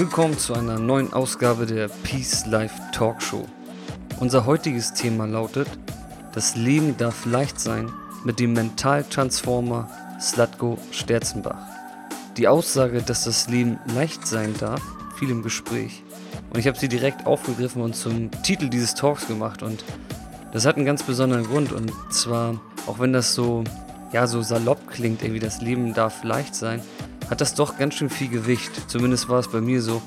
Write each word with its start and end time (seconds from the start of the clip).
Willkommen 0.00 0.38
zu 0.38 0.54
einer 0.54 0.78
neuen 0.78 1.12
Ausgabe 1.12 1.66
der 1.66 1.88
Peace 1.88 2.46
Life 2.46 2.74
Talk 2.90 3.20
Show. 3.20 3.44
Unser 4.18 4.46
heutiges 4.46 4.94
Thema 4.94 5.26
lautet: 5.26 5.68
Das 6.32 6.56
Leben 6.56 6.96
darf 6.96 7.26
leicht 7.26 7.60
sein 7.60 7.92
mit 8.24 8.40
dem 8.40 8.54
Mentaltransformer 8.54 9.90
Slatko 10.18 10.78
Sterzenbach. 10.90 11.66
Die 12.38 12.48
Aussage, 12.48 13.02
dass 13.02 13.24
das 13.24 13.48
Leben 13.50 13.78
leicht 13.94 14.26
sein 14.26 14.54
darf, 14.58 14.80
fiel 15.16 15.28
im 15.28 15.42
Gespräch. 15.42 16.02
Und 16.48 16.58
ich 16.58 16.66
habe 16.66 16.78
sie 16.78 16.88
direkt 16.88 17.26
aufgegriffen 17.26 17.82
und 17.82 17.94
zum 17.94 18.30
Titel 18.42 18.70
dieses 18.70 18.94
Talks 18.94 19.26
gemacht. 19.26 19.62
Und 19.62 19.84
das 20.54 20.64
hat 20.64 20.76
einen 20.76 20.86
ganz 20.86 21.02
besonderen 21.02 21.44
Grund. 21.44 21.72
Und 21.72 21.92
zwar, 22.10 22.58
auch 22.86 23.00
wenn 23.00 23.12
das 23.12 23.34
so, 23.34 23.64
ja, 24.14 24.26
so 24.26 24.40
salopp 24.40 24.88
klingt, 24.88 25.20
irgendwie 25.20 25.40
das 25.40 25.60
Leben 25.60 25.92
darf 25.92 26.24
leicht 26.24 26.54
sein, 26.54 26.80
hat 27.30 27.40
das 27.40 27.54
doch 27.54 27.78
ganz 27.78 27.94
schön 27.94 28.10
viel 28.10 28.28
Gewicht. 28.28 28.90
Zumindest 28.90 29.28
war 29.28 29.38
es 29.38 29.48
bei 29.48 29.60
mir 29.60 29.80
so 29.80 30.02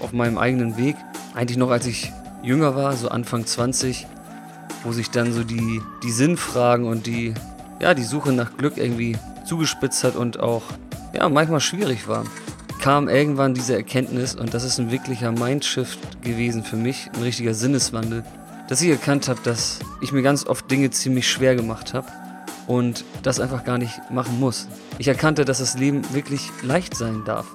auf 0.00 0.12
meinem 0.12 0.38
eigenen 0.38 0.76
Weg. 0.76 0.96
Eigentlich 1.34 1.58
noch 1.58 1.70
als 1.70 1.86
ich 1.86 2.12
jünger 2.42 2.76
war, 2.76 2.96
so 2.96 3.08
Anfang 3.08 3.44
20, 3.44 4.06
wo 4.84 4.92
sich 4.92 5.10
dann 5.10 5.32
so 5.32 5.42
die, 5.42 5.82
die 6.04 6.12
Sinnfragen 6.12 6.86
und 6.86 7.06
die, 7.06 7.34
ja, 7.80 7.94
die 7.94 8.04
Suche 8.04 8.32
nach 8.32 8.56
Glück 8.56 8.76
irgendwie 8.76 9.16
zugespitzt 9.44 10.04
hat 10.04 10.14
und 10.14 10.38
auch 10.38 10.62
ja, 11.12 11.28
manchmal 11.28 11.60
schwierig 11.60 12.06
war, 12.06 12.24
kam 12.80 13.08
irgendwann 13.08 13.54
diese 13.54 13.74
Erkenntnis 13.74 14.36
und 14.36 14.54
das 14.54 14.62
ist 14.62 14.78
ein 14.78 14.92
wirklicher 14.92 15.32
Mindshift 15.32 16.22
gewesen 16.22 16.62
für 16.62 16.76
mich, 16.76 17.10
ein 17.12 17.22
richtiger 17.22 17.54
Sinneswandel, 17.54 18.22
dass 18.68 18.82
ich 18.82 18.90
erkannt 18.90 19.28
habe, 19.28 19.40
dass 19.42 19.80
ich 20.00 20.12
mir 20.12 20.22
ganz 20.22 20.46
oft 20.46 20.70
Dinge 20.70 20.90
ziemlich 20.90 21.28
schwer 21.28 21.56
gemacht 21.56 21.92
habe 21.92 22.06
und 22.68 23.04
das 23.22 23.40
einfach 23.40 23.64
gar 23.64 23.78
nicht 23.78 23.98
machen 24.10 24.38
muss. 24.38 24.68
Ich 24.98 25.08
erkannte, 25.08 25.44
dass 25.44 25.58
das 25.58 25.76
Leben 25.76 26.02
wirklich 26.14 26.48
leicht 26.62 26.94
sein 26.94 27.24
darf. 27.24 27.46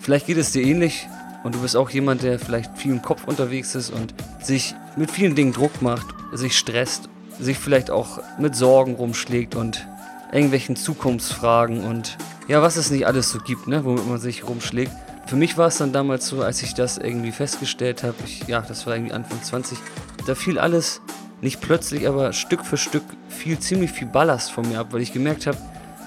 Vielleicht 0.00 0.26
geht 0.26 0.38
es 0.38 0.52
dir 0.52 0.62
ähnlich 0.62 1.06
und 1.44 1.54
du 1.54 1.60
bist 1.60 1.76
auch 1.76 1.90
jemand, 1.90 2.22
der 2.22 2.38
vielleicht 2.38 2.78
viel 2.78 2.92
im 2.92 3.02
Kopf 3.02 3.24
unterwegs 3.26 3.74
ist 3.74 3.90
und 3.90 4.14
sich 4.40 4.74
mit 4.96 5.10
vielen 5.10 5.34
Dingen 5.34 5.52
Druck 5.52 5.82
macht, 5.82 6.06
sich 6.32 6.56
stresst, 6.56 7.08
sich 7.38 7.58
vielleicht 7.58 7.90
auch 7.90 8.20
mit 8.38 8.54
Sorgen 8.54 8.94
rumschlägt 8.94 9.54
und 9.54 9.86
irgendwelchen 10.32 10.76
Zukunftsfragen 10.76 11.84
und 11.84 12.16
ja, 12.48 12.62
was 12.62 12.76
es 12.76 12.90
nicht 12.90 13.06
alles 13.06 13.30
so 13.30 13.38
gibt, 13.38 13.66
ne, 13.66 13.84
womit 13.84 14.08
man 14.08 14.18
sich 14.18 14.48
rumschlägt. 14.48 14.92
Für 15.26 15.36
mich 15.36 15.56
war 15.56 15.68
es 15.68 15.78
dann 15.78 15.92
damals 15.92 16.26
so, 16.26 16.42
als 16.42 16.62
ich 16.62 16.74
das 16.74 16.98
irgendwie 16.98 17.32
festgestellt 17.32 18.02
habe, 18.02 18.16
ja, 18.46 18.60
das 18.60 18.86
war 18.86 18.94
irgendwie 18.94 19.12
Anfang 19.12 19.42
20, 19.42 19.78
da 20.26 20.34
fiel 20.34 20.58
alles 20.58 21.00
nicht 21.42 21.60
plötzlich, 21.60 22.08
aber 22.08 22.32
Stück 22.32 22.64
für 22.64 22.76
Stück 22.76 23.02
fiel 23.28 23.58
ziemlich 23.58 23.90
viel 23.90 24.06
Ballast 24.06 24.52
von 24.52 24.66
mir 24.68 24.78
ab, 24.78 24.88
weil 24.92 25.02
ich 25.02 25.12
gemerkt 25.12 25.46
habe, 25.46 25.58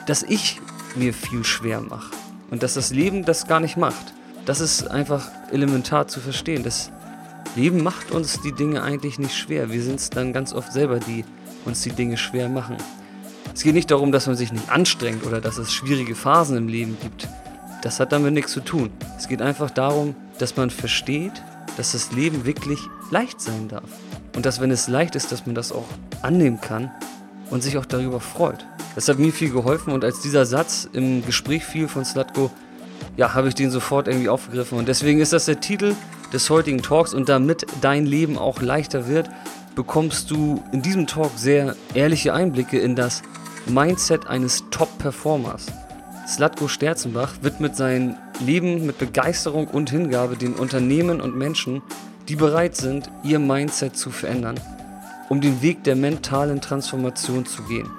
dass 0.07 0.23
ich 0.23 0.59
mir 0.95 1.13
viel 1.13 1.43
schwer 1.43 1.81
mache 1.81 2.11
und 2.51 2.63
dass 2.63 2.75
das 2.75 2.91
Leben 2.91 3.25
das 3.25 3.45
gar 3.45 3.59
nicht 3.59 3.75
macht. 3.75 4.13
Das 4.45 4.61
ist 4.61 4.87
einfach 4.89 5.29
elementar 5.51 6.07
zu 6.07 6.21
verstehen. 6.21 6.63
Das 6.63 6.89
Leben 7.55 7.83
macht 7.83 8.11
uns 8.11 8.41
die 8.41 8.53
Dinge 8.53 8.81
eigentlich 8.81 9.19
nicht 9.19 9.35
schwer. 9.35 9.71
Wir 9.71 9.83
sind 9.83 9.99
es 9.99 10.09
dann 10.09 10.31
ganz 10.31 10.53
oft 10.53 10.71
selber, 10.71 10.99
die 10.99 11.25
uns 11.65 11.81
die 11.81 11.91
Dinge 11.91 12.17
schwer 12.17 12.47
machen. 12.47 12.77
Es 13.53 13.63
geht 13.63 13.73
nicht 13.73 13.91
darum, 13.91 14.11
dass 14.11 14.27
man 14.27 14.37
sich 14.37 14.53
nicht 14.53 14.69
anstrengt 14.69 15.25
oder 15.25 15.41
dass 15.41 15.57
es 15.57 15.73
schwierige 15.73 16.15
Phasen 16.15 16.55
im 16.55 16.67
Leben 16.69 16.97
gibt. 17.01 17.27
Das 17.81 17.99
hat 17.99 18.13
damit 18.13 18.33
nichts 18.33 18.53
zu 18.53 18.61
tun. 18.61 18.89
Es 19.17 19.27
geht 19.27 19.41
einfach 19.41 19.69
darum, 19.69 20.15
dass 20.39 20.55
man 20.55 20.69
versteht, 20.69 21.43
dass 21.75 21.91
das 21.91 22.11
Leben 22.13 22.45
wirklich 22.45 22.79
leicht 23.11 23.41
sein 23.41 23.67
darf. 23.67 23.89
Und 24.35 24.45
dass 24.45 24.59
wenn 24.59 24.71
es 24.71 24.87
leicht 24.87 25.15
ist, 25.15 25.31
dass 25.31 25.45
man 25.45 25.55
das 25.55 25.71
auch 25.71 25.85
annehmen 26.21 26.59
kann 26.59 26.91
und 27.49 27.63
sich 27.63 27.77
auch 27.77 27.85
darüber 27.85 28.19
freut. 28.19 28.65
Das 28.95 29.07
hat 29.07 29.19
mir 29.19 29.31
viel 29.31 29.51
geholfen 29.51 29.93
und 29.93 30.03
als 30.03 30.21
dieser 30.21 30.45
Satz 30.45 30.87
im 30.93 31.25
Gespräch 31.25 31.65
fiel 31.65 31.87
von 31.87 32.05
Slatko, 32.05 32.51
ja, 33.17 33.33
habe 33.33 33.47
ich 33.47 33.55
den 33.55 33.71
sofort 33.71 34.07
irgendwie 34.07 34.29
aufgegriffen. 34.29 34.77
Und 34.77 34.87
deswegen 34.87 35.19
ist 35.19 35.33
das 35.33 35.45
der 35.45 35.59
Titel 35.59 35.95
des 36.33 36.49
heutigen 36.49 36.81
Talks 36.81 37.13
und 37.13 37.29
damit 37.29 37.65
dein 37.81 38.05
Leben 38.05 38.37
auch 38.37 38.61
leichter 38.61 39.07
wird, 39.07 39.29
bekommst 39.75 40.31
du 40.31 40.63
in 40.71 40.81
diesem 40.81 41.07
Talk 41.07 41.31
sehr 41.35 41.75
ehrliche 41.93 42.33
Einblicke 42.33 42.79
in 42.79 42.95
das 42.95 43.21
Mindset 43.67 44.27
eines 44.27 44.63
Top-Performers. 44.71 45.67
Slatko 46.27 46.67
Sterzenbach 46.67 47.33
widmet 47.41 47.75
sein 47.75 48.17
Leben 48.39 48.85
mit 48.85 48.97
Begeisterung 48.97 49.67
und 49.67 49.89
Hingabe 49.91 50.35
den 50.35 50.53
Unternehmen 50.53 51.21
und 51.21 51.35
Menschen, 51.35 51.81
die 52.27 52.35
bereit 52.35 52.75
sind, 52.75 53.09
ihr 53.23 53.39
Mindset 53.39 53.95
zu 53.97 54.09
verändern, 54.09 54.59
um 55.29 55.41
den 55.41 55.61
Weg 55.61 55.83
der 55.83 55.95
mentalen 55.95 56.61
Transformation 56.61 57.45
zu 57.45 57.63
gehen. 57.63 57.89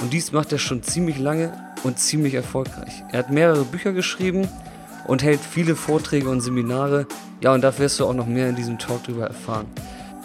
Und 0.00 0.12
dies 0.12 0.32
macht 0.32 0.52
er 0.52 0.58
schon 0.58 0.82
ziemlich 0.82 1.18
lange 1.18 1.52
und 1.84 1.98
ziemlich 1.98 2.34
erfolgreich. 2.34 3.02
Er 3.12 3.20
hat 3.20 3.30
mehrere 3.30 3.64
Bücher 3.64 3.92
geschrieben 3.92 4.48
und 5.06 5.22
hält 5.22 5.40
viele 5.40 5.76
Vorträge 5.76 6.28
und 6.28 6.40
Seminare. 6.40 7.06
Ja, 7.40 7.52
und 7.52 7.62
da 7.62 7.76
wirst 7.78 8.00
du 8.00 8.06
auch 8.06 8.14
noch 8.14 8.26
mehr 8.26 8.48
in 8.48 8.56
diesem 8.56 8.78
Talk 8.78 9.04
drüber 9.04 9.26
erfahren. 9.26 9.66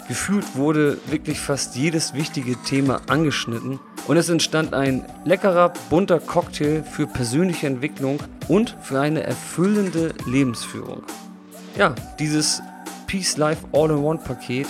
Gefühlt 0.08 0.56
wurde 0.56 0.96
wirklich 1.06 1.38
fast 1.38 1.76
jedes 1.76 2.14
wichtige 2.14 2.56
Thema 2.62 3.02
angeschnitten 3.08 3.78
und 4.06 4.16
es 4.16 4.30
entstand 4.30 4.72
ein 4.72 5.04
leckerer, 5.26 5.74
bunter 5.90 6.18
Cocktail 6.18 6.82
für 6.82 7.06
persönliche 7.06 7.66
Entwicklung 7.66 8.18
und 8.48 8.74
für 8.80 8.98
eine 9.00 9.22
erfüllende 9.22 10.14
Lebensführung. 10.26 11.02
Ja, 11.76 11.94
dieses 12.18 12.62
Peace 13.08 13.38
Life 13.38 13.66
All-in-One-Paket 13.72 14.66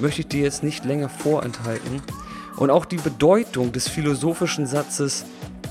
möchte 0.00 0.22
ich 0.22 0.26
dir 0.26 0.42
jetzt 0.42 0.64
nicht 0.64 0.84
länger 0.84 1.08
vorenthalten. 1.08 2.02
Und 2.56 2.68
auch 2.68 2.84
die 2.84 2.96
Bedeutung 2.96 3.70
des 3.70 3.88
philosophischen 3.88 4.66
Satzes, 4.66 5.24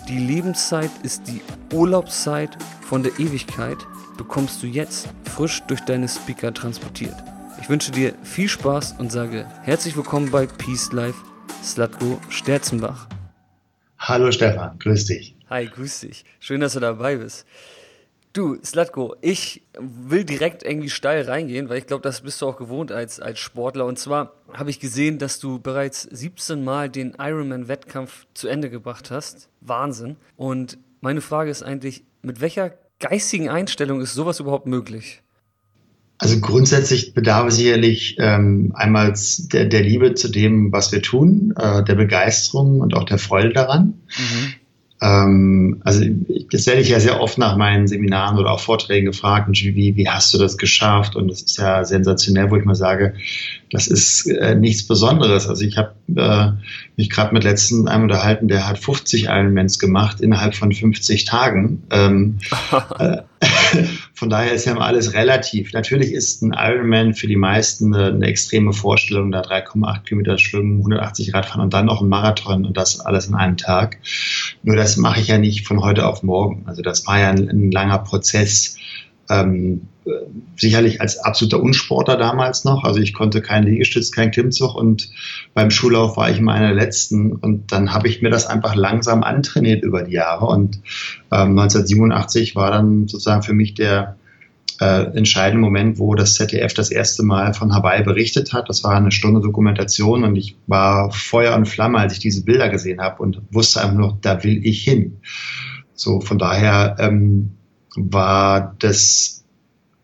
die 0.08 0.18
Lebenszeit 0.18 0.90
ist 1.03 1.28
die 1.28 1.42
Urlaubszeit 1.74 2.58
von 2.88 3.03
der 3.03 3.12
Ewigkeit, 3.20 3.78
bekommst 4.18 4.64
du 4.64 4.68
jetzt 4.68 5.09
frisch 5.26 5.62
durch 5.68 5.81
deine 5.81 6.08
Speaker 6.08 6.53
transportiert. 6.53 7.16
Ich 7.62 7.68
wünsche 7.68 7.92
dir 7.92 8.14
viel 8.24 8.47
Spaß 8.47 8.96
und 8.97 9.12
sage 9.12 9.46
herzlich 9.64 9.97
willkommen 9.97 10.32
bei 10.32 10.46
Peace 10.46 10.94
Life, 10.94 11.20
Slatko 11.62 12.22
Sterzenbach. 12.30 13.09
Hallo 14.00 14.32
Stefan, 14.32 14.80
grüß 14.80 15.06
dich. 15.06 15.36
Hi, 15.50 15.68
grüß 15.68 16.00
dich. 16.00 16.24
Schön, 16.40 16.62
dass 16.62 16.74
du 16.74 16.80
dabei 16.80 17.18
bist. 17.18 17.46
Du, 18.35 18.57
Slatko, 18.62 19.16
ich 19.22 19.62
will 19.79 20.25
direkt 20.25 20.62
irgendwie 20.62 20.90
steil 20.90 21.23
reingehen, 21.23 21.69
weil 21.69 21.78
ich 21.78 21.88
glaube, 21.88 22.01
das 22.01 22.19
bist 22.19 22.41
du 22.41 22.47
auch 22.47 22.57
gewohnt 22.57 22.91
als, 22.91 23.22
als 23.22 23.40
Sportler. 23.40 23.85
Und 23.85 23.97
zwar 23.97 24.34
habe 24.51 24.69
ich 24.69 24.81
gesehen, 24.81 25.19
dass 25.19 25.40
du 25.40 25.57
bereits 25.57 26.01
17 26.01 26.62
Mal 26.62 26.90
den 26.90 27.16
Ironman-Wettkampf 27.18 28.28
zu 28.34 28.50
Ende 28.50 28.69
gebracht 28.69 29.09
hast. 29.09 29.47
Wahnsinn. 29.62 30.18
Und 30.35 30.78
meine 31.00 31.22
Frage 31.22 31.50
ist 31.50 31.63
eigentlich, 31.63 32.03
mit 32.23 32.41
welcher 32.41 32.73
geistigen 33.00 33.47
Einstellung 33.47 34.01
ist 34.01 34.13
sowas 34.13 34.41
überhaupt 34.41 34.67
möglich? 34.67 35.22
Also 36.17 36.38
grundsätzlich 36.41 37.13
bedarf 37.13 37.47
es 37.47 37.56
sicherlich 37.56 38.17
ähm, 38.19 38.73
einmal 38.75 39.13
der, 39.53 39.63
der 39.63 39.81
Liebe 39.81 40.13
zu 40.13 40.28
dem, 40.28 40.73
was 40.73 40.91
wir 40.91 41.02
tun, 41.02 41.53
äh, 41.57 41.85
der 41.85 41.96
Begeisterung 41.96 42.81
und 42.81 42.96
auch 42.96 43.06
der 43.06 43.17
Freude 43.17 43.53
daran. 43.53 44.02
Mhm. 44.17 44.53
Ähm, 45.02 45.82
also 45.84 46.06
das 46.52 46.66
werde 46.68 46.82
ich 46.82 46.90
ja 46.90 47.00
sehr 47.00 47.20
oft 47.20 47.38
nach 47.38 47.58
meinen 47.58 47.88
Seminaren 47.88 48.40
oder 48.40 48.52
auch 48.52 48.62
Vorträgen 48.62 49.06
gefragt, 49.06 49.50
wie, 49.52 49.96
wie 49.96 50.09
hast 50.09 50.34
du 50.34 50.38
das 50.38 50.58
geschafft? 50.58 51.16
Und 51.16 51.30
das 51.30 51.42
ist 51.42 51.58
ja 51.58 51.84
sensationell, 51.84 52.50
wo 52.50 52.56
ich 52.56 52.66
mal 52.66 52.76
sage, 52.76 53.14
das 53.72 53.88
ist 53.88 54.26
äh, 54.28 54.56
nichts 54.56 54.88
Besonderes. 54.88 55.50
Also 55.50 55.66
ich 55.66 55.78
habe 55.78 55.94
äh, 56.16 56.52
mich 56.96 57.09
gerade 57.09 57.34
mit 57.34 57.44
letzten 57.44 57.88
einem 57.90 58.03
unterhalten, 58.03 58.47
der 58.47 58.68
hat 58.68 58.78
50 58.78 59.26
Ironmans 59.26 59.80
gemacht 59.80 60.22
innerhalb 60.22 60.56
von 60.56 60.72
50 60.72 61.26
Tagen. 61.26 61.84
Ähm, 61.91 62.40
äh, 63.00 63.18
von 64.14 64.30
daher 64.30 64.54
ist 64.54 64.66
ja 64.66 64.78
alles 64.78 65.14
relativ. 65.14 65.74
Natürlich 65.74 66.12
ist 66.12 66.42
ein 66.42 66.54
Ironman 66.54 67.14
für 67.14 67.28
die 67.28 67.36
meisten 67.36 67.94
eine, 67.94 68.08
eine 68.08 68.28
extreme 68.28 68.74
Vorstellung, 68.74 69.32
da 69.32 69.42
3,8 69.42 70.04
Kilometer 70.04 70.38
schwimmen, 70.38 70.78
180 70.78 71.32
Grad 71.32 71.46
fahren 71.46 71.62
und 71.62 71.74
dann 71.74 71.86
noch 71.86 72.02
ein 72.02 72.10
Marathon 72.10 72.66
und 72.66 72.78
das 72.78 73.00
alles 73.00 73.28
in 73.28 73.36
einem 73.36 73.58
Tag. 73.58 73.98
Nur 74.64 74.76
das 74.76 74.98
mache 74.98 75.20
ich 75.20 75.28
ja 75.28 75.38
nicht 75.38 75.68
von 75.68 75.82
heute 75.82 76.06
auf 76.06 76.24
morgen. 76.24 76.64
Also 76.66 76.82
das 76.82 77.06
war 77.08 77.20
ja 77.20 77.30
ein, 77.30 77.50
ein 77.50 77.72
langer 77.72 78.00
Prozess 78.00 78.78
ähm, 79.30 79.88
sicherlich 80.56 81.02
als 81.02 81.18
absoluter 81.18 81.62
Unsportler 81.62 82.18
damals 82.18 82.64
noch. 82.64 82.84
Also 82.84 83.00
ich 83.00 83.14
konnte 83.14 83.42
keinen 83.42 83.66
Liegestütz, 83.66 84.12
keinen 84.12 84.32
Klimmzug 84.32 84.76
und 84.76 85.10
beim 85.54 85.72
Schullauf 85.72 86.18
war 86.18 86.30
ich 86.30 86.40
immer 86.40 86.54
einer 86.54 86.68
der 86.68 86.76
letzten. 86.76 87.34
Und 87.34 87.72
dann 87.72 87.94
habe 87.94 88.08
ich 88.08 88.22
mir 88.22 88.30
das 88.30 88.46
einfach 88.46 88.76
langsam 88.76 89.24
antrainiert 89.24 89.84
über 89.84 90.04
die 90.04 90.14
Jahre. 90.14 90.46
Und 90.46 90.78
ähm, 91.32 91.58
1987 91.58 92.56
war 92.56 92.72
dann 92.72 93.08
sozusagen 93.08 93.42
für 93.42 93.54
mich 93.54 93.74
der 93.74 94.18
äh, 94.80 95.06
entscheidende 95.18 95.62
Moment, 95.62 95.98
wo 96.00 96.16
das 96.16 96.36
ZDF 96.36 96.74
das 96.74 96.92
erste 96.92 97.24
Mal 97.24 97.54
von 97.54 97.74
Hawaii 97.74 98.04
berichtet 98.04 98.54
hat. 98.54 98.70
Das 98.70 98.84
war 98.84 98.96
eine 98.96 99.12
Stunde 99.12 99.42
Dokumentation 99.42 100.24
und 100.24 100.36
ich 100.36 100.56
war 100.68 101.12
Feuer 101.12 101.56
und 101.56 101.66
Flamme, 101.66 101.98
als 101.98 102.14
ich 102.14 102.20
diese 102.20 102.44
Bilder 102.44 102.70
gesehen 102.70 103.02
habe 103.02 103.24
und 103.24 103.42
wusste 103.52 103.82
einfach 103.82 103.96
nur, 103.96 104.18
da 104.22 104.44
will 104.44 104.66
ich 104.66 104.84
hin. 104.84 105.18
So 105.94 106.20
von 106.20 106.38
daher 106.38 106.98
ähm, 107.00 107.56
war 107.96 108.76
das 108.80 109.44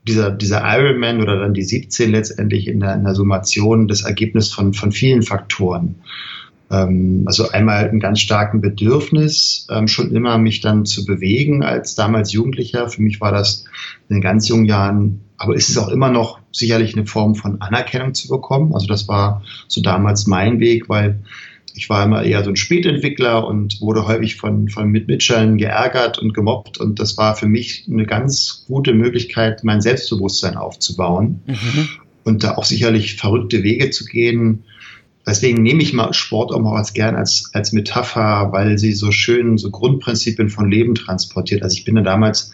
dieser, 0.08 0.32
dieser 0.32 0.64
Ironman 0.64 1.22
oder 1.22 1.40
dann 1.40 1.54
die 1.54 1.64
17 1.64 2.12
letztendlich 2.12 2.68
in 2.68 2.80
der, 2.80 2.96
in 2.96 3.04
der 3.04 3.16
Summation 3.16 3.88
das 3.88 4.02
Ergebnis 4.02 4.52
von, 4.52 4.74
von 4.74 4.92
vielen 4.92 5.22
Faktoren. 5.22 5.96
Ähm, 6.72 7.24
also 7.26 7.50
einmal 7.50 7.90
ein 7.90 8.00
ganz 8.00 8.20
starken 8.20 8.62
Bedürfnis, 8.62 9.68
ähm, 9.70 9.88
schon 9.88 10.16
immer 10.16 10.38
mich 10.38 10.62
dann 10.62 10.86
zu 10.86 11.06
bewegen 11.06 11.64
als 11.64 11.96
damals 11.96 12.32
Jugendlicher. 12.32 12.90
Für 12.90 13.02
mich 13.02 13.22
war 13.22 13.32
das 13.32 13.66
in 14.10 14.16
den 14.16 14.22
ganz 14.22 14.48
jungen 14.48 14.66
Jahren, 14.66 15.22
aber 15.38 15.56
ist 15.56 15.70
es 15.70 15.78
auch 15.78 15.90
immer 15.90 16.10
noch 16.10 16.40
sicherlich 16.52 16.96
eine 16.96 17.06
Form 17.06 17.36
von 17.36 17.62
Anerkennung 17.62 18.14
zu 18.14 18.28
bekommen. 18.28 18.74
Also 18.74 18.88
das 18.88 19.08
war 19.08 19.44
so 19.68 19.82
damals 19.82 20.28
mein 20.28 20.60
Weg, 20.60 20.90
weil 20.90 21.20
ich 21.76 21.90
war 21.90 22.04
immer 22.04 22.24
eher 22.24 22.44
so 22.44 22.50
ein 22.50 22.56
Spätentwickler 22.56 23.48
und 23.48 23.82
wurde 23.82 24.08
häufig 24.08 24.36
von, 24.36 24.70
von 24.70 24.90
Mitmitschern 24.90 25.58
geärgert 25.58 26.20
und 26.20 26.34
gemobbt. 26.34 26.78
Und 26.78 27.00
das 27.00 27.18
war 27.18 27.36
für 27.36 27.48
mich 27.48 27.86
eine 27.90 28.06
ganz 28.06 28.66
gute 28.68 28.94
Möglichkeit, 28.94 29.64
mein 29.64 29.82
Selbstbewusstsein 29.82 30.58
aufzubauen 30.58 31.42
mhm. 31.48 31.90
und 32.24 32.44
da 32.44 32.56
auch 32.56 32.66
sicherlich 32.66 33.16
verrückte 33.16 33.64
Wege 33.64 33.90
zu 33.90 34.06
gehen. 34.06 34.64
Deswegen 35.26 35.62
nehme 35.62 35.84
ich 35.84 35.94
mal 35.94 36.14
Sport 36.14 36.52
auch 36.52 36.60
mal 36.60 36.78
als 36.78 36.94
gern 36.94 37.16
als, 37.16 37.52
als 37.54 37.74
Metapher, 37.74 38.52
weil 38.52 38.78
sie 38.78 38.94
so 38.94 39.12
schön 39.12 39.58
so 39.58 39.70
Grundprinzipien 39.70 40.50
von 40.50 40.70
Leben 40.70 40.96
transportiert. 40.96 41.62
Also 41.64 41.78
ich 41.78 41.86
bin 41.86 41.96
da 41.96 42.02
damals 42.02 42.54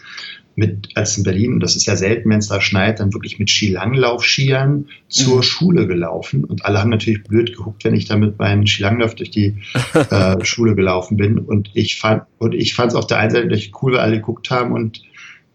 mit, 0.58 0.88
als 0.96 1.16
in 1.16 1.22
Berlin, 1.22 1.52
und 1.52 1.60
das 1.60 1.76
ist 1.76 1.86
ja 1.86 1.94
selten, 1.94 2.30
wenn 2.30 2.40
es 2.40 2.48
da 2.48 2.60
schneit, 2.60 2.98
dann 2.98 3.14
wirklich 3.14 3.38
mit 3.38 3.48
Skilanglaufskiern 3.48 4.88
zur 5.08 5.36
mhm. 5.36 5.42
Schule 5.42 5.86
gelaufen. 5.86 6.44
Und 6.44 6.64
alle 6.64 6.80
haben 6.80 6.90
natürlich 6.90 7.22
blöd 7.22 7.56
geguckt, 7.56 7.84
wenn 7.84 7.94
ich 7.94 8.06
da 8.06 8.16
mit 8.16 8.40
meinem 8.40 8.66
Skilanglauf 8.66 9.14
durch 9.14 9.30
die 9.30 9.54
äh, 10.10 10.44
Schule 10.44 10.74
gelaufen 10.74 11.16
bin. 11.16 11.38
Und 11.38 11.70
ich 11.74 12.00
fand, 12.00 12.24
und 12.38 12.56
ich 12.56 12.74
fand 12.74 12.90
es 12.90 12.96
auf 12.96 13.06
der 13.06 13.18
einen 13.18 13.30
Seite 13.30 13.54
echt 13.54 13.72
cool, 13.82 13.92
weil 13.92 14.00
alle 14.00 14.16
geguckt 14.16 14.50
haben 14.50 14.72
und 14.72 15.00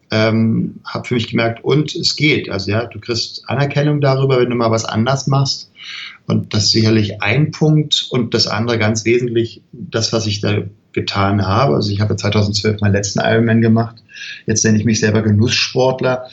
ähm, 0.09 0.79
habe 0.85 1.05
für 1.05 1.15
mich 1.15 1.27
gemerkt, 1.27 1.65
und 1.65 1.93
es 1.93 2.15
geht. 2.15 2.49
Also 2.49 2.71
ja, 2.71 2.85
du 2.85 3.01
kriegst 3.01 3.43
Anerkennung 3.49 3.99
darüber, 3.99 4.39
wenn 4.39 4.49
du 4.49 4.55
mal 4.55 4.71
was 4.71 4.85
anders 4.85 5.27
machst. 5.27 5.69
Und 6.27 6.53
das 6.53 6.65
ist 6.65 6.71
sicherlich 6.71 7.21
ein 7.21 7.51
Punkt. 7.51 8.07
Und 8.09 8.33
das 8.33 8.47
andere 8.47 8.79
ganz 8.79 9.03
wesentlich, 9.03 9.63
das, 9.73 10.13
was 10.13 10.27
ich 10.27 10.39
da 10.39 10.61
getan 10.93 11.45
habe. 11.45 11.75
Also 11.75 11.91
ich 11.91 12.01
habe 12.01 12.15
2012 12.15 12.81
meinen 12.81 12.93
letzten 12.93 13.19
Ironman 13.19 13.61
gemacht. 13.61 14.03
Jetzt 14.45 14.63
nenne 14.63 14.77
ich 14.77 14.85
mich 14.85 14.99
selber 14.99 15.21
Genusssportler. 15.21 16.25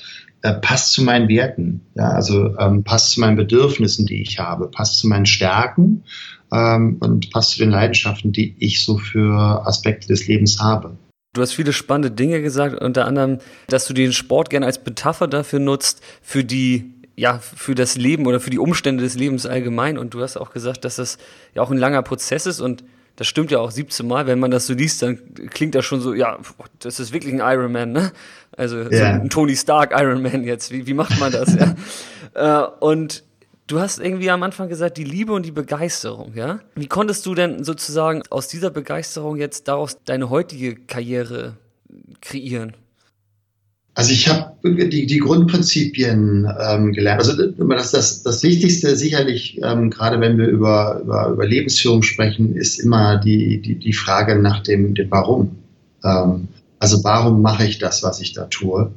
Äh, 0.43 0.55
passt 0.55 0.93
zu 0.93 1.03
meinen 1.03 1.29
Werten, 1.29 1.83
ja, 1.95 2.13
also 2.13 2.57
ähm, 2.57 2.83
passt 2.83 3.13
zu 3.13 3.21
meinen 3.21 3.37
Bedürfnissen, 3.37 4.07
die 4.07 4.23
ich 4.23 4.39
habe, 4.39 4.69
passt 4.69 4.99
zu 4.99 5.07
meinen 5.07 5.27
Stärken 5.27 6.05
ähm, 6.51 6.97
und 7.01 7.31
passt 7.31 7.51
zu 7.51 7.59
den 7.59 7.69
Leidenschaften, 7.69 8.33
die 8.33 8.57
ich 8.59 8.83
so 8.83 8.97
für 8.97 9.67
Aspekte 9.67 10.09
des 10.09 10.27
Lebens 10.29 10.59
habe. 10.59 10.97
Du 11.35 11.43
hast 11.43 11.53
viele 11.53 11.75
spannende 11.75 12.11
Dinge 12.11 12.41
gesagt, 12.41 12.81
unter 12.81 13.05
anderem, 13.07 13.39
dass 13.69 13.87
du 13.87 13.93
den 13.93 14.15
Sport 14.15 14.49
gerne 14.49 14.65
als 14.65 14.83
Metapher 14.83 15.29
dafür 15.29 15.59
nutzt, 15.59 16.03
für 16.23 16.43
die 16.43 16.95
ja, 17.17 17.39
für 17.39 17.75
das 17.75 17.99
Leben 17.99 18.27
oder 18.27 18.41
für 18.41 18.49
die 18.49 18.59
Umstände 18.59 19.05
des 19.05 19.15
Lebens 19.15 19.45
allgemein. 19.45 19.99
Und 19.99 20.15
du 20.15 20.23
hast 20.23 20.39
auch 20.39 20.53
gesagt, 20.53 20.87
dass 20.87 20.97
das 20.97 21.19
ja 21.55 21.61
auch 21.61 21.71
ein 21.71 21.77
langer 21.77 22.01
Prozess 22.01 22.47
ist 22.47 22.61
und 22.61 22.83
das 23.21 23.27
stimmt 23.27 23.51
ja 23.51 23.59
auch 23.59 23.71
17 23.71 24.09
Mal, 24.09 24.27
wenn 24.27 24.39
man 24.39 24.51
das 24.51 24.67
so 24.67 24.73
liest, 24.73 25.03
dann 25.03 25.19
klingt 25.51 25.75
das 25.75 25.85
schon 25.85 26.01
so, 26.01 26.15
ja, 26.15 26.39
das 26.79 26.99
ist 27.01 27.13
wirklich 27.13 27.35
ein 27.35 27.41
Ironman, 27.41 27.93
ne? 27.93 28.13
Also 28.57 28.79
yeah. 28.79 28.91
so 28.91 29.05
ein 29.21 29.29
Tony 29.29 29.55
Stark 29.57 29.93
Ironman 29.95 30.43
jetzt. 30.43 30.71
Wie, 30.73 30.87
wie 30.87 30.95
macht 30.95 31.21
man 31.21 31.31
das, 31.31 31.55
ja? 31.55 31.75
äh, 32.65 32.67
und 32.81 33.23
du 33.67 33.79
hast 33.79 33.99
irgendwie 33.99 34.31
am 34.31 34.43
Anfang 34.43 34.71
gesagt, 34.71 34.97
die 34.97 35.05
Liebe 35.05 35.35
und 35.35 35.45
die 35.45 35.51
Begeisterung, 35.51 36.33
ja? 36.35 36.61
Wie 36.75 36.87
konntest 36.87 37.27
du 37.27 37.35
denn 37.35 37.63
sozusagen 37.63 38.23
aus 38.31 38.49
dieser 38.49 38.71
Begeisterung 38.71 39.37
jetzt 39.37 39.69
daraus 39.69 39.99
deine 40.07 40.31
heutige 40.31 40.77
Karriere 40.77 41.59
kreieren? 42.23 42.75
Also 44.01 44.13
ich 44.13 44.29
habe 44.29 44.55
die, 44.65 45.05
die 45.05 45.19
Grundprinzipien 45.19 46.51
ähm, 46.59 46.93
gelernt. 46.95 47.21
Also 47.21 47.37
das, 47.37 47.91
das, 47.91 48.23
das 48.23 48.43
Wichtigste 48.43 48.97
sicherlich, 48.97 49.61
ähm, 49.63 49.91
gerade 49.91 50.19
wenn 50.23 50.39
wir 50.39 50.47
über, 50.47 51.03
über, 51.03 51.29
über 51.29 51.47
Lebensführung 51.47 52.03
sprechen, 52.03 52.57
ist 52.57 52.79
immer 52.79 53.19
die, 53.19 53.61
die, 53.61 53.75
die 53.75 53.93
Frage 53.93 54.37
nach 54.41 54.63
dem, 54.63 54.95
dem 54.95 55.11
Warum. 55.11 55.55
Ähm, 56.03 56.49
also 56.79 57.05
warum 57.05 57.43
mache 57.43 57.67
ich 57.67 57.77
das, 57.77 58.03
was 58.03 58.23
ich 58.23 58.33
da 58.33 58.47
tue? 58.47 58.91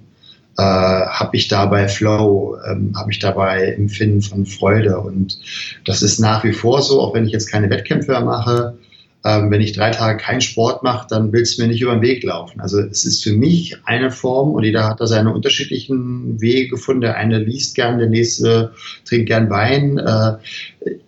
Äh, 0.58 0.62
habe 0.62 1.36
ich 1.36 1.50
dabei 1.50 1.90
Flow? 1.90 2.56
Ähm, 2.66 2.94
habe 2.96 3.12
ich 3.12 3.20
dabei 3.20 3.74
Empfinden 3.74 4.22
von 4.22 4.46
Freude? 4.46 4.98
Und 5.02 5.38
das 5.84 6.02
ist 6.02 6.20
nach 6.20 6.46
wie 6.46 6.54
vor 6.54 6.82
so, 6.82 7.02
auch 7.02 7.14
wenn 7.14 7.26
ich 7.26 7.34
jetzt 7.34 7.52
keine 7.52 7.70
Wettkämpfe 7.70 8.12
mehr 8.12 8.24
mache 8.24 8.78
ähm, 9.26 9.52
wenn 9.52 9.62
ich 9.62 9.72
drei 9.72 9.92
Tage 9.92 10.18
keinen 10.18 10.42
Sport 10.42 10.84
mache, 10.84 11.08
dann 11.10 11.32
willst 11.32 11.58
du 11.58 11.62
mir 11.62 11.70
nicht 11.70 11.82
über 11.82 11.94
den 11.94 12.02
Weg 12.02 12.24
laufen. 12.24 12.60
Also 12.60 12.80
es 12.80 13.06
ist 13.06 13.24
für 13.24 13.32
mich 13.32 13.78
eine 13.86 14.12
Form 14.12 14.52
und 14.52 14.64
jeder 14.64 14.84
hat 14.86 15.00
da 15.00 15.08
seine 15.08 15.34
unterschiedlichen 15.34 16.42
Wege 16.42 16.70
gefunden. 16.70 17.02
Der 17.02 17.16
eine 17.16 17.40
liest 17.40 17.76
gern, 17.76 18.00
der 18.00 18.10
nächste 18.10 18.74
trinkt 19.06 19.28
gern 19.28 19.50
Wein. 19.50 19.98
Äh, 19.98 20.38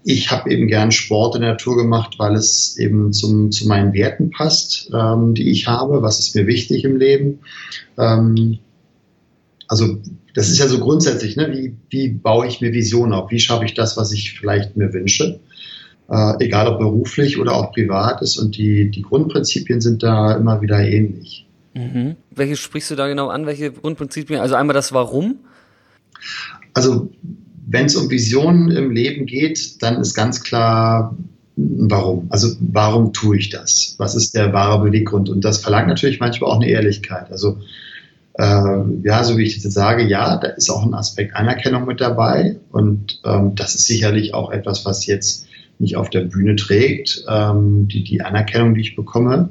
ich 0.05 0.31
habe 0.31 0.49
eben 0.49 0.67
gern 0.67 0.91
Sport 0.91 1.35
in 1.35 1.41
der 1.41 1.51
Natur 1.51 1.75
gemacht, 1.75 2.15
weil 2.17 2.35
es 2.35 2.77
eben 2.77 3.11
zum, 3.11 3.51
zu 3.51 3.67
meinen 3.67 3.93
Werten 3.93 4.31
passt, 4.31 4.89
ähm, 4.93 5.33
die 5.33 5.51
ich 5.51 5.67
habe. 5.67 6.01
Was 6.01 6.19
ist 6.19 6.35
mir 6.35 6.47
wichtig 6.47 6.85
im 6.85 6.95
Leben? 6.95 7.39
Ähm, 7.97 8.59
also 9.67 9.97
das 10.33 10.49
ist 10.49 10.59
ja 10.59 10.67
so 10.67 10.79
grundsätzlich, 10.79 11.35
ne? 11.35 11.49
wie, 11.51 11.75
wie 11.89 12.09
baue 12.09 12.47
ich 12.47 12.61
mir 12.61 12.71
Visionen 12.71 13.13
auf? 13.13 13.31
Wie 13.31 13.39
schaffe 13.39 13.65
ich 13.65 13.73
das, 13.73 13.97
was 13.97 14.13
ich 14.13 14.39
vielleicht 14.39 14.77
mir 14.77 14.93
wünsche? 14.93 15.39
Äh, 16.09 16.43
egal 16.43 16.67
ob 16.67 16.79
beruflich 16.79 17.39
oder 17.39 17.53
auch 17.53 17.71
privat 17.71 18.21
ist. 18.21 18.37
Und 18.37 18.57
die, 18.57 18.89
die 18.89 19.01
Grundprinzipien 19.01 19.81
sind 19.81 20.03
da 20.03 20.33
immer 20.35 20.61
wieder 20.61 20.79
ähnlich. 20.79 21.45
Mhm. 21.73 22.15
Welche 22.31 22.55
sprichst 22.55 22.91
du 22.91 22.95
da 22.95 23.07
genau 23.07 23.29
an? 23.29 23.45
Welche 23.45 23.71
Grundprinzipien? 23.71 24.39
Also 24.39 24.55
einmal 24.55 24.73
das 24.73 24.93
Warum? 24.93 25.39
Also 26.73 27.09
wenn 27.67 27.85
es 27.85 27.95
um 27.95 28.09
Visionen 28.09 28.71
im 28.71 28.91
Leben 28.91 29.25
geht, 29.25 29.81
dann 29.81 29.99
ist 29.99 30.13
ganz 30.13 30.43
klar, 30.43 31.15
warum. 31.55 32.27
Also 32.29 32.55
warum 32.59 33.13
tue 33.13 33.37
ich 33.37 33.49
das? 33.49 33.95
Was 33.97 34.15
ist 34.15 34.35
der 34.35 34.53
wahre 34.53 34.83
Beweggrund? 34.85 35.29
Und 35.29 35.43
das 35.43 35.57
verlangt 35.57 35.87
natürlich 35.87 36.19
manchmal 36.19 36.51
auch 36.51 36.61
eine 36.61 36.69
Ehrlichkeit. 36.69 37.31
Also 37.31 37.57
äh, 38.37 38.81
ja, 39.03 39.23
so 39.23 39.37
wie 39.37 39.43
ich 39.43 39.55
jetzt 39.55 39.71
sage, 39.71 40.03
ja, 40.03 40.37
da 40.37 40.49
ist 40.49 40.69
auch 40.69 40.85
ein 40.85 40.93
Aspekt 40.93 41.35
Anerkennung 41.35 41.85
mit 41.85 42.01
dabei. 42.01 42.57
Und 42.71 43.19
ähm, 43.25 43.55
das 43.55 43.75
ist 43.75 43.85
sicherlich 43.85 44.33
auch 44.33 44.51
etwas, 44.51 44.85
was 44.85 45.05
jetzt 45.05 45.47
mich 45.79 45.95
auf 45.95 46.09
der 46.09 46.21
Bühne 46.21 46.55
trägt, 46.55 47.25
ähm, 47.29 47.87
die, 47.87 48.03
die 48.03 48.21
Anerkennung, 48.21 48.75
die 48.75 48.81
ich 48.81 48.95
bekomme. 48.95 49.49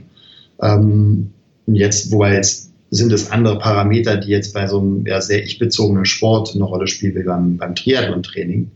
Ähm, 0.61 1.31
jetzt, 1.66 2.11
wobei 2.12 2.35
jetzt 2.35 2.73
sind 2.90 3.12
es 3.12 3.31
andere 3.31 3.59
Parameter, 3.59 4.16
die 4.16 4.31
jetzt 4.31 4.54
bei 4.54 4.66
so 4.66 4.81
einem 4.81 5.07
ja, 5.07 5.21
sehr 5.21 5.43
ich-bezogenen 5.43 6.04
Sport 6.04 6.54
eine 6.54 6.64
Rolle 6.64 6.87
spielen, 6.87 7.14
wie 7.16 7.25
beim, 7.25 7.57
beim 7.57 7.75
Triathlon-Training. 7.75 8.71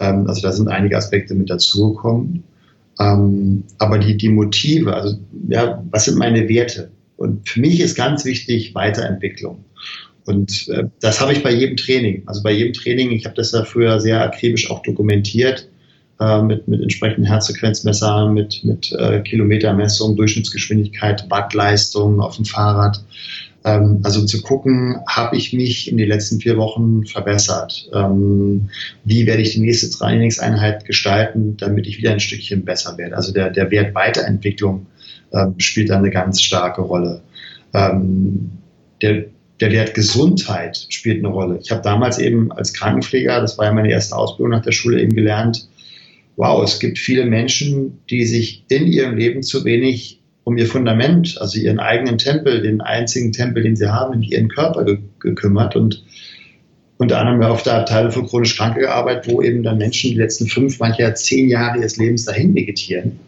Ähm, 0.00 0.26
also 0.26 0.42
da 0.42 0.52
sind 0.52 0.68
einige 0.68 0.96
Aspekte 0.96 1.34
mit 1.34 1.50
dazugekommen. 1.50 2.44
Ähm, 2.98 3.64
aber 3.78 3.98
die, 3.98 4.16
die 4.16 4.28
Motive, 4.28 4.94
also 4.94 5.18
ja, 5.48 5.82
was 5.90 6.06
sind 6.06 6.18
meine 6.18 6.48
Werte? 6.48 6.90
Und 7.16 7.48
für 7.48 7.60
mich 7.60 7.80
ist 7.80 7.96
ganz 7.96 8.24
wichtig 8.24 8.74
Weiterentwicklung. 8.74 9.64
Und 10.26 10.68
äh, 10.68 10.84
das 11.00 11.20
habe 11.20 11.32
ich 11.32 11.42
bei 11.42 11.52
jedem 11.52 11.76
Training. 11.76 12.22
Also 12.26 12.42
bei 12.42 12.52
jedem 12.52 12.72
Training, 12.72 13.12
ich 13.12 13.24
habe 13.24 13.36
das 13.36 13.52
ja 13.52 13.64
früher 13.64 14.00
sehr 14.00 14.22
akribisch 14.22 14.70
auch 14.70 14.82
dokumentiert, 14.82 15.68
äh, 16.20 16.42
mit, 16.42 16.66
mit 16.68 16.82
entsprechenden 16.82 17.24
Herzfrequenzmessern, 17.24 18.32
mit, 18.32 18.64
mit 18.64 18.92
äh, 18.92 19.20
Kilometermessung, 19.20 20.16
Durchschnittsgeschwindigkeit, 20.16 21.26
Wattleistung 21.30 22.20
auf 22.20 22.36
dem 22.36 22.44
Fahrrad. 22.44 23.02
Ähm, 23.66 24.00
also 24.04 24.24
zu 24.24 24.40
gucken, 24.42 24.96
habe 25.08 25.36
ich 25.36 25.52
mich 25.52 25.90
in 25.90 25.98
den 25.98 26.08
letzten 26.08 26.40
vier 26.40 26.56
Wochen 26.56 27.04
verbessert? 27.04 27.90
Ähm, 27.92 28.70
wie 29.04 29.26
werde 29.26 29.42
ich 29.42 29.52
die 29.52 29.60
nächste 29.60 29.90
Trainingseinheit 29.90 30.84
gestalten, 30.84 31.56
damit 31.56 31.86
ich 31.86 31.98
wieder 31.98 32.12
ein 32.12 32.20
Stückchen 32.20 32.64
besser 32.64 32.96
werde? 32.96 33.16
Also 33.16 33.32
der, 33.32 33.50
der 33.50 33.70
Wert 33.70 33.94
Weiterentwicklung 33.94 34.86
äh, 35.32 35.46
spielt 35.58 35.90
da 35.90 35.98
eine 35.98 36.10
ganz 36.10 36.40
starke 36.40 36.80
Rolle. 36.80 37.22
Ähm, 37.74 38.52
der, 39.02 39.24
der 39.60 39.72
Wert 39.72 39.94
Gesundheit 39.94 40.86
spielt 40.88 41.18
eine 41.18 41.28
Rolle. 41.28 41.58
Ich 41.60 41.70
habe 41.70 41.82
damals 41.82 42.18
eben 42.18 42.52
als 42.52 42.72
Krankenpfleger, 42.72 43.40
das 43.40 43.58
war 43.58 43.66
ja 43.66 43.72
meine 43.72 43.90
erste 43.90 44.16
Ausbildung 44.16 44.52
nach 44.52 44.62
der 44.62 44.72
Schule 44.72 45.00
eben 45.00 45.14
gelernt, 45.14 45.68
wow, 46.36 46.62
es 46.62 46.78
gibt 46.78 46.98
viele 46.98 47.24
Menschen, 47.24 47.98
die 48.10 48.24
sich 48.24 48.64
in 48.68 48.86
ihrem 48.86 49.16
Leben 49.16 49.42
zu 49.42 49.64
wenig 49.64 50.20
um 50.44 50.56
ihr 50.56 50.66
Fundament, 50.66 51.38
also 51.40 51.58
ihren 51.58 51.80
eigenen 51.80 52.18
Tempel, 52.18 52.62
den 52.62 52.80
einzigen 52.80 53.32
Tempel, 53.32 53.64
den 53.64 53.74
sie 53.74 53.92
haben, 53.92 54.14
in 54.14 54.22
ihren 54.22 54.48
Körper 54.48 54.84
ge 54.84 54.98
gekümmert 55.18 55.74
und 55.74 56.04
unter 56.98 57.18
anderem 57.18 57.42
auf 57.42 57.62
der 57.62 57.74
Abteilung 57.74 58.12
für 58.12 58.24
chronisch 58.24 58.56
Kranke 58.56 58.80
gearbeitet, 58.80 59.32
wo 59.32 59.42
eben 59.42 59.62
dann 59.62 59.78
Menschen 59.78 60.10
die 60.10 60.16
letzten 60.16 60.46
fünf, 60.46 60.78
manchmal 60.78 61.16
zehn 61.16 61.48
Jahre 61.48 61.78
ihres 61.78 61.96
Lebens 61.96 62.24
dahin 62.24 62.54
vegetieren. 62.54 63.18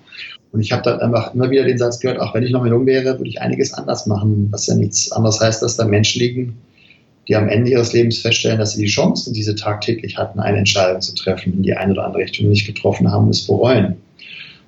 Und 0.52 0.60
ich 0.60 0.72
habe 0.72 0.82
dann 0.82 1.00
einfach 1.00 1.34
immer 1.34 1.50
wieder 1.50 1.64
den 1.64 1.76
Satz 1.76 2.00
gehört, 2.00 2.20
auch 2.20 2.34
wenn 2.34 2.44
ich 2.44 2.52
noch 2.52 2.60
mal 2.60 2.70
jung 2.70 2.86
wäre, 2.86 3.18
würde 3.18 3.28
ich 3.28 3.40
einiges 3.40 3.74
anders 3.74 4.06
machen, 4.06 4.48
was 4.50 4.66
ja 4.66 4.74
nichts 4.74 5.12
anderes 5.12 5.40
heißt, 5.40 5.62
dass 5.62 5.76
da 5.76 5.84
Menschen 5.84 6.20
liegen, 6.20 6.58
die 7.28 7.36
am 7.36 7.48
Ende 7.48 7.70
ihres 7.70 7.92
Lebens 7.92 8.18
feststellen, 8.18 8.58
dass 8.58 8.72
sie 8.72 8.82
die 8.82 8.88
Chance, 8.88 9.32
die 9.32 9.42
sie 9.42 9.54
tagtäglich 9.54 10.16
hatten, 10.16 10.40
eine 10.40 10.58
Entscheidung 10.58 11.02
zu 11.02 11.14
treffen, 11.14 11.52
in 11.52 11.62
die 11.62 11.74
eine 11.74 11.92
oder 11.92 12.06
andere 12.06 12.22
Richtung 12.22 12.48
nicht 12.48 12.66
getroffen 12.66 13.12
haben, 13.12 13.28
es 13.28 13.46
bereuen. 13.46 13.96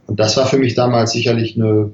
Und 0.06 0.20
das 0.20 0.36
war 0.36 0.46
für 0.46 0.58
mich 0.58 0.74
damals 0.74 1.12
sicherlich 1.12 1.56
eine 1.56 1.90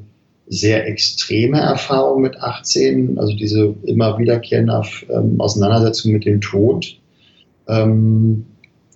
sehr 0.49 0.87
extreme 0.87 1.61
Erfahrung 1.61 2.23
mit 2.23 2.40
18, 2.40 3.18
also 3.18 3.35
diese 3.35 3.75
immer 3.85 4.18
wiederkehrende 4.18 4.82
ähm, 5.11 5.40
Auseinandersetzung 5.40 6.12
mit 6.12 6.25
dem 6.25 6.40
Tod, 6.40 6.99
ähm, 7.68 8.46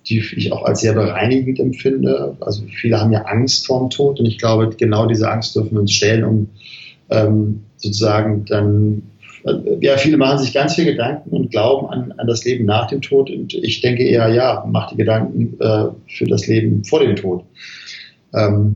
die 0.07 0.19
ich 0.19 0.51
auch 0.51 0.63
als 0.65 0.81
sehr 0.81 0.93
bereinigend 0.93 1.59
empfinde. 1.59 2.35
Also 2.39 2.63
viele 2.67 2.99
haben 2.99 3.11
ja 3.11 3.23
Angst 3.23 3.65
vorm 3.65 3.89
Tod 3.89 4.19
und 4.19 4.25
ich 4.25 4.39
glaube, 4.39 4.69
genau 4.75 5.05
diese 5.05 5.29
Angst 5.29 5.55
dürfen 5.55 5.73
wir 5.73 5.81
uns 5.81 5.91
stellen, 5.91 6.23
um 6.23 6.49
ähm, 7.09 7.61
sozusagen 7.77 8.45
dann 8.45 9.03
ja, 9.79 9.97
viele 9.97 10.17
machen 10.17 10.39
sich 10.39 10.53
ganz 10.53 10.75
viel 10.75 10.85
Gedanken 10.85 11.29
und 11.31 11.51
glauben 11.51 11.87
an, 11.87 12.13
an 12.17 12.27
das 12.27 12.45
Leben 12.45 12.65
nach 12.65 12.87
dem 12.87 13.01
Tod. 13.01 13.29
Und 13.29 13.53
ich 13.53 13.81
denke 13.81 14.03
eher, 14.03 14.29
ja, 14.29 14.65
mach 14.67 14.89
die 14.91 14.97
Gedanken 14.97 15.57
äh, 15.59 15.85
für 16.07 16.25
das 16.25 16.47
Leben 16.47 16.83
vor 16.83 16.99
dem 16.99 17.15
Tod. 17.15 17.43
Ähm, 18.33 18.75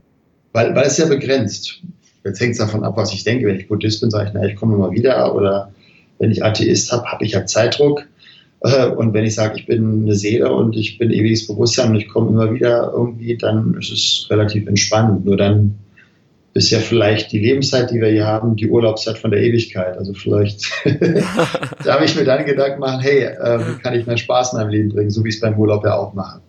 weil, 0.52 0.74
weil 0.74 0.86
es 0.86 0.98
ja 0.98 1.06
begrenzt. 1.06 1.82
Jetzt 2.24 2.40
hängt 2.40 2.52
es 2.52 2.58
davon 2.58 2.82
ab, 2.82 2.96
was 2.96 3.12
ich 3.12 3.24
denke. 3.24 3.46
Wenn 3.46 3.60
ich 3.60 3.68
Buddhist 3.68 4.00
bin, 4.00 4.10
sage 4.10 4.28
ich, 4.28 4.34
na, 4.34 4.44
ich 4.44 4.56
komme 4.56 4.76
mal 4.76 4.90
wieder. 4.90 5.34
Oder 5.34 5.72
wenn 6.18 6.30
ich 6.30 6.44
Atheist 6.44 6.90
habe, 6.90 7.04
habe 7.04 7.24
ich 7.24 7.32
ja 7.32 7.46
Zeitdruck. 7.46 8.06
Äh, 8.60 8.88
und 8.88 9.14
wenn 9.14 9.24
ich 9.24 9.34
sage, 9.34 9.58
ich 9.58 9.66
bin 9.66 10.02
eine 10.02 10.14
Seele 10.14 10.52
und 10.52 10.76
ich 10.76 10.98
bin 10.98 11.10
ewiges 11.10 11.46
Bewusstsein 11.46 11.90
und 11.90 11.96
ich 11.96 12.08
komme 12.08 12.30
immer 12.30 12.52
wieder 12.52 12.92
irgendwie, 12.92 13.36
dann 13.36 13.74
ist 13.74 13.92
es 13.92 14.26
relativ 14.30 14.66
entspannt. 14.66 15.24
Nur 15.24 15.36
dann 15.36 15.76
ist 16.56 16.70
ja 16.70 16.78
vielleicht 16.78 17.32
die 17.32 17.38
Lebenszeit, 17.38 17.90
die 17.90 18.00
wir 18.00 18.08
hier 18.08 18.26
haben, 18.26 18.56
die 18.56 18.68
Urlaubszeit 18.68 19.18
von 19.18 19.30
der 19.30 19.40
Ewigkeit. 19.42 19.96
Also 19.98 20.14
vielleicht 20.14 20.70
darf 21.84 22.02
ich 22.02 22.16
mir 22.16 22.24
dann 22.24 22.44
Gedanken 22.46 22.80
machen, 22.80 23.00
hey, 23.00 23.24
äh, 23.24 23.60
wie 23.60 23.78
kann 23.80 23.94
ich 23.94 24.06
mehr 24.06 24.16
Spaß 24.16 24.54
in 24.54 24.58
meinem 24.58 24.70
Leben 24.70 24.88
bringen, 24.88 25.10
so 25.10 25.22
wie 25.22 25.28
ich 25.28 25.36
es 25.36 25.40
beim 25.40 25.58
Urlaub 25.58 25.84
ja 25.84 25.94
auch 25.94 26.14
mache. 26.14 26.40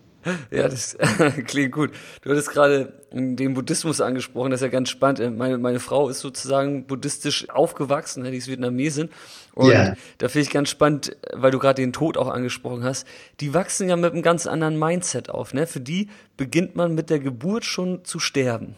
Ja, 0.51 0.67
das 0.67 0.97
klingt 1.45 1.71
gut. 1.71 1.91
Du 2.21 2.29
hattest 2.29 2.49
gerade 2.49 2.93
den 3.11 3.53
Buddhismus 3.53 4.01
angesprochen, 4.01 4.51
das 4.51 4.61
ist 4.61 4.65
ja 4.65 4.71
ganz 4.71 4.89
spannend. 4.89 5.19
Äh, 5.19 5.29
meine, 5.29 5.57
meine 5.57 5.79
Frau 5.79 6.09
ist 6.09 6.19
sozusagen 6.19 6.85
buddhistisch 6.87 7.49
aufgewachsen, 7.49 8.23
ne, 8.23 8.31
die 8.31 8.37
ist 8.37 8.47
Vietnamesin. 8.47 9.09
Und 9.53 9.69
yeah. 9.69 9.95
da 10.19 10.27
finde 10.27 10.47
ich 10.47 10.53
ganz 10.53 10.69
spannend, 10.69 11.15
weil 11.33 11.51
du 11.51 11.59
gerade 11.59 11.81
den 11.81 11.93
Tod 11.93 12.17
auch 12.17 12.29
angesprochen 12.29 12.83
hast. 12.83 13.07
Die 13.39 13.53
wachsen 13.53 13.89
ja 13.89 13.95
mit 13.95 14.13
einem 14.13 14.21
ganz 14.21 14.47
anderen 14.47 14.77
Mindset 14.77 15.29
auf. 15.29 15.53
Ne? 15.53 15.65
Für 15.65 15.79
die 15.79 16.09
beginnt 16.35 16.75
man 16.75 16.93
mit 16.93 17.09
der 17.09 17.19
Geburt 17.19 17.65
schon 17.65 18.03
zu 18.03 18.19
sterben. 18.19 18.75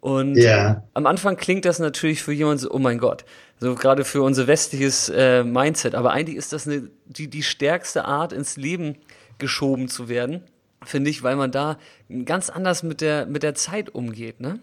Und 0.00 0.36
yeah. 0.36 0.84
am 0.94 1.06
Anfang 1.06 1.36
klingt 1.36 1.64
das 1.64 1.80
natürlich 1.80 2.22
für 2.22 2.32
jemanden 2.32 2.60
so, 2.60 2.70
oh 2.70 2.78
mein 2.78 2.98
Gott, 2.98 3.24
so 3.58 3.74
gerade 3.74 4.04
für 4.04 4.22
unser 4.22 4.46
westliches 4.46 5.08
äh, 5.08 5.42
Mindset. 5.42 5.94
Aber 5.94 6.12
eigentlich 6.12 6.36
ist 6.36 6.52
das 6.52 6.66
eine, 6.66 6.88
die, 7.06 7.28
die 7.28 7.42
stärkste 7.42 8.04
Art, 8.04 8.32
ins 8.32 8.56
Leben 8.56 8.96
geschoben 9.38 9.88
zu 9.88 10.08
werden 10.08 10.44
finde 10.84 11.10
ich, 11.10 11.22
weil 11.22 11.36
man 11.36 11.50
da 11.50 11.78
ganz 12.24 12.50
anders 12.50 12.82
mit 12.82 13.00
der, 13.00 13.26
mit 13.26 13.42
der 13.42 13.54
Zeit 13.54 13.94
umgeht, 13.94 14.40
ne? 14.40 14.60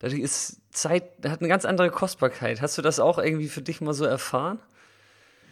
Dadurch 0.00 0.20
ist 0.20 0.60
Zeit, 0.70 1.04
hat 1.26 1.40
eine 1.40 1.48
ganz 1.48 1.64
andere 1.64 1.90
Kostbarkeit. 1.90 2.62
Hast 2.62 2.78
du 2.78 2.82
das 2.82 3.00
auch 3.00 3.18
irgendwie 3.18 3.48
für 3.48 3.62
dich 3.62 3.80
mal 3.80 3.94
so 3.94 4.04
erfahren? 4.04 4.60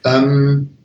Ähm, 0.04 0.76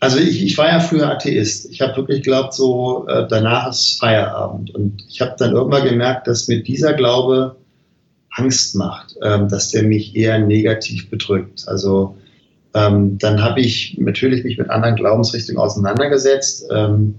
also 0.00 0.18
ich, 0.18 0.42
ich 0.42 0.58
war 0.58 0.66
ja 0.66 0.80
früher 0.80 1.08
Atheist. 1.08 1.70
Ich 1.70 1.80
habe 1.80 1.96
wirklich 1.96 2.24
geglaubt, 2.24 2.54
so 2.54 3.06
äh, 3.06 3.28
danach 3.28 3.68
ist 3.68 4.00
Feierabend. 4.00 4.74
Und 4.74 5.04
ich 5.08 5.20
habe 5.20 5.36
dann 5.38 5.52
irgendwann 5.52 5.84
gemerkt, 5.84 6.26
dass 6.26 6.48
mir 6.48 6.60
dieser 6.64 6.94
Glaube 6.94 7.54
Angst 8.34 8.74
macht, 8.74 9.16
ähm, 9.22 9.48
dass 9.48 9.70
der 9.70 9.84
mich 9.84 10.16
eher 10.16 10.38
negativ 10.38 11.08
bedrückt. 11.10 11.64
Also 11.66 12.16
ähm, 12.74 13.18
dann 13.18 13.42
habe 13.42 13.60
ich 13.60 13.96
natürlich 13.98 14.44
mich 14.44 14.58
mit 14.58 14.70
anderen 14.70 14.96
Glaubensrichtungen 14.96 15.60
auseinandergesetzt. 15.60 16.66
Ähm, 16.72 17.14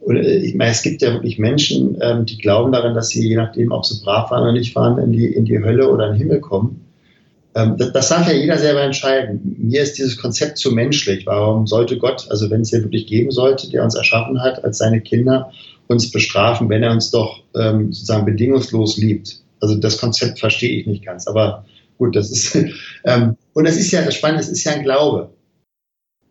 und 0.00 0.16
äh, 0.16 0.36
ich 0.36 0.54
meine, 0.54 0.70
es 0.70 0.82
gibt 0.82 1.02
ja 1.02 1.12
wirklich 1.12 1.38
Menschen, 1.38 1.98
ähm, 2.00 2.24
die 2.24 2.38
glauben 2.38 2.70
daran, 2.72 2.94
dass 2.94 3.08
sie, 3.08 3.28
je 3.28 3.36
nachdem, 3.36 3.72
ob 3.72 3.84
sie 3.84 4.00
brav 4.04 4.30
waren 4.30 4.42
oder 4.42 4.52
nicht 4.52 4.74
waren, 4.76 4.98
in 4.98 5.12
die, 5.12 5.26
in 5.26 5.44
die 5.44 5.58
Hölle 5.58 5.90
oder 5.90 6.06
in 6.06 6.12
den 6.12 6.18
Himmel 6.20 6.40
kommen. 6.40 6.86
Ähm, 7.56 7.76
das, 7.76 7.92
das 7.92 8.08
darf 8.08 8.28
ja 8.28 8.34
jeder 8.34 8.58
selber 8.58 8.82
entscheiden. 8.82 9.56
Mir 9.58 9.82
ist 9.82 9.98
dieses 9.98 10.16
Konzept 10.16 10.58
zu 10.58 10.70
menschlich. 10.70 11.26
Warum 11.26 11.66
sollte 11.66 11.98
Gott, 11.98 12.28
also 12.30 12.48
wenn 12.50 12.60
es 12.60 12.70
ja 12.70 12.80
wirklich 12.80 13.08
geben 13.08 13.32
sollte, 13.32 13.68
der 13.68 13.82
uns 13.82 13.96
erschaffen 13.96 14.40
hat, 14.40 14.62
als 14.62 14.78
seine 14.78 15.00
Kinder, 15.00 15.50
uns 15.88 16.12
bestrafen, 16.12 16.68
wenn 16.68 16.84
er 16.84 16.92
uns 16.92 17.10
doch 17.10 17.42
ähm, 17.56 17.92
sozusagen 17.92 18.26
bedingungslos 18.26 18.98
liebt? 18.98 19.40
Also 19.60 19.76
das 19.76 19.98
Konzept 19.98 20.38
verstehe 20.38 20.80
ich 20.80 20.86
nicht 20.86 21.04
ganz. 21.04 21.26
Aber 21.26 21.64
gut, 21.98 22.16
das 22.16 22.30
ist, 22.30 22.54
ähm, 23.04 23.36
und 23.54 23.66
das 23.66 23.76
ist 23.76 23.90
ja 23.90 24.02
das 24.02 24.14
Spannende, 24.14 24.42
es 24.42 24.48
ist 24.48 24.64
ja 24.64 24.72
ein 24.72 24.82
Glaube. 24.82 25.30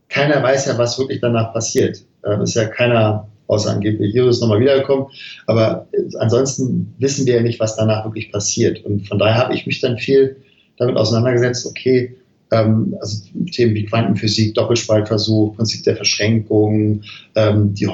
Keiner 0.10 0.41
weiß 0.41 0.67
ja, 0.67 0.77
was 0.77 1.00
wirklich 1.00 1.22
danach 1.22 1.53
passiert. 1.53 2.03
Äh, 2.24 2.41
ist 2.44 2.55
ja 2.55 2.65
keiner 2.67 3.27
außer 3.48 3.72
angeblich 3.72 4.13
Jesus 4.13 4.41
nochmal 4.41 4.60
wiedergekommen. 4.60 5.08
Aber 5.48 5.88
ansonsten 6.20 6.96
wissen 7.00 7.25
wir 7.25 7.36
ja 7.36 7.41
nicht, 7.41 7.60
was 7.60 7.75
danach 7.75 8.05
wirklich 8.05 8.32
passiert. 8.32 8.84
Und 8.86 9.08
von 9.08 9.20
daher 9.20 9.38
habe 9.38 9.53
ich 9.53 9.65
mich 9.65 9.82
dann 9.82 9.98
viel 9.98 10.38
damit 10.77 10.98
auseinandergesetzt, 10.98 11.65
okay, 11.65 12.15
ähm, 12.55 12.95
also 13.00 13.24
Themen 13.51 13.75
wie 13.75 13.85
Quantenphysik, 13.85 14.53
Doppelspaltversuch, 14.53 15.55
Prinzip 15.55 15.83
der 15.83 15.95
Verschränkung, 15.95 17.01
ähm, 17.35 17.74
die, 17.74 17.89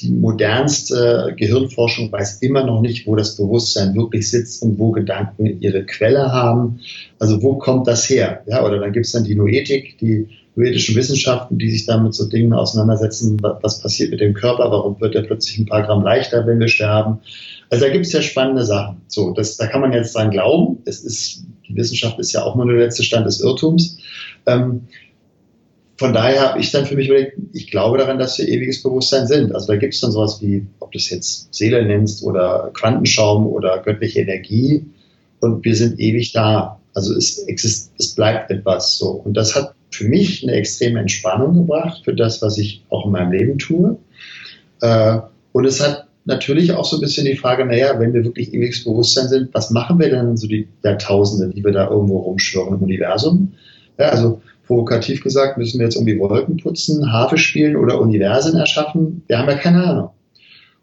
die 0.00 0.10
modernste 0.10 1.34
Gehirnforschung 1.36 2.10
weiß 2.10 2.42
immer 2.42 2.64
noch 2.64 2.80
nicht, 2.80 3.06
wo 3.06 3.16
das 3.16 3.36
Bewusstsein 3.36 3.94
wirklich 3.94 4.30
sitzt 4.30 4.62
und 4.62 4.78
wo 4.78 4.92
Gedanken 4.92 5.60
ihre 5.60 5.84
Quelle 5.84 6.32
haben. 6.32 6.80
Also 7.18 7.42
wo 7.42 7.56
kommt 7.56 7.86
das 7.86 8.08
her? 8.08 8.42
Ja, 8.46 8.64
oder 8.64 8.78
dann 8.78 8.92
gibt 8.92 9.06
es 9.06 9.12
dann 9.12 9.24
die 9.24 9.34
Noetik, 9.34 9.98
die 9.98 10.28
noetischen 10.56 10.96
Wissenschaften, 10.96 11.58
die 11.58 11.70
sich 11.70 11.86
dann 11.86 12.02
mit 12.02 12.14
so 12.14 12.28
Dingen 12.28 12.54
auseinandersetzen, 12.54 13.36
was 13.42 13.80
passiert 13.80 14.10
mit 14.10 14.20
dem 14.20 14.32
Körper, 14.32 14.70
warum 14.70 14.98
wird 15.00 15.14
er 15.14 15.22
plötzlich 15.22 15.58
ein 15.58 15.66
paar 15.66 15.82
Gramm 15.82 16.02
leichter, 16.02 16.46
wenn 16.46 16.58
wir 16.58 16.68
sterben. 16.68 17.18
Also 17.68 17.84
da 17.84 17.92
gibt 17.92 18.06
es 18.06 18.12
ja 18.12 18.22
spannende 18.22 18.64
Sachen. 18.64 19.02
So, 19.08 19.32
das, 19.32 19.56
da 19.56 19.66
kann 19.66 19.80
man 19.80 19.92
jetzt 19.92 20.14
dran 20.14 20.30
glauben. 20.30 20.78
Es 20.84 21.00
ist, 21.00 21.44
die 21.68 21.76
Wissenschaft 21.76 22.18
ist 22.18 22.32
ja 22.32 22.42
auch 22.42 22.54
nur 22.54 22.66
der 22.66 22.76
letzte 22.76 23.02
Stand 23.02 23.26
des 23.26 23.40
Irrtums. 23.40 23.98
Ähm, 24.46 24.82
von 25.98 26.12
daher 26.12 26.40
habe 26.42 26.60
ich 26.60 26.70
dann 26.72 26.84
für 26.84 26.94
mich 26.94 27.08
überlegt, 27.08 27.38
ich 27.54 27.70
glaube 27.70 27.98
daran, 27.98 28.18
dass 28.18 28.38
wir 28.38 28.46
ewiges 28.46 28.82
Bewusstsein 28.82 29.26
sind. 29.26 29.54
Also 29.54 29.68
da 29.68 29.76
gibt 29.76 29.94
es 29.94 30.00
dann 30.00 30.12
sowas 30.12 30.42
wie, 30.42 30.66
ob 30.80 30.92
du 30.92 30.98
es 30.98 31.08
jetzt 31.08 31.54
Seele 31.54 31.84
nennst 31.84 32.22
oder 32.22 32.70
Quantenschaum 32.74 33.46
oder 33.46 33.78
göttliche 33.78 34.20
Energie 34.20 34.84
und 35.40 35.64
wir 35.64 35.74
sind 35.74 35.98
ewig 35.98 36.32
da. 36.32 36.80
Also 36.92 37.14
es, 37.14 37.38
exist, 37.44 37.92
es 37.98 38.14
bleibt 38.14 38.50
etwas 38.50 38.98
so. 38.98 39.10
Und 39.10 39.34
das 39.34 39.54
hat 39.54 39.74
für 39.90 40.04
mich 40.04 40.42
eine 40.42 40.52
extreme 40.52 41.00
Entspannung 41.00 41.54
gebracht 41.54 42.02
für 42.04 42.14
das, 42.14 42.42
was 42.42 42.58
ich 42.58 42.84
auch 42.90 43.06
in 43.06 43.12
meinem 43.12 43.32
Leben 43.32 43.58
tue. 43.58 43.96
Äh, 44.82 45.18
und 45.52 45.64
es 45.64 45.80
hat 45.80 46.06
natürlich 46.26 46.72
auch 46.72 46.84
so 46.84 46.96
ein 46.96 47.00
bisschen 47.00 47.24
die 47.24 47.36
Frage, 47.36 47.64
naja, 47.64 47.98
wenn 47.98 48.12
wir 48.12 48.24
wirklich 48.24 48.52
ewiges 48.52 48.84
Bewusstsein 48.84 49.28
sind, 49.28 49.54
was 49.54 49.70
machen 49.70 49.98
wir 49.98 50.10
denn 50.10 50.36
so 50.36 50.46
die 50.46 50.68
Jahrtausende, 50.82 51.54
die 51.54 51.64
wir 51.64 51.72
da 51.72 51.88
irgendwo 51.88 52.18
rumschwirren 52.18 52.76
im 52.76 52.82
Universum? 52.82 53.54
Ja, 53.98 54.08
also 54.08 54.40
provokativ 54.66 55.22
gesagt, 55.22 55.58
müssen 55.58 55.78
wir 55.78 55.86
jetzt 55.86 55.96
irgendwie 55.96 56.18
Wolken 56.18 56.56
putzen, 56.56 57.12
Harfe 57.12 57.38
spielen 57.38 57.76
oder 57.76 58.00
Universen 58.00 58.58
erschaffen? 58.58 59.22
Wir 59.26 59.38
haben 59.38 59.48
ja 59.48 59.56
keine 59.56 59.84
Ahnung. 59.84 60.10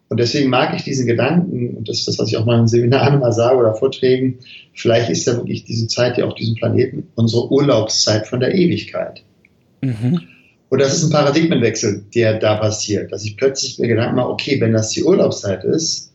Und 0.08 0.20
deswegen 0.20 0.50
mag 0.50 0.74
ich 0.76 0.84
diesen 0.84 1.06
Gedanken, 1.06 1.76
und 1.76 1.88
das 1.88 1.98
ist 1.98 2.08
das, 2.08 2.18
was 2.18 2.28
ich 2.28 2.36
auch 2.36 2.44
mal 2.44 2.60
in 2.60 2.68
Seminaren 2.68 3.20
mal 3.20 3.32
sage 3.32 3.56
oder 3.56 3.74
Vorträgen, 3.74 4.38
vielleicht 4.72 5.10
ist 5.10 5.26
ja 5.26 5.34
wirklich 5.36 5.64
diese 5.64 5.86
Zeit 5.88 6.16
hier 6.16 6.26
auf 6.26 6.34
diesem 6.34 6.54
Planeten 6.54 7.08
unsere 7.14 7.50
Urlaubszeit 7.50 8.26
von 8.26 8.40
der 8.40 8.54
Ewigkeit. 8.54 9.22
Mhm. 9.80 10.20
Und 10.68 10.80
das 10.80 10.94
ist 10.94 11.04
ein 11.04 11.10
Paradigmenwechsel, 11.10 12.04
der 12.14 12.38
da 12.38 12.56
passiert, 12.56 13.12
dass 13.12 13.24
ich 13.24 13.36
plötzlich 13.36 13.78
mir 13.78 13.88
Gedanken 13.88 14.16
mache, 14.16 14.30
okay, 14.30 14.60
wenn 14.60 14.72
das 14.72 14.90
die 14.90 15.04
Urlaubszeit 15.04 15.64
ist, 15.64 16.13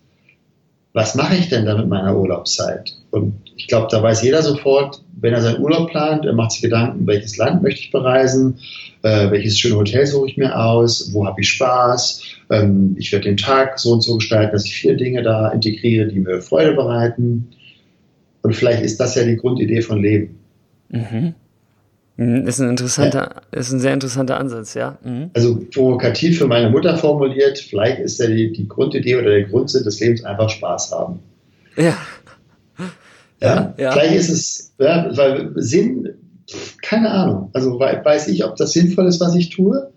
was 0.93 1.15
mache 1.15 1.35
ich 1.35 1.49
denn 1.49 1.65
da 1.65 1.77
mit 1.77 1.87
meiner 1.87 2.17
Urlaubszeit? 2.17 2.97
Und 3.11 3.33
ich 3.55 3.67
glaube, 3.67 3.87
da 3.91 4.01
weiß 4.01 4.23
jeder 4.23 4.41
sofort, 4.41 5.03
wenn 5.21 5.33
er 5.33 5.41
seinen 5.41 5.61
Urlaub 5.61 5.89
plant, 5.89 6.25
er 6.25 6.33
macht 6.33 6.51
sich 6.51 6.61
Gedanken, 6.61 7.05
welches 7.05 7.37
Land 7.37 7.61
möchte 7.61 7.81
ich 7.81 7.91
bereisen, 7.91 8.59
äh, 9.03 9.29
welches 9.29 9.59
schöne 9.59 9.75
Hotel 9.75 10.05
suche 10.07 10.29
ich 10.29 10.37
mir 10.37 10.57
aus, 10.57 11.13
wo 11.13 11.25
habe 11.25 11.41
ich 11.41 11.49
Spaß, 11.49 12.23
ähm, 12.49 12.95
ich 12.97 13.11
werde 13.11 13.25
den 13.25 13.37
Tag 13.37 13.79
so 13.79 13.93
und 13.93 14.01
so 14.01 14.15
gestalten, 14.15 14.53
dass 14.53 14.65
ich 14.65 14.75
vier 14.75 14.95
Dinge 14.95 15.21
da 15.21 15.49
integriere, 15.49 16.07
die 16.07 16.19
mir 16.19 16.41
Freude 16.41 16.73
bereiten. 16.73 17.49
Und 18.41 18.55
vielleicht 18.55 18.81
ist 18.81 18.99
das 18.99 19.15
ja 19.15 19.23
die 19.23 19.35
Grundidee 19.35 19.81
von 19.81 20.01
Leben. 20.01 20.39
Mhm. 20.89 21.35
Mhm. 22.19 22.47
Ist 22.47 22.59
ein 22.59 22.69
interessanter, 22.69 23.41
ja. 23.53 23.59
ist 23.59 23.71
ein 23.71 23.79
sehr 23.79 23.93
interessanter 23.93 24.37
Ansatz, 24.37 24.73
ja. 24.73 24.97
Mhm. 25.03 25.31
Also 25.33 25.59
provokativ 25.73 26.37
für 26.37 26.47
meine 26.47 26.69
Mutter 26.69 26.97
formuliert, 26.97 27.57
vielleicht 27.59 27.99
ist 27.99 28.19
ja 28.19 28.27
die, 28.27 28.51
die 28.51 28.67
Grundidee 28.67 29.15
oder 29.15 29.29
der 29.29 29.43
Grundsinn 29.43 29.83
des 29.83 29.99
Lebens 29.99 30.23
einfach 30.23 30.49
Spaß 30.49 30.91
haben. 30.91 31.19
Ja. 31.77 31.97
Ja, 33.41 33.73
ja. 33.77 33.91
Vielleicht 33.91 34.15
ist 34.15 34.29
es, 34.29 34.73
ja, 34.79 35.09
weil 35.15 35.51
Sinn, 35.55 36.09
keine 36.81 37.09
Ahnung. 37.09 37.49
Also 37.53 37.79
weiß 37.79 38.27
ich, 38.27 38.43
ob 38.43 38.55
das 38.57 38.73
sinnvoll 38.73 39.07
ist, 39.07 39.21
was 39.21 39.35
ich 39.35 39.49
tue. 39.49 39.89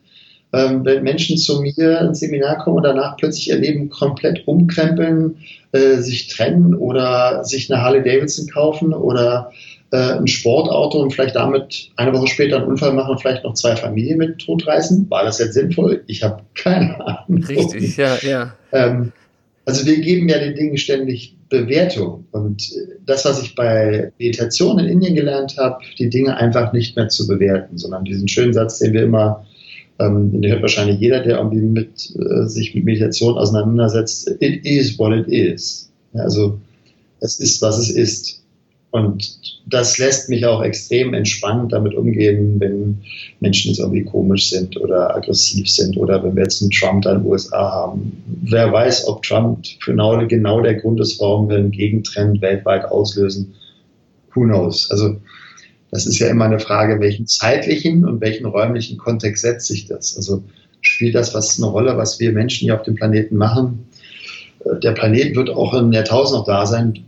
Ähm, 0.52 0.84
wenn 0.84 1.02
Menschen 1.02 1.38
zu 1.38 1.62
mir 1.62 2.00
ins 2.02 2.20
Seminar 2.20 2.58
kommen 2.58 2.76
und 2.76 2.82
danach 2.82 3.16
plötzlich 3.16 3.48
ihr 3.48 3.56
Leben 3.56 3.88
komplett 3.88 4.46
umkrempeln, 4.46 5.38
äh, 5.72 5.96
sich 5.96 6.28
trennen 6.28 6.74
oder 6.74 7.42
sich 7.44 7.72
eine 7.72 7.82
Harley 7.82 8.02
Davidson 8.02 8.46
kaufen 8.48 8.92
oder 8.92 9.50
äh, 9.92 10.14
ein 10.14 10.26
Sportauto 10.26 11.00
und 11.00 11.12
vielleicht 11.12 11.36
damit 11.36 11.90
eine 11.96 12.12
Woche 12.12 12.26
später 12.26 12.56
einen 12.56 12.66
Unfall 12.66 12.94
machen 12.94 13.10
und 13.10 13.20
vielleicht 13.20 13.44
noch 13.44 13.54
zwei 13.54 13.76
Familien 13.76 14.18
mit 14.18 14.38
totreißen. 14.38 15.08
War 15.10 15.24
das 15.24 15.38
jetzt 15.38 15.54
sinnvoll? 15.54 16.02
Ich 16.06 16.22
habe 16.22 16.42
keine 16.54 16.98
Ahnung. 17.06 17.44
Richtig, 17.44 17.96
ja, 17.98 18.16
ja. 18.22 18.54
Ähm, 18.72 19.12
also 19.64 19.86
wir 19.86 20.00
geben 20.00 20.28
ja 20.28 20.38
den 20.38 20.54
Dingen 20.54 20.76
ständig 20.76 21.36
Bewertung. 21.50 22.24
Und 22.32 22.72
das, 23.04 23.26
was 23.26 23.42
ich 23.42 23.54
bei 23.54 24.10
Meditation 24.18 24.78
in 24.78 24.86
Indien 24.86 25.14
gelernt 25.14 25.56
habe, 25.58 25.84
die 25.98 26.08
Dinge 26.08 26.36
einfach 26.36 26.72
nicht 26.72 26.96
mehr 26.96 27.08
zu 27.08 27.28
bewerten, 27.28 27.76
sondern 27.76 28.04
diesen 28.04 28.26
schönen 28.26 28.54
Satz, 28.54 28.78
den 28.78 28.94
wir 28.94 29.02
immer, 29.02 29.44
ähm, 29.98 30.32
den 30.32 30.50
hört 30.50 30.62
wahrscheinlich 30.62 30.98
jeder, 30.98 31.20
der 31.20 31.36
irgendwie 31.36 31.60
mit, 31.60 32.16
äh, 32.16 32.46
sich 32.46 32.74
mit 32.74 32.84
Meditation 32.84 33.36
auseinandersetzt, 33.36 34.36
it 34.40 34.64
is 34.64 34.98
what 34.98 35.12
it 35.12 35.28
is. 35.28 35.90
Ja, 36.14 36.22
also 36.22 36.58
es 37.20 37.38
ist, 37.38 37.60
was 37.60 37.78
es 37.78 37.90
ist. 37.90 38.41
Und 38.92 39.38
das 39.66 39.96
lässt 39.96 40.28
mich 40.28 40.44
auch 40.44 40.62
extrem 40.62 41.14
entspannt 41.14 41.72
damit 41.72 41.94
umgehen, 41.94 42.60
wenn 42.60 42.98
Menschen 43.40 43.70
jetzt 43.70 43.80
irgendwie 43.80 44.04
komisch 44.04 44.50
sind 44.50 44.78
oder 44.78 45.16
aggressiv 45.16 45.68
sind 45.70 45.96
oder 45.96 46.22
wenn 46.22 46.36
wir 46.36 46.42
jetzt 46.42 46.60
einen 46.60 46.70
Trump 46.70 47.02
da 47.02 47.12
in 47.12 47.22
den 47.22 47.26
USA 47.26 47.72
haben. 47.72 48.22
Wer 48.42 48.70
weiß, 48.70 49.08
ob 49.08 49.22
Trump 49.22 49.64
genau, 49.84 50.26
genau 50.26 50.60
der 50.60 50.74
Grund 50.74 51.00
ist, 51.00 51.18
warum 51.20 51.48
wir 51.48 51.56
einen 51.56 51.70
Gegentrend 51.70 52.42
weltweit 52.42 52.84
auslösen. 52.84 53.54
Who 54.34 54.42
knows? 54.42 54.90
Also 54.90 55.16
das 55.90 56.04
ist 56.04 56.18
ja 56.18 56.28
immer 56.28 56.44
eine 56.44 56.60
Frage, 56.60 57.00
welchen 57.00 57.26
zeitlichen 57.26 58.04
und 58.04 58.20
welchen 58.20 58.44
räumlichen 58.44 58.98
Kontext 58.98 59.42
setzt 59.42 59.68
sich 59.68 59.86
das? 59.86 60.16
Also 60.16 60.44
spielt 60.82 61.14
das 61.14 61.34
was 61.34 61.56
eine 61.56 61.70
Rolle, 61.70 61.96
was 61.96 62.20
wir 62.20 62.32
Menschen 62.32 62.66
hier 62.66 62.74
auf 62.74 62.82
dem 62.82 62.94
Planeten 62.94 63.36
machen? 63.36 63.86
Der 64.82 64.92
Planet 64.92 65.34
wird 65.34 65.48
auch 65.48 65.72
in 65.72 65.92
Jahrtausend 65.92 66.40
noch 66.40 66.46
da 66.46 66.66
sein 66.66 67.06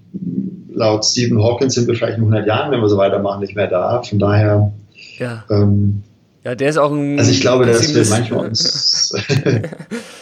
laut 0.74 1.04
Stephen 1.04 1.42
Hawkins 1.42 1.74
sind 1.74 1.86
wir 1.86 1.94
vielleicht 1.94 2.18
in 2.18 2.24
100 2.24 2.46
Jahren, 2.46 2.72
wenn 2.72 2.80
wir 2.80 2.88
so 2.88 2.96
weitermachen, 2.96 3.40
nicht 3.40 3.56
mehr 3.56 3.68
da. 3.68 4.02
Von 4.02 4.18
daher. 4.18 4.72
Ja. 5.18 5.44
Ähm, 5.50 6.02
ja, 6.44 6.54
der 6.54 6.68
ist 6.68 6.76
auch 6.76 6.92
ein. 6.92 7.18
Also 7.18 7.30
ich 7.30 7.40
glaube, 7.40 7.64
dass 7.64 7.94
wir 7.94 8.06
manchmal 8.06 8.48
uns. 8.48 9.14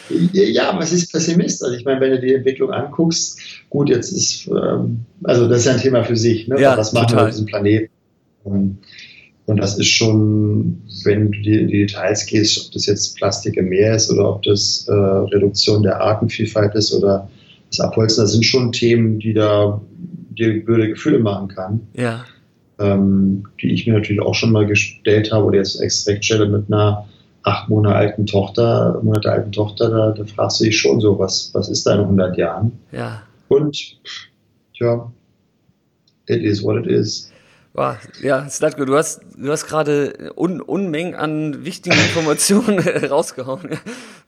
ja, 0.32 0.71
aber 0.71 0.82
es 0.82 0.92
ist 0.92 1.11
Pessimist. 1.11 1.64
Also 1.64 1.76
ich 1.76 1.85
meine, 1.85 2.00
wenn 2.00 2.12
du 2.12 2.21
die 2.21 2.35
Entwicklung 2.35 2.71
anguckst, 2.71 3.40
gut, 3.71 3.88
jetzt 3.88 4.12
ist, 4.12 4.47
ähm, 4.47 5.00
also 5.25 5.49
das 5.49 5.61
ist 5.61 5.66
ja 5.66 5.73
ein 5.73 5.80
Thema 5.80 6.04
für 6.04 6.16
sich. 6.16 6.47
Ne? 6.47 6.61
Ja, 6.61 6.76
Was 6.78 6.92
machen 6.92 7.09
total. 7.09 7.25
wir 7.25 7.28
auf 7.28 7.30
diesem 7.32 7.47
Planeten? 7.47 7.90
Und, 8.44 8.78
und 9.47 9.56
das 9.56 9.76
ist 9.76 9.88
schon, 9.88 10.82
wenn 11.04 11.32
du 11.32 11.38
in 11.38 11.66
die 11.66 11.87
Details 11.87 12.25
gehst, 12.26 12.66
ob 12.66 12.73
das 12.73 12.87
jetzt 12.87 13.16
Plastik 13.16 13.56
im 13.56 13.68
Meer 13.68 13.97
ist 13.97 14.09
oder 14.09 14.30
ob 14.30 14.42
das 14.44 14.87
äh, 14.88 14.92
Reduktion 14.92 15.82
der 15.82 16.00
Artenvielfalt 16.00 16.76
ist 16.76 16.92
oder 16.92 17.28
das 17.68 17.80
Abholzen, 17.80 18.23
das 18.23 18.32
sind 18.32 18.44
schon 18.44 18.71
Themen, 18.71 19.18
die 19.18 19.32
da 19.32 19.80
dir 20.34 20.66
würde 20.66 20.88
Gefühle 20.88 21.18
machen 21.18 21.48
kann. 21.48 21.80
Ja. 21.94 22.24
Ähm, 22.78 23.44
die 23.60 23.72
ich 23.72 23.86
mir 23.86 23.94
natürlich 23.94 24.22
auch 24.22 24.34
schon 24.34 24.52
mal 24.52 24.66
gestellt 24.66 25.32
habe 25.32 25.44
oder 25.44 25.58
jetzt 25.58 25.80
extra 25.80 26.20
stelle 26.20 26.48
mit 26.48 26.72
einer 26.72 27.06
acht 27.42 27.68
Monate 27.68 27.94
alten 27.96 28.26
Tochter, 28.26 29.00
Monate 29.02 29.30
alten 29.30 29.52
Tochter, 29.52 29.90
da, 29.90 30.10
da 30.12 30.24
fragst 30.24 30.60
du 30.60 30.64
dich 30.64 30.78
schon 30.78 31.00
so, 31.00 31.18
was, 31.18 31.50
was 31.54 31.68
ist 31.68 31.86
da 31.86 31.94
in 31.94 32.00
100 32.00 32.36
Jahren? 32.36 32.72
Ja. 32.92 33.22
Und, 33.48 33.98
ja, 34.74 35.12
it 36.26 36.42
is 36.42 36.62
what 36.62 36.76
it 36.76 36.86
is. 36.86 37.31
Boah, 37.74 37.98
ja, 38.20 38.46
Slatko, 38.50 38.84
du 38.84 38.96
hast, 38.96 39.22
du 39.34 39.50
hast 39.50 39.66
gerade 39.66 40.30
Un 40.36 40.60
Unmengen 40.60 41.14
an 41.14 41.64
wichtigen 41.64 41.96
Informationen 41.96 42.78
rausgehauen, 43.08 43.78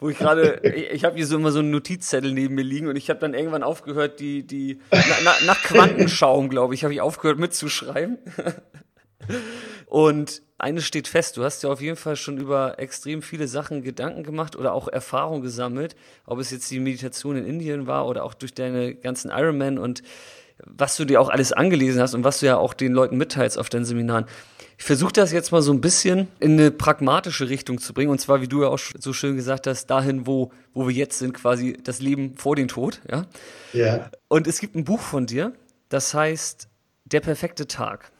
wo 0.01 0.09
ich 0.09 0.17
gerade, 0.17 0.61
ich, 0.63 0.91
ich 0.93 1.05
habe 1.05 1.17
hier 1.17 1.27
so 1.27 1.37
immer 1.37 1.53
so 1.53 1.59
einen 1.59 1.71
Notizzettel 1.71 2.33
neben 2.33 2.55
mir 2.55 2.65
liegen 2.65 2.89
und 2.89 2.97
ich 2.97 3.11
habe 3.11 3.21
dann 3.21 3.35
irgendwann 3.35 3.63
aufgehört, 3.63 4.19
die, 4.19 4.47
die, 4.47 4.81
na, 4.91 5.01
na, 5.25 5.33
nach 5.45 5.63
Quantenschaum, 5.63 6.49
glaube 6.49 6.75
ich, 6.75 6.85
habe 6.85 6.95
ich 6.95 7.03
aufgehört 7.03 7.39
mitzuschreiben. 7.39 8.19
Und 9.87 10.43
eines 10.59 10.85
steht 10.85 11.09
fest, 11.09 11.37
du 11.37 11.45
hast 11.45 11.63
ja 11.63 11.71
auf 11.71 11.81
jeden 11.81 11.97
Fall 11.97 12.17
schon 12.17 12.37
über 12.39 12.79
extrem 12.79 13.23
viele 13.23 13.47
Sachen 13.47 13.83
Gedanken 13.83 14.25
gemacht 14.25 14.57
oder 14.57 14.73
auch 14.73 14.89
Erfahrung 14.89 15.41
gesammelt, 15.41 15.95
ob 16.27 16.41
es 16.41 16.51
jetzt 16.51 16.71
die 16.71 16.81
Meditation 16.81 17.37
in 17.37 17.47
Indien 17.47 17.87
war 17.87 18.07
oder 18.09 18.25
auch 18.25 18.35
durch 18.35 18.55
deine 18.55 18.95
ganzen 18.95 19.31
Ironman 19.31 19.79
und 19.79 20.03
was 20.59 20.97
du 20.97 21.05
dir 21.05 21.21
auch 21.21 21.29
alles 21.29 21.53
angelesen 21.53 22.01
hast 22.01 22.15
und 22.15 22.25
was 22.25 22.41
du 22.41 22.47
ja 22.47 22.57
auch 22.57 22.75
den 22.75 22.93
Leuten 22.93 23.17
mitteilst 23.17 23.59
auf 23.59 23.69
deinen 23.69 23.85
Seminaren. 23.85 24.27
Ich 24.77 24.85
versuche 24.85 25.13
das 25.13 25.33
jetzt 25.33 25.53
mal 25.53 25.63
so 25.63 25.73
ein 25.73 25.81
bisschen 25.81 26.29
in 26.41 26.53
eine 26.53 26.71
pragmatische 26.71 27.49
Richtung 27.49 27.79
zu 27.79 27.95
bringen. 27.95 28.11
Und 28.11 28.21
zwar, 28.21 28.41
wie 28.41 28.49
du 28.49 28.63
ja 28.63 28.69
auch 28.69 28.79
so 28.79 29.13
schön 29.13 29.37
gesagt 29.37 29.67
hast, 29.67 29.87
dahin, 29.87 30.27
wo, 30.27 30.53
wo 30.73 30.89
wir 30.89 30.95
jetzt 30.95 31.19
sind, 31.19 31.33
quasi 31.33 31.77
das 31.83 32.01
Leben 32.01 32.37
vor 32.37 32.57
dem 32.57 32.69
Tod. 32.69 33.01
Ja? 33.11 33.27
ja. 33.73 34.11
Und 34.29 34.47
es 34.47 34.59
gibt 34.59 34.75
ein 34.75 34.85
Buch 34.85 35.01
von 35.01 35.27
dir, 35.27 35.53
das 35.89 36.15
heißt 36.15 36.69
Der 37.05 37.21
perfekte 37.21 37.67
Tag. 37.67 38.11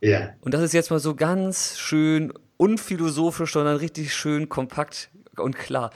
Ja. 0.00 0.30
Und 0.40 0.54
das 0.54 0.62
ist 0.62 0.72
jetzt 0.72 0.90
mal 0.90 0.98
so 0.98 1.14
ganz 1.14 1.78
schön 1.78 2.32
unphilosophisch, 2.56 3.52
sondern 3.52 3.76
richtig 3.76 4.14
schön 4.14 4.48
kompakt 4.48 5.10
und 5.36 5.56
klar 5.56 5.90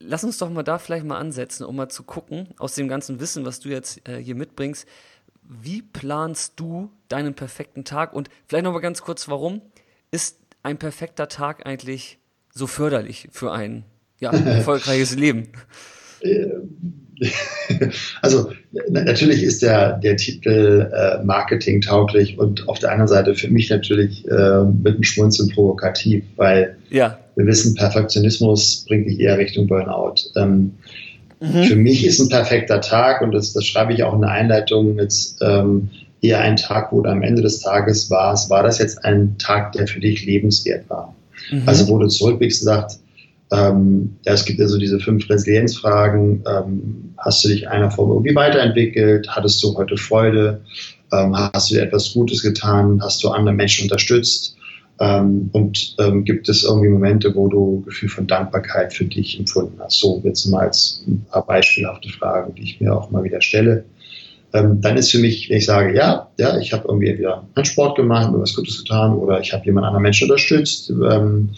lass 0.00 0.24
uns 0.24 0.38
doch 0.38 0.50
mal 0.50 0.62
da 0.62 0.78
vielleicht 0.78 1.04
mal 1.04 1.18
ansetzen, 1.18 1.64
um 1.64 1.76
mal 1.76 1.88
zu 1.88 2.02
gucken, 2.02 2.48
aus 2.58 2.74
dem 2.74 2.88
ganzen 2.88 3.20
Wissen, 3.20 3.44
was 3.44 3.60
du 3.60 3.68
jetzt 3.68 4.08
äh, 4.08 4.16
hier 4.16 4.34
mitbringst, 4.34 4.86
wie 5.42 5.82
planst 5.82 6.54
du 6.56 6.90
deinen 7.08 7.34
perfekten 7.34 7.84
Tag? 7.84 8.12
Und 8.12 8.30
vielleicht 8.46 8.64
noch 8.64 8.72
mal 8.72 8.80
ganz 8.80 9.02
kurz, 9.02 9.28
warum 9.28 9.60
ist 10.10 10.38
ein 10.62 10.78
perfekter 10.78 11.28
Tag 11.28 11.66
eigentlich 11.66 12.18
so 12.52 12.66
förderlich 12.66 13.28
für 13.32 13.52
ein 13.52 13.84
ja, 14.18 14.30
erfolgreiches 14.46 15.14
Leben? 15.16 15.48
Also 18.22 18.50
natürlich 18.88 19.42
ist 19.42 19.62
der, 19.62 19.98
der 19.98 20.16
Titel 20.16 20.90
äh, 20.92 21.24
Marketing 21.24 21.80
tauglich 21.80 22.38
und 22.38 22.68
auf 22.68 22.78
der 22.78 22.92
anderen 22.92 23.08
Seite 23.08 23.34
für 23.34 23.48
mich 23.48 23.70
natürlich 23.70 24.26
äh, 24.28 24.64
mit 24.64 24.94
einem 24.94 25.02
Schmunzeln 25.02 25.50
provokativ, 25.50 26.24
weil 26.36 26.76
ja. 26.90 27.18
wir 27.36 27.46
wissen, 27.46 27.74
Perfektionismus 27.74 28.84
bringt 28.88 29.08
dich 29.08 29.20
eher 29.20 29.38
Richtung 29.38 29.66
Burnout. 29.66 30.14
Ähm, 30.36 30.72
mhm. 31.40 31.64
Für 31.64 31.76
mich 31.76 32.06
ist 32.06 32.20
ein 32.20 32.28
perfekter 32.28 32.80
Tag, 32.80 33.22
und 33.22 33.32
das, 33.32 33.52
das 33.52 33.66
schreibe 33.66 33.92
ich 33.92 34.02
auch 34.02 34.14
in 34.14 34.22
der 34.22 34.30
Einleitung, 34.30 34.98
jetzt 34.98 35.38
ähm, 35.42 35.90
eher 36.22 36.40
ein 36.40 36.56
Tag, 36.56 36.92
wo 36.92 37.00
du 37.00 37.10
am 37.10 37.22
Ende 37.22 37.42
des 37.42 37.60
Tages 37.60 38.10
warst, 38.10 38.50
war 38.50 38.62
das 38.62 38.78
jetzt 38.78 39.04
ein 39.04 39.38
Tag, 39.38 39.72
der 39.72 39.86
für 39.86 40.00
dich 40.00 40.24
lebenswert 40.24 40.88
war. 40.88 41.14
Mhm. 41.50 41.62
Also 41.66 41.88
wo 41.88 41.98
du 41.98 42.08
zurückblickst 42.08 42.62
und 42.62 42.66
sagst, 42.66 42.99
ähm, 43.52 44.16
ja, 44.24 44.32
es 44.32 44.44
gibt 44.44 44.60
ja 44.60 44.68
so 44.68 44.78
diese 44.78 45.00
fünf 45.00 45.28
Resilienzfragen. 45.28 46.44
Ähm, 46.46 47.14
hast 47.18 47.44
du 47.44 47.48
dich 47.48 47.68
einer 47.68 47.90
Form 47.90 48.10
irgendwie 48.10 48.34
weiterentwickelt? 48.34 49.28
Hattest 49.28 49.62
du 49.62 49.76
heute 49.76 49.96
Freude? 49.96 50.62
Ähm, 51.12 51.36
hast 51.36 51.70
du 51.70 51.74
dir 51.74 51.82
etwas 51.82 52.12
Gutes 52.12 52.42
getan? 52.42 53.00
Hast 53.02 53.22
du 53.24 53.30
andere 53.30 53.54
Menschen 53.54 53.84
unterstützt? 53.84 54.56
Ähm, 55.00 55.50
und 55.52 55.96
ähm, 55.98 56.24
gibt 56.24 56.48
es 56.48 56.62
irgendwie 56.62 56.88
Momente, 56.88 57.34
wo 57.34 57.48
du 57.48 57.82
Gefühl 57.86 58.08
von 58.08 58.26
Dankbarkeit 58.26 58.92
für 58.92 59.04
dich 59.04 59.38
empfunden 59.38 59.78
hast? 59.80 59.98
So 59.98 60.20
jetzt 60.24 60.46
mal 60.46 60.66
als 60.66 61.02
ein 61.08 61.24
paar 61.30 61.44
beispielhafte 61.44 62.08
Fragen, 62.10 62.54
die 62.54 62.62
ich 62.62 62.80
mir 62.80 62.94
auch 62.94 63.10
mal 63.10 63.24
wieder 63.24 63.40
stelle 63.40 63.84
ähm, 64.52 64.80
dann 64.80 64.96
ist 64.96 65.12
für 65.12 65.18
mich, 65.18 65.48
wenn 65.48 65.58
ich 65.58 65.66
sage, 65.66 65.94
ja, 65.94 66.28
ja, 66.38 66.58
ich 66.58 66.72
habe 66.72 66.88
irgendwie 66.88 67.16
wieder 67.16 67.46
einen 67.54 67.64
Sport 67.64 67.96
gemacht, 67.96 68.32
mir 68.32 68.40
was 68.40 68.54
Gutes 68.54 68.78
getan 68.78 69.14
oder 69.14 69.40
ich 69.40 69.52
habe 69.52 69.64
jemand 69.64 69.86
anderen 69.86 70.02
Menschen 70.02 70.28
unterstützt, 70.28 70.90
ähm, 70.90 71.50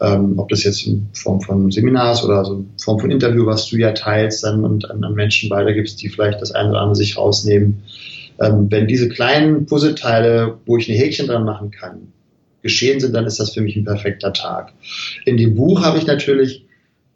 ähm, 0.00 0.38
ob 0.38 0.48
das 0.48 0.64
jetzt 0.64 0.86
in 0.86 1.08
Form 1.12 1.40
von 1.42 1.70
Seminars 1.70 2.24
oder 2.24 2.44
so 2.44 2.54
in 2.54 2.70
Form 2.82 2.98
von 3.00 3.10
Interview, 3.10 3.44
was 3.44 3.68
du 3.68 3.76
ja 3.76 3.92
teilst 3.92 4.44
dann 4.44 4.64
und 4.64 4.90
an, 4.90 5.04
an 5.04 5.14
Menschen 5.14 5.50
weitergibst, 5.50 6.00
die 6.02 6.08
vielleicht 6.08 6.40
das 6.40 6.52
eine 6.52 6.70
oder 6.70 6.80
andere 6.80 6.96
sich 6.96 7.18
rausnehmen. 7.18 7.82
Ähm, 8.40 8.70
wenn 8.70 8.86
diese 8.86 9.08
kleinen 9.08 9.66
Puzzleteile, 9.66 10.56
wo 10.64 10.78
ich 10.78 10.88
ein 10.88 10.96
Häkchen 10.96 11.26
dran 11.26 11.44
machen 11.44 11.70
kann, 11.70 12.12
geschehen 12.62 12.98
sind, 12.98 13.14
dann 13.14 13.26
ist 13.26 13.38
das 13.38 13.52
für 13.52 13.60
mich 13.60 13.76
ein 13.76 13.84
perfekter 13.84 14.32
Tag. 14.32 14.72
In 15.26 15.36
dem 15.36 15.54
Buch 15.54 15.82
habe 15.82 15.98
ich 15.98 16.06
natürlich, 16.06 16.64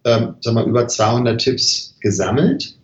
ähm, 0.04 0.34
sag 0.40 0.54
mal, 0.54 0.66
über 0.66 0.86
200 0.88 1.40
Tipps 1.40 1.96
gesammelt 2.00 2.76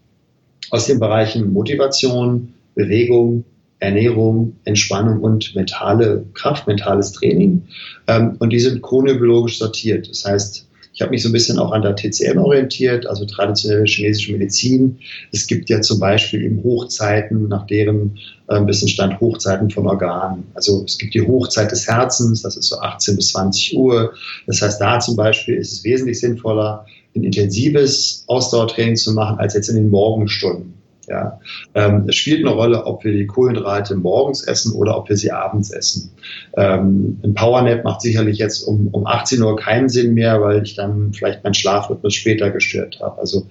aus 0.70 0.86
den 0.86 1.00
Bereichen 1.00 1.52
Motivation, 1.52 2.54
Bewegung, 2.74 3.44
Ernährung, 3.80 4.56
Entspannung 4.64 5.20
und 5.20 5.54
mentale 5.54 6.24
Kraft, 6.34 6.66
mentales 6.66 7.12
Training. 7.12 7.62
Ähm, 8.06 8.36
und 8.38 8.50
die 8.50 8.60
sind 8.60 8.82
chronobiologisch 8.82 9.58
sortiert. 9.58 10.08
Das 10.08 10.24
heißt, 10.24 10.68
ich 10.98 11.02
habe 11.02 11.12
mich 11.12 11.22
so 11.22 11.28
ein 11.28 11.32
bisschen 11.32 11.60
auch 11.60 11.70
an 11.70 11.82
der 11.82 11.94
TCM 11.94 12.38
orientiert, 12.38 13.06
also 13.06 13.24
traditionelle 13.24 13.84
chinesische 13.84 14.32
Medizin. 14.32 14.98
Es 15.30 15.46
gibt 15.46 15.70
ja 15.70 15.80
zum 15.80 16.00
Beispiel 16.00 16.42
eben 16.42 16.64
Hochzeiten, 16.64 17.46
nach 17.46 17.68
deren 17.68 18.18
äh, 18.48 18.66
Wissensstand 18.66 19.20
Hochzeiten 19.20 19.70
von 19.70 19.86
Organen. 19.86 20.48
Also 20.54 20.82
es 20.84 20.98
gibt 20.98 21.14
die 21.14 21.22
Hochzeit 21.22 21.70
des 21.70 21.86
Herzens, 21.86 22.42
das 22.42 22.56
ist 22.56 22.70
so 22.70 22.80
18 22.80 23.14
bis 23.14 23.28
20 23.28 23.76
Uhr. 23.76 24.12
Das 24.48 24.60
heißt, 24.60 24.80
da 24.80 24.98
zum 24.98 25.14
Beispiel 25.14 25.54
ist 25.54 25.70
es 25.70 25.84
wesentlich 25.84 26.18
sinnvoller, 26.18 26.84
ein 27.14 27.24
intensives 27.24 28.24
Ausdauertraining 28.26 28.96
zu 28.96 29.12
machen, 29.12 29.38
als 29.38 29.54
jetzt 29.54 29.68
in 29.68 29.76
den 29.76 29.90
Morgenstunden. 29.90 30.78
Ja. 31.08 31.40
Ähm, 31.74 32.04
es 32.06 32.16
spielt 32.16 32.44
eine 32.44 32.54
Rolle, 32.54 32.84
ob 32.84 33.02
wir 33.02 33.12
die 33.12 33.26
Kohlenhydrate 33.26 33.96
morgens 33.96 34.42
essen 34.42 34.74
oder 34.74 34.96
ob 34.96 35.08
wir 35.08 35.16
sie 35.16 35.32
abends 35.32 35.70
essen. 35.70 36.10
Ähm, 36.56 37.18
ein 37.22 37.34
Powernap 37.34 37.82
macht 37.84 38.02
sicherlich 38.02 38.38
jetzt 38.38 38.62
um, 38.62 38.88
um 38.88 39.06
18 39.06 39.42
Uhr 39.42 39.56
keinen 39.56 39.88
Sinn 39.88 40.14
mehr, 40.14 40.40
weil 40.42 40.62
ich 40.62 40.74
dann 40.74 41.12
vielleicht 41.12 41.44
meinen 41.44 41.54
Schlafrhythmus 41.54 42.14
später 42.14 42.50
gestört 42.50 43.00
habe. 43.00 43.18
Also 43.18 43.46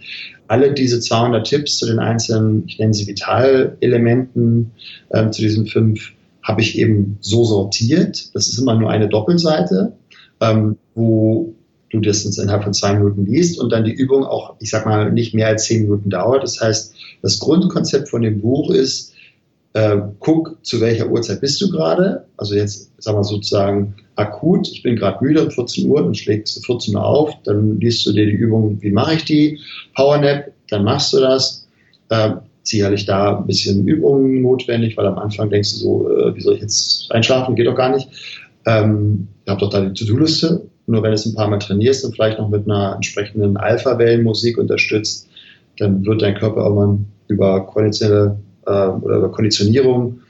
alle 0.47 0.73
diese 0.73 0.99
200 0.99 1.47
Tipps 1.47 1.77
zu 1.77 1.87
den 1.87 1.99
einzelnen, 1.99 2.63
ich 2.67 2.77
nenne 2.77 2.93
sie 2.93 3.07
Vitalelementen, 3.07 4.71
ähm, 5.11 5.31
zu 5.31 5.41
diesen 5.41 5.65
fünf, 5.65 6.11
habe 6.43 6.61
ich 6.61 6.77
eben 6.77 7.17
so 7.21 7.43
sortiert. 7.43 8.35
Das 8.35 8.47
ist 8.47 8.59
immer 8.59 8.75
nur 8.75 8.91
eine 8.91 9.09
Doppelseite, 9.09 9.93
ähm, 10.41 10.77
wo 10.93 11.53
du 11.89 11.99
das 11.99 12.25
innerhalb 12.37 12.63
von 12.63 12.73
zwei 12.73 12.93
Minuten 12.93 13.25
liest 13.25 13.59
und 13.59 13.71
dann 13.71 13.85
die 13.85 13.93
Übung 13.93 14.23
auch, 14.25 14.55
ich 14.59 14.69
sag 14.69 14.85
mal, 14.85 15.11
nicht 15.11 15.33
mehr 15.33 15.47
als 15.47 15.65
zehn 15.65 15.83
Minuten 15.83 16.09
dauert. 16.09 16.43
Das 16.43 16.59
heißt, 16.59 16.93
das 17.21 17.39
Grundkonzept 17.39 18.09
von 18.09 18.21
dem 18.21 18.41
Buch 18.41 18.71
ist, 18.71 19.13
äh, 19.73 19.97
guck, 20.19 20.57
zu 20.63 20.81
welcher 20.81 21.09
Uhrzeit 21.09 21.41
bist 21.41 21.61
du 21.61 21.69
gerade. 21.69 22.25
Also 22.37 22.55
jetzt, 22.55 22.91
sag 22.97 23.15
mal 23.15 23.23
sozusagen 23.23 23.95
akut, 24.15 24.67
ich 24.69 24.83
bin 24.83 24.95
gerade 24.95 25.23
müde 25.23 25.43
um 25.43 25.51
14 25.51 25.87
Uhr, 25.87 26.01
dann 26.01 26.15
schlägst 26.15 26.57
du 26.57 26.61
14 26.61 26.95
Uhr 26.95 27.05
auf, 27.05 27.31
dann 27.43 27.79
liest 27.79 28.05
du 28.05 28.11
dir 28.11 28.25
die 28.25 28.31
Übung, 28.31 28.81
wie 28.81 28.91
mache 28.91 29.15
ich 29.15 29.25
die, 29.25 29.59
Powernap, 29.95 30.51
dann 30.69 30.83
machst 30.83 31.13
du 31.13 31.19
das. 31.19 31.67
Äh, 32.09 32.31
sicherlich 32.63 33.05
da 33.05 33.37
ein 33.37 33.47
bisschen 33.47 33.87
Übungen 33.87 34.41
notwendig, 34.41 34.97
weil 34.97 35.05
am 35.07 35.17
Anfang 35.17 35.49
denkst 35.49 35.73
du 35.73 35.77
so, 35.77 36.09
äh, 36.09 36.35
wie 36.35 36.41
soll 36.41 36.55
ich 36.55 36.61
jetzt 36.61 37.11
einschlafen, 37.11 37.55
geht 37.55 37.67
doch 37.67 37.75
gar 37.75 37.95
nicht. 37.95 38.09
Ähm, 38.65 39.27
ihr 39.45 39.51
habt 39.51 39.61
doch 39.61 39.69
da 39.69 39.81
die 39.81 39.93
To-Do-Liste, 39.93 40.67
nur 40.87 41.03
wenn 41.03 41.11
du 41.11 41.15
es 41.15 41.25
ein 41.25 41.35
paar 41.35 41.49
Mal 41.49 41.59
trainierst 41.59 42.03
und 42.05 42.15
vielleicht 42.15 42.39
noch 42.39 42.49
mit 42.49 42.65
einer 42.65 42.95
entsprechenden 42.95 43.57
Alpha-Wellenmusik 43.57 44.57
unterstützt, 44.57 45.29
dann 45.77 46.05
wird 46.05 46.21
dein 46.21 46.35
Körper 46.35 46.63
irgendwann 46.63 47.05
über 47.27 47.65
konditionelle 47.67 48.39
äh, 48.65 48.71
oder 48.71 49.17
über 49.17 49.31
Konditionierung 49.31 50.21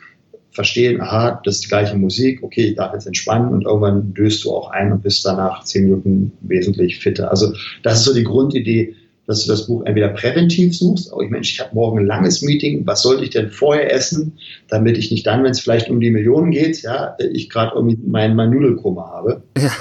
verstehen, 0.52 1.00
aha, 1.00 1.40
das 1.46 1.56
ist 1.56 1.66
die 1.66 1.70
gleiche 1.70 1.96
Musik, 1.96 2.42
okay, 2.42 2.70
ich 2.70 2.76
darf 2.76 2.92
jetzt 2.94 3.06
entspannen 3.06 3.54
und 3.54 3.66
irgendwann 3.66 4.14
döst 4.16 4.44
du 4.44 4.52
auch 4.52 4.72
ein 4.72 4.92
und 4.92 5.04
bist 5.04 5.24
danach 5.24 5.64
zehn 5.64 5.84
Minuten 5.84 6.32
wesentlich 6.42 6.98
fitter. 6.98 7.30
Also 7.30 7.54
das 7.84 8.00
ist 8.00 8.06
so 8.06 8.14
die 8.14 8.24
Grundidee, 8.24 8.96
dass 9.28 9.44
du 9.44 9.52
das 9.52 9.68
Buch 9.68 9.84
entweder 9.86 10.08
präventiv 10.10 10.76
suchst, 10.76 11.14
oh, 11.14 11.22
ich 11.22 11.30
Mensch, 11.30 11.52
ich 11.52 11.60
habe 11.60 11.76
morgen 11.76 12.00
ein 12.00 12.08
langes 12.08 12.42
Meeting, 12.42 12.88
was 12.88 13.04
sollte 13.04 13.24
ich 13.24 13.30
denn 13.30 13.52
vorher 13.52 13.94
essen, 13.94 14.40
damit 14.70 14.98
ich 14.98 15.12
nicht 15.12 15.28
dann, 15.28 15.44
wenn 15.44 15.52
es 15.52 15.60
vielleicht 15.60 15.92
um 15.92 16.00
die 16.00 16.10
Millionen 16.10 16.50
geht, 16.50 16.82
ja, 16.82 17.16
ich 17.20 17.50
gerade 17.50 17.74
irgendwie 17.76 18.00
mein, 18.08 18.36
mein 18.36 18.50
Nudelkoma 18.50 19.12
habe. 19.12 19.44
Ja. 19.58 19.72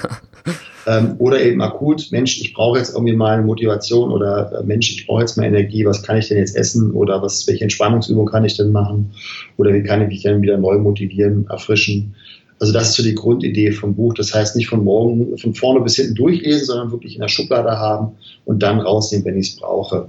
Ähm, 0.87 1.16
oder 1.18 1.42
eben 1.42 1.61
akut, 1.62 2.12
Mensch, 2.12 2.40
ich 2.40 2.55
brauche 2.55 2.79
jetzt 2.79 2.94
irgendwie 2.94 3.16
mal 3.16 3.35
eine 3.35 3.42
Motivation 3.42 4.12
oder 4.12 4.61
äh, 4.61 4.64
Mensch, 4.64 4.92
ich 4.92 5.07
brauche 5.07 5.22
jetzt 5.22 5.37
mal 5.37 5.44
Energie, 5.44 5.85
was 5.85 6.05
kann 6.05 6.16
ich 6.16 6.29
denn 6.29 6.38
jetzt 6.38 6.55
essen 6.55 6.92
oder 6.92 7.20
was, 7.20 7.44
welche 7.49 7.64
Entspannungsübung 7.64 8.27
kann 8.27 8.44
ich 8.44 8.57
denn 8.57 8.70
machen 8.70 9.11
oder 9.57 9.75
wie 9.75 9.83
kann 9.83 10.01
ich 10.03 10.09
mich 10.09 10.22
dann 10.22 10.42
wieder 10.42 10.57
neu 10.59 10.79
motivieren, 10.79 11.46
erfrischen. 11.51 12.14
Also 12.61 12.72
das 12.72 12.90
ist 12.90 12.94
so 12.94 13.03
die 13.03 13.16
Grundidee 13.16 13.72
vom 13.72 13.96
Buch. 13.96 14.14
Das 14.14 14.33
heißt 14.33 14.55
nicht 14.55 14.68
von 14.68 14.85
morgen, 14.85 15.37
von 15.37 15.55
vorne 15.55 15.81
bis 15.81 15.96
hinten 15.96 16.14
durchlesen, 16.14 16.66
sondern 16.66 16.92
wirklich 16.92 17.16
in 17.16 17.20
der 17.20 17.29
Schublade 17.29 17.70
haben 17.70 18.12
und 18.44 18.62
dann 18.62 18.79
rausnehmen, 18.79 19.27
wenn 19.27 19.38
ich 19.38 19.49
es 19.49 19.57
brauche. 19.57 20.09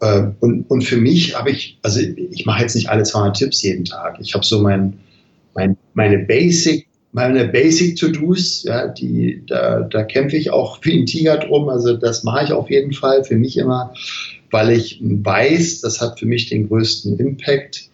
Ähm, 0.00 0.36
und, 0.38 0.70
und 0.70 0.82
für 0.82 0.96
mich 0.96 1.36
habe 1.36 1.50
ich, 1.50 1.78
also 1.82 2.00
ich 2.00 2.46
mache 2.46 2.62
jetzt 2.62 2.76
nicht 2.76 2.90
alle 2.90 3.02
200 3.02 3.36
Tipps 3.36 3.62
jeden 3.62 3.84
Tag. 3.84 4.18
Ich 4.20 4.34
habe 4.34 4.44
so 4.44 4.60
mein, 4.60 5.00
mein, 5.54 5.76
meine 5.94 6.20
Basic 6.20 6.86
meine 7.12 7.46
Basic 7.46 7.96
To-Dos, 7.96 8.64
ja, 8.64 8.88
die, 8.88 9.42
da, 9.46 9.80
da 9.80 10.02
kämpfe 10.02 10.36
ich 10.36 10.50
auch 10.50 10.78
wie 10.82 10.98
ein 10.98 11.06
Tiger 11.06 11.36
drum. 11.36 11.68
Also 11.68 11.96
das 11.96 12.24
mache 12.24 12.44
ich 12.44 12.52
auf 12.52 12.70
jeden 12.70 12.92
Fall 12.92 13.22
für 13.22 13.36
mich 13.36 13.58
immer, 13.58 13.94
weil 14.50 14.70
ich 14.70 14.98
weiß, 15.02 15.82
das 15.82 16.00
hat 16.00 16.18
für 16.18 16.26
mich 16.26 16.48
den 16.48 16.68
größten 16.68 17.18
Impact. 17.18 17.90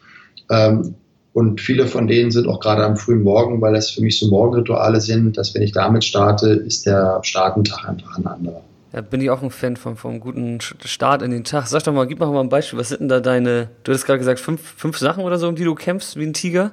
Ähm, 0.50 0.94
und 1.32 1.60
viele 1.60 1.86
von 1.86 2.06
denen 2.06 2.30
sind 2.30 2.46
auch 2.48 2.60
gerade 2.60 2.84
am 2.84 2.96
frühen 2.96 3.22
Morgen, 3.22 3.60
weil 3.60 3.74
das 3.74 3.90
für 3.90 4.02
mich 4.02 4.18
so 4.18 4.28
Morgenrituale 4.28 5.00
sind, 5.00 5.36
dass 5.36 5.54
wenn 5.54 5.62
ich 5.62 5.72
damit 5.72 6.04
starte, 6.04 6.48
ist 6.48 6.86
der 6.86 7.20
Startentag 7.22 7.88
einfach 7.88 8.18
ein 8.18 8.26
anderer. 8.26 8.62
Ja, 8.92 9.02
bin 9.02 9.20
ich 9.20 9.30
auch 9.30 9.42
ein 9.42 9.50
Fan 9.50 9.76
vom, 9.76 9.96
vom 9.96 10.18
guten 10.18 10.60
Start 10.60 11.22
in 11.22 11.30
den 11.30 11.44
Tag. 11.44 11.66
Sag 11.66 11.84
doch 11.84 11.92
mal, 11.92 12.06
gib 12.06 12.20
mal 12.20 12.34
ein 12.38 12.48
Beispiel. 12.48 12.78
Was 12.78 12.88
sind 12.88 13.00
denn 13.00 13.08
da 13.08 13.20
deine, 13.20 13.68
du 13.84 13.92
hast 13.92 14.06
gerade 14.06 14.18
gesagt, 14.18 14.40
fünf, 14.40 14.60
fünf 14.76 14.96
Sachen 14.98 15.24
oder 15.24 15.38
so, 15.38 15.48
um 15.48 15.56
die 15.56 15.64
du 15.64 15.74
kämpfst 15.74 16.16
wie 16.16 16.24
ein 16.24 16.32
Tiger? 16.32 16.72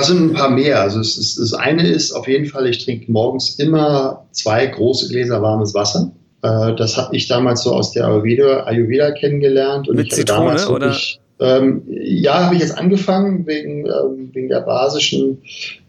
Es 0.00 0.08
sind 0.08 0.30
ein 0.30 0.34
paar 0.34 0.50
mehr. 0.50 0.80
Also 0.80 1.00
es 1.00 1.16
ist, 1.16 1.38
das 1.38 1.54
eine 1.54 1.86
ist 1.86 2.12
auf 2.12 2.28
jeden 2.28 2.46
Fall, 2.46 2.66
ich 2.66 2.84
trinke 2.84 3.10
morgens 3.10 3.58
immer 3.58 4.26
zwei 4.32 4.66
große 4.66 5.08
Gläser 5.08 5.40
warmes 5.40 5.74
Wasser. 5.74 6.12
Äh, 6.42 6.74
das 6.74 6.96
habe 6.96 7.16
ich 7.16 7.28
damals 7.28 7.62
so 7.62 7.72
aus 7.72 7.92
der 7.92 8.06
Ayurveda, 8.06 8.64
Ayurveda 8.64 9.12
kennengelernt. 9.12 9.88
Und 9.88 9.96
Mit 9.96 10.08
ich 10.08 10.14
Zitrone, 10.14 10.56
damals 10.56 10.68
wirklich, 10.68 11.20
ähm, 11.38 11.82
ja, 11.86 12.44
habe 12.44 12.54
ich 12.54 12.62
jetzt 12.62 12.76
angefangen 12.76 13.46
wegen, 13.46 13.86
ähm, 13.86 14.30
wegen 14.32 14.48
der 14.48 14.60
basischen 14.60 15.42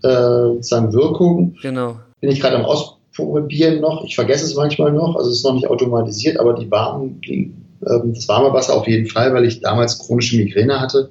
äh, 0.03 0.07
Wirkung. 0.09 1.55
Genau. 1.61 1.99
Bin 2.19 2.29
ich 2.29 2.39
gerade 2.39 2.57
am 2.57 2.65
Ausprobieren 3.17 3.81
noch. 3.81 4.03
Ich 4.05 4.15
vergesse 4.15 4.45
es 4.45 4.55
manchmal 4.55 4.91
noch. 4.91 5.15
Also 5.15 5.29
es 5.29 5.37
ist 5.37 5.43
noch 5.43 5.53
nicht 5.53 5.67
automatisiert, 5.67 6.39
aber 6.39 6.53
die 6.53 6.69
warmen, 6.69 7.19
die, 7.21 7.51
äh, 7.81 7.99
das 8.13 8.27
warme 8.27 8.53
Wasser 8.53 8.75
auf 8.75 8.87
jeden 8.87 9.07
Fall, 9.07 9.33
weil 9.33 9.45
ich 9.45 9.61
damals 9.61 9.99
chronische 9.99 10.37
Migräne 10.37 10.79
hatte 10.79 11.09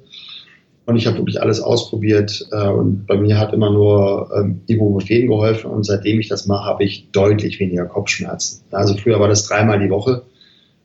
und 0.85 0.95
ich 0.95 1.05
habe 1.05 1.17
wirklich 1.17 1.41
alles 1.41 1.59
ausprobiert 1.59 2.47
äh, 2.51 2.69
und 2.69 3.05
bei 3.07 3.17
mir 3.17 3.37
hat 3.37 3.53
immer 3.53 3.69
nur 3.69 4.31
ähm, 4.33 4.61
Ibuprofen 4.67 5.27
geholfen 5.27 5.69
und 5.69 5.83
seitdem 5.83 6.19
ich 6.19 6.29
das 6.29 6.47
mache, 6.47 6.65
habe 6.65 6.85
ich 6.85 7.11
deutlich 7.11 7.59
weniger 7.59 7.85
Kopfschmerzen. 7.85 8.63
Also 8.71 8.95
früher 8.95 9.19
war 9.19 9.27
das 9.27 9.45
dreimal 9.45 9.79
die 9.79 9.89
Woche, 9.89 10.23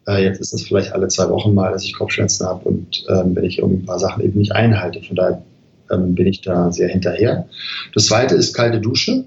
äh, 0.09 0.25
jetzt 0.25 0.41
ist 0.41 0.53
das 0.53 0.63
vielleicht 0.63 0.93
alle 0.93 1.07
zwei 1.07 1.29
Wochen 1.29 1.55
mal, 1.55 1.71
dass 1.71 1.85
ich 1.85 1.95
Kopfschmerzen 1.95 2.47
habe 2.47 2.69
und 2.69 3.05
ähm, 3.09 3.37
wenn 3.37 3.45
ich 3.45 3.59
irgendwie 3.59 3.83
ein 3.83 3.87
paar 3.87 4.01
Sachen 4.01 4.25
eben 4.25 4.39
nicht 4.39 4.53
einhalte. 4.53 5.01
Von 5.03 5.15
daher 5.15 5.43
ähm, 5.91 6.17
bin 6.17 6.27
ich 6.27 6.41
da 6.41 6.73
sehr 6.73 6.89
hinterher. 6.89 7.47
Das 7.95 8.07
zweite 8.07 8.35
ist 8.35 8.55
kalte 8.55 8.81
Dusche. 8.81 9.25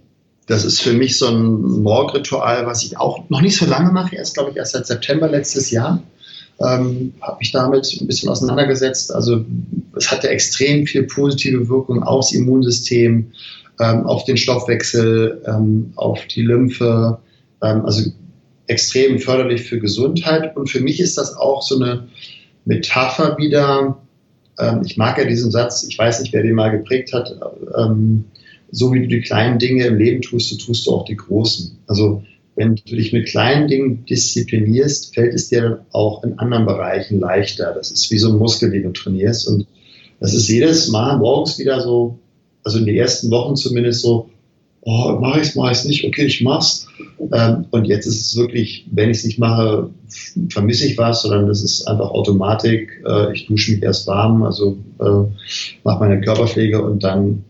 Das 0.47 0.63
ist 0.63 0.81
für 0.81 0.93
mich 0.93 1.17
so 1.17 1.27
ein 1.27 1.61
Morgenritual, 1.81 2.65
was 2.65 2.83
ich 2.83 2.97
auch 2.97 3.29
noch 3.29 3.41
nicht 3.41 3.57
so 3.57 3.65
lange 3.65 3.91
mache, 3.91 4.15
erst 4.15 4.35
glaube 4.35 4.51
ich 4.51 4.57
erst 4.57 4.73
seit 4.73 4.85
September 4.85 5.27
letztes 5.27 5.71
Jahr 5.71 6.03
ähm, 6.59 7.13
habe 7.21 7.37
mich 7.39 7.51
damit 7.51 7.97
ein 7.99 8.07
bisschen 8.07 8.29
auseinandergesetzt. 8.29 9.13
Also 9.13 9.45
es 9.95 10.11
hat 10.11 10.23
ja 10.23 10.29
extrem 10.29 10.85
viel 10.85 11.03
positive 11.03 11.67
Wirkung 11.67 12.03
aufs 12.03 12.31
Immunsystem, 12.31 13.31
ähm, 13.79 14.05
auf 14.05 14.23
den 14.23 14.37
Stoffwechsel, 14.37 15.41
ähm, 15.45 15.91
auf 15.95 16.25
die 16.27 16.43
Lymphe, 16.43 17.19
ähm, 17.61 17.85
also 17.85 18.09
extrem 18.67 19.19
förderlich 19.19 19.63
für 19.63 19.79
Gesundheit. 19.79 20.55
Und 20.55 20.69
für 20.69 20.79
mich 20.79 20.99
ist 20.99 21.17
das 21.17 21.35
auch 21.35 21.61
so 21.61 21.75
eine 21.75 22.07
Metapher 22.63 23.37
wieder. 23.37 23.97
Ähm, 24.57 24.81
ich 24.85 24.95
mag 24.95 25.17
ja 25.17 25.25
diesen 25.25 25.51
Satz, 25.51 25.83
ich 25.83 25.97
weiß 25.97 26.21
nicht, 26.21 26.31
wer 26.31 26.43
den 26.43 26.55
mal 26.55 26.71
geprägt 26.71 27.11
hat. 27.11 27.35
Ähm, 27.77 28.25
so 28.71 28.93
wie 28.93 29.01
du 29.01 29.07
die 29.07 29.21
kleinen 29.21 29.59
Dinge 29.59 29.85
im 29.85 29.97
Leben 29.97 30.21
tust, 30.21 30.49
so 30.49 30.57
tust 30.57 30.85
du 30.87 30.91
auch 30.91 31.05
die 31.05 31.15
großen. 31.15 31.77
Also 31.87 32.23
wenn 32.55 32.75
du 32.75 32.95
dich 32.95 33.11
mit 33.11 33.27
kleinen 33.27 33.67
Dingen 33.67 34.05
disziplinierst, 34.05 35.13
fällt 35.13 35.33
es 35.33 35.49
dir 35.49 35.85
auch 35.91 36.23
in 36.23 36.39
anderen 36.39 36.65
Bereichen 36.65 37.19
leichter. 37.19 37.73
Das 37.73 37.91
ist 37.91 38.09
wie 38.11 38.17
so 38.17 38.31
ein 38.31 38.37
Muskel, 38.37 38.71
den 38.71 38.83
du 38.83 38.91
trainierst. 38.91 39.47
Und 39.47 39.67
das 40.19 40.33
ist 40.33 40.47
jedes 40.47 40.87
Mal 40.87 41.17
morgens 41.17 41.59
wieder 41.59 41.81
so, 41.81 42.19
also 42.63 42.79
in 42.79 42.85
den 42.85 42.95
ersten 42.95 43.29
Wochen 43.29 43.55
zumindest 43.55 44.01
so, 44.01 44.29
oh, 44.81 45.17
mach 45.19 45.37
ich's, 45.37 45.55
mach 45.55 45.71
ich's 45.71 45.83
nicht, 45.83 46.05
okay, 46.05 46.25
ich 46.25 46.41
mach's. 46.41 46.87
Ähm, 47.33 47.65
und 47.71 47.85
jetzt 47.85 48.05
ist 48.05 48.21
es 48.21 48.35
wirklich, 48.37 48.85
wenn 48.91 49.09
ich 49.09 49.17
es 49.17 49.25
nicht 49.25 49.39
mache, 49.39 49.89
vermisse 50.49 50.87
ich 50.87 50.97
was, 50.97 51.23
sondern 51.23 51.47
das 51.47 51.61
ist 51.61 51.85
einfach 51.87 52.11
Automatik. 52.11 53.03
Äh, 53.05 53.33
ich 53.33 53.47
dusche 53.47 53.73
mich 53.73 53.83
erst 53.83 54.07
warm, 54.07 54.43
also 54.43 54.77
äh, 54.99 55.27
mache 55.83 55.99
meine 55.99 56.21
Körperpflege 56.21 56.81
und 56.81 57.03
dann 57.03 57.43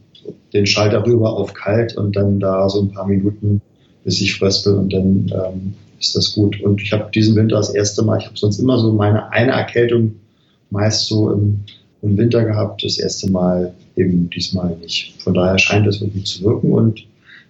den 0.53 0.65
Schalter 0.65 1.05
rüber 1.05 1.33
auf 1.33 1.53
kalt 1.53 1.97
und 1.97 2.15
dann 2.15 2.39
da 2.39 2.69
so 2.69 2.81
ein 2.81 2.91
paar 2.91 3.07
Minuten 3.07 3.61
bis 4.03 4.21
ich 4.21 4.35
fröstel 4.37 4.75
und 4.75 4.93
dann 4.93 5.31
ähm, 5.33 5.73
ist 5.99 6.15
das 6.15 6.35
gut. 6.35 6.61
Und 6.61 6.81
ich 6.81 6.93
habe 6.93 7.09
diesen 7.13 7.35
Winter 7.35 7.57
das 7.57 7.73
erste 7.73 8.03
Mal, 8.03 8.19
ich 8.19 8.25
habe 8.27 8.37
sonst 8.37 8.59
immer 8.59 8.77
so 8.77 8.93
meine 8.93 9.31
eine 9.31 9.53
Erkältung 9.53 10.15
meist 10.69 11.07
so 11.07 11.31
im, 11.31 11.59
im 12.03 12.15
Winter 12.15 12.45
gehabt, 12.45 12.83
das 12.83 12.99
erste 12.99 13.29
Mal 13.31 13.73
eben 13.95 14.29
diesmal 14.29 14.77
nicht. 14.77 15.15
Von 15.21 15.33
daher 15.33 15.57
scheint 15.57 15.87
es 15.87 16.01
wirklich 16.01 16.25
zu 16.25 16.43
wirken 16.43 16.71
und 16.71 17.03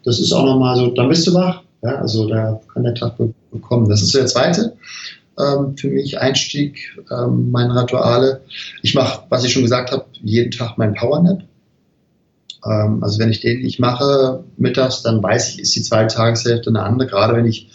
das 0.06 0.20
ist 0.20 0.32
auch 0.32 0.46
nochmal 0.46 0.78
so, 0.78 0.88
dann 0.92 1.10
bist 1.10 1.28
du 1.28 1.34
wach. 1.34 1.62
Ja, 1.84 1.96
also 1.96 2.28
da 2.28 2.60
kann 2.74 2.84
der 2.84 2.96
Tag 2.96 3.16
bekommen. 3.52 3.90
Das 3.90 4.02
ist 4.02 4.12
so 4.12 4.20
der 4.20 4.28
zweite 4.28 4.74
ähm, 5.40 5.76
für 5.78 5.90
mich 5.90 6.20
Einstieg, 6.20 6.98
ähm, 7.12 7.52
meine 7.52 7.82
Rituale. 7.82 8.42
Ich 8.82 8.96
mache, 8.96 9.24
was 9.30 9.44
ich 9.44 9.52
schon 9.52 9.64
gesagt 9.64 9.92
habe, 9.92 10.06
jeden 10.24 10.52
Tag 10.52 10.78
mein 10.78 10.94
Powernap. 10.94 11.44
Ähm, 12.66 13.04
also 13.04 13.20
wenn 13.20 13.30
ich 13.30 13.42
den 13.42 13.62
nicht 13.62 13.80
mache 13.80 14.44
mittags, 14.58 15.04
dann 15.04 15.22
weiß 15.22 15.50
ich, 15.50 15.62
ist 15.62 15.76
die 15.76 15.82
zweite 15.82 16.16
Tageshälfte 16.16 16.70
eine 16.70 16.84
andere. 16.84 17.08
Gerade 17.08 17.36
wenn 17.36 17.46
ich 17.46 17.70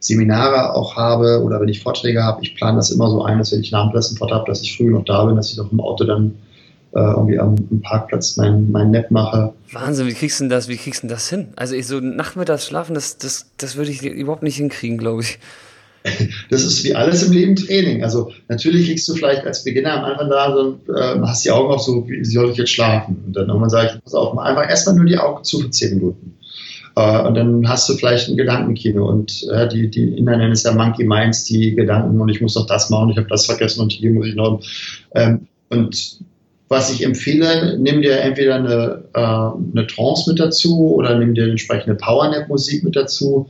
Seminare 0.00 0.74
auch 0.74 0.96
habe 0.96 1.42
oder 1.42 1.60
wenn 1.60 1.68
ich 1.68 1.82
Vorträge 1.82 2.22
habe, 2.22 2.42
ich 2.42 2.54
plane 2.54 2.76
das 2.76 2.90
immer 2.90 3.08
so 3.08 3.22
ein, 3.24 3.38
dass 3.38 3.52
wenn 3.52 3.60
ich 3.60 3.72
nach 3.72 3.86
dem 3.86 3.92
Klassenfahrt 3.92 4.32
habe, 4.32 4.44
dass 4.46 4.62
ich 4.62 4.76
früh 4.76 4.90
noch 4.90 5.04
da 5.04 5.24
bin, 5.24 5.36
dass 5.36 5.50
ich 5.50 5.56
noch 5.56 5.72
im 5.72 5.80
Auto 5.80 6.04
dann 6.04 6.34
äh, 6.94 7.00
irgendwie 7.00 7.38
am, 7.38 7.56
am 7.70 7.80
Parkplatz 7.80 8.36
mein, 8.36 8.70
mein 8.70 8.90
Nap 8.90 9.10
mache. 9.10 9.52
Wahnsinn, 9.72 10.06
wie 10.06 10.12
kriegst 10.12 10.38
du 10.38 10.44
denn 10.44 10.50
das, 10.50 10.68
wie 10.68 10.76
kriegst 10.76 11.02
du 11.02 11.08
das 11.08 11.28
hin? 11.28 11.48
Also 11.56 11.74
ich 11.74 11.86
so 11.86 12.00
nachmittags 12.00 12.66
schlafen, 12.66 12.94
das, 12.94 13.18
das, 13.18 13.46
das 13.56 13.76
würde 13.76 13.90
ich 13.90 14.02
überhaupt 14.02 14.42
nicht 14.42 14.56
hinkriegen, 14.56 14.98
glaube 14.98 15.22
ich. 15.22 15.38
Das 16.50 16.62
ist 16.62 16.84
wie 16.84 16.94
alles 16.94 17.22
im 17.22 17.32
Leben 17.32 17.56
Training. 17.56 18.04
Also 18.04 18.30
natürlich 18.48 18.88
liegst 18.88 19.08
du 19.08 19.14
vielleicht 19.14 19.44
als 19.44 19.64
Beginner 19.64 19.94
am 19.94 20.04
Anfang 20.04 20.28
da 20.28 20.54
und 20.54 20.88
äh, 20.88 21.20
hast 21.22 21.44
die 21.44 21.50
Augen 21.50 21.72
auf 21.72 21.80
so, 21.80 22.06
wie 22.06 22.24
soll 22.24 22.50
ich 22.50 22.58
jetzt 22.58 22.72
schlafen? 22.72 23.22
Und 23.26 23.36
dann 23.36 23.48
irgendwann 23.48 23.70
sage 23.70 23.92
ich, 23.94 24.04
pass 24.04 24.14
auf, 24.14 24.36
einfach 24.38 24.68
erstmal 24.68 24.96
nur 24.96 25.06
die 25.06 25.18
Augen 25.18 25.42
zu 25.44 25.60
für 25.60 25.70
zehn 25.70 25.96
Minuten. 25.96 26.36
Äh, 26.96 27.26
und 27.26 27.34
dann 27.34 27.68
hast 27.68 27.88
du 27.88 27.94
vielleicht 27.94 28.28
ein 28.28 28.36
Gedankenkino 28.36 29.08
und 29.08 29.46
äh, 29.50 29.66
die, 29.68 29.88
die 29.88 30.18
Inder 30.18 30.36
nennen 30.36 30.52
es 30.52 30.62
ja 30.64 30.72
Monkey 30.72 31.04
Minds, 31.04 31.44
die 31.44 31.74
Gedanken 31.74 32.20
und 32.20 32.28
ich 32.28 32.40
muss 32.40 32.54
doch 32.54 32.66
das 32.66 32.90
machen, 32.90 33.10
ich 33.10 33.16
habe 33.16 33.28
das 33.28 33.46
vergessen 33.46 33.80
und 33.80 33.92
hier 33.92 34.10
muss 34.10 34.26
ich 34.26 34.34
noch. 34.34 34.60
Ähm, 35.14 35.48
und 35.70 36.18
was 36.68 36.92
ich 36.92 37.02
empfehle, 37.02 37.78
nimm 37.78 38.02
dir 38.02 38.20
entweder 38.20 38.56
eine, 38.56 39.04
äh, 39.14 39.78
eine 39.78 39.86
Trance 39.86 40.30
mit 40.30 40.38
dazu 40.38 40.94
oder 40.94 41.18
nimm 41.18 41.34
dir 41.34 41.44
entsprechende 41.44 41.94
Powernap-Musik 41.94 42.84
mit 42.84 42.94
dazu 42.94 43.48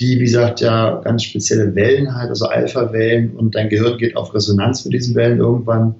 die, 0.00 0.18
wie 0.18 0.24
gesagt, 0.24 0.60
ja 0.60 1.00
ganz 1.04 1.24
spezielle 1.24 1.74
Wellen 1.74 2.14
hat, 2.14 2.30
also 2.30 2.46
Alpha-Wellen 2.46 3.32
und 3.32 3.54
dein 3.54 3.68
Gehirn 3.68 3.98
geht 3.98 4.16
auf 4.16 4.34
Resonanz 4.34 4.84
mit 4.84 4.94
diesen 4.94 5.14
Wellen 5.14 5.38
irgendwann. 5.38 5.94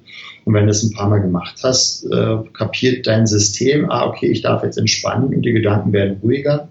Und 0.44 0.54
wenn 0.54 0.62
du 0.62 0.68
das 0.68 0.82
ein 0.82 0.92
paar 0.92 1.08
Mal 1.08 1.20
gemacht 1.20 1.60
hast, 1.62 2.04
äh, 2.10 2.36
kapiert 2.54 3.06
dein 3.06 3.26
System, 3.26 3.90
ah, 3.90 4.06
okay, 4.06 4.26
ich 4.26 4.40
darf 4.40 4.62
jetzt 4.62 4.78
entspannen 4.78 5.34
und 5.34 5.42
die 5.42 5.52
Gedanken 5.52 5.92
werden 5.92 6.16
ruhiger. 6.22 6.68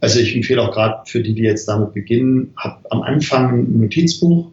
Also 0.00 0.20
ich 0.20 0.36
empfehle 0.36 0.62
auch 0.62 0.72
gerade 0.72 1.00
für 1.06 1.22
die, 1.22 1.34
die 1.34 1.42
jetzt 1.42 1.66
damit 1.66 1.94
beginnen, 1.94 2.52
hab 2.56 2.86
am 2.90 3.02
Anfang 3.02 3.58
ein 3.58 3.80
Notizbuch 3.80 4.50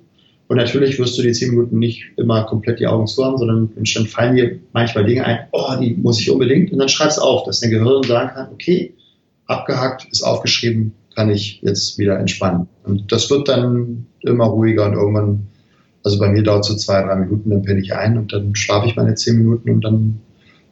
und 0.47 0.57
natürlich 0.57 0.97
wirst 0.99 1.17
du 1.17 1.21
die 1.21 1.33
zehn 1.33 1.51
Minuten 1.51 1.79
nicht 1.79 2.05
immer 2.17 2.43
komplett 2.43 2.79
die 2.79 2.87
Augen 2.87 3.07
zu 3.07 3.23
haben, 3.23 3.37
sondern 3.37 3.69
dann 3.75 4.05
fallen 4.07 4.35
dir 4.35 4.59
manchmal 4.73 5.05
Dinge 5.05 5.25
ein, 5.25 5.39
oh, 5.51 5.73
die 5.79 5.95
muss 5.95 6.19
ich 6.19 6.31
unbedingt 6.31 6.71
und 6.71 6.79
dann 6.79 6.89
schreibst 6.89 7.21
auf, 7.21 7.43
dass 7.43 7.59
dein 7.59 7.71
Gehirn 7.71 8.03
sagen 8.03 8.29
kann, 8.33 8.47
okay, 8.51 8.93
abgehakt, 9.47 10.07
ist 10.11 10.21
aufgeschrieben, 10.21 10.93
kann 11.15 11.29
ich 11.29 11.61
jetzt 11.61 11.97
wieder 11.97 12.19
entspannen. 12.19 12.67
Und 12.83 13.11
das 13.11 13.29
wird 13.29 13.47
dann 13.47 14.05
immer 14.21 14.45
ruhiger 14.45 14.85
und 14.85 14.93
irgendwann, 14.93 15.47
also 16.03 16.19
bei 16.19 16.29
mir 16.29 16.43
dauert 16.43 16.65
es 16.65 16.67
so 16.67 16.75
zwei, 16.75 17.01
drei 17.01 17.15
Minuten, 17.15 17.49
dann 17.49 17.63
penne 17.63 17.79
ich 17.79 17.93
ein 17.93 18.17
und 18.17 18.33
dann 18.33 18.55
schlafe 18.55 18.87
ich 18.87 18.95
meine 18.95 19.15
zehn 19.15 19.37
Minuten 19.37 19.69
und 19.69 19.81
dann 19.81 20.19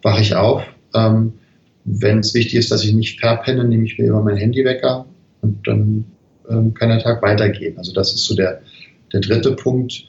wache 0.02 0.22
ich 0.22 0.36
auf. 0.36 0.64
Ähm, 0.94 1.34
wenn 1.86 2.20
es 2.20 2.34
wichtig 2.34 2.56
ist, 2.56 2.72
dass 2.72 2.84
ich 2.84 2.94
nicht 2.94 3.20
verpenne, 3.20 3.64
nehme 3.64 3.86
ich 3.86 3.98
mir 3.98 4.06
immer 4.06 4.22
mein 4.22 4.38
Handywecker 4.38 5.06
und 5.42 5.68
dann 5.68 6.06
ähm, 6.50 6.74
kann 6.74 6.90
der 6.90 7.00
Tag 7.00 7.22
weitergehen. 7.22 7.78
Also 7.78 7.94
das 7.94 8.14
ist 8.14 8.26
so 8.26 8.36
der, 8.36 8.62
der 9.12 9.22
dritte 9.22 9.54
Punkt. 9.54 10.08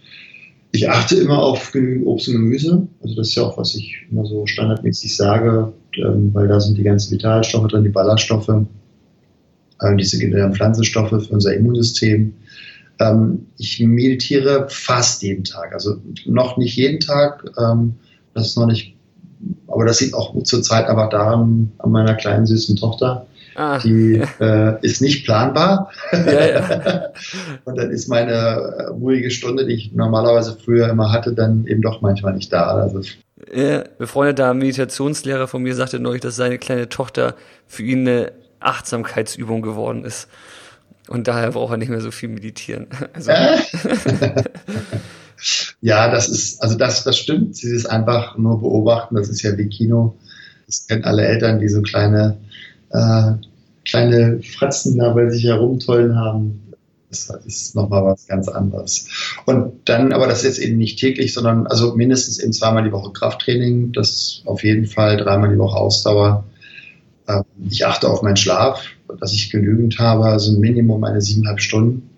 Ich 0.72 0.88
achte 0.90 1.14
immer 1.16 1.38
auf 1.38 1.70
genügend 1.70 2.06
Obst 2.06 2.28
und 2.28 2.34
Gemüse. 2.34 2.86
Also 3.02 3.14
das 3.14 3.28
ist 3.28 3.34
ja 3.36 3.44
auch, 3.44 3.56
was 3.56 3.74
ich 3.76 4.06
immer 4.10 4.24
so 4.24 4.46
standardmäßig 4.46 5.14
sage, 5.16 5.72
ähm, 5.96 6.30
weil 6.32 6.48
da 6.48 6.58
sind 6.58 6.76
die 6.76 6.82
ganzen 6.82 7.12
Vitalstoffe 7.12 7.68
drin, 7.68 7.84
die 7.84 7.90
Ballaststoffe 7.90 8.50
diese 9.92 10.18
generellen 10.18 10.54
Pflanzenstoffe 10.54 11.10
für 11.10 11.32
unser 11.32 11.54
Immunsystem. 11.54 12.34
Ähm, 13.00 13.46
ich 13.58 13.80
meditiere 13.80 14.66
fast 14.68 15.22
jeden 15.22 15.44
Tag, 15.44 15.72
also 15.72 15.96
noch 16.26 16.56
nicht 16.56 16.76
jeden 16.76 17.00
Tag, 17.00 17.44
ähm, 17.58 17.94
das 18.34 18.48
ist 18.48 18.56
noch 18.56 18.66
nicht, 18.66 18.94
aber 19.68 19.84
das 19.84 20.00
liegt 20.00 20.14
auch 20.14 20.40
zur 20.44 20.62
Zeit 20.62 20.86
aber 20.86 21.08
daran 21.08 21.72
an 21.78 21.90
meiner 21.90 22.14
kleinen 22.14 22.46
süßen 22.46 22.76
Tochter. 22.76 23.26
Ah. 23.56 23.78
Die 23.78 24.20
äh, 24.40 24.74
ist 24.82 25.00
nicht 25.00 25.24
planbar. 25.24 25.90
Ja, 26.12 26.46
ja. 26.46 27.02
und 27.64 27.78
dann 27.78 27.90
ist 27.90 28.08
meine 28.08 28.32
äh, 28.32 28.86
ruhige 28.86 29.30
Stunde, 29.30 29.64
die 29.64 29.74
ich 29.74 29.92
normalerweise 29.92 30.56
früher 30.64 30.88
immer 30.88 31.12
hatte, 31.12 31.32
dann 31.32 31.64
eben 31.66 31.80
doch 31.80 32.00
manchmal 32.00 32.34
nicht 32.34 32.52
da. 32.52 32.74
Also 32.74 33.02
ja, 33.52 33.84
befreundeter 33.98 34.54
Meditationslehrer 34.54 35.46
von 35.46 35.62
mir 35.62 35.74
sagte 35.74 36.00
neulich, 36.00 36.22
dass 36.22 36.36
seine 36.36 36.58
kleine 36.58 36.88
Tochter 36.88 37.34
für 37.66 37.82
ihn 37.82 38.08
eine 38.08 38.32
Achtsamkeitsübung 38.64 39.62
geworden 39.62 40.04
ist. 40.04 40.28
Und 41.08 41.28
daher 41.28 41.50
braucht 41.50 41.72
er 41.72 41.76
nicht 41.76 41.90
mehr 41.90 42.00
so 42.00 42.10
viel 42.10 42.28
meditieren. 42.30 42.86
Also. 43.12 43.30
ja, 45.80 46.10
das 46.10 46.28
ist, 46.28 46.62
also 46.62 46.76
das, 46.76 47.04
das 47.04 47.18
stimmt. 47.18 47.56
Sie 47.56 47.70
ist 47.70 47.86
einfach 47.86 48.38
nur 48.38 48.60
beobachten. 48.60 49.14
Das 49.16 49.28
ist 49.28 49.42
ja 49.42 49.56
wie 49.58 49.68
Kino. 49.68 50.16
Das 50.66 50.86
kennen 50.86 51.04
alle 51.04 51.26
Eltern, 51.26 51.60
die 51.60 51.68
so 51.68 51.82
kleine, 51.82 52.38
äh, 52.90 53.32
kleine 53.84 54.40
Fratzen 54.42 54.96
da 54.98 55.10
bei 55.10 55.28
sich 55.28 55.44
herumtollen 55.44 56.16
haben. 56.16 56.60
Das 57.10 57.30
ist 57.46 57.76
nochmal 57.76 58.04
was 58.04 58.26
ganz 58.26 58.48
anderes. 58.48 59.08
Und 59.44 59.88
dann, 59.88 60.12
aber 60.12 60.26
das 60.26 60.38
ist 60.38 60.44
jetzt 60.44 60.58
eben 60.58 60.78
nicht 60.78 60.98
täglich, 60.98 61.34
sondern 61.34 61.66
also 61.66 61.94
mindestens 61.94 62.40
eben 62.40 62.52
zweimal 62.52 62.82
die 62.82 62.92
Woche 62.92 63.12
Krafttraining. 63.12 63.92
Das 63.92 64.42
auf 64.46 64.64
jeden 64.64 64.86
Fall 64.86 65.18
dreimal 65.18 65.50
die 65.50 65.58
Woche 65.58 65.76
Ausdauer 65.76 66.44
ich 67.68 67.86
achte 67.86 68.08
auf 68.08 68.22
meinen 68.22 68.36
Schlaf, 68.36 68.84
dass 69.20 69.32
ich 69.32 69.50
genügend 69.50 69.98
habe, 69.98 70.24
also 70.26 70.52
ein 70.52 70.60
Minimum 70.60 71.04
eine 71.04 71.20
siebeneinhalb 71.20 71.60
Stunden. 71.60 72.10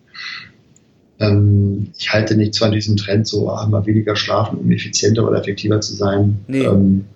Ähm, 1.19 1.93
ich 1.97 2.13
halte 2.13 2.37
nicht 2.37 2.55
zwar 2.55 2.71
diesen 2.71 2.97
Trend, 2.97 3.27
so 3.27 3.51
ah, 3.51 3.67
mal 3.67 3.87
weniger 3.87 4.17
schlafen, 4.17 4.59
um 4.59 4.71
effizienter 4.71 5.27
oder 5.27 5.39
effektiver 5.39 5.81
zu 5.81 5.95
sein. 5.95 6.39
Nee. 6.47 6.65
Ähm, 6.65 7.07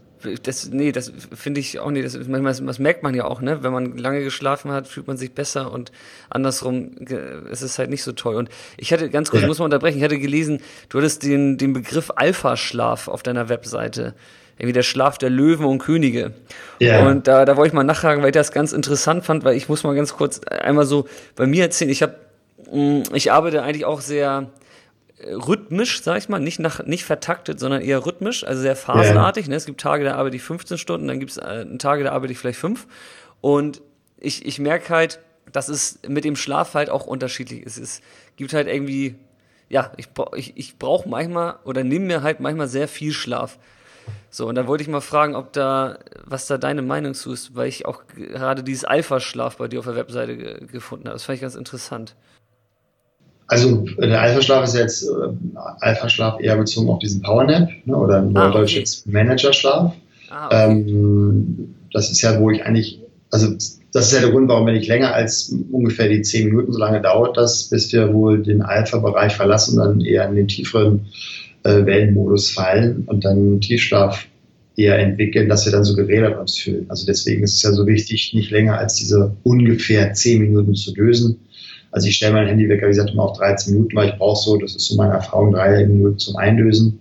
das, 0.42 0.68
nee, 0.70 0.92
das 0.92 1.12
finde 1.34 1.60
ich 1.60 1.78
auch 1.80 1.90
nicht. 1.90 2.04
Das, 2.04 2.28
manchmal, 2.28 2.54
das 2.54 2.78
merkt 2.78 3.02
man 3.02 3.14
ja 3.14 3.24
auch, 3.24 3.40
ne? 3.40 3.62
Wenn 3.62 3.72
man 3.72 3.96
lange 3.96 4.22
geschlafen 4.22 4.70
hat, 4.70 4.86
fühlt 4.86 5.06
man 5.06 5.16
sich 5.16 5.32
besser 5.32 5.72
und 5.72 5.92
andersrum 6.28 6.90
ist 7.50 7.62
es 7.62 7.78
halt 7.78 7.88
nicht 7.88 8.02
so 8.02 8.12
toll. 8.12 8.36
Und 8.36 8.50
ich 8.76 8.92
hatte, 8.92 9.08
ganz 9.08 9.30
kurz, 9.30 9.42
ja. 9.42 9.48
muss 9.48 9.58
man 9.58 9.66
unterbrechen, 9.66 9.96
ich 9.96 10.04
hatte 10.04 10.18
gelesen, 10.18 10.60
du 10.90 10.98
hattest 10.98 11.22
den, 11.22 11.56
den 11.56 11.72
Begriff 11.72 12.12
Alpha-Schlaf 12.14 13.08
auf 13.08 13.22
deiner 13.22 13.48
Webseite 13.48 14.14
irgendwie 14.60 14.74
der 14.74 14.82
Schlaf 14.82 15.16
der 15.16 15.30
Löwen 15.30 15.64
und 15.64 15.78
Könige. 15.78 16.32
Ja. 16.80 17.06
Und 17.06 17.26
da, 17.26 17.46
da 17.46 17.56
wollte 17.56 17.68
ich 17.68 17.72
mal 17.72 17.82
nachfragen, 17.82 18.20
weil 18.20 18.28
ich 18.28 18.34
das 18.34 18.52
ganz 18.52 18.72
interessant 18.72 19.24
fand, 19.24 19.42
weil 19.42 19.56
ich 19.56 19.70
muss 19.70 19.84
mal 19.84 19.94
ganz 19.94 20.14
kurz 20.14 20.40
einmal 20.44 20.84
so 20.84 21.08
bei 21.34 21.46
mir 21.46 21.64
erzählen. 21.64 21.90
Ich 21.90 22.02
habe, 22.02 22.16
mm, 22.70 23.02
ich 23.14 23.32
arbeite 23.32 23.62
eigentlich 23.62 23.86
auch 23.86 24.02
sehr 24.02 24.50
äh, 25.18 25.32
rhythmisch, 25.32 26.02
sag 26.02 26.18
ich 26.18 26.28
mal, 26.28 26.40
nicht 26.40 26.58
nach, 26.58 26.84
nicht 26.84 27.04
vertaktet, 27.04 27.58
sondern 27.58 27.80
eher 27.80 28.04
rhythmisch, 28.04 28.44
also 28.44 28.60
sehr 28.60 28.76
phasenartig. 28.76 29.46
Ja. 29.46 29.50
Ne? 29.50 29.56
Es 29.56 29.64
gibt 29.64 29.80
Tage, 29.80 30.04
da 30.04 30.16
arbeite 30.16 30.36
ich 30.36 30.42
15 30.42 30.76
Stunden, 30.76 31.08
dann 31.08 31.20
gibt 31.20 31.30
es 31.30 31.38
äh, 31.38 31.64
Tage, 31.78 32.04
da 32.04 32.12
arbeite 32.12 32.34
ich 32.34 32.38
vielleicht 32.38 32.58
fünf. 32.58 32.86
Und 33.40 33.80
ich, 34.18 34.44
ich 34.44 34.58
merke 34.58 34.90
halt, 34.94 35.20
dass 35.50 35.70
es 35.70 36.00
mit 36.06 36.24
dem 36.24 36.36
Schlaf 36.36 36.74
halt 36.74 36.90
auch 36.90 37.06
unterschiedlich 37.06 37.62
ist. 37.62 37.78
Es 37.78 38.02
gibt 38.36 38.52
halt 38.52 38.68
irgendwie, 38.68 39.14
ja, 39.70 39.90
ich, 39.96 40.08
ich, 40.36 40.52
ich 40.54 40.78
brauche 40.78 41.08
manchmal 41.08 41.56
oder 41.64 41.82
nehme 41.82 42.04
mir 42.04 42.22
halt 42.22 42.40
manchmal 42.40 42.68
sehr 42.68 42.88
viel 42.88 43.12
Schlaf. 43.12 43.58
So, 44.30 44.46
und 44.46 44.54
da 44.54 44.66
wollte 44.66 44.82
ich 44.82 44.88
mal 44.88 45.00
fragen, 45.00 45.34
ob 45.34 45.52
da, 45.52 45.98
was 46.24 46.46
da 46.46 46.58
deine 46.58 46.82
Meinung 46.82 47.14
zu 47.14 47.32
ist, 47.32 47.56
weil 47.56 47.68
ich 47.68 47.86
auch 47.86 48.02
gerade 48.16 48.62
dieses 48.62 48.84
Alpha-Schlaf 48.84 49.56
bei 49.56 49.68
dir 49.68 49.80
auf 49.80 49.86
der 49.86 49.96
Webseite 49.96 50.36
ge 50.36 50.66
gefunden 50.70 51.06
habe. 51.06 51.14
Das 51.14 51.24
fand 51.24 51.36
ich 51.36 51.42
ganz 51.42 51.54
interessant. 51.56 52.14
Also 53.48 53.84
der 53.98 54.20
Alpha-Schlaf 54.20 54.64
ist 54.64 54.76
jetzt 54.76 55.02
äh, 55.02 55.58
Alpha-Schlaf 55.80 56.40
eher 56.40 56.56
bezogen 56.56 56.88
auf 56.88 57.00
diesen 57.00 57.20
Power-Nap 57.22 57.68
ne, 57.84 57.96
oder 57.96 58.22
neudeutsch 58.22 58.54
ah, 58.54 58.60
okay. 58.60 58.78
jetzt 58.78 59.06
Manager-Schlaf. 59.08 59.92
Ah, 60.30 60.46
okay. 60.46 60.70
ähm, 60.70 61.74
das 61.92 62.12
ist 62.12 62.22
ja, 62.22 62.38
wo 62.38 62.50
ich 62.50 62.64
eigentlich, 62.64 63.00
also 63.32 63.52
das 63.92 64.06
ist 64.06 64.12
ja 64.12 64.20
der 64.20 64.30
Grund, 64.30 64.48
warum 64.48 64.66
wenn 64.66 64.76
ich 64.76 64.86
länger 64.86 65.14
als 65.14 65.52
ungefähr 65.72 66.08
die 66.08 66.22
zehn 66.22 66.46
Minuten, 66.46 66.72
so 66.72 66.78
lange 66.78 67.00
dauert 67.00 67.36
das, 67.36 67.64
bis 67.64 67.92
wir 67.92 68.14
wohl 68.14 68.42
den 68.42 68.62
Alpha-Bereich 68.62 69.34
verlassen 69.34 69.80
und 69.80 69.84
dann 69.84 70.00
eher 70.00 70.28
in 70.28 70.36
den 70.36 70.46
tieferen 70.46 71.06
äh, 71.64 71.84
Wellenmodus 71.84 72.50
fallen 72.50 73.04
und 73.06 73.24
dann 73.24 73.60
Tiefschlaf 73.60 74.26
eher 74.76 74.98
entwickeln, 74.98 75.48
dass 75.48 75.66
wir 75.66 75.72
dann 75.72 75.84
so 75.84 75.94
gerädert 75.94 76.38
uns 76.38 76.58
fühlen. 76.58 76.86
Also 76.88 77.04
deswegen 77.06 77.42
ist 77.42 77.56
es 77.56 77.62
ja 77.62 77.72
so 77.72 77.86
wichtig, 77.86 78.32
nicht 78.34 78.50
länger 78.50 78.78
als 78.78 78.94
diese 78.94 79.36
ungefähr 79.42 80.12
zehn 80.14 80.40
Minuten 80.40 80.74
zu 80.74 80.94
lösen. 80.94 81.38
Also 81.92 82.08
ich 82.08 82.16
stelle 82.16 82.34
mein 82.34 82.46
Handywecker, 82.46 82.86
wie 82.86 82.90
gesagt, 82.90 83.10
immer 83.10 83.24
auf 83.24 83.38
13 83.38 83.74
Minuten, 83.74 83.96
weil 83.96 84.10
ich 84.10 84.16
brauche 84.16 84.40
so, 84.40 84.56
das 84.56 84.76
ist 84.76 84.86
so 84.86 84.96
meine 84.96 85.14
Erfahrung, 85.14 85.52
drei 85.52 85.84
Minuten 85.86 86.18
zum 86.18 86.36
Einlösen. 86.36 86.98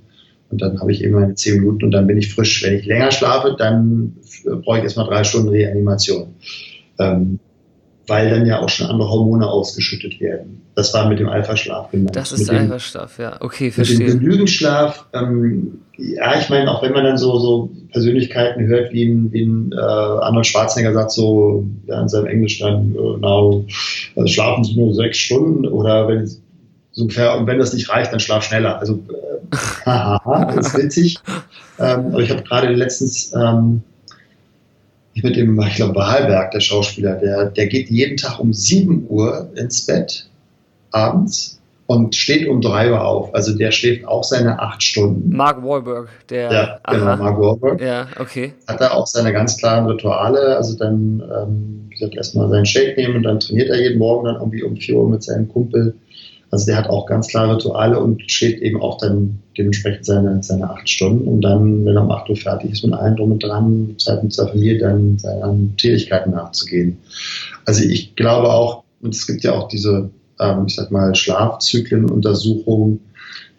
Und 0.49 0.61
dann 0.61 0.79
habe 0.79 0.91
ich 0.91 1.03
eben 1.03 1.13
meine 1.13 1.35
zehn 1.35 1.59
Minuten 1.59 1.85
und 1.85 1.91
dann 1.91 2.07
bin 2.07 2.17
ich 2.17 2.33
frisch. 2.33 2.63
Wenn 2.63 2.73
ich 2.73 2.85
länger 2.85 3.11
schlafe, 3.11 3.55
dann 3.57 4.15
brauche 4.63 4.79
ich 4.79 4.83
erstmal 4.83 5.05
drei 5.05 5.23
Stunden 5.23 5.49
Reanimation. 5.49 6.33
Ähm, 6.97 7.39
weil 8.09 8.29
dann 8.29 8.45
ja 8.45 8.61
auch 8.61 8.69
schon 8.69 8.87
andere 8.87 9.09
Hormone 9.09 9.47
ausgeschüttet 9.47 10.19
werden. 10.19 10.61
Das 10.75 10.93
war 10.93 11.07
mit 11.07 11.19
dem 11.19 11.29
Alpha-Schlaf 11.29 11.91
gemeint. 11.91 12.15
Das 12.15 12.31
ist 12.31 12.49
der 12.49 12.59
Alpha-Schlaf, 12.61 13.19
ja. 13.19 13.37
Okay, 13.39 13.71
verstehe. 13.71 13.99
Mit 13.99 14.09
dem 14.09 14.19
Genügend 14.19 14.61
ähm, 15.13 15.79
ja, 15.97 16.39
ich 16.39 16.49
meine, 16.49 16.71
auch 16.71 16.81
wenn 16.81 16.93
man 16.93 17.03
dann 17.03 17.17
so, 17.17 17.37
so 17.39 17.69
Persönlichkeiten 17.91 18.65
hört, 18.67 18.91
wie 18.93 19.03
ein, 19.03 19.31
wie 19.31 19.43
ein 19.43 19.71
äh, 19.73 19.79
Arnold 19.79 20.47
Schwarzenegger 20.47 20.93
sagt, 20.93 21.11
so 21.11 21.65
ja, 21.87 22.01
in 22.01 22.07
seinem 22.07 22.27
Englisch 22.27 22.59
dann, 22.59 22.95
äh, 22.95 23.17
now, 23.19 23.65
also 24.15 24.27
schlafen 24.27 24.63
Sie 24.63 24.75
nur 24.75 24.93
sechs 24.93 25.17
Stunden 25.17 25.67
oder 25.67 26.07
wenn 26.07 26.25
so 26.91 27.03
ungefähr, 27.03 27.37
und 27.37 27.47
wenn 27.47 27.59
das 27.59 27.73
nicht 27.73 27.89
reicht, 27.89 28.11
dann 28.11 28.19
schlaf 28.19 28.43
schneller. 28.43 28.79
Also, 28.79 28.93
äh, 28.93 29.55
haha, 29.85 30.53
das 30.55 30.67
ist 30.67 30.77
witzig. 30.77 31.17
Ähm, 31.81 32.07
aber 32.07 32.19
ich 32.19 32.29
habe 32.29 32.43
gerade 32.43 32.73
letztens 32.73 33.33
ähm, 33.33 33.83
mit 35.23 35.35
dem, 35.35 35.59
ich 35.61 35.75
glaube, 35.75 35.95
Wahlberg, 35.95 36.51
der 36.51 36.59
Schauspieler, 36.59 37.15
der, 37.15 37.45
der 37.45 37.67
geht 37.67 37.89
jeden 37.89 38.17
Tag 38.17 38.39
um 38.39 38.53
7 38.53 39.05
Uhr 39.09 39.49
ins 39.55 39.85
Bett 39.85 40.27
abends 40.91 41.59
und 41.89 42.15
steht 42.15 42.47
um 42.47 42.61
3 42.61 42.91
Uhr 42.91 43.03
auf. 43.03 43.33
Also 43.33 43.57
der 43.57 43.71
schläft 43.71 44.05
auch 44.05 44.23
seine 44.23 44.59
8 44.59 44.83
Stunden. 44.83 45.35
Mark 45.35 45.63
Wahlberg, 45.63 46.07
der. 46.29 46.51
Ja, 46.51 46.79
genau, 46.87 47.17
Mark 47.17 47.39
Wahlberg. 47.39 47.81
Ja, 47.81 48.07
okay. 48.19 48.53
Hat 48.67 48.79
er 48.79 48.93
auch 48.93 49.07
seine 49.07 49.33
ganz 49.33 49.57
klaren 49.57 49.87
Rituale. 49.87 50.55
Also 50.55 50.77
dann, 50.77 51.23
ähm, 51.35 51.85
wie 51.89 51.95
gesagt, 51.95 52.15
erstmal 52.15 52.47
seinen 52.49 52.67
Shake 52.67 52.95
nehmen 52.95 53.15
und 53.15 53.23
dann 53.23 53.39
trainiert 53.39 53.69
er 53.69 53.81
jeden 53.81 53.97
Morgen 53.97 54.25
dann 54.25 54.35
irgendwie 54.35 54.61
um 54.61 54.75
4 54.77 54.95
Uhr 54.97 55.09
mit 55.09 55.23
seinem 55.23 55.49
Kumpel. 55.49 55.95
Also 56.51 56.65
der 56.65 56.77
hat 56.77 56.89
auch 56.89 57.05
ganz 57.05 57.27
klare 57.27 57.55
Rituale 57.55 57.99
und 57.99 58.29
schläft 58.29 58.61
eben 58.61 58.81
auch 58.81 58.97
dann 58.97 59.39
dementsprechend 59.57 60.05
seine, 60.05 60.41
seine 60.41 60.69
acht 60.69 60.89
Stunden 60.89 61.27
und 61.27 61.41
dann, 61.41 61.85
wenn 61.85 61.95
er 61.95 62.03
um 62.03 62.11
acht 62.11 62.29
Uhr 62.29 62.35
fertig 62.35 62.71
ist 62.71 62.83
mit 62.83 62.93
allen 62.93 63.15
drum 63.15 63.33
und 63.33 63.43
dran, 63.43 63.95
Zeit 63.97 64.23
mit 64.23 64.33
seiner 64.33 64.49
Familie, 64.49 64.79
dann 64.79 65.17
seinen 65.19 65.75
Tätigkeiten 65.77 66.31
nachzugehen. 66.31 66.97
Also 67.65 67.83
ich 67.83 68.15
glaube 68.15 68.49
auch, 68.49 68.83
und 69.01 69.13
es 69.13 69.27
gibt 69.27 69.43
ja 69.43 69.53
auch 69.53 69.67
diese, 69.67 70.09
ähm, 70.39 70.65
ich 70.67 70.75
sag 70.75 70.91
mal, 70.91 71.13
Schlafzyklenuntersuchungen, 71.13 72.99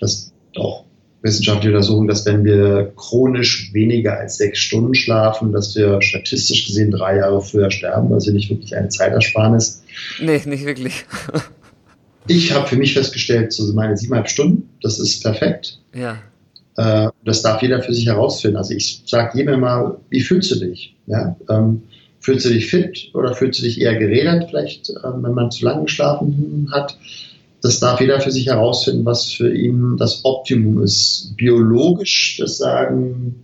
dass 0.01 0.33
auch 0.57 0.85
wissenschaftliche 1.23 1.75
Untersuchungen, 1.75 2.09
dass 2.09 2.25
wenn 2.27 2.45
wir 2.45 2.93
chronisch 2.97 3.71
weniger 3.73 4.19
als 4.19 4.39
sechs 4.39 4.59
Stunden 4.59 4.95
schlafen, 4.95 5.53
dass 5.53 5.77
wir 5.77 6.01
statistisch 6.01 6.67
gesehen 6.67 6.91
drei 6.91 7.19
Jahre 7.19 7.41
früher 7.43 7.71
sterben, 7.71 8.13
also 8.13 8.33
nicht 8.33 8.51
wirklich 8.51 8.75
eine 8.75 8.89
Zeitersparnis. 8.89 9.83
Nee, 10.21 10.41
nicht 10.47 10.65
wirklich. 10.65 11.05
ich 12.31 12.53
habe 12.53 12.67
für 12.67 12.77
mich 12.77 12.95
festgestellt, 12.95 13.53
so 13.53 13.73
meine 13.73 13.97
siebeneinhalb 13.97 14.31
Stunden, 14.31 14.69
das 14.83 14.99
ist 14.99 15.23
perfekt. 15.23 15.79
Ja. 15.95 16.19
Äh, 16.77 17.11
das 17.25 17.43
darf 17.43 17.63
jeder 17.63 17.83
für 17.83 17.93
sich 17.93 18.07
herausfinden. 18.07 18.57
Also 18.57 18.75
ich 18.75 19.03
sage 19.07 19.39
jedem 19.39 19.55
immer, 19.55 20.01
wie 20.11 20.21
fühlst 20.21 20.51
du 20.51 20.57
dich? 20.57 20.97
Ja? 21.07 21.37
Ähm, 21.49 21.83
fühlst 22.21 22.47
du 22.47 22.51
dich 22.51 22.67
fit 22.67 23.11
oder 23.15 23.35
fühlst 23.35 23.61
du 23.61 23.65
dich 23.65 23.81
eher 23.81 23.97
gerädert, 23.97 24.51
vielleicht, 24.51 24.91
äh, 24.91 24.95
wenn 25.03 25.35
man 25.35 25.51
zu 25.51 25.65
lange 25.65 25.85
geschlafen 25.85 26.69
hat? 26.73 26.97
das 27.63 27.81
darf 27.81 28.01
jeder 28.01 28.21
für 28.21 28.31
sich 28.31 28.47
herausfinden, 28.47 29.05
was 29.05 29.33
für 29.33 29.55
ihn 29.55 29.97
das 29.99 30.25
Optimum 30.25 30.83
ist. 30.83 31.35
Biologisch, 31.37 32.39
das 32.39 32.59
sagen 32.59 33.35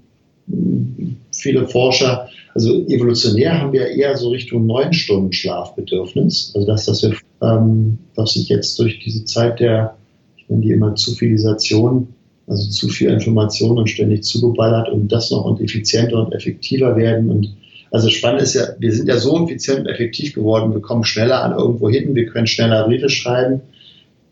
viele 1.32 1.68
Forscher, 1.68 2.28
also 2.54 2.86
evolutionär 2.86 3.60
haben 3.60 3.72
wir 3.72 3.88
eher 3.88 4.16
so 4.16 4.30
Richtung 4.30 4.66
neun 4.66 4.92
Stunden 4.92 5.32
Schlafbedürfnis. 5.32 6.52
Also 6.54 6.66
das, 6.66 6.86
dass 6.86 7.02
wir, 7.02 7.14
ähm, 7.42 7.98
was 8.14 8.32
sich 8.32 8.48
jetzt 8.48 8.78
durch 8.78 9.00
diese 9.00 9.24
Zeit 9.24 9.60
der, 9.60 9.96
ich 10.36 10.48
nenne 10.48 10.62
die 10.62 10.72
immer 10.72 10.94
Zivilisation, 10.94 12.08
also 12.46 12.68
zu 12.70 12.88
viel 12.88 13.10
Information 13.10 13.78
und 13.78 13.88
ständig 13.88 14.22
zugeballert 14.24 14.88
und 14.88 15.10
das 15.10 15.30
noch 15.30 15.44
und 15.44 15.60
effizienter 15.60 16.24
und 16.24 16.32
effektiver 16.32 16.96
werden 16.96 17.30
und 17.30 17.56
also 17.92 18.08
spannend 18.10 18.42
ist 18.42 18.54
ja, 18.54 18.64
wir 18.78 18.92
sind 18.92 19.08
ja 19.08 19.16
so 19.16 19.44
effizient 19.44 19.80
und 19.80 19.86
effektiv 19.86 20.34
geworden, 20.34 20.72
wir 20.72 20.80
kommen 20.80 21.04
schneller 21.04 21.42
an 21.42 21.52
irgendwo 21.52 21.88
hin, 21.88 22.14
wir 22.14 22.26
können 22.26 22.46
schneller 22.46 22.84
Briefe 22.84 23.08
schreiben, 23.08 23.62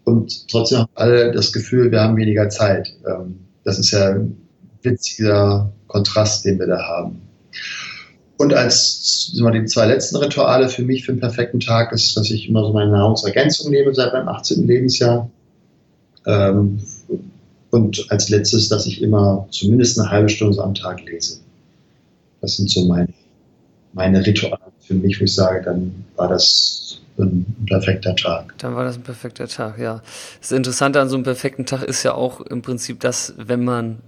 und 0.05 0.49
trotzdem 0.49 0.81
haben 0.81 0.91
alle 0.95 1.33
das 1.33 1.53
Gefühl, 1.53 1.91
wir 1.91 2.01
haben 2.01 2.17
weniger 2.17 2.49
Zeit. 2.49 2.95
Ähm, 3.07 3.41
das 3.65 3.79
ist 3.79 3.91
ja 3.91 4.11
ein 4.11 4.37
witziger 4.83 5.73
Kontrast, 5.87 6.45
den 6.45 6.59
wir 6.59 6.67
da 6.67 6.79
haben. 6.79 7.23
Und 8.37 8.53
als 8.53 9.33
die 9.33 9.65
zwei 9.67 9.87
letzten 9.87 10.17
Rituale 10.17 10.69
für 10.69 10.83
mich 10.83 11.05
für 11.05 11.13
einen 11.13 11.21
perfekten 11.21 11.61
Tag 11.61 11.93
ist, 11.93 12.17
dass 12.17 12.31
ich 12.31 12.49
immer 12.49 12.65
so 12.65 12.73
meine 12.73 12.91
Nahrungsergänzung 12.91 13.71
nehme 13.71 13.95
seit 13.95 14.13
meinem 14.13 14.29
18. 14.29 14.67
Lebensjahr. 14.67 15.31
Ähm, 16.27 16.81
und 17.71 18.07
als 18.11 18.29
letztes, 18.29 18.69
dass 18.69 18.87
ich 18.87 19.03
immer 19.03 19.47
zumindest 19.51 19.99
eine 19.99 20.11
halbe 20.11 20.29
Stunde 20.29 20.63
am 20.63 20.75
Tag 20.75 21.05
lese. 21.05 21.41
Das 22.41 22.57
sind 22.57 22.71
so 22.71 22.85
meine, 22.87 23.09
meine 23.93 24.25
Rituale 24.25 24.61
für 24.81 24.95
mich, 24.95 25.21
wo 25.21 25.25
ich 25.25 25.35
sage, 25.35 25.63
dann 25.65 26.05
war 26.17 26.29
das 26.29 27.01
ein 27.19 27.47
perfekter 27.67 28.15
Tag. 28.17 28.55
Dann 28.59 28.75
war 28.75 28.85
das 28.85 28.97
ein 28.97 29.03
perfekter 29.03 29.47
Tag, 29.47 29.79
ja. 29.79 30.03
Das 30.41 30.53
Interessante 30.53 31.01
an 31.01 31.09
so 31.09 31.15
einem 31.15 31.25
perfekten 31.25 31.67
Tag 31.67 31.83
ist 31.83 32.03
ja 32.03 32.15
auch 32.15 32.41
im 32.41 32.63
Prinzip 32.63 33.01
das, 33.01 33.35
wenn 33.37 33.65
man 33.65 34.01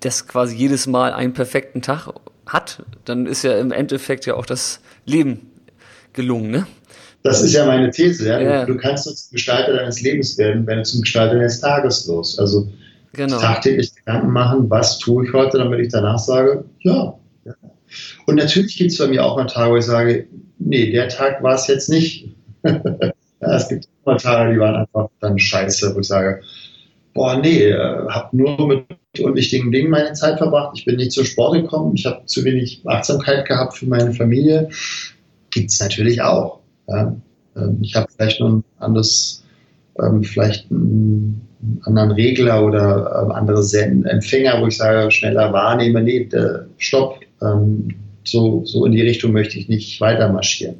das 0.00 0.26
quasi 0.26 0.56
jedes 0.56 0.86
Mal 0.86 1.12
einen 1.12 1.32
perfekten 1.32 1.82
Tag 1.82 2.08
hat, 2.52 2.82
dann 3.04 3.26
ist 3.26 3.42
ja 3.42 3.58
im 3.58 3.72
Endeffekt 3.72 4.26
ja 4.26 4.34
auch 4.34 4.46
das 4.46 4.80
Leben 5.04 5.50
gelungen, 6.12 6.50
ne? 6.50 6.66
Das 7.22 7.42
ist 7.42 7.52
ja 7.52 7.66
meine 7.66 7.90
These, 7.90 8.28
ja. 8.28 8.40
ja. 8.40 8.64
Du, 8.64 8.76
kannst 8.76 9.06
nur 9.06 9.14
zum 9.14 9.32
Gestalter 9.32 9.74
deines 9.74 10.00
Lebens 10.00 10.38
werden, 10.38 10.66
wenn 10.66 10.78
du 10.78 10.84
zum 10.84 11.02
Gestalter 11.02 11.34
deines 11.34 11.60
Tages 11.60 12.08
wirst. 12.08 12.40
Also 12.40 12.68
genau. 13.12 13.38
tagtäglich 13.38 13.94
Gedanken 13.94 14.30
machen, 14.30 14.70
was 14.70 14.98
tue 14.98 15.26
ich 15.26 15.32
heute, 15.32 15.58
damit 15.58 15.80
ich 15.80 15.92
danach 15.92 16.18
sage, 16.18 16.64
ja. 16.80 17.14
ja. 17.44 17.54
Und 18.26 18.36
natürlich 18.36 18.76
gibt 18.76 18.92
es 18.92 18.98
bei 18.98 19.08
mir 19.08 19.24
auch 19.24 19.36
mal 19.36 19.46
Tage, 19.46 19.72
wo 19.72 19.76
ich 19.76 19.84
sage, 19.84 20.26
nee, 20.58 20.90
der 20.90 21.08
Tag 21.08 21.42
war 21.42 21.54
es 21.54 21.66
jetzt 21.66 21.90
nicht. 21.90 22.34
ja, 22.64 23.12
es 23.40 23.68
gibt 23.68 23.86
immer 24.04 24.16
Tage, 24.16 24.54
die 24.54 24.60
waren 24.60 24.76
einfach 24.76 25.08
dann 25.20 25.38
scheiße, 25.38 25.94
wo 25.94 26.00
ich 26.00 26.06
sage, 26.06 26.40
boah, 27.12 27.36
nee, 27.36 27.66
äh, 27.66 28.08
habe 28.08 28.36
nur 28.36 28.66
mit 28.66 28.86
unwichtigen 29.18 29.72
Dingen 29.72 29.90
meine 29.90 30.12
Zeit 30.12 30.38
verbracht. 30.38 30.78
Ich 30.78 30.84
bin 30.84 30.96
nicht 30.96 31.12
zum 31.12 31.24
Sport 31.24 31.54
gekommen. 31.54 31.94
Ich 31.96 32.06
habe 32.06 32.24
zu 32.26 32.44
wenig 32.44 32.82
Achtsamkeit 32.86 33.46
gehabt 33.46 33.76
für 33.76 33.86
meine 33.86 34.12
Familie. 34.14 34.68
Gibt 35.50 35.70
es 35.70 35.80
natürlich 35.80 36.22
auch. 36.22 36.60
Ja. 36.86 37.16
Ähm, 37.56 37.78
ich 37.82 37.96
habe 37.96 38.06
vielleicht 38.16 38.38
nur 38.40 38.50
ein 38.50 38.64
anderes, 38.78 39.44
ähm, 40.00 40.22
vielleicht 40.22 40.70
einen 40.70 41.44
anderen 41.82 42.12
Regler 42.12 42.64
oder 42.64 43.22
ähm, 43.24 43.32
andere 43.32 43.60
Empfänger, 43.80 44.60
wo 44.62 44.68
ich 44.68 44.76
sage, 44.76 45.10
schneller 45.10 45.52
wahrnehme, 45.52 46.02
nee, 46.02 46.28
stopp. 46.78 47.20
So, 48.22 48.66
so 48.66 48.84
in 48.84 48.92
die 48.92 49.00
Richtung 49.00 49.32
möchte 49.32 49.58
ich 49.58 49.68
nicht 49.70 49.98
weiter 50.02 50.30
marschieren. 50.30 50.76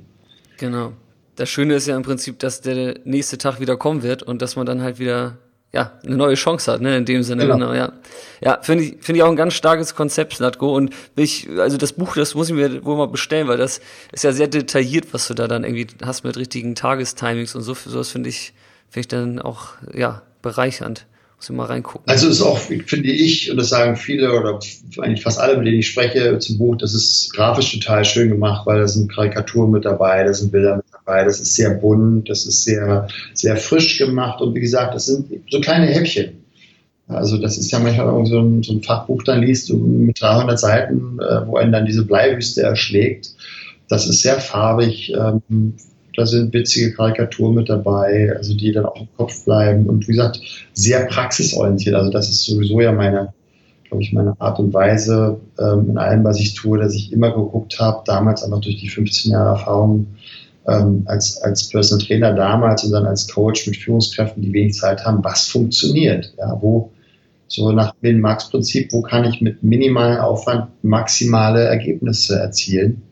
Genau. 0.58 0.92
Das 1.36 1.48
Schöne 1.48 1.74
ist 1.74 1.86
ja 1.86 1.96
im 1.96 2.02
Prinzip, 2.02 2.38
dass 2.38 2.60
der 2.60 2.96
nächste 3.04 3.38
Tag 3.38 3.60
wieder 3.60 3.78
kommen 3.78 4.02
wird 4.02 4.22
und 4.22 4.42
dass 4.42 4.56
man 4.56 4.66
dann 4.66 4.82
halt 4.82 4.98
wieder 4.98 5.38
ja, 5.72 5.92
eine 6.04 6.16
neue 6.16 6.34
Chance 6.34 6.72
hat, 6.72 6.80
ne, 6.80 6.96
in 6.96 7.04
dem 7.04 7.22
Sinne, 7.22 7.42
genau, 7.42 7.54
genau 7.54 7.74
ja. 7.74 7.92
Ja, 8.40 8.58
finde 8.62 8.84
ich, 8.84 8.96
finde 9.00 9.18
ich 9.18 9.22
auch 9.22 9.30
ein 9.30 9.36
ganz 9.36 9.54
starkes 9.54 9.94
Konzept, 9.94 10.34
Slatko, 10.34 10.74
und 10.74 10.92
ich, 11.16 11.48
also 11.58 11.76
das 11.76 11.92
Buch, 11.92 12.14
das 12.14 12.34
muss 12.34 12.48
ich 12.48 12.54
mir 12.54 12.84
wohl 12.84 12.96
mal 12.96 13.06
bestellen, 13.06 13.46
weil 13.46 13.58
das 13.58 13.80
ist 14.12 14.24
ja 14.24 14.32
sehr 14.32 14.48
detailliert, 14.48 15.12
was 15.12 15.28
du 15.28 15.34
da 15.34 15.46
dann 15.46 15.62
irgendwie 15.64 15.86
hast 16.04 16.24
mit 16.24 16.36
richtigen 16.36 16.74
Tagestimings 16.74 17.54
und 17.54 17.62
so, 17.62 17.74
sowas 17.74 18.08
finde 18.08 18.30
ich, 18.30 18.52
finde 18.88 19.00
ich 19.00 19.08
dann 19.08 19.38
auch, 19.38 19.74
ja, 19.94 20.22
bereichernd. 20.42 21.06
Muss 21.36 21.48
ich 21.48 21.56
mal 21.56 21.64
reingucken. 21.64 22.06
Also 22.06 22.28
ist 22.28 22.42
auch, 22.42 22.58
finde 22.58 23.08
ich, 23.08 23.50
und 23.50 23.56
das 23.56 23.70
sagen 23.70 23.96
viele 23.96 24.38
oder 24.38 24.60
eigentlich 24.98 25.22
fast 25.22 25.40
alle, 25.40 25.56
mit 25.56 25.66
denen 25.66 25.78
ich 25.78 25.88
spreche 25.88 26.38
zum 26.38 26.58
Buch, 26.58 26.76
das 26.76 26.92
ist 26.92 27.32
grafisch 27.32 27.72
total 27.72 28.04
schön 28.04 28.28
gemacht, 28.28 28.66
weil 28.66 28.78
da 28.78 28.86
sind 28.86 29.10
Karikaturen 29.10 29.70
mit 29.70 29.86
dabei, 29.86 30.22
da 30.22 30.34
sind 30.34 30.52
Bilder 30.52 30.76
mit 30.76 30.89
dabei, 31.10 31.24
das 31.24 31.40
ist 31.40 31.54
sehr 31.54 31.70
bunt, 31.70 32.28
das 32.28 32.46
ist 32.46 32.64
sehr, 32.64 33.08
sehr 33.34 33.56
frisch 33.56 33.98
gemacht 33.98 34.40
und 34.40 34.54
wie 34.54 34.60
gesagt, 34.60 34.94
das 34.94 35.06
sind 35.06 35.26
so 35.50 35.60
kleine 35.60 35.86
Häppchen. 35.86 36.32
Also 37.08 37.38
das 37.38 37.58
ist 37.58 37.72
ja 37.72 37.80
manchmal 37.80 38.24
so 38.26 38.38
ein, 38.38 38.62
so 38.62 38.72
ein 38.72 38.82
Fachbuch 38.82 39.24
dann 39.24 39.42
liest, 39.42 39.72
mit 39.72 40.20
300 40.20 40.58
Seiten, 40.58 41.18
äh, 41.18 41.46
wo 41.46 41.56
einen 41.56 41.72
dann 41.72 41.84
diese 41.84 42.04
Bleiwüste 42.04 42.62
erschlägt. 42.62 43.34
Das 43.88 44.08
ist 44.08 44.22
sehr 44.22 44.38
farbig, 44.38 45.12
ähm, 45.12 45.74
da 46.14 46.24
sind 46.26 46.52
witzige 46.52 46.92
Karikaturen 46.92 47.54
mit 47.54 47.68
dabei, 47.68 48.32
also 48.36 48.54
die 48.54 48.70
dann 48.72 48.86
auch 48.86 49.00
im 49.00 49.08
Kopf 49.16 49.44
bleiben. 49.44 49.86
Und 49.86 50.06
wie 50.06 50.12
gesagt, 50.12 50.40
sehr 50.72 51.06
praxisorientiert. 51.06 51.96
Also 51.96 52.10
das 52.10 52.28
ist 52.28 52.44
sowieso 52.44 52.80
ja 52.80 52.92
meine, 52.92 53.32
glaube 53.88 54.02
ich, 54.02 54.12
meine 54.12 54.34
Art 54.40 54.60
und 54.60 54.72
Weise 54.72 55.40
ähm, 55.58 55.90
in 55.90 55.98
allem, 55.98 56.22
was 56.22 56.38
ich 56.38 56.54
tue, 56.54 56.78
dass 56.78 56.94
ich 56.94 57.12
immer 57.12 57.30
geguckt 57.30 57.80
habe, 57.80 58.02
damals 58.06 58.44
einfach 58.44 58.60
durch 58.60 58.76
die 58.76 58.88
15 58.88 59.32
Jahre 59.32 59.58
Erfahrung 59.58 60.06
ähm, 60.66 61.02
als, 61.06 61.40
als 61.42 61.68
Personal 61.68 62.06
Trainer 62.06 62.34
damals 62.34 62.84
und 62.84 62.92
dann 62.92 63.06
als 63.06 63.28
Coach 63.28 63.66
mit 63.66 63.76
Führungskräften, 63.76 64.42
die 64.42 64.52
wenig 64.52 64.74
Zeit 64.74 65.04
haben, 65.04 65.24
was 65.24 65.46
funktioniert. 65.48 66.32
Ja, 66.38 66.58
wo 66.60 66.92
so 67.48 67.72
nach 67.72 67.94
dem 68.02 68.20
Max-Prinzip, 68.20 68.92
wo 68.92 69.02
kann 69.02 69.24
ich 69.24 69.40
mit 69.40 69.62
minimalem 69.62 70.20
Aufwand 70.20 70.68
maximale 70.82 71.64
Ergebnisse 71.64 72.38
erzielen? 72.38 73.02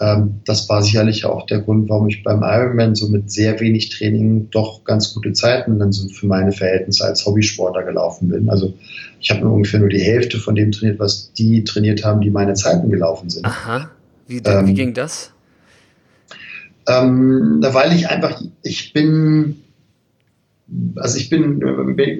Ähm, 0.00 0.40
das 0.44 0.68
war 0.68 0.82
sicherlich 0.82 1.24
auch 1.24 1.46
der 1.46 1.60
Grund, 1.60 1.88
warum 1.88 2.08
ich 2.08 2.22
beim 2.22 2.42
Ironman 2.42 2.94
so 2.94 3.08
mit 3.08 3.30
sehr 3.30 3.58
wenig 3.58 3.90
Training 3.90 4.48
doch 4.50 4.84
ganz 4.84 5.12
gute 5.12 5.32
Zeiten 5.32 5.78
dann 5.78 5.92
so 5.92 6.08
für 6.08 6.26
meine 6.26 6.52
Verhältnisse 6.52 7.04
als 7.04 7.26
Hobbysportler 7.26 7.82
gelaufen 7.82 8.28
bin. 8.28 8.48
Also 8.48 8.72
ich 9.20 9.30
habe 9.30 9.46
ungefähr 9.46 9.80
nur 9.80 9.90
die 9.90 10.00
Hälfte 10.00 10.38
von 10.38 10.54
dem 10.54 10.70
trainiert, 10.72 10.98
was 11.00 11.32
die 11.32 11.64
trainiert 11.64 12.04
haben, 12.04 12.20
die 12.20 12.30
meine 12.30 12.54
Zeiten 12.54 12.88
gelaufen 12.88 13.28
sind. 13.28 13.44
Aha. 13.44 13.90
Wie, 14.26 14.38
ähm, 14.38 14.66
wie 14.68 14.74
ging 14.74 14.94
das? 14.94 15.32
Ähm, 16.90 17.58
weil 17.60 17.92
ich 17.92 18.08
einfach, 18.08 18.40
ich 18.62 18.92
bin, 18.92 19.56
also 20.96 21.18
ich 21.18 21.30
bin, 21.30 21.62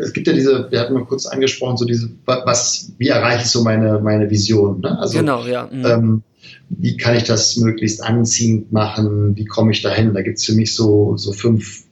es 0.00 0.12
gibt 0.12 0.26
ja 0.26 0.32
diese, 0.32 0.70
wir 0.70 0.80
hatten 0.80 0.94
mal 0.94 1.04
kurz 1.04 1.26
angesprochen, 1.26 1.76
so 1.76 1.84
diese, 1.84 2.10
was, 2.24 2.92
wie 2.98 3.08
erreiche 3.08 3.44
ich 3.44 3.50
so 3.50 3.62
meine, 3.62 4.00
meine 4.00 4.30
Vision? 4.30 4.80
Ne? 4.80 4.98
Also, 4.98 5.18
genau, 5.18 5.44
ja. 5.46 5.68
Mhm. 5.70 5.86
Ähm, 5.86 6.22
wie 6.70 6.96
kann 6.96 7.16
ich 7.16 7.24
das 7.24 7.56
möglichst 7.56 8.02
anziehend 8.02 8.72
machen, 8.72 9.36
wie 9.36 9.44
komme 9.44 9.72
ich 9.72 9.82
dahin? 9.82 10.14
Da 10.14 10.22
gibt 10.22 10.38
es 10.38 10.44
für 10.44 10.54
mich 10.54 10.74
so, 10.74 11.16
so 11.16 11.32
fünf 11.32 11.84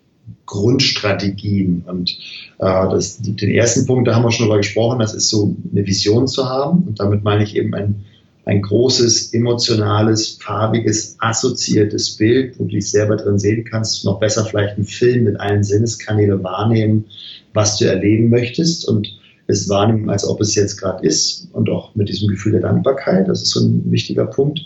Grundstrategien. 0.46 1.84
Und 1.86 2.10
äh, 2.58 2.88
das, 2.90 3.18
den 3.20 3.50
ersten 3.50 3.86
Punkt, 3.86 4.08
da 4.08 4.14
haben 4.14 4.24
wir 4.24 4.30
schon 4.30 4.46
drüber 4.46 4.58
gesprochen, 4.58 4.98
das 4.98 5.14
ist 5.14 5.28
so 5.28 5.54
eine 5.70 5.86
Vision 5.86 6.26
zu 6.26 6.48
haben. 6.48 6.84
Und 6.84 7.00
damit 7.00 7.24
meine 7.24 7.44
ich 7.44 7.57
eben 7.57 7.74
ein, 7.74 8.05
ein 8.49 8.62
großes, 8.62 9.34
emotionales, 9.34 10.38
farbiges, 10.40 11.16
assoziiertes 11.18 12.16
Bild, 12.16 12.59
wo 12.59 12.64
du 12.64 12.70
dich 12.70 12.90
selber 12.90 13.16
drin 13.16 13.38
sehen 13.38 13.62
kannst, 13.64 14.07
noch 14.07 14.18
besser 14.20 14.46
vielleicht 14.46 14.76
einen 14.76 14.86
Film 14.86 15.24
mit 15.24 15.38
allen 15.38 15.62
Sinneskanälen 15.62 16.42
wahrnehmen, 16.42 17.05
was 17.53 17.76
du 17.76 17.84
erleben 17.84 18.30
möchtest. 18.30 18.88
Und 18.88 19.07
es 19.49 19.68
wahrnehmen, 19.68 20.09
als 20.09 20.26
ob 20.26 20.40
es 20.40 20.55
jetzt 20.55 20.78
gerade 20.78 21.07
ist 21.07 21.49
und 21.53 21.68
auch 21.68 21.94
mit 21.94 22.09
diesem 22.09 22.28
Gefühl 22.28 22.53
der 22.53 22.62
Dankbarkeit. 22.62 23.28
Das 23.28 23.42
ist 23.42 23.51
so 23.51 23.61
ein 23.61 23.90
wichtiger 23.90 24.24
Punkt. 24.24 24.61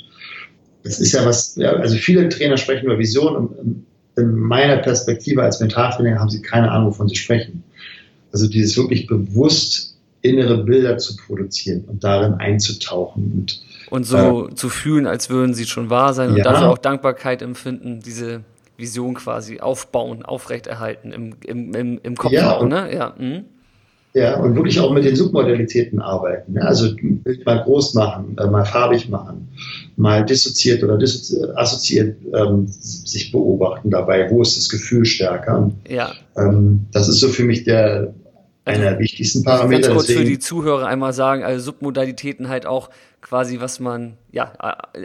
Das 0.85 1.01
ist 1.01 1.13
ja 1.13 1.25
was, 1.25 1.57
ja, 1.57 1.73
also 1.73 1.97
viele 1.97 2.29
Trainer 2.29 2.57
sprechen 2.57 2.87
über 2.87 2.99
Vision 2.99 3.37
und 3.37 3.85
in 4.17 4.35
meiner 4.35 4.77
Perspektive 4.77 5.43
als 5.43 5.59
Mentaltrainer 5.59 6.21
haben 6.21 6.31
sie 6.31 6.43
keine 6.43 6.71
Ahnung, 6.71 6.91
wovon 6.91 7.09
sie 7.09 7.17
sprechen. 7.17 7.65
Also 8.33 8.47
dieses 8.47 8.77
wirklich 8.77 9.09
bewusst 9.09 9.97
innere 10.21 10.65
Bilder 10.65 10.99
zu 10.99 11.17
produzieren 11.17 11.85
und 11.87 12.05
darin 12.05 12.35
einzutauchen 12.35 13.33
und 13.33 13.63
und 13.93 14.05
so 14.05 14.49
äh, 14.49 14.55
zu 14.55 14.71
fühlen, 14.71 15.07
als 15.07 15.29
würden 15.29 15.53
sie 15.53 15.67
schon 15.67 15.91
wahr 15.91 16.15
sein 16.15 16.31
und 16.31 16.39
ja. 16.39 16.45
dafür 16.45 16.71
auch 16.71 16.79
Dankbarkeit 16.79 17.43
empfinden, 17.43 18.01
diese 18.01 18.41
Vision 18.79 19.15
quasi 19.15 19.61
aufbauen, 19.61 20.25
aufrechterhalten 20.25 21.13
im, 21.13 21.35
im, 21.45 21.75
im, 21.75 22.01
im 22.03 22.17
Kopf 22.17 22.33
ja, 22.33 22.57
auch, 22.57 22.67
ne? 22.67 22.89
Ja. 22.91 23.15
Mhm. 23.19 23.45
ja, 24.15 24.41
und 24.41 24.57
wirklich 24.57 24.81
auch 24.81 24.95
mit 24.95 25.05
den 25.05 25.15
Submodalitäten 25.15 26.01
arbeiten. 26.01 26.55
Ne? 26.55 26.63
Also 26.63 26.89
mal 27.45 27.63
groß 27.63 27.93
machen, 27.93 28.35
äh, 28.39 28.47
mal 28.47 28.65
farbig 28.65 29.11
machen, 29.11 29.49
mal 29.97 30.25
dissoziiert 30.25 30.83
oder 30.83 30.95
assoziiert 31.57 32.17
ähm, 32.33 32.67
sich 32.67 33.31
beobachten 33.31 33.91
dabei, 33.91 34.31
wo 34.31 34.41
ist 34.41 34.57
das 34.57 34.71
Gefühl 34.71 35.05
stärker. 35.05 35.71
Ja. 35.87 36.13
Ähm, 36.39 36.87
das 36.93 37.11
ist 37.11 37.21
so 37.21 37.29
für 37.29 37.45
mich 37.45 37.65
der 37.65 38.15
einer 38.65 38.91
der 38.91 38.99
wichtigsten 38.99 39.43
Parameter. 39.43 39.89
Ganz 39.89 39.95
kurz 39.95 40.13
für 40.13 40.25
die 40.25 40.39
Zuhörer 40.39 40.87
einmal 40.87 41.13
sagen, 41.13 41.43
also 41.43 41.65
Submodalitäten 41.65 42.49
halt 42.49 42.67
auch 42.67 42.91
quasi, 43.21 43.61
was 43.61 43.81
man, 43.81 44.15
ja, 44.31 44.53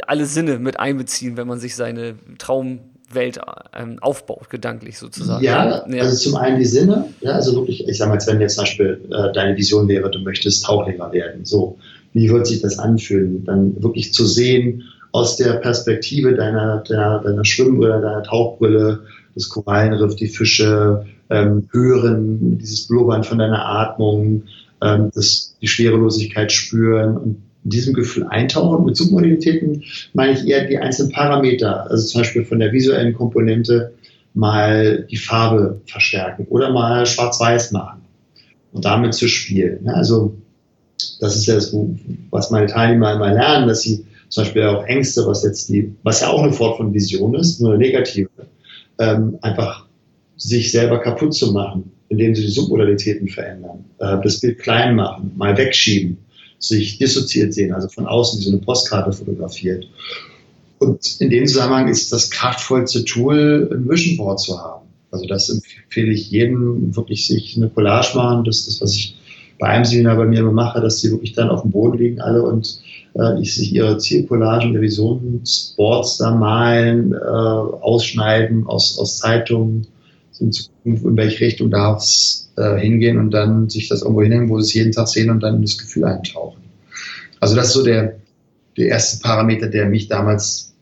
alle 0.08 0.26
Sinne 0.26 0.60
mit 0.60 0.80
einbeziehen, 0.80 1.38
wenn 1.38 1.47
man 1.47 1.60
sich 1.60 1.76
seine 1.76 2.16
Traumwelt 2.38 3.39
ähm, 3.76 3.97
aufbaut, 4.01 4.49
gedanklich 4.49 4.97
sozusagen. 4.97 5.43
Ja, 5.43 5.86
ja, 5.88 6.01
also 6.01 6.16
zum 6.18 6.36
einen 6.36 6.60
die 6.60 6.66
Sinne, 6.66 7.05
ja, 7.22 7.32
also 7.32 7.55
wirklich, 7.55 7.88
ich 7.88 7.97
sag 7.97 8.10
mal, 8.10 8.20
wenn 8.28 8.41
jetzt 8.41 8.55
zum 8.55 8.64
Beispiel 8.64 9.01
äh, 9.12 9.34
deine 9.34 9.58
Vision 9.58 9.88
wäre, 9.88 10.10
du 10.12 10.20
möchtest 10.20 10.66
Tauchlehrer 10.66 11.12
werden, 11.12 11.45
so, 11.45 11.78
wie 12.14 12.30
wird 12.30 12.47
sich 12.47 12.62
das 12.62 12.80
anfühlen? 12.80 13.43
Dann 13.45 13.82
wirklich 13.82 14.14
zu 14.14 14.26
sehen, 14.26 14.84
aus 15.12 15.38
der 15.38 15.53
Perspektive 15.53 16.36
deiner, 16.36 16.84
deiner, 16.88 17.20
deiner 17.20 17.45
Schwimmbrille, 17.45 18.01
deiner 18.01 18.24
Tauchbrille, 18.24 19.01
das 19.38 19.49
Korallenriff, 19.49 20.15
die 20.15 20.27
Fische, 20.27 21.05
ähm, 21.29 21.67
hören, 21.71 22.57
dieses 22.57 22.88
Blubbern 22.88 23.23
von 23.23 23.38
deiner 23.38 23.65
Atmung, 23.65 24.43
ähm, 24.81 25.11
das, 25.13 25.55
die 25.61 25.67
Schwerelosigkeit 25.67 26.51
spüren 26.51 27.17
und 27.17 27.38
in 27.63 27.69
diesem 27.69 27.93
Gefühl 27.93 28.25
eintauchen. 28.29 28.85
Mit 28.85 28.95
Submodalitäten 28.95 29.83
meine 30.13 30.33
ich 30.33 30.47
eher 30.47 30.65
die 30.65 30.77
einzelnen 30.77 31.11
Parameter, 31.11 31.89
also 31.89 32.07
zum 32.07 32.21
Beispiel 32.21 32.45
von 32.45 32.59
der 32.59 32.71
visuellen 32.71 33.13
Komponente 33.13 33.93
mal 34.33 35.05
die 35.09 35.17
Farbe 35.17 35.81
verstärken 35.85 36.45
oder 36.49 36.71
mal 36.71 37.05
schwarz-weiß 37.05 37.71
machen 37.71 38.01
und 38.71 38.85
damit 38.85 39.15
zu 39.15 39.27
spielen. 39.27 39.79
Ja, 39.85 39.93
also 39.93 40.35
das 41.19 41.35
ist 41.35 41.47
ja 41.47 41.55
das, 41.55 41.75
was 42.29 42.51
meine 42.51 42.67
Teilnehmer 42.67 43.13
immer 43.13 43.33
lernen, 43.33 43.67
dass 43.67 43.81
sie 43.81 44.05
zum 44.29 44.43
Beispiel 44.43 44.63
auch 44.63 44.85
Ängste, 44.85 45.25
was 45.25 45.43
jetzt 45.43 45.69
die, 45.69 45.93
was 46.03 46.21
ja 46.21 46.29
auch 46.29 46.43
eine 46.43 46.53
Form 46.53 46.77
von 46.77 46.93
Vision 46.93 47.33
ist, 47.35 47.59
nur 47.61 47.71
eine 47.71 47.79
negative, 47.79 48.29
ähm, 48.99 49.37
einfach 49.41 49.85
sich 50.37 50.71
selber 50.71 50.99
kaputt 50.99 51.33
zu 51.33 51.51
machen, 51.51 51.91
indem 52.09 52.35
sie 52.35 52.43
die 52.43 52.51
Submodalitäten 52.51 53.27
verändern, 53.27 53.85
äh, 53.99 54.17
das 54.23 54.39
Bild 54.39 54.59
klein 54.59 54.95
machen, 54.95 55.31
mal 55.35 55.57
wegschieben, 55.57 56.17
sich 56.59 56.97
dissoziiert 56.97 57.53
sehen, 57.53 57.73
also 57.73 57.87
von 57.89 58.07
außen 58.07 58.39
wie 58.39 58.43
so 58.43 58.51
eine 58.51 58.59
Postkarte 58.59 59.11
fotografiert. 59.11 59.87
Und 60.79 61.19
in 61.19 61.29
dem 61.29 61.47
Zusammenhang 61.47 61.87
ist 61.87 62.11
das 62.11 62.29
kraftvollste 62.29 63.03
Tool, 63.03 63.69
ein 63.71 63.89
Vision 63.89 64.17
Board 64.17 64.39
zu 64.39 64.57
haben. 64.59 64.87
Also 65.11 65.25
das 65.25 65.49
empfehle 65.49 66.11
ich 66.11 66.29
jedem, 66.29 66.95
wirklich 66.95 67.25
sich 67.25 67.57
eine 67.57 67.69
Collage 67.69 68.15
machen. 68.15 68.43
Das 68.43 68.59
ist 68.59 68.67
das, 68.67 68.81
was 68.81 68.95
ich 68.95 69.17
bei 69.59 69.67
einem 69.67 69.85
Seminar 69.85 70.17
bei 70.17 70.25
mir 70.25 70.39
immer 70.39 70.51
mache, 70.51 70.81
dass 70.81 71.01
die 71.01 71.09
wirklich 71.09 71.33
dann 71.33 71.49
auf 71.49 71.63
dem 71.63 71.71
Boden 71.71 71.97
liegen 71.97 72.21
alle 72.21 72.43
und 72.43 72.79
äh, 73.18 73.43
sich 73.43 73.74
ihre 73.74 73.97
Zielcollagen 73.97 74.74
der 74.74 74.82
Visionsboards 74.82 76.18
da 76.18 76.32
malen, 76.32 77.13
äh, 77.13 77.18
ausschneiden 77.18 78.65
aus, 78.68 78.97
aus 78.99 79.18
Zeitungen, 79.18 79.88
in 80.39 80.51
Zukunft, 80.51 81.03
in 81.03 81.18
welche 81.18 81.45
Richtung 81.45 81.72
darf 81.72 82.03
es 82.03 82.51
äh, 82.57 82.78
hingehen 82.78 83.18
und 83.18 83.32
dann 83.32 83.70
sich 83.70 83.89
das 83.89 84.03
irgendwo 84.03 84.22
hinhängen, 84.22 84.49
wo 84.49 84.59
sie 84.59 84.68
es 84.68 84.74
jeden 84.76 84.91
Tag 84.91 85.07
sehen 85.07 85.32
und 85.32 85.41
dann 85.41 85.55
in 85.55 85.61
das 85.63 85.78
Gefühl 85.78 86.05
eintauchen. 86.05 86.61
Also 87.39 87.55
das 87.55 87.68
ist 87.68 87.74
so 87.74 87.84
der, 87.84 88.18
der 88.78 88.88
erste 88.88 89.20
Parameter, 89.22 89.68
der 89.68 89.88
mich 89.88 90.07
damals 90.07 90.76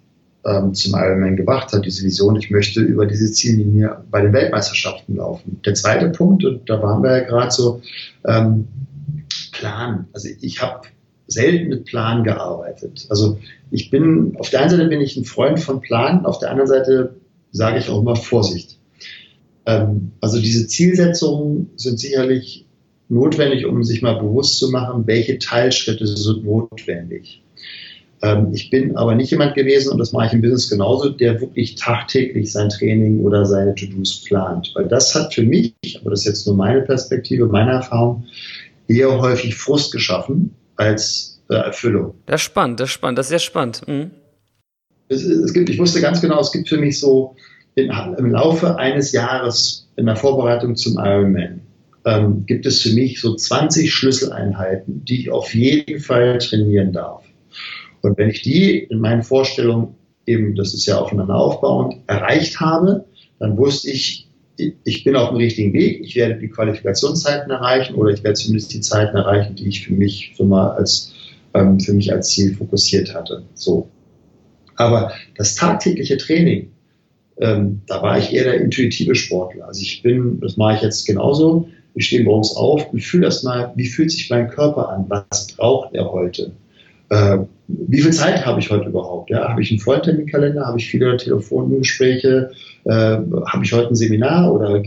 ähm, 0.45 0.73
zum 0.73 0.93
Ironman 0.93 1.37
gebracht 1.37 1.71
hat, 1.71 1.85
diese 1.85 2.03
Vision, 2.03 2.35
ich 2.35 2.51
möchte 2.51 2.81
über 2.81 3.05
diese 3.05 3.31
Ziellinie 3.31 3.97
bei 4.11 4.21
den 4.21 4.33
Weltmeisterschaften 4.33 5.15
laufen. 5.15 5.59
Der 5.65 5.73
zweite 5.73 6.09
Punkt, 6.09 6.43
und 6.43 6.69
da 6.69 6.81
waren 6.81 7.01
wir 7.01 7.17
ja 7.17 7.23
gerade 7.23 7.51
so, 7.51 7.81
ähm, 8.25 8.67
Plan. 9.51 10.07
Also 10.13 10.29
ich 10.41 10.61
habe 10.61 10.87
selten 11.27 11.69
mit 11.69 11.85
Plan 11.85 12.23
gearbeitet. 12.23 13.07
Also 13.09 13.39
ich 13.71 13.89
bin, 13.89 14.35
auf 14.37 14.49
der 14.49 14.61
einen 14.61 14.69
Seite 14.69 14.85
bin 14.87 15.01
ich 15.01 15.17
ein 15.17 15.25
Freund 15.25 15.59
von 15.59 15.81
Plan, 15.81 16.25
auf 16.25 16.39
der 16.39 16.51
anderen 16.51 16.67
Seite 16.67 17.15
sage 17.51 17.79
ich 17.79 17.89
auch 17.89 18.01
immer 18.01 18.15
Vorsicht. 18.15 18.77
Ähm, 19.65 20.11
also 20.21 20.39
diese 20.39 20.67
Zielsetzungen 20.67 21.71
sind 21.75 21.99
sicherlich 21.99 22.65
notwendig, 23.09 23.65
um 23.65 23.83
sich 23.83 24.01
mal 24.01 24.19
bewusst 24.19 24.57
zu 24.57 24.69
machen, 24.69 25.07
welche 25.07 25.39
Teilschritte 25.39 26.05
sind 26.07 26.43
notwendig. 26.43 27.41
Ähm, 28.21 28.51
ich 28.53 28.69
bin 28.69 28.95
aber 28.95 29.15
nicht 29.15 29.31
jemand 29.31 29.55
gewesen, 29.55 29.91
und 29.91 29.97
das 29.97 30.11
mache 30.11 30.27
ich 30.27 30.33
im 30.33 30.41
Business 30.41 30.69
genauso, 30.69 31.09
der 31.09 31.41
wirklich 31.41 31.75
tagtäglich 31.75 32.51
sein 32.51 32.69
Training 32.69 33.21
oder 33.21 33.45
seine 33.45 33.73
To-Dos 33.73 34.23
plant. 34.23 34.71
Weil 34.75 34.87
das 34.87 35.15
hat 35.15 35.33
für 35.33 35.43
mich, 35.43 35.75
aber 36.01 36.11
das 36.11 36.21
ist 36.21 36.25
jetzt 36.25 36.47
nur 36.47 36.55
meine 36.55 36.81
Perspektive, 36.81 37.47
meine 37.47 37.71
Erfahrung, 37.71 38.25
eher 38.87 39.19
häufig 39.19 39.55
Frust 39.55 39.91
geschaffen 39.91 40.51
als 40.75 41.41
äh, 41.49 41.55
Erfüllung. 41.55 42.15
Das 42.25 42.41
ist 42.41 42.45
spannend, 42.45 42.79
das 42.79 42.89
ist 42.89 42.93
spannend, 42.93 43.17
das 43.17 43.25
ist 43.27 43.29
sehr 43.29 43.39
spannend. 43.39 43.87
Mhm. 43.87 44.11
Es, 45.07 45.23
es 45.23 45.53
gibt, 45.53 45.69
ich 45.69 45.79
wusste 45.79 46.01
ganz 46.01 46.21
genau, 46.21 46.39
es 46.39 46.51
gibt 46.51 46.67
für 46.67 46.77
mich 46.77 46.99
so 46.99 47.35
in, 47.75 47.91
im 48.17 48.31
Laufe 48.31 48.77
eines 48.77 49.11
Jahres 49.11 49.89
in 49.95 50.05
der 50.05 50.15
Vorbereitung 50.15 50.75
zum 50.75 50.97
Ironman 50.97 51.61
ähm, 52.05 52.45
gibt 52.45 52.65
es 52.65 52.81
für 52.81 52.93
mich 52.93 53.19
so 53.19 53.35
20 53.35 53.91
Schlüsseleinheiten, 53.91 55.03
die 55.03 55.21
ich 55.21 55.31
auf 55.31 55.53
jeden 55.53 55.99
Fall 55.99 56.37
trainieren 56.37 56.93
darf. 56.93 57.23
Und 58.01 58.17
wenn 58.17 58.29
ich 58.29 58.43
die 58.43 58.77
in 58.77 58.99
meinen 58.99 59.23
Vorstellungen 59.23 59.95
eben, 60.27 60.55
das 60.55 60.73
ist 60.73 60.85
ja 60.85 60.99
aufeinander 60.99 61.35
aufbauend, 61.35 61.95
erreicht 62.07 62.59
habe, 62.59 63.05
dann 63.39 63.57
wusste 63.57 63.89
ich, 63.89 64.24
ich 64.57 65.03
bin 65.03 65.15
auf 65.15 65.29
dem 65.29 65.37
richtigen 65.37 65.73
Weg, 65.73 66.01
ich 66.01 66.15
werde 66.15 66.39
die 66.39 66.47
Qualifikationszeiten 66.47 67.51
erreichen 67.51 67.95
oder 67.95 68.11
ich 68.11 68.23
werde 68.23 68.35
zumindest 68.35 68.73
die 68.73 68.81
Zeiten 68.81 69.15
erreichen, 69.17 69.55
die 69.55 69.67
ich 69.67 69.85
für 69.85 69.93
mich 69.93 70.33
so 70.37 70.45
mal 70.45 70.71
als, 70.71 71.13
ähm, 71.53 71.79
für 71.79 71.93
mich 71.93 72.11
als 72.11 72.29
Ziel 72.29 72.55
fokussiert 72.55 73.13
hatte. 73.13 73.43
So. 73.53 73.89
Aber 74.75 75.11
das 75.35 75.55
tagtägliche 75.55 76.17
Training, 76.17 76.71
ähm, 77.37 77.81
da 77.87 78.01
war 78.01 78.17
ich 78.17 78.33
eher 78.33 78.45
der 78.45 78.61
intuitive 78.61 79.15
Sportler. 79.15 79.67
Also 79.67 79.81
ich 79.81 80.01
bin, 80.01 80.39
das 80.39 80.57
mache 80.57 80.75
ich 80.75 80.81
jetzt 80.81 81.05
genauso. 81.05 81.69
Ich 81.93 82.07
stehe 82.07 82.23
morgens 82.23 82.55
auf 82.55 82.91
und 82.91 82.99
fühle 83.01 83.25
erstmal, 83.25 83.71
wie 83.75 83.87
fühlt 83.87 84.11
sich 84.11 84.29
mein 84.29 84.49
Körper 84.49 84.89
an? 84.89 85.05
Was 85.07 85.47
braucht 85.47 85.93
er 85.93 86.11
heute? 86.11 86.51
Äh, 87.09 87.37
wie 87.67 88.01
viel 88.01 88.13
Zeit 88.13 88.45
habe 88.45 88.59
ich 88.59 88.69
heute 88.69 88.89
überhaupt? 88.89 89.29
Ja, 89.29 89.49
habe 89.49 89.61
ich 89.61 89.71
einen 89.71 89.79
Vollterminkalender? 89.79 90.65
Habe 90.65 90.77
ich 90.77 90.87
viele 90.87 91.17
Telefongespräche? 91.17 92.51
Äh, 92.85 92.89
habe 92.89 93.63
ich 93.63 93.73
heute 93.73 93.89
ein 93.89 93.95
Seminar 93.95 94.53
oder 94.53 94.81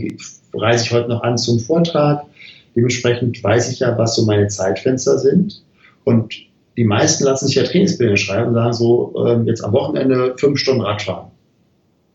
reise 0.53 0.83
ich 0.85 0.91
heute 0.91 1.09
noch 1.09 1.23
an 1.23 1.37
zum 1.37 1.59
Vortrag? 1.59 2.25
Dementsprechend 2.75 3.43
weiß 3.43 3.71
ich 3.71 3.79
ja, 3.79 3.97
was 3.97 4.15
so 4.15 4.25
meine 4.25 4.47
Zeitfenster 4.47 5.17
sind. 5.17 5.63
Und 6.05 6.33
die 6.77 6.85
meisten 6.85 7.25
lassen 7.25 7.47
sich 7.47 7.55
ja 7.55 7.63
Trainingspläne 7.63 8.15
schreiben 8.15 8.49
und 8.49 8.53
sagen 8.53 8.73
so, 8.73 9.13
äh, 9.25 9.41
jetzt 9.45 9.63
am 9.63 9.73
Wochenende 9.73 10.35
fünf 10.37 10.59
Stunden 10.59 10.81
Radfahren 10.81 11.27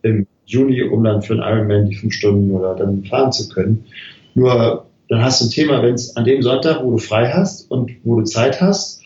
im 0.02 0.26
Juni, 0.46 0.82
um 0.82 1.04
dann 1.04 1.22
für 1.22 1.34
einen 1.34 1.42
Ironman 1.42 1.88
die 1.88 1.96
fünf 1.96 2.14
Stunden 2.14 2.50
oder 2.50 2.74
dann 2.74 3.04
fahren 3.04 3.32
zu 3.32 3.48
können. 3.48 3.84
Nur 4.34 4.86
dann 5.08 5.22
hast 5.22 5.40
du 5.40 5.46
ein 5.46 5.50
Thema, 5.50 5.82
wenn 5.82 5.94
es 5.94 6.16
an 6.16 6.24
dem 6.24 6.42
Sonntag, 6.42 6.82
wo 6.82 6.92
du 6.92 6.98
frei 6.98 7.30
hast 7.30 7.70
und 7.70 7.90
wo 8.04 8.20
du 8.20 8.24
Zeit 8.24 8.60
hast 8.60 9.03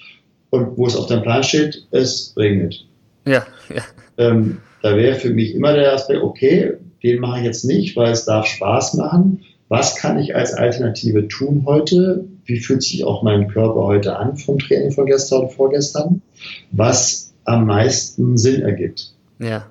und 0.50 0.76
wo 0.76 0.86
es 0.86 0.96
auf 0.96 1.06
deinem 1.06 1.22
Plan 1.22 1.42
steht, 1.42 1.86
es 1.90 2.34
regnet. 2.36 2.86
Ja, 3.26 3.46
ja. 3.74 3.82
Ähm, 4.16 4.58
da 4.82 4.96
wäre 4.96 5.16
für 5.16 5.30
mich 5.30 5.54
immer 5.54 5.74
der 5.74 5.92
Aspekt, 5.92 6.22
okay, 6.22 6.74
den 7.02 7.20
mache 7.20 7.40
ich 7.40 7.44
jetzt 7.44 7.64
nicht, 7.64 7.96
weil 7.96 8.12
es 8.12 8.24
darf 8.24 8.46
Spaß 8.46 8.94
machen. 8.94 9.42
Was 9.68 9.96
kann 9.96 10.18
ich 10.18 10.34
als 10.34 10.54
Alternative 10.54 11.28
tun 11.28 11.64
heute? 11.66 12.24
Wie 12.44 12.58
fühlt 12.58 12.82
sich 12.82 13.04
auch 13.04 13.22
mein 13.22 13.48
Körper 13.48 13.82
heute 13.82 14.16
an 14.16 14.36
vom 14.36 14.58
Training 14.58 14.92
von 14.92 15.06
gestern 15.06 15.42
und 15.42 15.52
vorgestern? 15.52 16.22
Was 16.70 17.28
am 17.48 17.66
meisten 17.66 18.36
Sinn 18.36 18.62
ergibt. 18.62 19.12
Ja. 19.38 19.66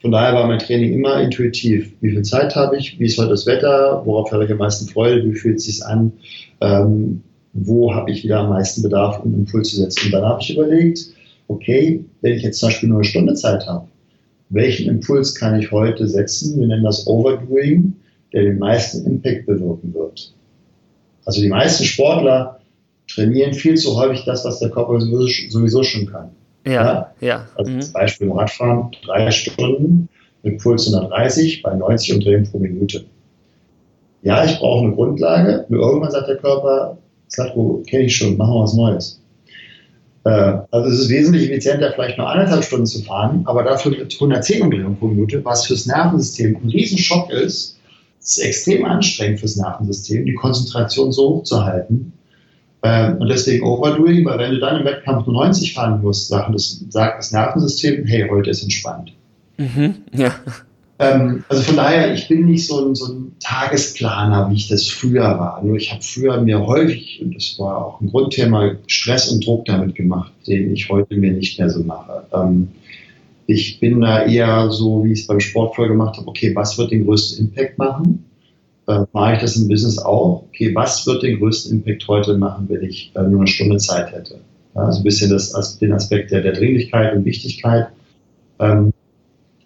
Von 0.00 0.10
daher 0.10 0.34
war 0.34 0.46
mein 0.46 0.58
Training 0.58 0.92
immer 0.94 1.20
intuitiv. 1.20 1.92
Wie 2.00 2.10
viel 2.10 2.22
Zeit 2.22 2.56
habe 2.56 2.76
ich? 2.76 2.98
Wie 2.98 3.04
ist 3.04 3.18
heute 3.18 3.30
das 3.30 3.46
Wetter? 3.46 4.02
Worauf 4.04 4.32
habe 4.32 4.44
ich 4.44 4.50
am 4.50 4.58
meisten 4.58 4.88
Freude? 4.88 5.24
Wie 5.24 5.34
fühlt 5.34 5.58
es 5.58 5.64
sich 5.64 5.84
an? 5.84 6.12
Ähm, 6.60 7.22
wo 7.54 7.94
habe 7.94 8.10
ich 8.10 8.24
wieder 8.24 8.40
am 8.40 8.50
meisten 8.50 8.82
Bedarf, 8.82 9.20
um 9.24 9.34
Impuls 9.34 9.70
zu 9.70 9.76
setzen? 9.76 10.06
Und 10.06 10.12
dann 10.12 10.24
habe 10.24 10.42
ich 10.42 10.52
überlegt, 10.54 11.06
okay, 11.48 12.04
wenn 12.20 12.32
ich 12.34 12.42
jetzt 12.42 12.58
zum 12.58 12.68
Beispiel 12.68 12.88
nur 12.88 12.98
eine 12.98 13.04
Stunde 13.04 13.34
Zeit 13.34 13.66
habe, 13.66 13.86
welchen 14.50 14.88
Impuls 14.88 15.34
kann 15.34 15.58
ich 15.58 15.70
heute 15.72 16.06
setzen? 16.06 16.60
Wir 16.60 16.66
nennen 16.66 16.84
das 16.84 17.06
Overdoing, 17.06 17.94
der 18.32 18.42
den 18.42 18.58
meisten 18.58 19.06
Impact 19.06 19.46
bewirken 19.46 19.94
wird. 19.94 20.32
Also 21.24 21.40
die 21.40 21.48
meisten 21.48 21.84
Sportler 21.84 22.60
trainieren 23.08 23.54
viel 23.54 23.76
zu 23.76 23.96
häufig 23.96 24.24
das, 24.24 24.44
was 24.44 24.58
der 24.58 24.70
Körper 24.70 25.00
sowieso 25.00 25.82
schon 25.82 26.06
kann. 26.06 26.30
Ja, 26.66 27.12
ja. 27.20 27.46
Also 27.56 27.70
mhm. 27.70 27.80
zum 27.80 27.92
Beispiel 27.92 28.30
Radfahren 28.30 28.90
drei 29.04 29.30
Stunden 29.30 30.08
mit 30.42 30.62
Puls 30.62 30.92
130 30.92 31.62
bei 31.62 31.74
90 31.74 32.14
Umdrehungen 32.14 32.50
pro 32.50 32.58
Minute. 32.58 33.04
Ja, 34.22 34.44
ich 34.44 34.58
brauche 34.58 34.86
eine 34.86 34.94
Grundlage. 34.94 35.66
Und 35.68 35.76
irgendwann 35.76 36.10
sagt 36.10 36.28
der 36.28 36.36
Körper, 36.36 36.98
Slatko, 37.34 37.82
kenne 37.86 38.04
ich 38.04 38.16
schon, 38.16 38.36
machen 38.36 38.54
wir 38.54 38.62
was 38.62 38.74
Neues. 38.74 39.20
Äh, 40.24 40.58
also 40.70 40.90
es 40.90 41.00
ist 41.00 41.08
wesentlich 41.08 41.50
effizienter, 41.50 41.92
vielleicht 41.92 42.18
nur 42.18 42.28
anderthalb 42.28 42.64
Stunden 42.64 42.86
zu 42.86 43.02
fahren, 43.02 43.42
aber 43.44 43.62
dafür 43.62 43.92
mit 43.92 44.14
110 44.14 44.62
Umdrehungen 44.62 44.96
pro 44.96 45.08
Minute, 45.08 45.44
was 45.44 45.66
fürs 45.66 45.86
Nervensystem 45.86 46.56
ein 46.56 46.70
Riesenschock 46.70 47.30
ist. 47.30 47.78
Es 48.20 48.38
ist 48.38 48.44
extrem 48.44 48.84
anstrengend 48.86 49.40
fürs 49.40 49.56
Nervensystem, 49.56 50.24
die 50.24 50.34
Konzentration 50.34 51.12
so 51.12 51.28
hoch 51.28 51.44
zu 51.44 51.62
halten. 51.64 52.12
Ähm, 52.82 53.18
und 53.18 53.28
deswegen 53.28 53.64
Overdoing, 53.64 54.24
weil 54.24 54.38
wenn 54.38 54.52
du 54.52 54.60
dann 54.60 54.80
im 54.80 54.86
Wettkampf 54.86 55.26
nur 55.26 55.34
90 55.36 55.74
fahren 55.74 56.00
musst, 56.02 56.28
sagt 56.28 56.54
das, 56.54 56.84
sagt 56.88 57.18
das 57.18 57.32
Nervensystem, 57.32 58.04
hey, 58.06 58.26
heute 58.30 58.50
ist 58.50 58.62
entspannt. 58.62 59.12
Mhm, 59.58 59.96
ja. 60.12 60.34
Ähm, 60.98 61.44
also 61.48 61.62
von 61.62 61.76
daher, 61.76 62.14
ich 62.14 62.28
bin 62.28 62.46
nicht 62.46 62.66
so 62.66 62.86
ein, 62.86 62.94
so 62.94 63.12
ein, 63.12 63.32
Tagesplaner, 63.40 64.48
wie 64.50 64.54
ich 64.54 64.68
das 64.68 64.86
früher 64.86 65.22
war. 65.22 65.62
Nur 65.62 65.76
ich 65.76 65.90
habe 65.92 66.02
früher 66.02 66.40
mir 66.40 66.64
häufig, 66.66 67.20
und 67.22 67.34
das 67.34 67.58
war 67.58 67.84
auch 67.84 68.00
ein 68.00 68.10
Grundthema, 68.10 68.76
Stress 68.86 69.28
und 69.28 69.44
Druck 69.44 69.64
damit 69.66 69.94
gemacht, 69.94 70.32
den 70.46 70.72
ich 70.72 70.88
heute 70.88 71.16
mir 71.16 71.32
nicht 71.32 71.58
mehr 71.58 71.68
so 71.68 71.82
mache. 71.82 72.24
Ähm, 72.32 72.68
ich 73.46 73.80
bin 73.80 74.00
da 74.00 74.24
eher 74.24 74.70
so, 74.70 75.04
wie 75.04 75.12
ich 75.12 75.20
es 75.20 75.26
beim 75.26 75.40
Sport 75.40 75.74
vorher 75.74 75.92
gemacht 75.92 76.16
habe, 76.16 76.28
okay, 76.28 76.54
was 76.54 76.78
wird 76.78 76.92
den 76.92 77.04
größten 77.04 77.46
Impact 77.46 77.76
machen? 77.76 78.24
Äh, 78.86 79.00
mache 79.12 79.34
ich 79.34 79.40
das 79.40 79.56
im 79.56 79.68
Business 79.68 79.98
auch? 79.98 80.44
Okay, 80.48 80.74
was 80.74 81.06
wird 81.06 81.22
den 81.22 81.38
größten 81.38 81.78
Impact 81.78 82.06
heute 82.08 82.38
machen, 82.38 82.66
wenn 82.68 82.82
ich 82.82 83.10
äh, 83.14 83.22
nur 83.22 83.40
eine 83.40 83.46
Stunde 83.46 83.76
Zeit 83.78 84.12
hätte? 84.12 84.40
Also 84.74 85.00
ein 85.00 85.04
bisschen 85.04 85.30
das, 85.30 85.78
den 85.78 85.92
Aspekt 85.92 86.30
der, 86.30 86.40
der 86.40 86.52
Dringlichkeit 86.52 87.14
und 87.14 87.24
Wichtigkeit. 87.24 87.88
Ähm, 88.58 88.92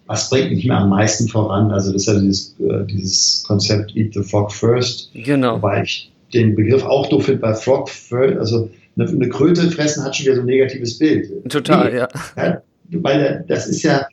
was 0.09 0.27
bringt 0.27 0.49
mich 0.51 0.65
mir 0.65 0.75
am 0.75 0.89
meisten 0.89 1.27
voran? 1.27 1.71
Also 1.71 1.93
das 1.93 2.01
ist 2.01 2.07
ja 2.07 2.19
dieses, 2.19 2.55
äh, 2.59 2.83
dieses 2.87 3.43
Konzept 3.45 3.95
Eat 3.95 4.15
the 4.15 4.23
Frog 4.23 4.51
First. 4.51 5.11
Genau. 5.13 5.57
Wobei 5.57 5.83
ich 5.83 6.11
den 6.33 6.55
Begriff 6.55 6.83
auch 6.83 7.07
doof 7.09 7.25
finde 7.25 7.41
bei 7.41 7.53
Frog 7.53 7.87
First. 7.87 8.39
Also 8.39 8.71
eine, 8.97 9.07
eine, 9.07 9.29
Kröte 9.29 9.69
fressen 9.69 10.03
hat 10.03 10.15
schon 10.15 10.25
wieder 10.25 10.35
so 10.37 10.41
ein 10.41 10.47
negatives 10.47 10.97
Bild. 10.97 11.29
Total, 11.49 11.91
nee, 11.91 11.97
ja. 11.97 12.07
ja. 12.35 12.61
Weil 12.89 13.45
das 13.47 13.67
ist 13.67 13.83
ja, 13.83 14.07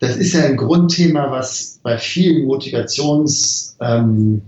das 0.00 0.16
ist 0.16 0.34
ja 0.34 0.46
ein 0.46 0.56
Grundthema, 0.56 1.30
was 1.30 1.78
bei 1.84 1.96
vielen 1.96 2.46
Motivations 2.46 3.76
ähm, 3.80 4.42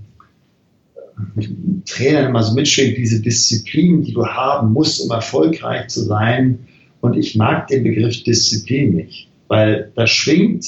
Trainern 1.87 2.31
immer 2.31 2.43
so 2.43 2.55
mitschwingt, 2.55 2.97
diese 2.97 3.21
Disziplin, 3.23 4.03
die 4.03 4.13
du 4.13 4.27
haben 4.27 4.73
musst, 4.73 5.01
um 5.01 5.13
erfolgreich 5.13 5.87
zu 5.87 6.03
sein. 6.03 6.59
Und 7.03 7.17
ich 7.17 7.37
mag 7.37 7.69
den 7.69 7.85
Begriff 7.85 8.25
Disziplin 8.25 8.97
nicht 8.97 9.29
weil 9.49 9.93
da 9.95 10.07
schwingt 10.07 10.67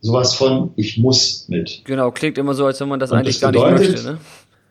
sowas 0.00 0.34
von 0.34 0.70
ich 0.76 0.98
muss 0.98 1.46
mit. 1.48 1.82
Genau, 1.84 2.10
klingt 2.10 2.38
immer 2.38 2.54
so, 2.54 2.66
als 2.66 2.80
wenn 2.80 2.88
man 2.88 3.00
das 3.00 3.10
und 3.10 3.18
eigentlich 3.18 3.40
das 3.40 3.50
bedeutet, 3.50 3.70
gar 3.70 3.78
nicht 3.80 3.92
möchte. 3.92 4.12
Ne? 4.12 4.18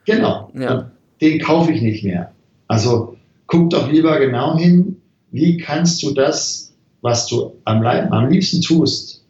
Genau, 0.05 0.51
ja. 0.57 0.91
den 1.21 1.39
kaufe 1.39 1.71
ich 1.71 1.81
nicht 1.81 2.03
mehr. 2.03 2.31
Also 2.67 3.17
guck 3.47 3.69
doch 3.69 3.91
lieber 3.91 4.19
genau 4.19 4.57
hin, 4.57 4.97
wie 5.31 5.57
kannst 5.57 6.01
du 6.03 6.13
das, 6.13 6.73
was 7.01 7.27
du 7.27 7.53
am, 7.65 7.85
am 7.85 8.29
liebsten 8.29 8.61
tust, 8.61 9.23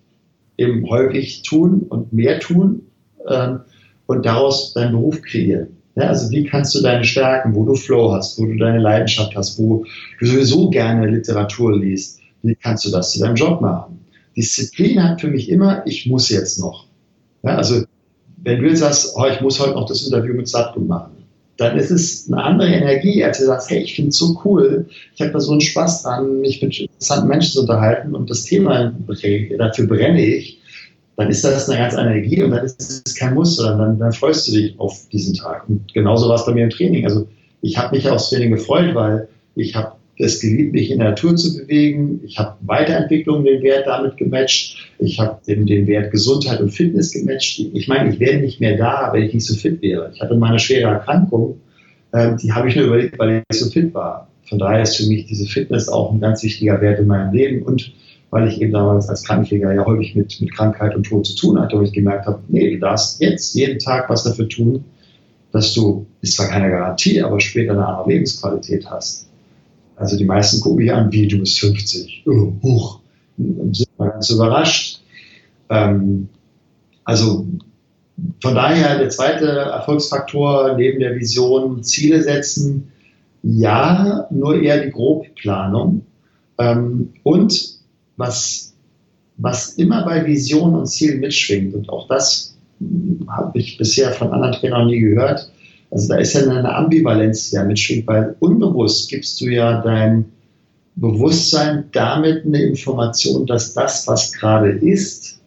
eben 0.57 0.87
häufig 0.89 1.41
tun 1.43 1.85
und 1.89 2.13
mehr 2.13 2.39
tun 2.39 2.83
ähm, 3.27 3.61
und 4.05 4.25
daraus 4.25 4.73
deinen 4.73 4.93
Beruf 4.93 5.21
kreieren. 5.21 5.69
Ja, 5.95 6.09
also 6.09 6.29
wie 6.29 6.43
kannst 6.43 6.75
du 6.75 6.81
deine 6.81 7.05
Stärken, 7.05 7.55
wo 7.55 7.63
du 7.63 7.75
Flow 7.75 8.11
hast, 8.11 8.37
wo 8.37 8.45
du 8.45 8.57
deine 8.57 8.79
Leidenschaft 8.79 9.35
hast, 9.35 9.57
wo 9.57 9.85
du 10.19 10.25
sowieso 10.25 10.69
gerne 10.69 11.07
Literatur 11.07 11.77
liest, 11.77 12.19
wie 12.43 12.55
kannst 12.55 12.85
du 12.85 12.91
das 12.91 13.11
zu 13.11 13.19
deinem 13.19 13.35
Job 13.35 13.61
machen? 13.61 14.04
Disziplin 14.35 15.01
hat 15.03 15.21
für 15.21 15.27
mich 15.27 15.49
immer, 15.49 15.85
ich 15.85 16.05
muss 16.05 16.29
jetzt 16.29 16.59
noch. 16.59 16.85
Ja, 17.43 17.57
also 17.57 17.83
wenn 18.43 18.61
du 18.61 18.67
jetzt 18.67 18.79
sagst, 18.79 19.13
oh, 19.15 19.25
ich 19.25 19.41
muss 19.41 19.59
heute 19.59 19.73
noch 19.73 19.87
das 19.87 20.05
Interview 20.05 20.33
mit 20.33 20.47
Satkum 20.47 20.87
machen, 20.87 21.11
dann 21.57 21.77
ist 21.77 21.89
es 21.89 22.27
eine 22.27 22.43
andere 22.43 22.69
Energie, 22.69 23.23
als 23.23 23.39
du 23.39 23.45
sagst, 23.45 23.69
hey, 23.69 23.81
ich 23.81 23.95
finde 23.95 24.09
es 24.09 24.17
so 24.17 24.39
cool, 24.43 24.87
ich 25.13 25.21
habe 25.21 25.31
da 25.31 25.39
so 25.39 25.51
einen 25.51 25.61
Spaß 25.61 26.03
dran, 26.03 26.41
mich 26.41 26.61
mit 26.61 26.77
interessanten 26.77 27.29
Menschen 27.29 27.53
zu 27.53 27.61
unterhalten 27.61 28.13
und 28.13 28.29
das 28.29 28.43
Thema, 28.43 28.93
dafür 29.57 29.87
brenne 29.87 30.25
ich, 30.25 30.61
dann 31.15 31.29
ist 31.29 31.45
das 31.45 31.69
eine 31.69 31.79
ganz 31.79 31.95
andere 31.95 32.17
Energie 32.17 32.43
und 32.43 32.51
dann 32.51 32.65
ist 32.65 33.07
es 33.07 33.15
kein 33.15 33.35
Muss, 33.35 33.55
sondern 33.55 33.79
dann, 33.79 33.99
dann 33.99 34.11
freust 34.11 34.47
du 34.47 34.51
dich 34.51 34.77
auf 34.79 35.07
diesen 35.13 35.33
Tag. 35.33 35.67
Und 35.69 35.93
genauso 35.93 36.27
war 36.27 36.35
es 36.35 36.45
bei 36.45 36.53
mir 36.53 36.65
im 36.65 36.69
Training. 36.69 37.05
Also 37.05 37.27
ich 37.61 37.77
habe 37.77 37.95
mich 37.95 38.09
aufs 38.09 38.29
Training 38.29 38.51
gefreut, 38.51 38.93
weil 38.95 39.29
ich 39.55 39.75
habe 39.75 39.93
es 40.17 40.39
geliebt, 40.39 40.73
mich 40.73 40.91
in 40.91 40.99
der 40.99 41.09
Natur 41.09 41.35
zu 41.35 41.57
bewegen. 41.57 42.21
Ich 42.23 42.37
habe 42.39 42.55
Weiterentwicklung 42.61 43.43
den 43.43 43.61
Wert 43.63 43.87
damit 43.87 44.17
gematcht. 44.17 44.77
Ich 44.99 45.19
habe 45.19 45.39
den, 45.45 45.65
den 45.65 45.87
Wert 45.87 46.11
Gesundheit 46.11 46.61
und 46.61 46.69
Fitness 46.69 47.11
gematcht. 47.11 47.59
Ich 47.73 47.87
meine, 47.87 48.09
ich 48.09 48.19
wäre 48.19 48.39
nicht 48.39 48.61
mehr 48.61 48.77
da, 48.77 49.09
wenn 49.11 49.23
ich 49.23 49.33
nicht 49.33 49.45
so 49.45 49.55
fit 49.55 49.81
wäre. 49.81 50.11
Ich 50.13 50.21
hatte 50.21 50.35
meine 50.35 50.59
schwere 50.59 50.91
Erkrankung, 50.91 51.59
äh, 52.13 52.35
die 52.41 52.53
habe 52.53 52.69
ich 52.69 52.75
nur 52.75 52.85
überlegt, 52.85 53.19
weil 53.19 53.43
ich 53.49 53.59
so 53.59 53.69
fit 53.69 53.93
war. 53.93 54.29
Von 54.47 54.59
daher 54.59 54.83
ist 54.83 54.95
für 54.95 55.07
mich 55.07 55.25
diese 55.25 55.47
Fitness 55.47 55.89
auch 55.89 56.13
ein 56.13 56.21
ganz 56.21 56.43
wichtiger 56.43 56.79
Wert 56.79 56.99
in 56.99 57.07
meinem 57.07 57.33
Leben 57.33 57.63
und 57.63 57.91
weil 58.29 58.47
ich 58.47 58.61
eben 58.61 58.73
damals 58.73 59.07
als 59.07 59.23
Krankenpfleger 59.23 59.73
ja 59.73 59.85
häufig 59.85 60.15
mit, 60.15 60.39
mit 60.41 60.53
Krankheit 60.53 60.95
und 60.95 61.05
Tod 61.05 61.25
zu 61.25 61.35
tun 61.35 61.59
hatte, 61.59 61.77
wo 61.77 61.83
ich 61.83 61.93
gemerkt 61.93 62.25
habe, 62.25 62.41
nee, 62.47 62.71
du 62.71 62.79
darfst 62.79 63.21
jetzt 63.21 63.55
jeden 63.55 63.79
Tag 63.79 64.09
was 64.09 64.23
dafür 64.23 64.49
tun, 64.49 64.83
dass 65.51 65.73
du, 65.73 66.05
ist 66.21 66.35
zwar 66.35 66.49
keine 66.49 66.69
Garantie, 66.69 67.21
aber 67.21 67.39
später 67.39 67.71
eine 67.71 67.87
andere 67.87 68.09
Lebensqualität 68.09 68.89
hast. 68.89 69.29
Also 69.95 70.17
die 70.17 70.25
meisten 70.25 70.61
gucken 70.61 70.79
mich 70.79 70.93
an, 70.93 71.11
wie 71.11 71.27
du 71.27 71.39
bist 71.39 71.59
50. 71.59 72.23
Oh, 72.25 72.53
hoch. 72.61 72.99
Sind 73.37 73.87
mal 73.97 74.09
ganz 74.09 74.29
überrascht. 74.29 75.01
Ähm, 75.69 76.29
also 77.03 77.47
von 78.41 78.55
daher 78.55 78.97
der 78.97 79.09
zweite 79.09 79.47
Erfolgsfaktor 79.47 80.75
neben 80.75 80.99
der 80.99 81.15
Vision 81.15 81.83
Ziele 81.83 82.23
setzen. 82.23 82.91
Ja, 83.43 84.27
nur 84.31 84.61
eher 84.61 84.83
die 84.83 84.91
Grobplanung. 84.91 86.05
Ähm, 86.57 87.13
und 87.23 87.75
was, 88.17 88.73
was 89.37 89.73
immer 89.73 90.05
bei 90.05 90.25
Vision 90.25 90.75
und 90.75 90.87
Zielen 90.87 91.19
mitschwingt, 91.19 91.73
und 91.73 91.89
auch 91.89 92.07
das 92.07 92.57
habe 93.27 93.57
ich 93.59 93.77
bisher 93.77 94.11
von 94.11 94.31
anderen 94.31 94.53
Trainern 94.53 94.87
nie 94.87 94.99
gehört, 94.99 95.51
also 95.95 96.09
da 96.09 96.19
ist 96.19 96.33
ja 96.33 96.41
eine 96.41 96.75
Ambivalenz 96.75 97.51
ja 97.51 97.63
mitschwingt, 97.63 98.05
weil 98.05 98.35
unbewusst 98.41 99.09
gibst 99.09 99.39
du 99.39 99.45
ja 99.45 99.81
dein 99.81 100.25
Bewusstsein 100.97 101.85
damit 101.93 102.45
eine 102.45 102.61
Information, 102.63 103.45
dass 103.45 103.73
das, 103.73 104.05
was 104.05 104.33
gerade 104.33 104.71
ist, 104.71 105.39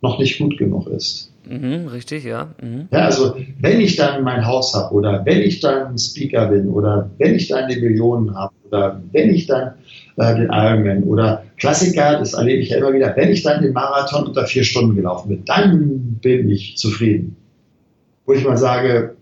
noch 0.00 0.18
nicht 0.18 0.38
gut 0.38 0.56
genug 0.56 0.86
ist. 0.88 1.30
Mhm, 1.44 1.88
richtig, 1.88 2.24
ja. 2.24 2.54
Mhm. 2.62 2.88
Ja, 2.90 3.00
also 3.00 3.36
wenn 3.60 3.82
ich 3.82 3.96
dann 3.96 4.24
mein 4.24 4.46
Haus 4.46 4.74
habe 4.74 4.94
oder 4.94 5.26
wenn 5.26 5.42
ich 5.42 5.60
dann 5.60 5.98
Speaker 5.98 6.48
bin 6.48 6.70
oder 6.70 7.10
wenn 7.18 7.34
ich 7.34 7.48
dann 7.48 7.68
die 7.68 7.78
Millionen 7.78 8.34
habe 8.34 8.54
oder 8.68 9.02
wenn 9.12 9.28
ich 9.28 9.46
dann 9.46 9.74
äh, 10.16 10.36
den 10.36 10.48
Ironman 10.50 11.02
oder 11.02 11.44
Klassiker, 11.58 12.18
das 12.18 12.32
erlebe 12.32 12.62
ich 12.62 12.70
ja 12.70 12.78
immer 12.78 12.94
wieder, 12.94 13.14
wenn 13.14 13.30
ich 13.30 13.42
dann 13.42 13.60
den 13.60 13.74
Marathon 13.74 14.26
unter 14.26 14.46
vier 14.46 14.64
Stunden 14.64 14.96
gelaufen 14.96 15.28
bin, 15.28 15.44
dann 15.44 16.18
bin 16.22 16.48
ich 16.48 16.78
zufrieden. 16.78 17.36
Wo 18.24 18.32
ich 18.32 18.42
mal 18.42 18.56
sage, 18.56 19.15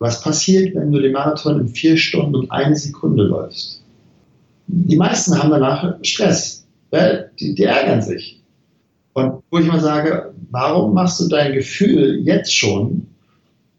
was 0.00 0.22
passiert, 0.22 0.74
wenn 0.74 0.90
du 0.90 0.98
den 0.98 1.12
Marathon 1.12 1.60
in 1.60 1.68
vier 1.68 1.96
Stunden 1.96 2.34
und 2.34 2.50
eine 2.50 2.74
Sekunde 2.74 3.22
läufst? 3.24 3.84
Die 4.66 4.96
meisten 4.96 5.38
haben 5.38 5.50
danach 5.50 5.98
Stress. 6.02 6.66
Die, 6.92 7.54
die 7.54 7.62
ärgern 7.62 8.02
sich. 8.02 8.40
Und 9.12 9.42
wo 9.50 9.58
ich 9.58 9.66
mal 9.66 9.80
sage, 9.80 10.34
warum 10.50 10.94
machst 10.94 11.20
du 11.20 11.28
dein 11.28 11.52
Gefühl 11.52 12.20
jetzt 12.24 12.52
schon 12.56 13.06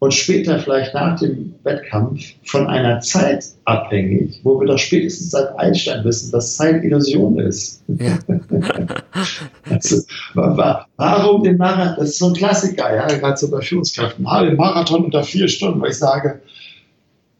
und 0.02 0.12
später 0.12 0.58
vielleicht 0.58 0.94
nach 0.94 1.20
dem 1.20 1.54
Wettkampf 1.62 2.24
von 2.42 2.66
einer 2.66 2.98
Zeit 3.02 3.44
abhängig, 3.66 4.40
wo 4.42 4.58
wir 4.58 4.66
doch 4.66 4.78
spätestens 4.78 5.30
seit 5.30 5.56
Einstein 5.56 6.02
wissen, 6.02 6.32
dass 6.32 6.56
Zeit 6.56 6.82
Illusion 6.82 7.38
ist. 7.38 7.84
Ja. 7.86 8.18
also, 9.70 10.02
warum 10.34 11.44
den 11.44 11.56
Marathon? 11.56 11.94
Das 12.00 12.08
ist 12.08 12.18
so 12.18 12.30
ein 12.30 12.32
Klassiker, 12.32 12.92
ja, 12.92 13.06
gerade 13.06 13.36
so 13.36 13.48
bei 13.48 13.60
Führungskräften. 13.60 14.26
Ah, 14.26 14.44
den 14.44 14.56
Marathon 14.56 15.04
unter 15.04 15.22
vier 15.22 15.46
Stunden, 15.46 15.80
weil 15.80 15.90
ich 15.90 15.98
sage, 15.98 16.40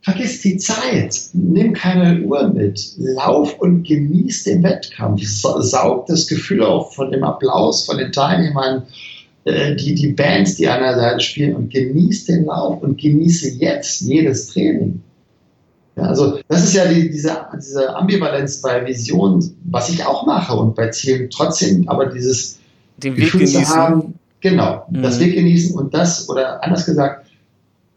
vergiss 0.03 0.43
die 0.43 0.57
Zeit, 0.57 1.21
nimm 1.33 1.73
keine 1.73 2.21
Uhr 2.21 2.47
mit, 2.47 2.93
lauf 2.97 3.59
und 3.59 3.83
genieß 3.83 4.45
den 4.45 4.63
Wettkampf, 4.63 5.21
saug 5.25 6.07
das 6.07 6.29
Gefühl 6.29 6.63
auf 6.63 6.95
von 6.95 7.11
dem 7.11 7.25
Applaus 7.25 7.87
von 7.87 7.99
den 7.99 8.13
Teilnehmern 8.13 8.85
die, 9.45 9.95
die 9.95 10.09
Bands, 10.09 10.57
die 10.57 10.69
an 10.69 10.81
der 10.81 10.95
Seite 10.95 11.21
spielen 11.21 11.57
und 11.57 11.73
genieße 11.73 12.33
den 12.33 12.45
Lauf 12.45 12.83
und 12.83 13.01
genieße 13.01 13.57
jetzt 13.59 14.01
jedes 14.03 14.49
Training. 14.49 15.03
Ja, 15.97 16.05
also 16.05 16.39
das 16.49 16.65
ist 16.65 16.75
ja 16.75 16.87
die, 16.87 17.11
diese, 17.11 17.37
diese 17.57 17.95
Ambivalenz 17.95 18.63
bei 18.63 18.87
Visionen, 18.87 19.57
was 19.65 19.91
ich 19.91 20.05
auch 20.07 20.25
mache 20.27 20.55
und 20.55 20.75
bei 20.75 20.89
Zielen 20.89 21.29
trotzdem, 21.29 21.89
aber 21.89 22.07
dieses 22.07 22.59
den 22.97 23.17
Weg 23.17 23.25
Gefühl 23.25 23.41
genießen. 23.41 23.65
zu 23.65 23.71
haben, 23.71 24.15
genau, 24.41 24.87
mhm. 24.91 25.03
das 25.03 25.21
Weg 25.21 25.35
genießen 25.35 25.77
und 25.77 25.93
das, 25.93 26.29
oder 26.29 26.63
anders 26.65 26.87
gesagt, 26.87 27.27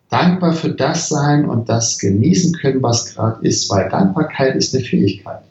dankbar 0.09 0.53
für 0.53 0.69
das 0.69 1.09
sein 1.09 1.45
und 1.45 1.69
das 1.69 1.97
genießen 1.99 2.53
können, 2.53 2.83
was 2.83 3.13
gerade 3.13 3.45
ist, 3.47 3.69
weil 3.69 3.89
Dankbarkeit 3.89 4.55
ist 4.55 4.75
eine 4.75 4.83
Fähigkeit. 4.83 5.41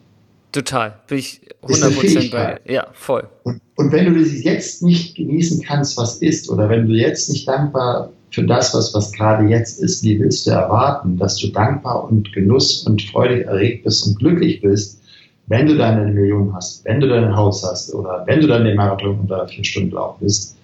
Total. 0.55 0.93
Bin 1.07 1.17
ich 1.17 1.41
100% 1.63 2.31
bei. 2.31 2.61
Ja, 2.65 2.87
voll. 2.93 3.27
Und, 3.43 3.59
und 3.75 3.91
wenn 3.91 4.05
du 4.05 4.17
das 4.17 4.41
jetzt 4.41 4.81
nicht 4.83 5.15
genießen 5.17 5.61
kannst, 5.61 5.97
was 5.97 6.19
ist, 6.19 6.49
oder 6.49 6.69
wenn 6.69 6.87
du 6.87 6.93
jetzt 6.93 7.29
nicht 7.29 7.45
dankbar 7.45 8.13
für 8.31 8.45
das, 8.45 8.73
was, 8.73 8.93
was 8.93 9.11
gerade 9.11 9.49
jetzt 9.49 9.81
ist, 9.81 10.01
wie 10.03 10.17
willst 10.17 10.47
du 10.47 10.51
erwarten, 10.51 11.17
dass 11.17 11.35
du 11.39 11.47
dankbar 11.47 12.09
und 12.09 12.31
genuss 12.31 12.87
und 12.87 13.01
freudig 13.01 13.45
erregt 13.47 13.83
bist 13.83 14.07
und 14.07 14.17
glücklich 14.17 14.61
bist, 14.61 15.01
wenn 15.47 15.67
du 15.67 15.75
deine 15.75 16.09
Million 16.09 16.55
hast, 16.55 16.85
wenn 16.85 17.01
du 17.01 17.09
dein 17.09 17.35
Haus 17.35 17.61
hast 17.61 17.93
oder 17.93 18.23
wenn 18.25 18.39
du 18.39 18.47
dann 18.47 18.63
den 18.63 18.77
Marathon 18.77 19.19
unter 19.19 19.45
vier 19.49 19.65
Stunden 19.65 19.91
laufen 19.91 20.19
bist, 20.21 20.55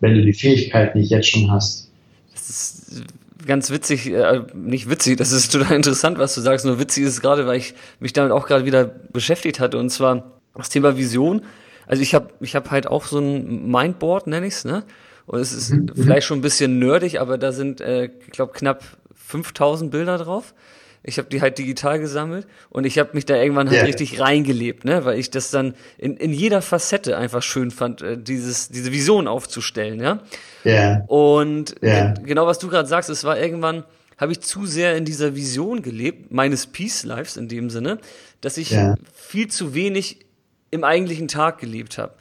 wenn 0.00 0.14
du 0.14 0.24
die 0.24 0.32
Fähigkeit 0.32 0.96
nicht 0.96 1.10
jetzt 1.10 1.28
schon 1.28 1.48
hast. 1.52 1.88
Das 2.34 2.50
ist 2.50 3.04
ganz 3.46 3.70
witzig, 3.70 4.10
äh, 4.12 4.42
nicht 4.54 4.90
witzig, 4.90 5.16
das 5.16 5.32
ist 5.32 5.48
total 5.52 5.76
interessant, 5.76 6.18
was 6.18 6.34
du 6.34 6.40
sagst, 6.40 6.64
nur 6.64 6.78
witzig 6.78 7.04
ist 7.04 7.10
es 7.10 7.20
gerade, 7.20 7.46
weil 7.46 7.58
ich 7.58 7.74
mich 8.00 8.12
damit 8.12 8.32
auch 8.32 8.46
gerade 8.46 8.64
wieder 8.64 8.84
beschäftigt 8.84 9.60
hatte 9.60 9.78
und 9.78 9.90
zwar 9.90 10.40
das 10.54 10.68
Thema 10.68 10.96
Vision. 10.96 11.42
Also 11.86 12.02
ich 12.02 12.14
habe 12.14 12.30
ich 12.40 12.56
hab 12.56 12.70
halt 12.70 12.86
auch 12.86 13.06
so 13.06 13.18
ein 13.18 13.70
Mindboard, 13.70 14.26
nenne 14.26 14.46
ich 14.46 14.54
es, 14.54 14.64
ne? 14.64 14.84
Und 15.26 15.40
es 15.40 15.52
ist 15.52 15.70
mhm. 15.70 15.90
vielleicht 15.94 16.26
schon 16.26 16.38
ein 16.38 16.42
bisschen 16.42 16.78
nerdig, 16.78 17.20
aber 17.20 17.36
da 17.38 17.52
sind, 17.52 17.80
äh, 17.80 18.10
ich 18.26 18.30
glaube, 18.30 18.52
knapp 18.52 18.84
5000 19.14 19.90
Bilder 19.90 20.18
drauf. 20.18 20.54
Ich 21.06 21.18
habe 21.18 21.28
die 21.28 21.40
halt 21.40 21.58
digital 21.58 21.98
gesammelt 21.98 22.46
und 22.68 22.84
ich 22.84 22.98
habe 22.98 23.10
mich 23.14 23.24
da 23.24 23.36
irgendwann 23.36 23.68
halt 23.68 23.78
yeah. 23.78 23.86
richtig 23.86 24.20
reingelebt, 24.20 24.84
ne, 24.84 25.04
weil 25.04 25.18
ich 25.18 25.30
das 25.30 25.50
dann 25.50 25.74
in, 25.98 26.16
in 26.16 26.32
jeder 26.32 26.62
Facette 26.62 27.16
einfach 27.16 27.42
schön 27.42 27.70
fand, 27.70 28.02
äh, 28.02 28.18
dieses 28.18 28.68
diese 28.68 28.92
Vision 28.92 29.28
aufzustellen, 29.28 30.00
ja. 30.00 30.20
Ja. 30.64 30.72
Yeah. 30.72 31.04
Und 31.06 31.74
yeah. 31.82 32.14
genau 32.22 32.46
was 32.46 32.58
du 32.58 32.68
gerade 32.68 32.88
sagst, 32.88 33.08
es 33.08 33.24
war 33.24 33.38
irgendwann 33.38 33.84
habe 34.18 34.32
ich 34.32 34.40
zu 34.40 34.66
sehr 34.66 34.96
in 34.96 35.04
dieser 35.04 35.34
Vision 35.36 35.82
gelebt, 35.82 36.32
meines 36.32 36.66
Peace 36.66 37.04
Lives 37.04 37.36
in 37.36 37.48
dem 37.48 37.68
Sinne, 37.68 37.98
dass 38.40 38.56
ich 38.56 38.74
viel 39.14 39.48
zu 39.48 39.74
wenig 39.74 40.24
im 40.70 40.84
eigentlichen 40.84 41.28
Tag 41.28 41.58
gelebt 41.58 41.98
habe. 41.98 42.14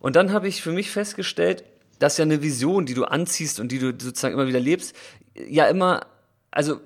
Und 0.00 0.16
dann 0.16 0.32
habe 0.32 0.48
ich 0.48 0.62
für 0.62 0.72
mich 0.72 0.90
festgestellt, 0.90 1.64
dass 1.98 2.18
ja 2.18 2.24
eine 2.24 2.42
Vision, 2.42 2.86
die 2.86 2.94
du 2.94 3.04
anziehst 3.04 3.60
und 3.60 3.70
die 3.72 3.78
du 3.78 3.86
sozusagen 3.86 4.34
immer 4.34 4.46
wieder 4.46 4.60
lebst, 4.60 4.94
ja 5.34 5.66
immer, 5.66 6.06
also 6.50 6.80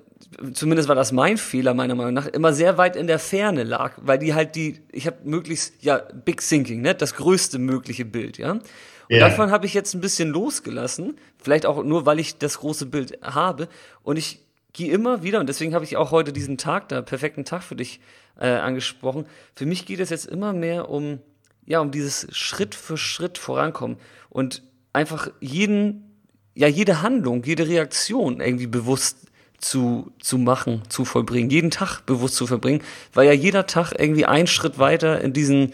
zumindest 0.53 0.87
war 0.87 0.95
das 0.95 1.11
mein 1.11 1.37
Fehler 1.37 1.73
meiner 1.73 1.95
Meinung 1.95 2.13
nach, 2.13 2.27
immer 2.27 2.53
sehr 2.53 2.77
weit 2.77 2.95
in 2.95 3.07
der 3.07 3.19
Ferne 3.19 3.63
lag, 3.63 3.93
weil 4.01 4.19
die 4.19 4.33
halt 4.33 4.55
die, 4.55 4.81
ich 4.91 5.07
habe 5.07 5.17
möglichst, 5.23 5.83
ja, 5.83 5.97
Big 5.97 6.41
Thinking, 6.41 6.81
ne, 6.81 6.95
das 6.95 7.15
größte 7.15 7.59
mögliche 7.59 8.05
Bild, 8.05 8.37
ja. 8.37 8.51
Und 8.51 8.63
yeah. 9.09 9.27
davon 9.27 9.49
habe 9.49 9.65
ich 9.65 9.73
jetzt 9.73 9.95
ein 9.95 10.01
bisschen 10.01 10.29
losgelassen, 10.29 11.17
vielleicht 11.37 11.65
auch 11.65 11.83
nur, 11.83 12.05
weil 12.05 12.19
ich 12.19 12.37
das 12.37 12.59
große 12.59 12.85
Bild 12.85 13.19
habe 13.23 13.67
und 14.03 14.17
ich 14.17 14.45
gehe 14.73 14.91
immer 14.91 15.23
wieder, 15.23 15.39
und 15.39 15.49
deswegen 15.49 15.73
habe 15.73 15.83
ich 15.83 15.97
auch 15.97 16.11
heute 16.11 16.31
diesen 16.31 16.57
Tag 16.57 16.89
da, 16.89 17.01
perfekten 17.01 17.43
Tag 17.43 17.63
für 17.63 17.75
dich 17.75 17.99
äh, 18.39 18.47
angesprochen, 18.47 19.25
für 19.55 19.65
mich 19.65 19.85
geht 19.85 19.99
es 19.99 20.11
jetzt 20.11 20.27
immer 20.27 20.53
mehr 20.53 20.89
um, 20.89 21.19
ja, 21.65 21.79
um 21.79 21.89
dieses 21.89 22.27
Schritt 22.35 22.75
für 22.75 22.97
Schritt 22.97 23.39
vorankommen 23.39 23.97
und 24.29 24.61
einfach 24.93 25.31
jeden, 25.39 26.21
ja, 26.53 26.67
jede 26.67 27.01
Handlung, 27.01 27.43
jede 27.43 27.67
Reaktion 27.67 28.41
irgendwie 28.41 28.67
bewusst 28.67 29.28
zu, 29.59 30.11
zu 30.19 30.37
machen, 30.37 30.81
zu 30.89 31.05
vollbringen, 31.05 31.49
jeden 31.49 31.71
Tag 31.71 32.01
bewusst 32.05 32.35
zu 32.35 32.47
verbringen, 32.47 32.81
weil 33.13 33.27
ja 33.27 33.33
jeder 33.33 33.67
Tag 33.67 33.93
irgendwie 33.97 34.25
einen 34.25 34.47
Schritt 34.47 34.79
weiter 34.79 35.21
in 35.21 35.33
diesen, 35.33 35.73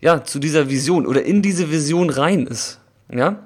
ja, 0.00 0.24
zu 0.24 0.38
dieser 0.38 0.70
Vision 0.70 1.06
oder 1.06 1.24
in 1.24 1.42
diese 1.42 1.70
Vision 1.70 2.10
rein 2.10 2.46
ist. 2.46 2.78
Ja? 3.12 3.40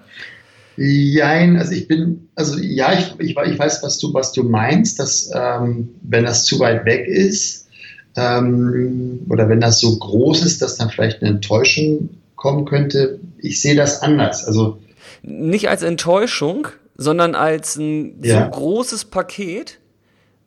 Jein, 0.76 1.56
also 1.58 1.72
ich 1.72 1.88
bin, 1.88 2.28
also 2.34 2.58
ja, 2.58 2.92
ich, 2.92 3.14
ich, 3.18 3.36
ich 3.36 3.58
weiß, 3.58 3.82
was 3.82 3.98
du, 3.98 4.14
was 4.14 4.32
du 4.32 4.44
meinst, 4.44 4.98
dass 4.98 5.30
ähm, 5.34 5.90
wenn 6.02 6.24
das 6.24 6.44
zu 6.44 6.58
weit 6.58 6.84
weg 6.84 7.06
ist 7.06 7.68
ähm, 8.16 9.26
oder 9.28 9.48
wenn 9.48 9.60
das 9.60 9.80
so 9.80 9.98
groß 9.98 10.44
ist, 10.44 10.62
dass 10.62 10.76
dann 10.76 10.90
vielleicht 10.90 11.22
eine 11.22 11.32
Enttäuschung 11.32 12.10
kommen 12.36 12.64
könnte. 12.64 13.20
Ich 13.38 13.60
sehe 13.60 13.74
das 13.74 14.02
anders. 14.02 14.46
Also 14.46 14.78
nicht 15.22 15.68
als 15.68 15.82
Enttäuschung, 15.82 16.68
sondern 17.00 17.34
als 17.34 17.76
ein 17.76 18.22
ja. 18.22 18.44
so 18.44 18.50
großes 18.50 19.06
Paket. 19.06 19.78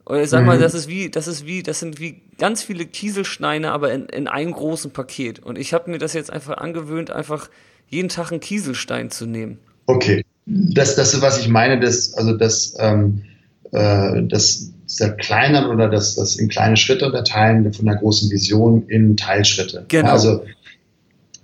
Und 0.05 0.19
ich 0.19 0.29
sag 0.29 0.41
mhm. 0.41 0.47
mal, 0.47 0.59
das 0.59 0.75
ist 0.75 0.87
wie, 0.87 1.09
das 1.09 1.27
ist 1.27 1.47
wie, 1.47 1.63
das 1.63 1.79
sind 1.79 1.99
wie 1.99 2.21
ganz 2.37 2.61
viele 2.61 2.85
Kieselsteine, 2.85 3.71
aber 3.71 3.91
in, 3.91 4.05
in 4.05 4.27
einem 4.27 4.51
großen 4.51 4.91
Paket. 4.91 5.39
Und 5.39 5.57
ich 5.57 5.73
habe 5.73 5.89
mir 5.89 5.97
das 5.97 6.13
jetzt 6.13 6.31
einfach 6.31 6.57
angewöhnt, 6.57 7.09
einfach 7.09 7.49
jeden 7.87 8.07
Tag 8.07 8.31
einen 8.31 8.39
Kieselstein 8.39 9.09
zu 9.09 9.25
nehmen. 9.25 9.57
Okay. 9.87 10.23
Das, 10.45 10.95
das 10.95 11.15
ist, 11.15 11.23
was 11.23 11.39
ich 11.39 11.47
meine, 11.47 11.79
das, 11.79 12.13
also 12.13 12.37
das, 12.37 12.75
ähm, 12.77 13.23
äh, 13.71 14.21
das 14.21 14.69
zerkleinern 14.85 15.71
oder 15.71 15.89
das, 15.89 16.15
das 16.15 16.35
in 16.35 16.49
kleine 16.49 16.77
Schritte 16.77 17.07
unterteilen 17.07 17.73
von 17.73 17.87
der 17.87 17.95
großen 17.95 18.29
Vision 18.29 18.87
in 18.89 19.17
Teilschritte. 19.17 19.85
Genau. 19.87 20.11
Also 20.11 20.43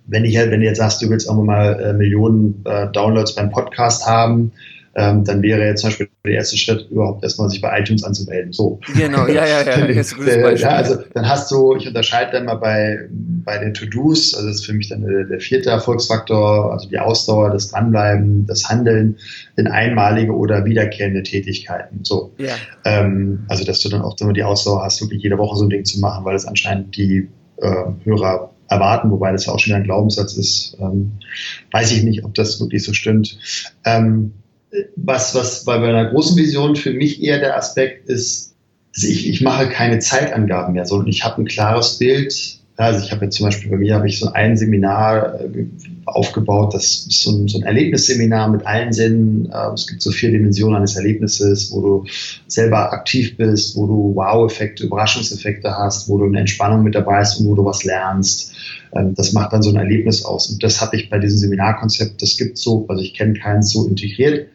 wenn 0.05 0.23
ich 0.23 0.35
wenn 0.35 0.59
du 0.59 0.65
jetzt 0.67 0.77
sagst, 0.77 1.01
du 1.01 1.09
willst 1.09 1.27
auch 1.27 1.41
mal 1.41 1.79
äh, 1.79 1.93
Millionen 1.93 2.63
äh, 2.65 2.91
Downloads 2.91 3.33
beim 3.33 3.49
Podcast 3.49 4.05
haben, 4.05 4.51
ähm, 4.95 5.23
dann 5.23 5.41
wäre 5.41 5.65
jetzt 5.65 5.81
zum 5.81 5.89
Beispiel 5.89 6.09
der 6.25 6.33
erste 6.33 6.57
Schritt 6.57 6.87
überhaupt 6.89 7.23
erstmal 7.23 7.49
sich 7.49 7.61
bei 7.61 7.79
iTunes 7.79 8.03
anzumelden. 8.03 8.51
So. 8.53 8.79
Genau, 8.95 9.27
ja, 9.27 9.45
ja, 9.45 9.61
ja. 9.63 9.87
Das 9.99 10.11
ist 10.11 10.17
Beispiel. 10.17 10.57
ja 10.57 10.69
also 10.69 10.97
dann 11.13 11.27
hast 11.27 11.51
du, 11.51 11.75
ich 11.75 11.87
unterscheide 11.87 12.31
dann 12.31 12.45
mal 12.45 12.55
bei, 12.55 13.07
bei 13.11 13.57
den 13.57 13.73
To-Dos, 13.73 14.33
also 14.33 14.47
das 14.47 14.57
ist 14.57 14.65
für 14.65 14.73
mich 14.73 14.89
dann 14.89 15.01
der, 15.01 15.25
der 15.25 15.39
vierte 15.39 15.69
Erfolgsfaktor, 15.69 16.71
also 16.71 16.89
die 16.89 16.99
Ausdauer, 16.99 17.51
das 17.51 17.69
Dranbleiben, 17.69 18.45
das 18.47 18.67
Handeln 18.67 19.17
in 19.57 19.67
einmalige 19.67 20.33
oder 20.33 20.65
wiederkehrende 20.65 21.23
Tätigkeiten. 21.23 21.99
So. 22.03 22.33
Ja. 22.37 22.55
Ähm, 22.85 23.45
also 23.47 23.63
dass 23.63 23.79
du 23.81 23.89
dann 23.89 24.01
auch 24.01 24.15
immer 24.19 24.33
die 24.33 24.43
Ausdauer 24.43 24.83
hast, 24.83 25.01
wirklich 25.01 25.21
jede 25.23 25.37
Woche 25.37 25.57
so 25.57 25.65
ein 25.65 25.69
Ding 25.69 25.85
zu 25.85 25.99
machen, 25.99 26.25
weil 26.25 26.35
es 26.35 26.45
anscheinend 26.45 26.95
die 26.97 27.29
äh, 27.57 27.85
Hörer 28.03 28.51
erwarten, 28.69 29.11
wobei 29.11 29.31
das 29.31 29.45
ja 29.45 29.53
auch 29.53 29.59
schon 29.59 29.73
ein 29.73 29.83
Glaubenssatz 29.83 30.33
ist. 30.37 30.77
Ähm, 30.79 31.13
weiß 31.71 31.91
ich 31.91 32.03
nicht, 32.03 32.23
ob 32.23 32.35
das 32.35 32.59
wirklich 32.59 32.83
so 32.83 32.93
stimmt. 32.93 33.37
Ähm, 33.83 34.33
was, 34.95 35.33
was 35.35 35.65
bei 35.65 35.79
meiner 35.79 36.11
großen 36.11 36.37
Vision 36.37 36.75
für 36.75 36.91
mich 36.91 37.23
eher 37.23 37.39
der 37.39 37.57
Aspekt 37.57 38.07
ist, 38.07 38.55
ich, 38.95 39.29
ich 39.29 39.41
mache 39.41 39.69
keine 39.69 39.99
Zeitangaben 39.99 40.73
mehr, 40.73 40.85
sondern 40.85 41.07
ich 41.07 41.23
habe 41.23 41.41
ein 41.41 41.45
klares 41.45 41.97
Bild. 41.97 42.59
Also 42.75 43.05
ich 43.05 43.11
habe 43.11 43.25
jetzt 43.25 43.37
zum 43.37 43.45
Beispiel 43.45 43.69
bei 43.69 43.77
mir 43.77 43.95
habe 43.95 44.07
ich 44.07 44.19
so 44.19 44.31
ein 44.31 44.57
Seminar 44.57 45.39
äh, 45.41 45.65
aufgebaut, 46.15 46.73
das 46.73 47.05
ist 47.07 47.21
so 47.21 47.31
ein, 47.31 47.47
so 47.47 47.59
ein 47.59 47.63
Erlebnisseminar 47.63 48.49
mit 48.49 48.65
allen 48.65 48.93
Sinnen. 48.93 49.49
Äh, 49.51 49.73
es 49.73 49.87
gibt 49.87 50.01
so 50.01 50.11
vier 50.11 50.31
Dimensionen 50.31 50.77
eines 50.77 50.95
Erlebnisses, 50.95 51.71
wo 51.71 51.81
du 51.81 52.05
selber 52.47 52.91
aktiv 52.93 53.37
bist, 53.37 53.75
wo 53.75 53.87
du 53.87 54.15
Wow-Effekte, 54.15 54.85
Überraschungseffekte 54.85 55.77
hast, 55.77 56.09
wo 56.09 56.17
du 56.17 56.25
eine 56.25 56.39
Entspannung 56.39 56.83
mit 56.83 56.95
dabei 56.95 57.19
hast 57.19 57.39
und 57.39 57.47
wo 57.47 57.55
du 57.55 57.65
was 57.65 57.83
lernst. 57.83 58.53
Ähm, 58.93 59.13
das 59.15 59.33
macht 59.33 59.53
dann 59.53 59.61
so 59.61 59.69
ein 59.69 59.75
Erlebnis 59.75 60.25
aus. 60.25 60.49
Und 60.49 60.63
das 60.63 60.81
habe 60.81 60.95
ich 60.95 61.09
bei 61.09 61.19
diesem 61.19 61.37
Seminarkonzept, 61.37 62.21
das 62.21 62.37
gibt 62.37 62.57
so, 62.57 62.85
also 62.87 63.01
ich 63.01 63.13
kenne 63.13 63.33
keins 63.33 63.71
so 63.71 63.87
integriert. 63.87 64.47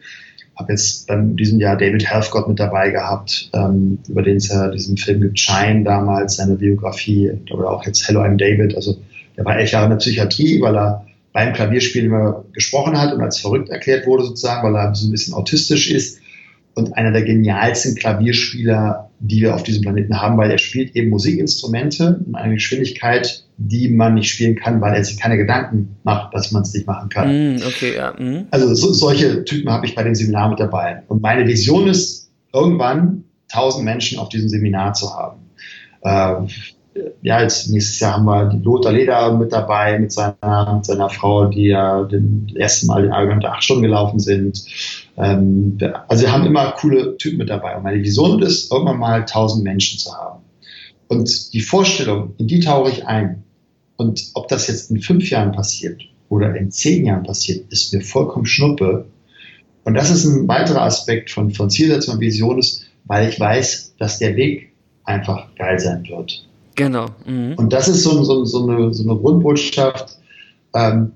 Habe 0.55 0.71
jetzt 0.71 1.07
bei 1.07 1.17
diesem 1.17 1.59
Jahr 1.59 1.75
David 1.75 2.09
Helfgott 2.09 2.47
mit 2.47 2.59
dabei 2.59 2.89
gehabt, 2.89 3.49
ähm, 3.53 3.99
über 4.07 4.21
den 4.21 4.37
es 4.37 4.47
ja 4.47 4.69
diesen 4.69 4.95
Film 4.95 5.21
gibt, 5.21 5.37
Shine 5.37 5.83
damals, 5.83 6.37
seine 6.37 6.55
Biografie, 6.55 7.31
oder 7.51 7.69
auch 7.69 7.85
jetzt 7.85 8.07
Hello, 8.07 8.21
I'm 8.21 8.37
David. 8.37 8.73
Also 8.75 8.97
der 9.35 9.43
war 9.43 9.57
elf 9.57 9.71
Jahre 9.71 9.85
in 9.85 9.89
der 9.91 9.97
Psychiatrie, 9.97 10.61
weil 10.61 10.77
er 10.77 11.05
beim 11.35 11.51
Klavierspiel 11.51 12.05
immer 12.05 12.45
gesprochen 12.53 12.97
hat 12.97 13.13
und 13.13 13.19
als 13.19 13.39
verrückt 13.39 13.67
erklärt 13.67 14.07
wurde 14.07 14.23
sozusagen, 14.23 14.65
weil 14.65 14.73
er 14.73 14.95
so 14.95 15.05
ein 15.05 15.11
bisschen 15.11 15.33
autistisch 15.33 15.91
ist 15.91 16.21
und 16.75 16.95
einer 16.95 17.11
der 17.11 17.23
genialsten 17.23 17.93
Klavierspieler, 17.95 19.09
die 19.19 19.41
wir 19.41 19.53
auf 19.53 19.63
diesem 19.63 19.81
Planeten 19.81 20.21
haben, 20.21 20.37
weil 20.37 20.49
er 20.49 20.57
spielt 20.57 20.95
eben 20.95 21.09
Musikinstrumente 21.09 22.23
in 22.25 22.35
einer 22.35 22.53
Geschwindigkeit, 22.53 23.43
die 23.57 23.89
man 23.89 24.13
nicht 24.13 24.29
spielen 24.29 24.55
kann, 24.55 24.79
weil 24.79 24.95
er 24.95 25.03
sich 25.03 25.19
keine 25.19 25.35
Gedanken 25.35 25.97
macht, 26.03 26.33
dass 26.33 26.53
man 26.53 26.61
es 26.61 26.73
nicht 26.73 26.87
machen 26.87 27.09
kann. 27.09 27.55
Mm, 27.55 27.57
okay, 27.67 27.97
ja. 27.97 28.13
Mm. 28.13 28.47
Also 28.51 28.73
so, 28.73 28.93
solche 28.93 29.43
Typen 29.43 29.69
habe 29.69 29.85
ich 29.85 29.93
bei 29.93 30.03
dem 30.03 30.15
Seminar 30.15 30.49
mit 30.49 30.61
dabei. 30.61 31.03
Und 31.09 31.21
meine 31.21 31.45
Vision 31.45 31.89
ist, 31.89 32.31
irgendwann 32.53 33.25
tausend 33.49 33.83
Menschen 33.83 34.19
auf 34.19 34.29
diesem 34.29 34.47
Seminar 34.47 34.93
zu 34.93 35.13
haben. 35.13 35.41
Äh, 36.01 36.47
ja, 37.21 37.41
jetzt 37.41 37.69
nächstes 37.69 37.99
Jahr 37.99 38.13
haben 38.13 38.25
wir 38.25 38.45
die 38.45 38.63
Lothar 38.63 38.91
Leder 38.91 39.35
mit 39.35 39.51
dabei, 39.51 39.99
mit 39.99 40.11
seiner, 40.11 40.75
mit 40.75 40.85
seiner 40.85 41.09
Frau, 41.09 41.45
die 41.45 41.67
ja 41.67 42.03
den 42.03 42.51
ersten 42.55 42.87
Mal 42.87 43.03
den 43.03 43.11
Ironman 43.11 43.37
unter 43.37 43.53
acht 43.53 43.63
Stunden 43.63 43.83
gelaufen 43.83 44.19
sind. 44.19 44.63
Ähm, 45.17 45.77
also 46.07 46.23
wir 46.23 46.31
haben 46.31 46.45
immer 46.45 46.71
coole 46.71 47.17
Typen 47.17 47.37
mit 47.37 47.49
dabei. 47.49 47.75
Und 47.75 47.83
meine 47.83 48.01
Vision 48.01 48.41
ist, 48.41 48.71
irgendwann 48.71 48.99
mal 48.99 49.25
tausend 49.25 49.63
Menschen 49.63 49.99
zu 49.99 50.13
haben. 50.13 50.39
Und 51.07 51.53
die 51.53 51.61
Vorstellung, 51.61 52.33
in 52.37 52.47
die 52.47 52.61
tauche 52.61 52.91
ich 52.91 53.05
ein. 53.05 53.43
Und 53.97 54.31
ob 54.33 54.47
das 54.47 54.67
jetzt 54.67 54.89
in 54.89 55.01
fünf 55.01 55.29
Jahren 55.29 55.51
passiert 55.51 56.01
oder 56.29 56.55
in 56.55 56.71
zehn 56.71 57.05
Jahren 57.05 57.23
passiert, 57.23 57.71
ist 57.71 57.93
mir 57.93 58.01
vollkommen 58.01 58.45
schnuppe. 58.45 59.05
Und 59.83 59.93
das 59.93 60.09
ist 60.09 60.25
ein 60.25 60.47
weiterer 60.47 60.81
Aspekt 60.81 61.29
von, 61.29 61.51
von 61.51 61.69
Zielsetzung 61.69 62.15
und 62.15 62.21
Vision 62.21 62.59
ist, 62.59 62.85
weil 63.05 63.29
ich 63.29 63.39
weiß, 63.39 63.95
dass 63.99 64.19
der 64.19 64.35
Weg 64.35 64.71
einfach 65.03 65.53
geil 65.55 65.79
sein 65.79 66.05
wird. 66.07 66.44
Genau. 66.75 67.07
Mhm. 67.25 67.55
Und 67.55 67.73
das 67.73 67.87
ist 67.87 68.03
so, 68.03 68.23
so, 68.23 68.45
so, 68.45 68.67
eine, 68.67 68.93
so 68.93 69.09
eine 69.09 69.19
Grundbotschaft. 69.19 70.17
Ähm, 70.73 71.11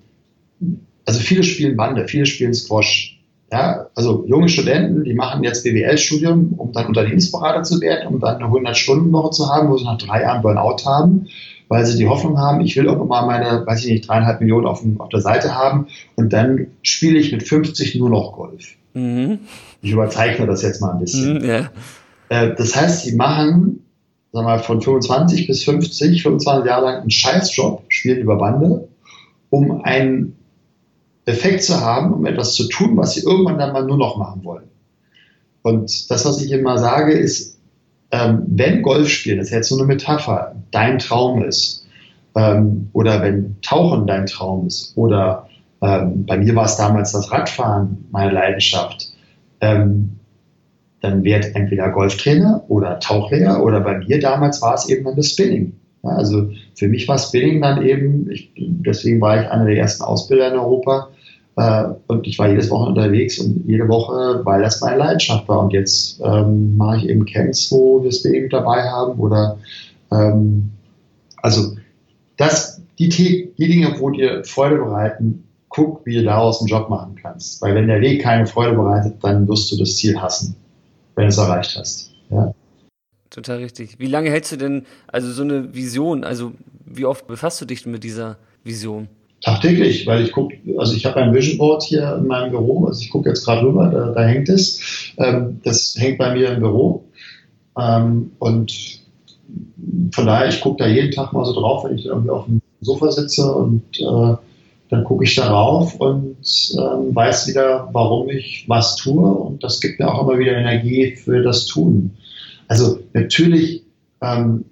also 1.06 1.20
viele 1.20 1.44
spielen 1.44 1.76
Bande, 1.76 2.08
viele 2.08 2.26
spielen 2.26 2.54
Squash. 2.54 3.18
Ja, 3.52 3.88
also 3.96 4.26
junge 4.28 4.48
Studenten, 4.48 5.04
die 5.04 5.16
machen 5.16 5.44
jetzt 5.44 5.64
BWL-Studium, 5.64 6.54
um 6.58 6.72
dann 6.72 6.86
Unternehmensberater 6.86 7.64
zu 7.64 7.82
werden, 7.82 8.08
um 8.08 8.20
dann 8.20 8.36
eine 8.36 8.46
100-Stunden-Woche 8.46 9.32
zu 9.32 9.50
haben, 9.50 9.70
wo 9.70 9.78
sie 9.78 9.86
nach 9.86 9.98
drei 9.98 10.22
Jahren 10.22 10.44
Burnout 10.44 10.86
haben, 10.86 11.26
weil 11.68 11.84
sie 11.84 11.98
die 11.98 12.08
Hoffnung 12.08 12.38
haben, 12.38 12.62
ich 12.62 12.76
will 12.76 12.88
auch 12.88 13.04
mal 13.04 13.26
meine, 13.26 13.66
weiß 13.66 13.86
ich 13.86 13.92
nicht, 13.92 14.08
dreieinhalb 14.08 14.40
Millionen 14.40 14.68
auf, 14.68 14.84
auf 15.00 15.10
der 15.10 15.22
Seite 15.22 15.56
haben 15.56 15.88
und 16.16 16.32
dann 16.32 16.68
spiele 16.84 17.18
ich 17.18 17.32
mit 17.32 17.42
50 17.42 17.96
nur 17.96 18.12
noch 18.12 18.34
Golf. 18.34 18.76
Mhm. 18.94 19.40
Ich 19.82 19.92
überzeichne 19.92 20.46
das 20.46 20.62
jetzt 20.62 20.80
mal 20.80 20.92
ein 20.92 21.00
bisschen. 21.00 21.40
Mhm, 21.40 21.46
ja. 21.46 21.72
Äh, 22.30 22.54
das 22.56 22.76
heißt, 22.76 23.06
sie 23.06 23.16
machen 23.16 23.84
wir 24.32 24.44
mal, 24.44 24.60
von 24.60 24.82
25 24.82 25.48
bis 25.48 25.64
50, 25.64 26.24
25 26.24 26.66
Jahre 26.66 26.86
lang 26.86 27.02
einen 27.02 27.12
Scheißjob, 27.12 27.84
spielen 27.88 28.20
über 28.20 28.38
Bande, 28.38 28.88
um 29.50 29.82
einen 29.84 30.36
Effekt 31.26 31.64
zu 31.64 31.80
haben, 31.82 32.14
um 32.14 32.26
etwas 32.26 32.54
zu 32.54 32.68
tun, 32.68 32.98
was 32.98 33.14
sie 33.14 33.22
irgendwann 33.22 33.58
dann 33.58 33.74
mal 33.74 33.86
nur 33.86 33.98
noch 33.98 34.18
machen 34.18 34.44
wollen. 34.44 34.70
Und 35.62 36.10
das, 36.10 36.26
was 36.26 36.42
ich 36.42 36.52
immer 36.52 36.78
sage, 36.78 37.14
ist, 37.14 37.60
ähm, 38.12 38.44
wenn 38.48 38.82
Golf 38.82 39.10
spielen, 39.10 39.38
das 39.38 39.48
ist 39.48 39.54
jetzt 39.54 39.70
so 39.70 39.78
eine 39.78 39.86
Metapher, 39.86 40.56
dein 40.72 41.00
Traum 41.00 41.44
ist, 41.44 41.86
ähm, 42.36 42.90
oder 42.94 43.22
wenn 43.22 43.58
Tauchen 43.62 44.08
dein 44.08 44.26
Traum 44.26 44.68
ist, 44.68 44.94
oder 44.96 45.48
ähm, 45.82 46.26
bei 46.26 46.38
mir 46.38 46.56
war 46.56 46.66
es 46.66 46.76
damals 46.76 47.12
das 47.12 47.32
Radfahren 47.32 48.06
meine 48.12 48.32
Leidenschaft, 48.32 49.12
ähm, 49.62 50.19
dann 51.02 51.24
werd 51.24 51.56
entweder 51.56 51.90
Golftrainer 51.90 52.64
oder 52.68 53.00
Tauchlehrer 53.00 53.64
oder 53.64 53.80
bei 53.80 53.98
mir 54.00 54.20
damals 54.20 54.62
war 54.62 54.76
es 54.76 54.90
eben 54.90 55.06
dann 55.06 55.16
das 55.16 55.32
Spinning. 55.32 55.74
Ja, 56.04 56.12
also 56.12 56.50
für 56.76 56.88
mich 56.88 57.08
war 57.08 57.18
Spinning 57.18 57.62
dann 57.62 57.86
eben, 57.86 58.30
ich, 58.32 58.52
deswegen 58.56 59.22
war 59.22 59.42
ich 59.42 59.50
einer 59.50 59.66
der 59.66 59.78
ersten 59.78 60.04
Ausbilder 60.04 60.52
in 60.52 60.60
Europa 60.60 61.10
äh, 61.58 61.86
und 62.08 62.28
ich 62.28 62.40
war 62.40 62.50
jedes 62.50 62.70
Woche 62.70 62.90
unterwegs 62.90 63.40
und 63.40 63.64
jede 63.66 63.88
Woche, 63.88 64.42
weil 64.44 64.62
das 64.62 64.82
meine 64.82 64.98
Leidenschaft 64.98 65.48
war. 65.48 65.60
Und 65.60 65.74
jetzt 65.74 66.22
ähm, 66.24 66.78
mache 66.78 66.98
ich 66.98 67.10
eben 67.10 67.26
Camps, 67.26 67.72
wo 67.72 68.04
wir 68.04 68.12
Spinning 68.12 68.50
dabei 68.50 68.84
haben 68.84 69.20
oder 69.20 69.58
ähm, 70.12 70.72
also 71.42 71.76
das, 72.38 72.82
die, 72.98 73.10
die 73.10 73.52
Dinge, 73.58 73.96
wo 74.00 74.10
dir 74.10 74.44
Freude 74.44 74.78
bereiten, 74.78 75.44
guck, 75.70 76.06
wie 76.06 76.16
du 76.16 76.24
daraus 76.24 76.60
einen 76.60 76.68
Job 76.68 76.90
machen 76.90 77.16
kannst. 77.22 77.62
Weil 77.62 77.76
wenn 77.76 77.88
der 77.88 78.02
Weg 78.02 78.22
keine 78.22 78.46
Freude 78.46 78.76
bereitet, 78.76 79.16
dann 79.22 79.48
wirst 79.48 79.72
du 79.72 79.78
das 79.78 79.96
Ziel 79.98 80.20
hassen 80.20 80.56
wenn 81.20 81.26
du 81.26 81.30
es 81.32 81.38
erreicht 81.38 81.76
hast. 81.78 82.14
Ja. 82.32 82.54
Total 83.30 83.58
richtig. 83.58 84.00
Wie 84.00 84.08
lange 84.08 84.32
hältst 84.32 84.54
du 84.54 84.56
denn, 84.56 84.86
also 85.08 85.30
so 85.34 85.44
eine 85.44 85.76
Vision, 85.76 86.24
also 86.24 86.54
wie 86.86 87.04
oft 87.04 87.28
befasst 87.28 87.60
du 87.60 87.66
dich 87.66 87.86
mit 87.86 88.06
dieser 88.06 88.38
Vision? 88.64 89.10
Tagtäglich, 89.42 90.08
weil 90.08 90.24
ich 90.24 90.32
gucke, 90.32 90.56
also 90.78 90.96
ich 90.96 91.06
habe 91.06 91.18
ein 91.18 91.34
Vision 91.34 91.58
Board 91.58 91.84
hier 91.84 92.16
in 92.16 92.28
meinem 92.28 92.52
Büro, 92.52 92.86
also 92.86 93.02
ich 93.02 93.10
gucke 93.10 93.28
jetzt 93.28 93.44
gerade 93.44 93.68
rüber, 93.68 93.90
da, 93.90 94.12
da, 94.14 94.28
hängt 94.28 94.48
es. 94.48 95.14
Ähm, 95.18 95.60
das 95.66 95.94
hängt 95.98 96.20
bei 96.20 96.34
mir 96.34 96.54
im 96.54 96.62
Büro. 96.62 97.04
Ähm, 97.78 98.32
und 98.40 99.02
von 100.14 100.26
daher, 100.26 100.48
ich 100.48 100.62
gucke 100.62 100.84
da 100.84 100.88
jeden 100.90 101.12
Tag 101.12 101.34
mal 101.34 101.44
so 101.44 101.54
drauf, 101.54 101.84
wenn 101.84 101.98
ich 101.98 102.06
irgendwie 102.06 102.30
auf 102.30 102.46
dem 102.46 102.62
Sofa 102.80 103.12
sitze 103.12 103.54
und 103.54 103.84
äh, 104.00 104.36
dann 104.90 105.04
gucke 105.04 105.24
ich 105.24 105.36
darauf 105.36 105.96
und 105.96 106.38
ähm, 106.78 107.16
weiß 107.16 107.48
wieder, 107.48 107.90
warum 107.94 108.30
ich 108.30 108.66
was 108.68 108.96
tue 108.96 109.24
und 109.24 109.64
das 109.64 109.80
gibt 109.80 110.00
mir 110.00 110.12
auch 110.12 110.24
immer 110.24 110.40
wieder 110.40 110.58
Energie 110.58 111.16
für 111.16 111.44
das 111.44 111.68
Tun. 111.68 112.12
Also 112.68 113.00
natürlich 113.14 113.84
ähm, 114.22 114.66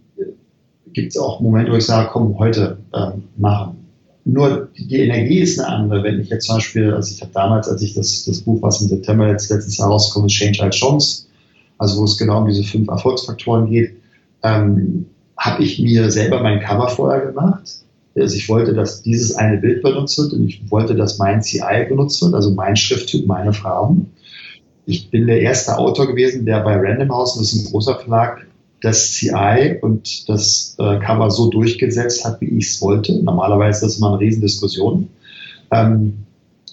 gibt 0.94 1.10
es 1.10 1.18
auch 1.18 1.40
Momente, 1.40 1.72
wo 1.72 1.76
ich 1.76 1.86
sage, 1.86 2.10
komm, 2.12 2.38
heute 2.40 2.80
ähm, 2.96 3.24
machen. 3.38 3.78
Nur 4.26 4.70
die 4.76 5.00
Energie 5.00 5.40
ist 5.40 5.60
eine 5.60 5.70
andere. 5.70 6.04
Wenn 6.04 6.20
ich 6.20 6.30
jetzt 6.30 6.48
zum 6.48 6.56
Beispiel, 6.56 6.94
also 6.94 7.14
ich 7.14 7.22
habe 7.22 7.32
damals, 7.34 7.70
als 7.70 7.82
ich 7.82 7.94
das, 7.94 8.26
das 8.26 8.42
Buch, 8.42 8.62
was 8.62 8.82
im 8.82 8.90
September 8.90 9.28
jetzt 9.28 9.50
letztes 9.50 9.78
Jahr 9.78 9.90
rausgekommen 9.90 10.28
ist, 10.28 10.34
Change 10.34 10.64
als 10.64 10.76
Chance, 10.76 11.28
also 11.78 12.02
wo 12.02 12.06
es 12.06 12.18
genau 12.18 12.40
um 12.40 12.48
diese 12.48 12.64
fünf 12.64 12.90
Erfolgsfaktoren 12.90 13.70
geht, 13.70 13.96
ähm, 14.44 15.06
habe 15.38 15.64
ich 15.64 15.80
mir 15.80 16.10
selber 16.10 16.42
mein 16.42 16.60
Cover 16.60 16.90
vorher 16.90 17.22
gemacht 17.28 17.84
also 18.20 18.36
ich 18.36 18.50
wollte, 18.50 18.74
dass 18.74 19.02
dieses 19.02 19.36
eine 19.36 19.58
Bild 19.58 19.84
benutzt 19.84 20.18
wird 20.18 20.34
und 20.34 20.48
ich 20.48 20.70
wollte, 20.72 20.96
dass 20.96 21.18
mein 21.18 21.42
CI 21.42 21.86
benutzt 21.88 22.22
wird, 22.22 22.34
also 22.34 22.52
mein 22.52 22.76
Schrifttyp, 22.76 23.26
meine 23.28 23.54
Farben. 23.54 24.12
Ich 24.86 25.10
bin 25.10 25.28
der 25.28 25.42
erste 25.42 25.78
Autor 25.78 26.08
gewesen, 26.08 26.46
der 26.46 26.62
bei 26.62 26.76
Random 26.76 27.10
House, 27.10 27.36
das 27.38 27.54
ist 27.54 27.66
ein 27.66 27.72
großer 27.72 28.00
Verlag, 28.00 28.46
das 28.82 29.12
CI 29.14 29.78
und 29.82 30.30
das 30.30 30.76
äh, 30.80 31.00
Cover 31.00 31.32
so 31.32 31.50
durchgesetzt 31.50 32.24
hat, 32.24 32.40
wie 32.42 32.58
ich 32.58 32.68
es 32.68 32.82
wollte. 32.82 33.22
Normalerweise 33.24 33.86
ist 33.86 33.94
das 33.94 33.98
immer 33.98 34.10
eine 34.10 34.20
Riesendiskussion. 34.20 35.10
Ähm, 35.72 36.14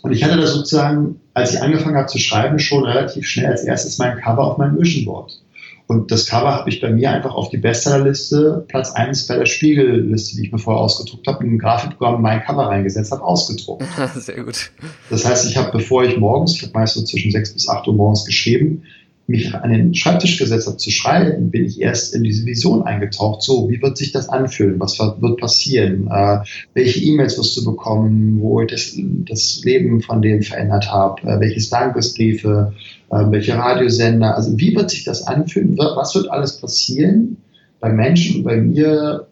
und 0.03 0.12
ich 0.12 0.22
hatte 0.22 0.36
da 0.36 0.47
sozusagen, 0.47 1.18
als 1.32 1.55
ich 1.55 1.62
angefangen 1.62 1.97
habe 1.97 2.09
zu 2.09 2.18
schreiben, 2.18 2.59
schon 2.59 2.84
relativ 2.84 3.26
schnell 3.26 3.47
als 3.47 3.64
erstes 3.64 3.99
mein 3.99 4.18
Cover 4.18 4.45
auf 4.45 4.59
meinem 4.59 4.78
Vision 4.78 5.07
Board. 5.07 5.40
Und 5.87 6.11
das 6.11 6.26
Cover 6.26 6.55
habe 6.55 6.70
ich 6.70 6.80
bei 6.80 6.91
mir 6.91 7.11
einfach 7.11 7.35
auf 7.35 7.51
die 7.51 7.59
Bestsellerliste, 7.59 8.64
Platz 8.68 8.93
1 8.93 9.26
bei 9.26 9.37
der 9.37 9.45
Spiegelliste, 9.45 10.37
die 10.37 10.47
ich 10.47 10.53
mir 10.53 10.59
vorher 10.59 10.82
ausgedruckt 10.82 11.26
habe, 11.26 11.45
in 11.45 11.55
ein 11.55 11.59
Grafikprogramm 11.59 12.22
mein 12.22 12.43
Cover 12.43 12.66
reingesetzt 12.68 13.12
habe, 13.12 13.22
ausgedruckt. 13.22 13.85
Sehr 14.14 14.45
gut. 14.45 14.70
Das 15.11 15.26
heißt, 15.26 15.49
ich 15.51 15.57
habe, 15.59 15.70
bevor 15.72 16.05
ich 16.05 16.16
morgens, 16.16 16.55
ich 16.55 16.62
habe 16.62 16.72
meist 16.72 16.95
so 16.95 17.03
zwischen 17.03 17.30
6 17.30 17.53
bis 17.53 17.68
8 17.68 17.87
Uhr 17.87 17.95
morgens 17.95 18.24
geschrieben, 18.24 18.85
mich 19.27 19.55
an 19.55 19.70
den 19.70 19.95
Schreibtisch 19.95 20.39
gesetzt 20.39 20.66
habe 20.66 20.77
zu 20.77 20.91
schreiben, 20.91 21.51
bin 21.51 21.64
ich 21.64 21.81
erst 21.81 22.14
in 22.14 22.25
diese 22.25 22.45
Vision 22.45 22.83
eingetaucht. 22.83 23.43
So, 23.43 23.70
wie 23.70 23.81
wird 23.81 23.97
sich 23.97 24.12
das 24.12 24.29
anfühlen? 24.29 24.79
Was 24.79 24.99
wird 24.99 25.41
passieren? 25.41 26.09
Äh, 26.11 26.41
welche 26.75 27.01
E-Mails 27.01 27.39
wirst 27.39 27.57
du 27.57 27.64
bekommen, 27.64 28.41
wo 28.41 28.61
ich 28.61 28.70
das, 28.70 28.97
das 29.27 29.62
Leben 29.64 30.03
von 30.03 30.20
denen 30.20 30.43
verändert 30.43 30.93
habe? 30.93 31.22
Äh, 31.22 31.41
welche 31.41 31.70
Dankesbriefe? 31.70 32.75
Äh, 33.11 33.25
welche 33.31 33.55
Radiosender? 33.55 34.37
Also, 34.37 34.59
wie 34.59 34.77
wird 34.77 34.91
sich 34.91 35.05
das 35.05 35.27
anfühlen? 35.27 35.79
Was 35.79 36.14
wird 36.14 36.31
alles 36.31 36.59
passieren 36.59 37.39
bei 37.81 37.91
Menschen 37.91 38.39
und 38.39 38.45
bei 38.45 38.59
mir, 38.59 39.27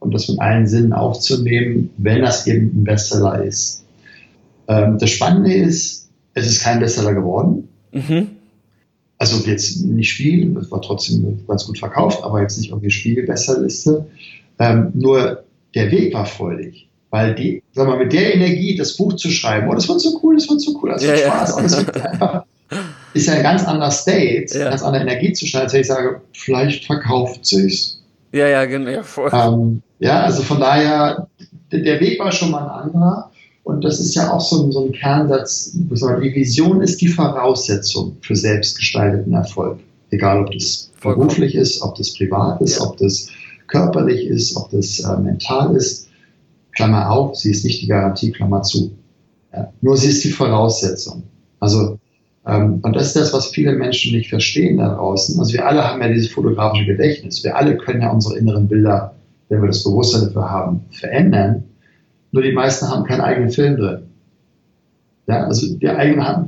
um 0.00 0.10
das 0.10 0.28
mit 0.28 0.40
allen 0.40 0.66
Sinnen 0.66 0.94
aufzunehmen, 0.94 1.90
wenn 1.98 2.22
das 2.22 2.46
eben 2.46 2.80
ein 2.80 2.84
Bestseller 2.84 3.44
ist? 3.44 3.84
Ähm, 4.68 4.96
das 4.98 5.10
Spannende 5.10 5.52
ist, 5.52 6.08
es 6.32 6.46
ist 6.46 6.62
kein 6.62 6.80
Bestseller 6.80 7.12
geworden. 7.12 7.68
Mhm 7.92 8.33
also 9.18 9.48
jetzt 9.48 9.80
nicht 9.82 10.10
Spiegel, 10.10 10.54
das 10.54 10.70
war 10.70 10.82
trotzdem 10.82 11.44
ganz 11.46 11.66
gut 11.66 11.78
verkauft, 11.78 12.22
aber 12.22 12.42
jetzt 12.42 12.58
nicht 12.58 12.70
irgendwie 12.70 12.90
Spiegel-Besserliste. 12.90 14.06
Ähm, 14.58 14.92
nur 14.94 15.44
der 15.74 15.90
Weg 15.90 16.14
war 16.14 16.26
freudig. 16.26 16.88
Weil 17.10 17.34
die, 17.34 17.62
sag 17.72 17.86
mal, 17.86 17.96
mit 17.96 18.12
der 18.12 18.34
Energie 18.34 18.76
das 18.76 18.96
Buch 18.96 19.14
zu 19.14 19.30
schreiben, 19.30 19.68
oh, 19.68 19.74
das 19.74 19.88
wird 19.88 20.00
so 20.00 20.18
cool, 20.22 20.34
das 20.34 20.48
wird 20.48 20.60
so 20.60 20.76
cool, 20.82 20.90
das 20.90 21.02
wird 21.02 21.20
ja, 21.20 21.26
Spaß, 21.26 21.50
ja. 21.50 21.56
Oh, 21.56 21.62
das 21.62 21.76
wird 21.86 21.96
einfach, 22.04 22.44
ist 23.12 23.28
ja 23.28 23.34
ein 23.34 23.42
ganz 23.44 23.64
anderer 23.64 23.92
State, 23.92 24.58
ja. 24.58 24.70
ganz 24.70 24.82
andere 24.82 25.02
Energie 25.02 25.32
zu 25.32 25.46
schneiden, 25.46 25.66
als 25.66 25.74
wenn 25.74 25.80
ich 25.82 25.86
sage, 25.86 26.20
vielleicht 26.32 26.86
verkauft 26.86 27.46
sich's. 27.46 28.02
Ja, 28.32 28.48
ja, 28.48 28.64
genau. 28.64 29.02
Ähm, 29.32 29.82
ja, 30.00 30.24
also 30.24 30.42
von 30.42 30.58
daher, 30.58 31.28
der 31.70 32.00
Weg 32.00 32.18
war 32.18 32.32
schon 32.32 32.50
mal 32.50 32.64
ein 32.64 32.88
anderer. 32.88 33.30
Und 33.64 33.82
das 33.82 33.98
ist 33.98 34.14
ja 34.14 34.30
auch 34.30 34.42
so 34.42 34.64
ein, 34.64 34.72
so 34.72 34.84
ein 34.84 34.92
Kernsatz. 34.92 35.72
Die 35.72 36.34
Vision 36.34 36.82
ist 36.82 37.00
die 37.00 37.08
Voraussetzung 37.08 38.16
für 38.20 38.36
selbstgestalteten 38.36 39.32
Erfolg. 39.32 39.80
Egal, 40.10 40.44
ob 40.44 40.52
das 40.52 40.90
beruflich 41.02 41.54
ist, 41.54 41.80
ob 41.80 41.94
das 41.96 42.14
privat 42.14 42.60
ist, 42.60 42.78
ja. 42.78 42.84
ob 42.84 42.98
das 42.98 43.28
körperlich 43.66 44.26
ist, 44.26 44.54
ob 44.56 44.70
das 44.70 45.00
äh, 45.00 45.16
mental 45.20 45.74
ist. 45.74 46.08
Klammer 46.72 47.10
auf, 47.10 47.36
sie 47.36 47.50
ist 47.50 47.64
nicht 47.64 47.80
die 47.80 47.86
Garantie, 47.86 48.32
Klammer 48.32 48.62
zu. 48.62 48.92
Ja. 49.52 49.72
Nur 49.80 49.96
sie 49.96 50.08
ist 50.08 50.22
die 50.24 50.30
Voraussetzung. 50.30 51.22
Also, 51.58 51.98
ähm, 52.46 52.80
und 52.82 52.94
das 52.94 53.08
ist 53.08 53.16
das, 53.16 53.32
was 53.32 53.46
viele 53.46 53.72
Menschen 53.72 54.14
nicht 54.14 54.28
verstehen 54.28 54.76
da 54.76 54.94
draußen. 54.94 55.38
Also 55.38 55.54
wir 55.54 55.66
alle 55.66 55.82
haben 55.82 56.02
ja 56.02 56.08
dieses 56.08 56.30
fotografische 56.30 56.84
Gedächtnis. 56.84 57.42
Wir 57.42 57.56
alle 57.56 57.78
können 57.78 58.02
ja 58.02 58.10
unsere 58.10 58.36
inneren 58.36 58.68
Bilder, 58.68 59.14
wenn 59.48 59.62
wir 59.62 59.68
das 59.68 59.84
Bewusstsein 59.84 60.26
dafür 60.26 60.50
haben, 60.50 60.84
verändern 60.90 61.64
nur 62.34 62.42
die 62.42 62.52
meisten 62.52 62.88
haben 62.88 63.04
keinen 63.04 63.20
eigenen 63.20 63.50
Film 63.50 63.76
drin. 63.76 64.02
Ja, 65.26 65.44
also 65.44 65.74
die 65.76 65.88
eigene 65.88 66.46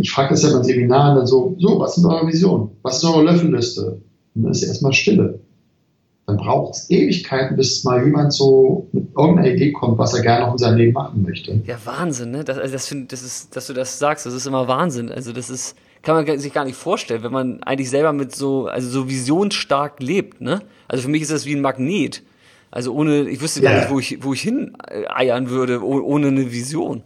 ich 0.00 0.12
frage 0.12 0.30
das 0.30 0.42
ja 0.42 0.52
beim 0.52 0.62
Seminar 0.62 1.16
dann 1.16 1.26
so, 1.26 1.56
so, 1.58 1.80
was 1.80 1.96
ist 1.96 2.04
eure 2.04 2.26
Vision? 2.26 2.70
Was 2.82 2.98
ist 2.98 3.04
eure 3.04 3.24
Löffelliste? 3.24 4.00
Und 4.34 4.42
dann 4.42 4.52
ist 4.52 4.62
erstmal 4.62 4.92
Stille. 4.92 5.40
Dann 6.26 6.36
braucht 6.36 6.74
es 6.74 6.90
Ewigkeiten, 6.90 7.56
bis 7.56 7.82
mal 7.82 8.04
jemand 8.04 8.32
so 8.32 8.88
mit 8.92 9.08
irgendeiner 9.16 9.48
Idee 9.48 9.72
kommt, 9.72 9.98
was 9.98 10.14
er 10.14 10.22
gerne 10.22 10.44
noch 10.44 10.52
in 10.52 10.58
seinem 10.58 10.76
Leben 10.76 10.92
machen 10.92 11.22
möchte. 11.22 11.60
Ja, 11.66 11.76
Wahnsinn, 11.84 12.30
ne? 12.30 12.44
Das, 12.44 12.58
also 12.58 12.72
das, 12.72 12.86
find, 12.86 13.10
das 13.10 13.22
ist, 13.22 13.56
dass 13.56 13.66
du 13.66 13.72
das 13.72 13.98
sagst, 13.98 14.26
das 14.26 14.34
ist 14.34 14.46
immer 14.46 14.68
Wahnsinn. 14.68 15.10
Also 15.10 15.32
das 15.32 15.50
ist, 15.50 15.74
kann 16.02 16.14
man 16.14 16.38
sich 16.38 16.52
gar 16.52 16.66
nicht 16.66 16.76
vorstellen, 16.76 17.24
wenn 17.24 17.32
man 17.32 17.62
eigentlich 17.62 17.90
selber 17.90 18.12
mit 18.12 18.34
so, 18.36 18.66
also 18.66 18.88
so 18.88 19.08
visionsstark 19.08 20.00
lebt, 20.00 20.42
ne? 20.42 20.60
Also 20.88 21.04
für 21.04 21.10
mich 21.10 21.22
ist 21.22 21.32
das 21.32 21.46
wie 21.46 21.56
ein 21.56 21.62
Magnet. 21.62 22.22
Also 22.72 22.94
ohne, 22.94 23.28
ich 23.28 23.40
wüsste 23.40 23.60
gar 23.60 23.76
nicht, 23.76 23.90
wo 23.90 24.00
ich, 24.00 24.24
wo 24.24 24.32
ich 24.32 24.40
hin 24.40 24.72
äh, 24.88 25.04
eiern 25.06 25.50
würde, 25.50 25.84
ohne 25.84 26.28
eine 26.28 26.50
Vision. 26.50 27.02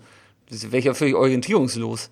Das 0.49 0.71
wäre 0.71 0.83
ja 0.83 0.95
völlig 0.95 1.17
orientierungslos. 1.17 2.09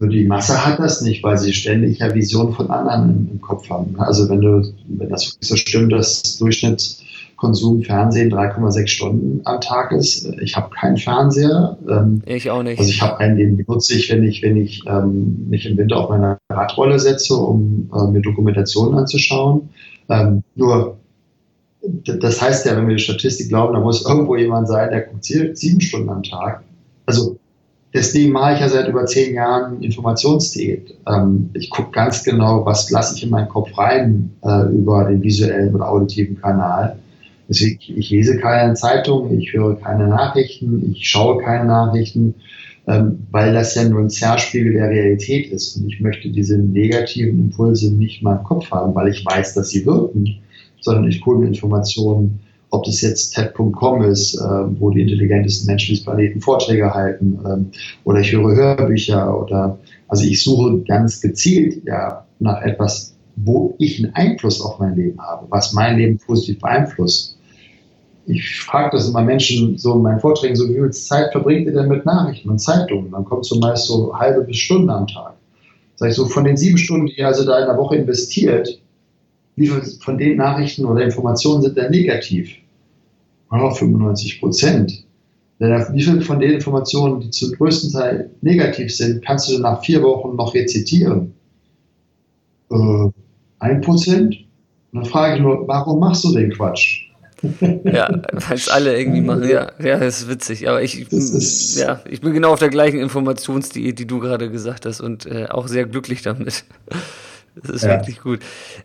Und 0.00 0.10
die 0.10 0.26
Masse 0.26 0.64
hat 0.64 0.78
das 0.78 1.00
nicht, 1.00 1.24
weil 1.24 1.38
sie 1.38 1.54
ständig 1.54 1.98
ja 1.98 2.14
Visionen 2.14 2.52
von 2.52 2.70
anderen 2.70 3.10
im, 3.10 3.28
im 3.32 3.40
Kopf 3.40 3.68
haben. 3.70 3.98
Also 3.98 4.28
wenn 4.28 4.42
du, 4.42 4.70
wenn 4.86 5.08
das 5.08 5.38
so 5.40 5.56
stimmt, 5.56 5.92
dass 5.92 6.36
Durchschnittskonsum 6.36 7.82
Fernsehen 7.82 8.30
3,6 8.30 8.86
Stunden 8.86 9.40
am 9.44 9.62
Tag 9.62 9.90
ist. 9.92 10.26
Ich 10.42 10.54
habe 10.54 10.68
keinen 10.70 10.98
Fernseher. 10.98 11.78
Ähm, 11.88 12.22
ich 12.26 12.50
auch 12.50 12.62
nicht. 12.62 12.78
Also 12.78 12.90
ich 12.90 13.00
habe 13.00 13.18
einen, 13.18 13.38
den 13.38 13.56
benutze 13.56 13.94
ich, 13.94 14.12
wenn 14.12 14.22
ich, 14.24 14.42
wenn 14.42 14.58
ich 14.58 14.84
ähm, 14.86 15.46
mich 15.48 15.64
im 15.64 15.78
Winter 15.78 15.96
auf 15.96 16.10
meine 16.10 16.36
Radrolle 16.50 16.98
setze, 16.98 17.34
um 17.34 17.90
äh, 17.94 18.10
mir 18.10 18.20
Dokumentationen 18.20 18.98
anzuschauen. 18.98 19.70
Ähm, 20.10 20.42
nur 20.54 20.98
das 21.82 22.42
heißt 22.42 22.66
ja, 22.66 22.76
wenn 22.76 22.88
wir 22.88 22.96
die 22.96 23.02
Statistik 23.02 23.48
glauben, 23.48 23.74
da 23.74 23.80
muss 23.80 24.04
irgendwo 24.04 24.36
jemand 24.36 24.68
sein, 24.68 24.90
der 24.90 25.02
guckt 25.02 25.24
sieben 25.24 25.80
Stunden 25.80 26.08
am 26.08 26.22
Tag. 26.22 26.62
Also 27.06 27.38
deswegen 27.94 28.32
mache 28.32 28.54
ich 28.54 28.60
ja 28.60 28.68
seit 28.68 28.88
über 28.88 29.06
zehn 29.06 29.34
Jahren 29.34 29.82
Informationsdiät. 29.82 30.94
Ähm, 31.06 31.50
ich 31.54 31.70
gucke 31.70 31.90
ganz 31.92 32.24
genau, 32.24 32.64
was 32.66 32.90
lasse 32.90 33.16
ich 33.16 33.22
in 33.22 33.30
meinen 33.30 33.48
Kopf 33.48 33.76
rein 33.78 34.30
äh, 34.42 34.72
über 34.72 35.04
den 35.04 35.22
visuellen 35.22 35.74
oder 35.74 35.88
auditiven 35.90 36.40
Kanal. 36.40 36.98
Deswegen, 37.48 37.78
ich 37.80 38.10
lese 38.10 38.38
keine 38.38 38.74
Zeitungen, 38.74 39.40
ich 39.40 39.52
höre 39.54 39.76
keine 39.76 40.08
Nachrichten, 40.08 40.92
ich 40.92 41.08
schaue 41.08 41.42
keine 41.42 41.64
Nachrichten, 41.64 42.34
ähm, 42.86 43.20
weil 43.30 43.54
das 43.54 43.74
ja 43.74 43.88
nur 43.88 44.00
ein 44.00 44.10
Zerspiegel 44.10 44.74
der 44.74 44.90
Realität 44.90 45.50
ist. 45.50 45.76
Und 45.76 45.86
ich 45.86 46.00
möchte 46.00 46.28
diese 46.28 46.58
negativen 46.58 47.38
Impulse 47.38 47.94
nicht 47.94 48.20
in 48.20 48.24
meinem 48.24 48.44
Kopf 48.44 48.70
haben, 48.70 48.94
weil 48.94 49.08
ich 49.08 49.24
weiß, 49.24 49.54
dass 49.54 49.70
sie 49.70 49.86
wirken, 49.86 50.40
sondern 50.80 51.08
ich 51.08 51.24
hole 51.24 51.38
mir 51.38 51.48
Informationen 51.48 52.40
ob 52.70 52.84
das 52.84 53.00
jetzt 53.00 53.34
TED.com 53.34 54.02
ist, 54.02 54.34
äh, 54.34 54.80
wo 54.80 54.90
die 54.90 55.02
intelligentesten 55.02 55.66
Menschen 55.66 55.94
des 55.94 56.04
Planeten 56.04 56.40
Vorträge 56.40 56.92
halten, 56.92 57.38
ähm, 57.46 57.70
oder 58.04 58.20
ich 58.20 58.32
höre 58.32 58.54
Hörbücher 58.54 59.40
oder 59.40 59.78
also 60.08 60.24
ich 60.24 60.42
suche 60.42 60.80
ganz 60.80 61.20
gezielt 61.20 61.84
ja 61.84 62.24
nach 62.40 62.62
etwas, 62.62 63.14
wo 63.36 63.74
ich 63.78 64.02
einen 64.02 64.14
Einfluss 64.14 64.60
auf 64.60 64.78
mein 64.78 64.96
Leben 64.96 65.20
habe, 65.20 65.46
was 65.50 65.72
mein 65.72 65.96
Leben 65.96 66.18
positiv 66.18 66.60
beeinflusst. 66.60 67.36
Ich 68.26 68.60
frage 68.60 68.90
das 68.96 69.08
immer 69.08 69.22
Menschen 69.22 69.78
so 69.78 69.94
in 69.94 70.02
meinen 70.02 70.20
Vorträgen, 70.20 70.54
so 70.54 70.68
wie 70.68 70.74
viel 70.74 70.90
Zeit 70.90 71.32
verbringt 71.32 71.66
ihr 71.66 71.72
denn 71.72 71.88
mit 71.88 72.04
Nachrichten 72.04 72.50
und 72.50 72.58
Zeitungen? 72.58 73.10
Dann 73.10 73.24
kommt 73.24 73.46
so 73.46 73.58
meist 73.58 73.86
so 73.86 74.14
halbe 74.18 74.42
bis 74.42 74.58
Stunden 74.58 74.90
am 74.90 75.06
Tag. 75.06 75.34
Sag 75.96 76.10
ich 76.10 76.14
so, 76.14 76.26
von 76.26 76.44
den 76.44 76.56
sieben 76.56 76.76
Stunden, 76.76 77.06
die 77.06 77.18
ihr 77.18 77.26
also 77.26 77.46
da 77.46 77.58
in 77.58 77.66
der 77.66 77.78
Woche 77.78 77.96
investiert, 77.96 78.80
wie 79.58 79.66
viel 79.66 79.82
von 80.00 80.18
den 80.18 80.36
Nachrichten 80.36 80.84
oder 80.84 81.02
Informationen 81.02 81.62
sind 81.62 81.76
denn 81.76 81.90
negativ? 81.90 82.50
Oh, 83.50 83.70
95 83.70 84.40
Prozent. 84.40 85.04
Wie 85.58 86.02
viel 86.02 86.20
von 86.20 86.38
den 86.38 86.52
Informationen, 86.52 87.20
die 87.20 87.30
zum 87.30 87.52
größten 87.52 87.92
Teil 87.92 88.30
negativ 88.42 88.94
sind, 88.94 89.24
kannst 89.24 89.50
du 89.50 89.58
nach 89.58 89.82
vier 89.82 90.02
Wochen 90.02 90.36
noch 90.36 90.54
rezitieren? 90.54 91.34
Äh, 92.70 93.08
ein 93.58 93.80
Prozent? 93.80 94.36
dann 94.92 95.04
frage 95.04 95.36
ich 95.36 95.42
nur, 95.42 95.66
warum 95.68 96.00
machst 96.00 96.24
du 96.24 96.32
den 96.32 96.52
Quatsch? 96.52 97.08
ja, 97.84 98.10
weil 98.32 98.56
es 98.56 98.68
alle 98.68 98.98
irgendwie 98.98 99.20
machen. 99.20 99.48
Ja, 99.48 99.70
ja, 99.80 99.98
das 99.98 100.22
ist 100.22 100.28
witzig. 100.28 100.68
Aber 100.68 100.82
ich, 100.82 101.06
ja, 101.76 102.00
ich 102.08 102.20
bin 102.20 102.32
genau 102.32 102.52
auf 102.52 102.58
der 102.58 102.68
gleichen 102.68 102.98
Informationsdiät, 102.98 103.98
die 103.98 104.06
du 104.06 104.18
gerade 104.18 104.50
gesagt 104.50 104.86
hast 104.86 105.00
und 105.00 105.26
äh, 105.26 105.46
auch 105.46 105.68
sehr 105.68 105.86
glücklich 105.86 106.22
damit. 106.22 106.64
Das 107.62 107.76
ist 107.76 107.82
ja. 107.82 107.90
wirklich 107.90 108.20
gut. 108.20 108.40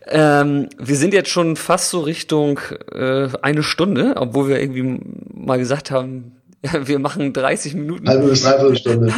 Ähm, 0.08 0.70
wir 0.78 0.96
sind 0.96 1.14
jetzt 1.14 1.30
schon 1.30 1.56
fast 1.56 1.90
so 1.90 2.02
Richtung 2.02 2.60
äh, 2.92 3.30
eine 3.42 3.64
Stunde, 3.64 4.16
obwohl 4.18 4.50
wir 4.50 4.60
irgendwie 4.60 5.00
mal 5.34 5.58
gesagt 5.58 5.92
haben, 5.92 6.34
wir 6.84 7.00
machen 7.00 7.34
30 7.34 7.76
Minuten. 7.76 8.08
Halbe 8.08 8.30
bis 8.30 8.44
dreiviertel 8.44 8.78
Stunde. 8.78 9.14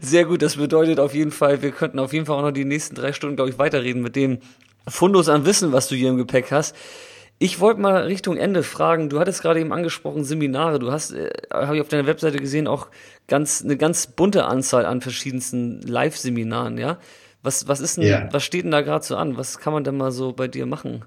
Sehr 0.00 0.24
gut, 0.24 0.42
das 0.42 0.56
bedeutet 0.56 1.00
auf 1.00 1.14
jeden 1.14 1.30
Fall, 1.30 1.62
wir 1.62 1.70
könnten 1.70 1.98
auf 1.98 2.12
jeden 2.12 2.26
Fall 2.26 2.36
auch 2.36 2.42
noch 2.42 2.52
die 2.52 2.64
nächsten 2.64 2.94
drei 2.94 3.12
Stunden, 3.12 3.36
glaube 3.36 3.50
ich, 3.50 3.58
weiterreden 3.58 4.02
mit 4.02 4.16
dem 4.16 4.38
Fundus 4.86 5.28
an 5.28 5.44
Wissen, 5.46 5.72
was 5.72 5.88
du 5.88 5.94
hier 5.94 6.10
im 6.10 6.16
Gepäck 6.16 6.50
hast. 6.50 6.74
Ich 7.40 7.60
wollte 7.60 7.80
mal 7.80 8.02
Richtung 8.02 8.36
Ende 8.36 8.64
fragen, 8.64 9.08
du 9.08 9.20
hattest 9.20 9.42
gerade 9.42 9.60
eben 9.60 9.72
angesprochen 9.72 10.24
Seminare, 10.24 10.80
du 10.80 10.90
hast, 10.90 11.12
äh, 11.12 11.30
habe 11.52 11.76
ich 11.76 11.82
auf 11.82 11.88
deiner 11.88 12.06
Webseite 12.06 12.38
gesehen, 12.38 12.66
auch 12.66 12.88
ganz 13.28 13.62
eine 13.62 13.76
ganz 13.76 14.08
bunte 14.08 14.44
Anzahl 14.44 14.84
an 14.84 15.00
verschiedensten 15.00 15.80
Live-Seminaren, 15.82 16.78
ja? 16.78 16.98
Was, 17.42 17.68
was 17.68 17.80
ist 17.80 17.96
denn, 17.96 18.04
ja. 18.04 18.28
was 18.32 18.42
steht 18.42 18.64
denn 18.64 18.70
da 18.70 18.80
gerade 18.80 19.04
so 19.04 19.16
an? 19.16 19.36
Was 19.36 19.58
kann 19.58 19.72
man 19.72 19.84
denn 19.84 19.96
mal 19.96 20.10
so 20.10 20.32
bei 20.32 20.48
dir 20.48 20.66
machen? 20.66 21.04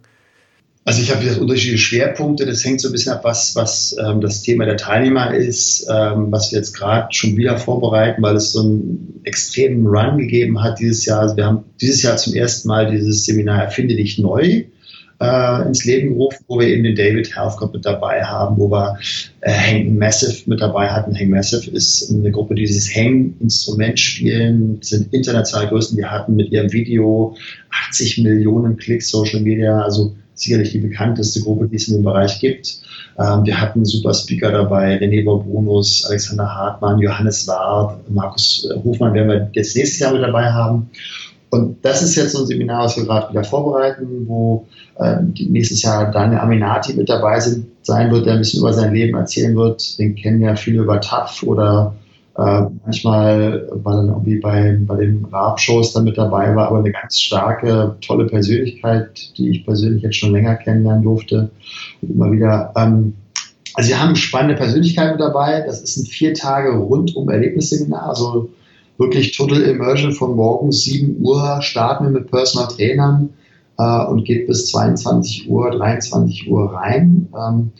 Also 0.83 1.01
ich 1.01 1.11
habe 1.11 1.23
jetzt 1.23 1.37
unterschiedliche 1.37 1.77
Schwerpunkte. 1.77 2.45
Das 2.45 2.65
hängt 2.65 2.81
so 2.81 2.89
ein 2.89 2.91
bisschen 2.91 3.13
ab, 3.13 3.23
was, 3.23 3.55
was 3.55 3.95
ähm, 4.03 4.19
das 4.19 4.41
Thema 4.41 4.65
der 4.65 4.77
Teilnehmer 4.77 5.33
ist, 5.33 5.87
ähm, 5.87 6.31
was 6.31 6.51
wir 6.51 6.57
jetzt 6.57 6.73
gerade 6.73 7.07
schon 7.11 7.37
wieder 7.37 7.57
vorbereiten, 7.57 8.21
weil 8.23 8.35
es 8.35 8.51
so 8.53 8.61
einen 8.61 9.21
extremen 9.23 9.85
Run 9.85 10.17
gegeben 10.17 10.63
hat 10.63 10.79
dieses 10.79 11.05
Jahr. 11.05 11.19
Also 11.19 11.37
wir 11.37 11.45
haben 11.45 11.65
dieses 11.79 12.01
Jahr 12.01 12.17
zum 12.17 12.33
ersten 12.33 12.67
Mal 12.67 12.89
dieses 12.89 13.25
Seminar 13.25 13.61
Erfinde 13.61 13.95
dich 13.95 14.17
neu 14.17 14.63
äh, 15.21 15.67
ins 15.67 15.85
Leben 15.85 16.09
gerufen, 16.09 16.43
wo 16.47 16.59
wir 16.59 16.67
eben 16.67 16.83
den 16.83 16.95
David 16.95 17.35
Healthcott 17.35 17.73
mit 17.73 17.85
dabei 17.85 18.23
haben, 18.23 18.57
wo 18.57 18.69
wir 18.69 18.97
äh, 19.41 19.51
Hang 19.51 19.97
Massive 19.97 20.49
mit 20.49 20.59
dabei 20.59 20.89
hatten. 20.89 21.15
Hang 21.15 21.29
Massive 21.29 21.69
ist 21.71 22.11
eine 22.11 22.31
Gruppe, 22.31 22.55
die 22.55 22.65
dieses 22.65 22.93
Hang-Instrument 22.93 23.99
spielen, 23.99 24.79
sind 24.81 25.13
international 25.13 25.67
Größen. 25.67 25.95
Die 25.95 26.05
hatten 26.05 26.35
mit 26.35 26.51
ihrem 26.51 26.71
Video 26.73 27.35
80 27.89 28.19
Millionen 28.23 28.77
Klicks 28.77 29.09
Social 29.09 29.41
Media, 29.41 29.81
also 29.81 30.15
sicherlich 30.33 30.71
die 30.71 30.79
bekannteste 30.79 31.41
Gruppe, 31.41 31.67
die 31.67 31.75
es 31.75 31.87
in 31.87 31.95
dem 31.95 32.03
Bereich 32.03 32.39
gibt. 32.39 32.81
Ähm, 33.19 33.45
wir 33.45 33.59
hatten 33.61 33.85
super 33.85 34.13
Speaker 34.13 34.51
dabei, 34.51 34.97
René 34.97 35.23
Borbonus, 35.23 36.05
Alexander 36.07 36.53
Hartmann, 36.53 36.99
Johannes 36.99 37.47
Ward, 37.47 38.09
Markus 38.09 38.67
Hofmann 38.83 39.13
werden 39.13 39.27
wir 39.27 39.49
jetzt 39.53 39.75
nächstes 39.75 39.99
Jahr 39.99 40.13
mit 40.13 40.23
dabei 40.23 40.51
haben. 40.51 40.89
Und 41.51 41.83
das 41.83 42.01
ist 42.01 42.15
jetzt 42.15 42.31
so 42.31 42.39
ein 42.39 42.47
Seminar, 42.47 42.85
was 42.85 42.95
wir 42.95 43.03
gerade 43.03 43.29
wieder 43.29 43.43
vorbereiten, 43.43 44.25
wo 44.25 44.65
äh, 44.99 45.17
nächstes 45.37 45.81
Jahr 45.83 46.09
Daniel 46.09 46.39
Aminati 46.39 46.93
mit 46.93 47.09
dabei 47.09 47.39
sind, 47.41 47.65
sein 47.81 48.09
wird, 48.09 48.25
der 48.25 48.33
ein 48.33 48.39
bisschen 48.39 48.61
über 48.61 48.71
sein 48.71 48.93
Leben 48.93 49.17
erzählen 49.17 49.55
wird. 49.55 49.99
Den 49.99 50.15
kennen 50.15 50.41
ja 50.41 50.55
viele 50.55 50.81
über 50.81 51.01
TAF 51.01 51.43
oder 51.43 51.93
äh, 52.37 52.61
manchmal, 52.85 53.67
weil 53.69 53.97
er 53.97 54.03
irgendwie 54.05 54.39
bei, 54.39 54.77
bei 54.79 54.95
den 54.95 55.25
Raab-Shows 55.25 55.91
dann 55.91 56.05
mit 56.05 56.17
dabei 56.17 56.55
war, 56.55 56.69
aber 56.69 56.79
eine 56.79 56.93
ganz 56.93 57.19
starke, 57.19 57.97
tolle 57.99 58.27
Persönlichkeit, 58.27 59.37
die 59.37 59.49
ich 59.49 59.65
persönlich 59.65 60.03
jetzt 60.03 60.15
schon 60.15 60.31
länger 60.31 60.55
kennenlernen 60.55 61.03
durfte. 61.03 61.51
Und 62.01 62.11
immer 62.11 62.31
wieder. 62.31 62.71
Ähm, 62.77 63.13
also 63.73 63.89
wir 63.89 64.01
haben 64.01 64.15
spannende 64.15 64.55
Persönlichkeiten 64.55 65.17
dabei. 65.17 65.61
Das 65.65 65.81
ist 65.81 65.97
ein 65.97 66.05
vier 66.05 66.33
Tage 66.33 66.71
rundum 66.77 67.29
Erlebnisseminar. 67.29 68.09
Also 68.09 68.49
wirklich 69.01 69.35
Total 69.35 69.61
Immersion 69.61 70.13
von 70.13 70.35
morgens 70.35 70.83
7 70.83 71.17
Uhr 71.21 71.61
starten 71.61 72.05
wir 72.05 72.11
mit 72.11 72.29
Personal 72.29 72.67
Trainern 72.67 73.29
äh, 73.77 74.05
und 74.05 74.23
geht 74.25 74.47
bis 74.47 74.67
22 74.67 75.49
Uhr, 75.49 75.71
23 75.71 76.49
Uhr 76.49 76.71
rein. 76.73 77.27
Ähm, 77.35 77.71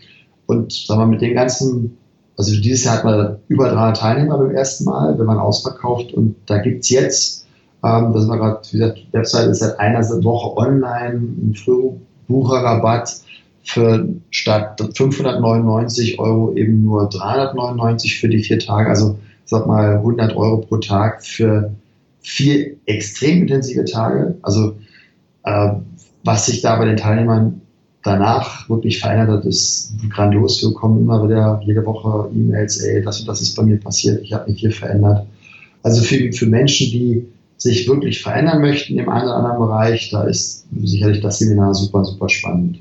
und 0.47 0.73
sagen 0.73 0.99
wir 0.99 1.05
mit 1.05 1.21
den 1.21 1.35
ganzen, 1.35 1.97
also 2.37 2.59
dieses 2.59 2.83
Jahr 2.83 2.97
hat 2.97 3.03
man 3.05 3.37
über 3.47 3.69
300 3.69 3.97
Teilnehmer 3.97 4.37
beim 4.37 4.51
ersten 4.51 4.85
Mal, 4.85 5.17
wenn 5.17 5.25
man 5.25 5.37
ausverkauft 5.37 6.11
und 6.13 6.35
da 6.47 6.57
gibt 6.57 6.83
es 6.83 6.89
jetzt, 6.89 7.47
ähm, 7.83 8.11
das 8.13 8.27
war 8.27 8.37
gerade, 8.37 8.59
wie 8.71 8.79
gesagt, 8.79 8.97
die 8.97 9.13
Website 9.13 9.49
ist 9.49 9.59
seit 9.59 9.79
einer 9.79 10.01
Woche 10.23 10.57
online, 10.57 11.19
ein 11.19 11.55
Frühbucherrabatt 11.55 13.21
für 13.63 14.07
statt 14.31 14.81
599 14.95 16.19
Euro 16.19 16.53
eben 16.53 16.81
nur 16.81 17.07
399 17.09 18.19
für 18.19 18.27
die 18.27 18.43
vier 18.43 18.57
Tage. 18.57 18.89
Also 18.89 19.19
sag 19.45 19.67
mal, 19.67 19.97
100 19.97 20.35
Euro 20.35 20.57
pro 20.57 20.77
Tag 20.77 21.25
für 21.25 21.71
vier 22.21 22.75
extrem 22.85 23.43
intensive 23.43 23.85
Tage. 23.85 24.35
Also 24.41 24.77
äh, 25.43 25.73
was 26.23 26.45
sich 26.45 26.61
da 26.61 26.77
bei 26.77 26.85
den 26.85 26.97
Teilnehmern 26.97 27.61
danach 28.03 28.69
wirklich 28.69 28.99
verändert 28.99 29.29
hat, 29.29 29.45
ist 29.45 29.93
grandios. 30.09 30.61
Wir 30.61 30.69
bekommen 30.69 31.01
immer 31.01 31.23
wieder 31.23 31.61
jede 31.63 31.85
Woche 31.85 32.29
E-Mails, 32.33 32.79
ey, 32.81 33.01
das 33.03 33.19
und 33.19 33.27
das 33.27 33.41
ist 33.41 33.55
bei 33.55 33.63
mir 33.63 33.79
passiert, 33.79 34.21
ich 34.23 34.33
habe 34.33 34.49
mich 34.49 34.59
hier 34.59 34.71
verändert. 34.71 35.25
Also 35.83 36.01
für, 36.01 36.31
für 36.31 36.45
Menschen, 36.45 36.91
die 36.91 37.27
sich 37.57 37.87
wirklich 37.87 38.21
verändern 38.21 38.61
möchten 38.61 38.97
im 38.97 39.09
einen 39.09 39.25
oder 39.25 39.35
anderen 39.35 39.59
Bereich, 39.59 40.09
da 40.09 40.23
ist 40.23 40.65
sicherlich 40.83 41.21
das 41.21 41.39
Seminar 41.39 41.73
super, 41.75 42.03
super 42.03 42.27
spannend. 42.27 42.79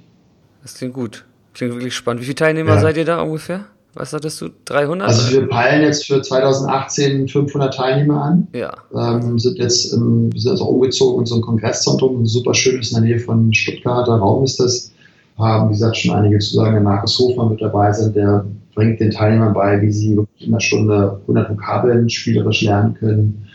Das 0.62 0.74
klingt 0.74 0.94
gut. 0.94 1.24
Klingt 1.52 1.74
wirklich 1.74 1.94
spannend. 1.94 2.22
Wie 2.22 2.26
viele 2.26 2.36
Teilnehmer 2.36 2.74
ja. 2.74 2.80
seid 2.80 2.96
ihr 2.96 3.04
da 3.04 3.20
ungefähr? 3.20 3.66
Was 3.95 4.12
hattest 4.12 4.41
du? 4.41 4.49
300? 4.66 5.09
Also 5.09 5.32
wir 5.32 5.49
peilen 5.49 5.82
jetzt 5.82 6.07
für 6.07 6.22
2018 6.22 7.28
500 7.28 7.74
Teilnehmer 7.74 8.22
an. 8.22 8.49
Ja. 8.53 8.72
Ähm, 8.95 9.38
sind 9.38 9.59
jetzt 9.59 9.93
ähm, 9.93 10.30
sind 10.34 10.51
also 10.51 10.64
umgezogen 10.66 11.20
in 11.20 11.26
so 11.26 11.36
ein 11.36 11.41
Kongresszentrum, 11.41 12.24
super 12.26 12.55
schön 12.55 12.80
ist 12.80 12.93
in 12.93 13.03
der 13.03 13.05
Nähe 13.05 13.20
von 13.20 13.53
Stuttgarter 13.53 14.16
Raum 14.16 14.45
ist 14.45 14.61
das. 14.61 14.93
Haben, 15.38 15.70
wie 15.70 15.72
gesagt, 15.72 15.97
schon 15.97 16.14
einige 16.14 16.38
Zusagen. 16.38 16.74
Der 16.74 16.82
Markus 16.82 17.18
Hofmann 17.18 17.49
mit 17.49 17.62
dabei 17.62 17.91
sind, 17.93 18.14
der 18.14 18.45
bringt 18.74 19.01
den 19.01 19.11
Teilnehmern 19.11 19.55
bei, 19.55 19.80
wie 19.80 19.91
sie 19.91 20.14
wirklich 20.14 20.47
in 20.47 20.53
einer 20.53 20.61
Stunde 20.61 21.18
100 21.22 21.51
Vokabeln 21.51 22.11
spielerisch 22.11 22.61
lernen 22.61 22.95
können. 22.95 23.49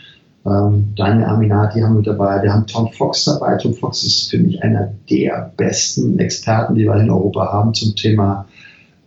Ähm, 0.44 0.92
Daniel 0.96 1.26
Aminati 1.26 1.80
haben 1.80 1.94
wir 1.94 1.98
mit 1.98 2.06
dabei. 2.06 2.42
Wir 2.42 2.52
haben 2.52 2.66
Tom 2.66 2.90
Fox 2.92 3.24
dabei. 3.24 3.56
Tom 3.56 3.72
Fox 3.72 4.02
ist 4.02 4.30
für 4.30 4.38
mich 4.38 4.62
einer 4.62 4.92
der 5.08 5.52
besten 5.56 6.18
Experten, 6.18 6.74
die 6.74 6.84
wir 6.84 6.96
in 6.96 7.10
Europa 7.10 7.52
haben 7.52 7.72
zum 7.72 7.94
Thema 7.94 8.46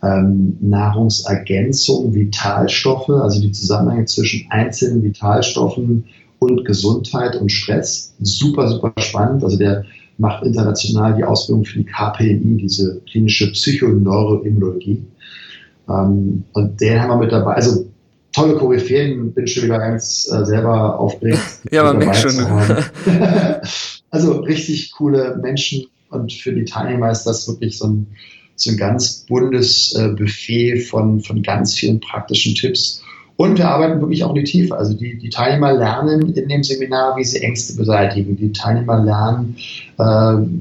ähm, 0.02 0.56
Nahrungsergänzung, 0.60 2.14
Vitalstoffe, 2.14 3.10
also 3.10 3.40
die 3.40 3.52
Zusammenhänge 3.52 4.06
zwischen 4.06 4.46
einzelnen 4.50 5.02
Vitalstoffen 5.02 6.04
und 6.38 6.64
Gesundheit 6.64 7.36
und 7.36 7.50
Stress. 7.50 8.14
Super, 8.20 8.68
super 8.68 8.92
spannend. 8.98 9.44
Also 9.44 9.58
der 9.58 9.84
macht 10.18 10.44
international 10.44 11.14
die 11.16 11.24
Ausbildung 11.24 11.64
für 11.64 11.78
die 11.78 11.84
KPNI, 11.84 12.56
diese 12.56 13.00
klinische 13.10 13.52
Psychoneuroimmunologie. 13.52 15.02
Ähm, 15.88 16.44
und 16.52 16.80
den 16.80 17.00
haben 17.00 17.08
wir 17.08 17.16
mit 17.18 17.32
dabei. 17.32 17.54
Also 17.54 17.86
tolle 18.32 18.56
Koryphäen, 18.56 19.32
bin 19.32 19.46
schon 19.46 19.64
wieder 19.64 19.78
ganz 19.78 20.30
äh, 20.32 20.44
selber 20.44 20.98
aufgeregt. 20.98 21.40
ja, 21.70 21.84
man 21.84 21.98
merkt 21.98 22.16
schon. 22.16 22.38
also 24.10 24.40
richtig 24.40 24.92
coole 24.92 25.38
Menschen, 25.42 25.86
und 26.10 26.32
für 26.32 26.52
die 26.52 26.64
Teilnehmer 26.64 27.10
ist 27.10 27.24
das 27.24 27.46
wirklich 27.46 27.78
so 27.78 27.86
ein, 27.86 28.06
so 28.60 28.70
ein 28.70 28.76
ganz 28.76 29.24
buntes 29.26 29.94
äh, 29.94 30.08
Buffet 30.08 30.80
von, 30.80 31.20
von 31.20 31.42
ganz 31.42 31.74
vielen 31.74 31.98
praktischen 31.98 32.54
Tipps. 32.54 33.02
Und 33.36 33.56
wir 33.56 33.70
arbeiten 33.70 34.00
wirklich 34.02 34.22
auch 34.22 34.34
in 34.34 34.44
die 34.44 34.50
Tiefe. 34.50 34.76
Also 34.76 34.92
die, 34.92 35.16
die 35.16 35.30
Teilnehmer 35.30 35.72
lernen 35.72 36.34
in 36.34 36.48
dem 36.48 36.62
Seminar, 36.62 37.16
wie 37.16 37.24
sie 37.24 37.40
Ängste 37.42 37.74
beseitigen. 37.74 38.36
Die 38.36 38.52
Teilnehmer 38.52 39.02
lernen, 39.02 39.56
äh, 39.98 40.02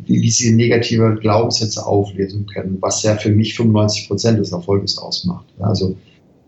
wie, 0.07 0.29
sie 0.29 0.55
negative 0.55 1.17
Glaubenssätze 1.19 1.85
auflesen 1.85 2.45
können, 2.45 2.77
was 2.79 3.03
ja 3.03 3.17
für 3.17 3.31
mich 3.31 3.55
95 3.55 4.07
Prozent 4.07 4.39
des 4.39 4.53
Erfolges 4.53 4.97
ausmacht. 4.97 5.45
Also 5.59 5.97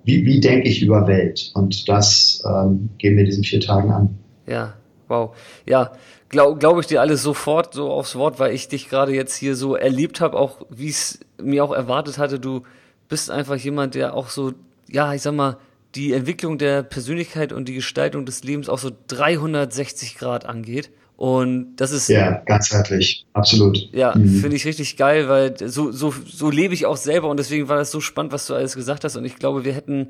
wie, 0.06 0.26
wie 0.26 0.40
denke 0.40 0.70
ich 0.70 0.82
über 0.82 1.06
Welt? 1.06 1.52
Und 1.54 1.90
das 1.90 2.42
ähm, 2.48 2.90
gehen 2.98 3.18
wir 3.18 3.26
diesen 3.26 3.44
vier 3.44 3.60
Tagen 3.60 3.92
an. 3.92 4.16
Ja, 4.48 4.74
wow. 5.10 5.36
Ja, 5.68 5.92
glaube 6.32 6.58
glaub 6.58 6.80
ich 6.80 6.88
dir 6.88 7.02
alles 7.02 7.22
sofort 7.22 7.74
so 7.74 7.92
aufs 7.92 8.16
Wort, 8.16 8.40
weil 8.40 8.54
ich 8.54 8.68
dich 8.68 8.90
gerade 8.90 9.14
jetzt 9.14 9.36
hier 9.36 9.56
so 9.56 9.76
erlebt 9.76 10.22
habe, 10.22 10.38
auch 10.38 10.66
wie 10.70 10.90
es 10.90 11.20
mir 11.42 11.64
auch 11.64 11.72
erwartet 11.72 12.18
hatte. 12.18 12.40
Du 12.40 12.64
bist 13.08 13.30
einfach 13.30 13.58
jemand, 13.58 13.94
der 13.94 14.16
auch 14.16 14.30
so, 14.30 14.54
ja, 14.90 15.14
ich 15.14 15.22
sag 15.22 15.36
mal, 15.36 15.58
die 15.96 16.14
Entwicklung 16.14 16.58
der 16.58 16.84
Persönlichkeit 16.84 17.52
und 17.52 17.68
die 17.68 17.74
Gestaltung 17.74 18.26
des 18.26 18.44
Lebens 18.44 18.70
auch 18.70 18.80
so 18.80 18.92
360 19.08 20.18
Grad 20.18 20.46
angeht. 20.46 20.90
Und 21.18 21.76
das 21.76 21.92
ist. 21.92 22.08
Ja, 22.10 22.42
ganzheitlich, 22.46 23.28
absolut. 23.34 23.90
Ja, 23.92 24.16
mhm. 24.16 24.40
finde 24.40 24.56
ich 24.56 24.66
richtig 24.66 24.98
geil, 24.98 25.30
weil 25.30 25.56
so, 25.70 25.92
so, 25.92 26.12
so 26.26 26.50
lebe 26.50 26.74
ich 26.74 26.88
auch 26.88 26.98
selber 26.98 27.30
und 27.30 27.38
deswegen 27.38 27.70
war 27.70 27.78
das 27.78 27.92
so 27.92 28.02
spannend, 28.02 28.32
was 28.32 28.48
du 28.48 28.56
alles 28.56 28.74
gesagt 28.74 29.04
hast. 29.04 29.18
Und 29.18 29.26
ich 29.26 29.36
glaube, 29.36 29.64
wir 29.64 29.74
hätten, 29.74 30.10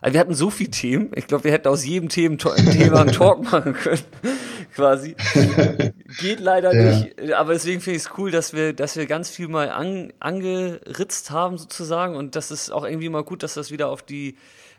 also 0.00 0.14
wir 0.14 0.20
hatten 0.20 0.34
so 0.34 0.50
viele 0.50 0.70
Themen. 0.70 1.10
Ich 1.14 1.26
glaube, 1.26 1.44
wir 1.44 1.52
hätten 1.52 1.68
aus 1.68 1.84
jedem 1.84 2.08
Thema, 2.08 2.36
Thema 2.36 3.02
einen 3.02 3.12
Talk 3.12 3.42
machen 3.52 3.74
können, 3.74 4.02
quasi. 4.74 5.14
Geht 6.18 6.40
leider 6.40 6.74
ja. 6.74 6.98
nicht. 6.98 7.32
Aber 7.34 7.52
deswegen 7.52 7.80
finde 7.80 7.98
ich 7.98 8.04
es 8.04 8.10
cool, 8.16 8.30
dass 8.30 8.54
wir, 8.54 8.72
dass 8.72 8.96
wir 8.96 9.06
ganz 9.06 9.30
viel 9.30 9.48
mal 9.48 9.68
an, 9.70 10.12
angeritzt 10.18 11.30
haben, 11.30 11.58
sozusagen. 11.58 12.16
Und 12.16 12.34
das 12.34 12.50
ist 12.50 12.70
auch 12.70 12.84
irgendwie 12.84 13.10
mal 13.10 13.24
gut, 13.24 13.42
dass 13.42 13.54
das 13.54 13.70
wieder 13.70 13.88
auf 13.90 14.02
die, 14.02 14.36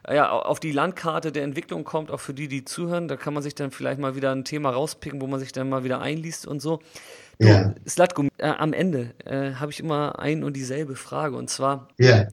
ja, 0.10 0.32
auf 0.32 0.60
die 0.60 0.72
Landkarte 0.72 1.32
der 1.32 1.44
Entwicklung 1.44 1.84
kommt, 1.84 2.10
auch 2.10 2.20
für 2.20 2.34
die, 2.34 2.48
die 2.48 2.66
zuhören. 2.66 3.08
Da 3.08 3.16
kann 3.16 3.36
man 3.36 3.44
sich 3.44 3.54
dann 3.54 3.70
vielleicht 3.70 4.00
mal 4.00 4.16
wieder 4.16 4.32
ein 4.32 4.44
Thema 4.44 4.72
rauspicken, 4.72 5.22
wo 5.22 5.28
man 5.28 5.40
sich 5.40 5.52
dann 5.52 5.70
mal 5.70 5.84
wieder 5.84 6.02
einliest 6.02 6.48
und 6.48 6.62
so. 6.62 6.80
Ja. 7.38 7.74
Slatko, 7.88 8.26
äh, 8.38 8.48
am 8.48 8.74
Ende 8.74 9.12
äh, 9.26 9.54
habe 9.54 9.72
ich 9.72 9.80
immer 9.80 10.20
ein 10.20 10.44
und 10.44 10.54
dieselbe 10.54 10.96
Frage. 10.96 11.36
Und 11.36 11.50
zwar, 11.50 11.88
ja 11.98 12.28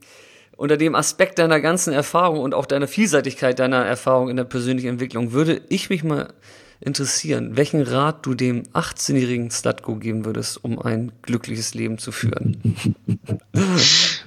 unter 0.59 0.75
dem 0.75 0.93
Aspekt 0.93 1.39
deiner 1.39 1.61
ganzen 1.61 1.93
Erfahrung 1.93 2.41
und 2.41 2.53
auch 2.53 2.65
deiner 2.65 2.87
Vielseitigkeit 2.87 3.59
deiner 3.59 3.85
Erfahrung 3.85 4.29
in 4.29 4.35
der 4.35 4.43
persönlichen 4.43 4.89
Entwicklung 4.89 5.31
würde 5.31 5.61
ich 5.69 5.89
mich 5.89 6.03
mal 6.03 6.33
interessieren, 6.81 7.55
welchen 7.55 7.81
Rat 7.81 8.25
du 8.25 8.33
dem 8.33 8.63
18-jährigen 8.73 9.51
Slatko 9.51 9.95
geben 9.95 10.25
würdest, 10.25 10.61
um 10.61 10.77
ein 10.77 11.13
glückliches 11.21 11.75
Leben 11.75 11.97
zu 11.97 12.11
führen. 12.11 12.75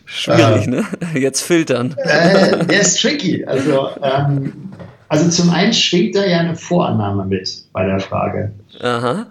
Schwierig, 0.06 0.66
äh, 0.66 0.70
ne? 0.70 0.84
Jetzt 1.14 1.42
filtern. 1.42 1.94
Äh, 1.98 2.64
der 2.64 2.80
ist 2.80 2.98
tricky. 2.98 3.44
Also, 3.44 3.90
ähm, 4.02 4.72
also 5.08 5.28
zum 5.28 5.50
einen 5.50 5.74
schwingt 5.74 6.16
da 6.16 6.24
ja 6.24 6.38
eine 6.38 6.56
Vorannahme 6.56 7.26
mit 7.26 7.64
bei 7.74 7.84
der 7.84 8.00
Frage. 8.00 8.52
Aha. 8.80 9.26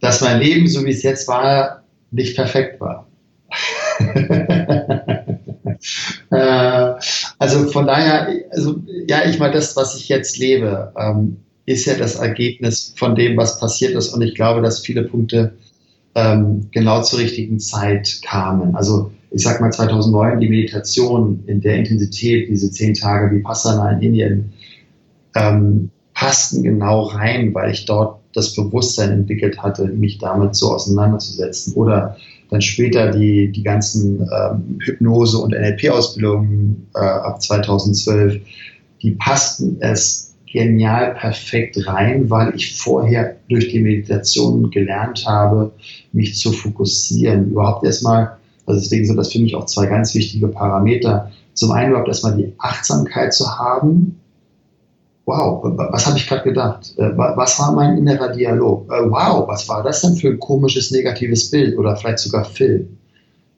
Dass 0.00 0.22
mein 0.22 0.40
Leben, 0.40 0.66
so 0.68 0.84
wie 0.86 0.90
es 0.90 1.02
jetzt 1.02 1.28
war, 1.28 1.82
nicht 2.10 2.34
perfekt 2.34 2.80
war. 2.80 3.06
äh, 6.30 6.92
also 7.38 7.68
von 7.70 7.86
daher, 7.86 8.28
also 8.50 8.76
ja, 9.06 9.28
ich 9.28 9.38
meine, 9.38 9.54
das, 9.54 9.76
was 9.76 9.96
ich 9.96 10.08
jetzt 10.08 10.38
lebe, 10.38 10.92
ähm, 10.98 11.36
ist 11.66 11.84
ja 11.86 11.94
das 11.94 12.16
Ergebnis 12.16 12.94
von 12.96 13.14
dem, 13.14 13.36
was 13.36 13.58
passiert 13.58 13.94
ist. 13.94 14.08
Und 14.14 14.22
ich 14.22 14.34
glaube, 14.34 14.62
dass 14.62 14.80
viele 14.80 15.02
Punkte 15.02 15.54
ähm, 16.14 16.68
genau 16.70 17.02
zur 17.02 17.18
richtigen 17.18 17.58
Zeit 17.58 18.20
kamen. 18.24 18.74
Also 18.74 19.10
ich 19.30 19.42
sag 19.42 19.60
mal 19.60 19.72
2009 19.72 20.40
die 20.40 20.48
Meditation 20.48 21.42
in 21.46 21.60
der 21.60 21.76
Intensität, 21.76 22.48
diese 22.48 22.70
zehn 22.70 22.94
Tage 22.94 23.34
wie 23.34 23.42
Passana 23.42 23.90
in 23.92 24.02
Indien, 24.02 24.52
ähm, 25.34 25.90
passten 26.14 26.62
genau 26.62 27.02
rein, 27.02 27.52
weil 27.52 27.72
ich 27.72 27.84
dort 27.84 28.20
das 28.32 28.54
Bewusstsein 28.54 29.12
entwickelt 29.12 29.62
hatte, 29.62 29.84
mich 29.86 30.18
damit 30.18 30.54
so 30.54 30.72
auseinanderzusetzen. 30.72 31.74
Oder 31.74 32.16
dann 32.50 32.62
später 32.62 33.10
die, 33.10 33.50
die 33.50 33.62
ganzen 33.62 34.20
ähm, 34.22 34.78
Hypnose- 34.80 35.38
und 35.38 35.52
NLP-Ausbildungen 35.52 36.86
äh, 36.94 36.98
ab 36.98 37.42
2012, 37.42 38.40
die 39.02 39.10
passten 39.12 39.76
es 39.80 40.34
genial 40.46 41.14
perfekt 41.14 41.76
rein, 41.86 42.30
weil 42.30 42.54
ich 42.54 42.78
vorher 42.78 43.36
durch 43.48 43.68
die 43.68 43.80
Meditation 43.80 44.70
gelernt 44.70 45.26
habe, 45.26 45.72
mich 46.12 46.36
zu 46.36 46.52
fokussieren. 46.52 47.50
Überhaupt 47.50 47.84
erstmal, 47.84 48.36
also 48.64 48.80
deswegen 48.80 49.06
sind 49.06 49.16
das 49.16 49.32
für 49.32 49.40
mich 49.40 49.54
auch 49.54 49.66
zwei 49.66 49.86
ganz 49.86 50.14
wichtige 50.14 50.48
Parameter. 50.48 51.30
Zum 51.52 51.72
einen 51.72 51.90
überhaupt 51.90 52.08
erstmal 52.08 52.36
die 52.36 52.52
Achtsamkeit 52.58 53.34
zu 53.34 53.58
haben, 53.58 54.18
wow, 55.26 55.60
was 55.62 56.06
habe 56.06 56.16
ich 56.16 56.28
gerade 56.28 56.44
gedacht? 56.44 56.94
Äh, 56.96 57.10
was 57.16 57.58
war 57.58 57.72
mein 57.72 57.98
innerer 57.98 58.28
Dialog? 58.28 58.90
Äh, 58.90 59.10
wow, 59.10 59.46
was 59.48 59.68
war 59.68 59.82
das 59.82 60.00
denn 60.00 60.14
für 60.14 60.28
ein 60.28 60.38
komisches, 60.38 60.92
negatives 60.92 61.50
Bild 61.50 61.76
oder 61.76 61.96
vielleicht 61.96 62.20
sogar 62.20 62.44
Film? 62.44 62.96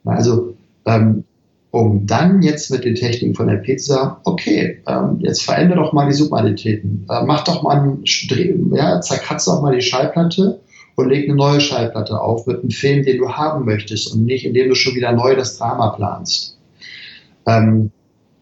Also, 0.03 0.55
ähm, 0.85 1.23
um 1.71 2.07
dann 2.07 2.41
jetzt 2.41 2.71
mit 2.71 2.83
den 2.83 2.95
Techniken 2.95 3.35
von 3.35 3.47
der 3.47 3.61
sagen, 3.77 4.17
okay, 4.23 4.81
ähm, 4.87 5.19
jetzt 5.19 5.43
verändere 5.43 5.79
doch 5.79 5.93
mal 5.93 6.07
die 6.07 6.15
Submoditäten, 6.15 7.05
äh, 7.07 7.23
mach 7.23 7.43
doch 7.43 7.61
mal 7.61 7.79
ein, 7.79 8.03
ja, 8.73 8.99
zerkratz 9.01 9.45
doch 9.45 9.61
mal 9.61 9.75
die 9.75 9.83
Schallplatte 9.83 10.59
und 10.95 11.09
leg 11.09 11.25
eine 11.25 11.35
neue 11.35 11.61
Schallplatte 11.61 12.19
auf 12.19 12.47
mit 12.47 12.61
einem 12.61 12.71
Film, 12.71 13.05
den 13.05 13.19
du 13.19 13.29
haben 13.29 13.65
möchtest 13.65 14.11
und 14.11 14.25
nicht, 14.25 14.45
indem 14.45 14.69
du 14.69 14.75
schon 14.75 14.95
wieder 14.95 15.11
neu 15.11 15.35
das 15.35 15.59
Drama 15.59 15.89
planst. 15.89 16.57
Ähm, 17.45 17.91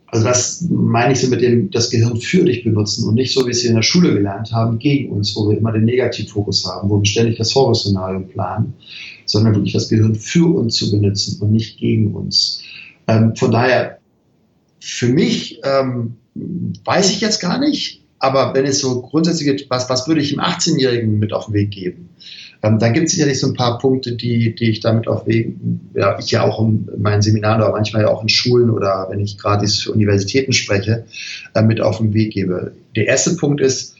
also 0.09 0.25
das 0.25 0.65
meine 0.69 1.13
ich 1.13 1.19
so 1.19 1.27
mit 1.27 1.41
dem, 1.41 1.69
das 1.69 1.89
Gehirn 1.89 2.15
für 2.17 2.45
dich 2.45 2.63
benutzen 2.63 3.07
und 3.07 3.15
nicht 3.15 3.33
so, 3.33 3.41
wie 3.41 3.47
wir 3.47 3.51
es 3.51 3.65
in 3.65 3.75
der 3.75 3.81
Schule 3.81 4.13
gelernt 4.13 4.53
haben, 4.53 4.79
gegen 4.79 5.11
uns, 5.11 5.35
wo 5.35 5.49
wir 5.49 5.57
immer 5.57 5.73
den 5.73 5.83
Negativfokus 5.83 6.65
haben, 6.65 6.89
wo 6.89 6.99
wir 6.99 7.05
ständig 7.05 7.37
das 7.37 7.53
Horrorszenario 7.53 8.21
planen, 8.21 8.73
sondern 9.25 9.55
wirklich 9.55 9.73
das 9.73 9.89
Gehirn 9.89 10.15
für 10.15 10.55
uns 10.55 10.75
zu 10.75 10.91
benutzen 10.91 11.41
und 11.41 11.51
nicht 11.51 11.77
gegen 11.77 12.15
uns. 12.15 12.63
Ähm, 13.07 13.35
von 13.35 13.51
daher, 13.51 13.99
für 14.79 15.09
mich 15.09 15.59
ähm, 15.63 16.15
weiß 16.85 17.11
ich 17.11 17.19
jetzt 17.19 17.41
gar 17.41 17.59
nicht, 17.59 18.01
aber 18.19 18.53
wenn 18.53 18.65
es 18.65 18.79
so 18.79 19.01
grundsätzlich 19.01 19.47
geht, 19.47 19.69
was, 19.69 19.89
was 19.89 20.07
würde 20.07 20.21
ich 20.21 20.29
dem 20.29 20.39
18-Jährigen 20.39 21.19
mit 21.19 21.33
auf 21.33 21.45
den 21.45 21.53
Weg 21.53 21.71
geben? 21.71 22.09
Ähm, 22.67 22.79
dann 22.79 22.93
gibt 22.93 23.07
es 23.07 23.13
sicherlich 23.13 23.39
so 23.39 23.47
ein 23.47 23.53
paar 23.53 23.77
Punkte, 23.79 24.13
die, 24.13 24.55
die 24.55 24.69
ich 24.69 24.79
damit 24.79 25.07
auf 25.07 25.25
Wegen, 25.27 25.89
ja, 25.93 26.17
ich 26.19 26.31
ja 26.31 26.43
auch 26.43 26.59
in 26.59 26.87
meinen 26.97 27.21
Seminaren 27.21 27.61
oder 27.61 27.71
manchmal 27.71 28.03
ja 28.03 28.09
auch 28.09 28.21
in 28.21 28.29
Schulen 28.29 28.69
oder 28.69 29.07
wenn 29.09 29.19
ich 29.19 29.37
gratis 29.37 29.81
für 29.81 29.91
Universitäten 29.91 30.53
spreche, 30.53 31.05
äh, 31.53 31.61
mit 31.61 31.81
auf 31.81 31.97
den 31.97 32.13
Weg 32.13 32.33
gebe. 32.33 32.73
Der 32.95 33.07
erste 33.07 33.35
Punkt 33.35 33.61
ist, 33.61 33.95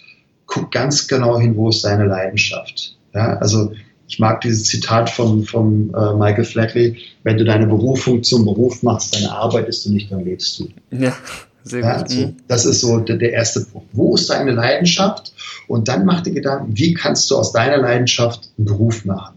guck 0.46 0.72
ganz 0.72 1.08
genau 1.08 1.40
hin, 1.40 1.56
wo 1.56 1.70
ist 1.70 1.84
deine 1.84 2.06
Leidenschaft. 2.06 2.98
Ja, 3.14 3.38
also 3.38 3.72
ich 4.08 4.20
mag 4.20 4.42
dieses 4.42 4.64
Zitat 4.64 5.10
von, 5.10 5.44
von 5.44 5.94
äh, 5.94 6.14
Michael 6.14 6.46
Flatley, 6.46 6.98
wenn 7.24 7.38
du 7.38 7.44
deine 7.44 7.68
Berufung 7.68 8.24
zum 8.24 8.46
Beruf 8.46 8.82
machst, 8.82 9.16
dann 9.16 9.26
arbeitest 9.30 9.86
du 9.86 9.92
nicht, 9.92 10.12
dann 10.12 10.24
lebst 10.24 10.60
du. 10.60 10.70
Ja. 10.92 11.16
Sehr 11.68 11.82
ja, 11.82 11.98
gut. 11.98 12.12
Also, 12.12 12.34
das 12.48 12.66
ist 12.66 12.82
so 12.82 13.00
der, 13.00 13.18
der, 13.18 13.34
erste 13.34 13.62
Punkt. 13.62 13.90
Wo 13.94 14.16
ist 14.16 14.30
deine 14.30 14.52
Leidenschaft? 14.52 15.34
Und 15.68 15.88
dann 15.88 16.06
mach 16.06 16.22
dir 16.22 16.34
Gedanken, 16.34 16.78
wie 16.78 16.94
kannst 16.94 17.30
du 17.30 17.36
aus 17.36 17.52
deiner 17.52 17.78
Leidenschaft 17.78 18.50
einen 18.58 18.66
Beruf 18.66 19.06
machen? 19.06 19.36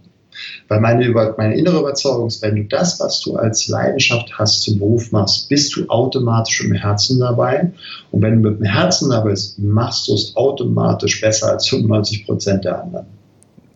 Weil 0.68 0.80
meine, 0.80 1.10
meine 1.36 1.58
innere 1.58 1.80
Überzeugung 1.80 2.28
ist, 2.28 2.40
wenn 2.42 2.56
du 2.56 2.64
das, 2.64 3.00
was 3.00 3.20
du 3.20 3.36
als 3.36 3.68
Leidenschaft 3.68 4.38
hast, 4.38 4.62
zum 4.62 4.78
Beruf 4.78 5.10
machst, 5.10 5.48
bist 5.48 5.74
du 5.74 5.86
automatisch 5.88 6.60
im 6.62 6.72
Herzen 6.72 7.18
dabei. 7.18 7.72
Und 8.12 8.22
wenn 8.22 8.42
du 8.42 8.50
mit 8.50 8.60
dem 8.60 8.66
Herzen 8.66 9.10
dabei 9.10 9.30
bist, 9.30 9.58
machst 9.58 10.08
du 10.08 10.14
es 10.14 10.34
automatisch 10.36 11.20
besser 11.20 11.50
als 11.50 11.68
95 11.68 12.26
Prozent 12.26 12.64
der 12.64 12.82
anderen. 12.82 13.06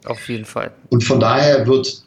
Auf 0.05 0.29
jeden 0.29 0.45
Fall. 0.45 0.71
Und 0.91 1.03
von 1.03 1.19
daher 1.19 1.67
wird 1.67 2.05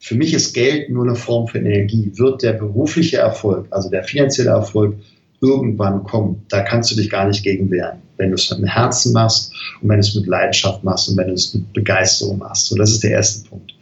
für 0.00 0.14
mich 0.14 0.32
ist 0.32 0.54
Geld 0.54 0.88
nur 0.88 1.04
eine 1.04 1.14
Form 1.14 1.46
für 1.46 1.58
Energie. 1.58 2.10
Wird 2.14 2.42
der 2.42 2.54
berufliche 2.54 3.18
Erfolg, 3.18 3.66
also 3.70 3.90
der 3.90 4.02
finanzielle 4.02 4.50
Erfolg, 4.50 4.96
irgendwann 5.40 6.04
kommen. 6.04 6.44
Da 6.48 6.62
kannst 6.62 6.90
du 6.90 6.96
dich 6.96 7.10
gar 7.10 7.26
nicht 7.26 7.42
gegen 7.42 7.70
wehren. 7.70 7.98
Wenn 8.16 8.30
du 8.30 8.34
es 8.34 8.50
mit 8.50 8.58
dem 8.58 8.66
Herzen 8.66 9.12
machst 9.12 9.52
und 9.80 9.88
wenn 9.88 9.96
du 9.96 10.06
es 10.06 10.14
mit 10.14 10.26
Leidenschaft 10.26 10.84
machst 10.84 11.08
und 11.08 11.16
wenn 11.16 11.28
du 11.28 11.34
es 11.34 11.54
mit 11.54 11.72
Begeisterung 11.72 12.38
machst. 12.38 12.66
So, 12.66 12.76
das 12.76 12.90
ist 12.90 13.02
der 13.02 13.12
erste 13.12 13.48
Punkt. 13.48 13.74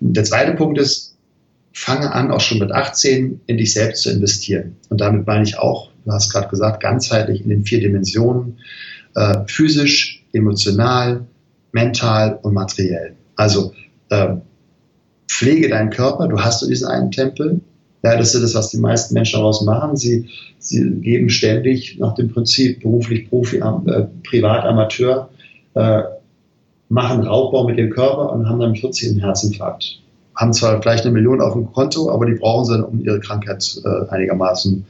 Und 0.00 0.16
der 0.16 0.24
zweite 0.24 0.52
Punkt 0.52 0.78
ist, 0.78 1.16
fange 1.72 2.12
an, 2.12 2.30
auch 2.30 2.40
schon 2.40 2.58
mit 2.58 2.72
18 2.72 3.40
in 3.46 3.58
dich 3.58 3.72
selbst 3.72 4.02
zu 4.02 4.10
investieren. 4.10 4.76
Und 4.88 5.00
damit 5.00 5.26
meine 5.26 5.44
ich 5.44 5.58
auch, 5.58 5.90
du 6.04 6.12
hast 6.12 6.32
gerade 6.32 6.48
gesagt, 6.48 6.82
ganzheitlich 6.82 7.42
in 7.42 7.48
den 7.48 7.64
vier 7.64 7.80
Dimensionen, 7.80 8.58
äh, 9.16 9.38
physisch, 9.46 10.24
emotional, 10.32 11.26
mental 11.72 12.38
und 12.42 12.54
materiell. 12.54 13.14
Also 13.36 13.72
äh, 14.10 14.36
pflege 15.28 15.68
deinen 15.68 15.90
Körper, 15.90 16.28
du 16.28 16.40
hast 16.40 16.62
du 16.62 16.66
diesen 16.66 16.88
einen 16.88 17.10
Tempel, 17.10 17.60
ja, 18.02 18.16
das 18.16 18.34
ist 18.34 18.42
das, 18.42 18.54
was 18.54 18.70
die 18.70 18.78
meisten 18.78 19.14
Menschen 19.14 19.38
daraus 19.38 19.62
machen. 19.62 19.96
Sie, 19.96 20.28
sie 20.58 20.90
geben 21.00 21.28
ständig 21.28 21.98
nach 21.98 22.14
dem 22.14 22.32
Prinzip 22.32 22.82
beruflich 22.82 23.28
Profi, 23.28 23.58
äh, 23.58 24.06
privat 24.24 24.64
Amateur, 24.64 25.28
äh, 25.74 26.02
machen 26.88 27.22
Raubbau 27.22 27.64
mit 27.64 27.78
dem 27.78 27.90
Körper 27.90 28.32
und 28.32 28.48
haben 28.48 28.58
dann 28.58 28.72
plötzlich 28.72 29.10
einen 29.10 29.20
Herzinfarkt. 29.20 30.00
haben 30.34 30.52
zwar 30.54 30.80
vielleicht 30.80 31.04
eine 31.04 31.12
Million 31.12 31.42
auf 31.42 31.52
dem 31.52 31.70
Konto, 31.70 32.10
aber 32.10 32.24
die 32.24 32.34
brauchen 32.34 32.64
sie, 32.64 32.86
um 32.86 33.04
ihre 33.04 33.20
Krankheit 33.20 33.78
äh, 33.84 34.08
einigermaßen 34.08 34.84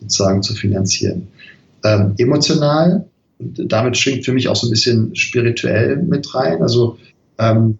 sozusagen 0.00 0.42
zu 0.42 0.54
finanzieren. 0.54 1.28
Ähm, 1.84 2.14
emotional, 2.18 3.06
damit 3.38 3.96
schwingt 3.96 4.26
für 4.26 4.32
mich 4.32 4.48
auch 4.48 4.56
so 4.56 4.66
ein 4.66 4.70
bisschen 4.70 5.16
spirituell 5.16 5.96
mit 5.96 6.34
rein. 6.34 6.60
Also 6.62 6.98
ähm, 7.38 7.78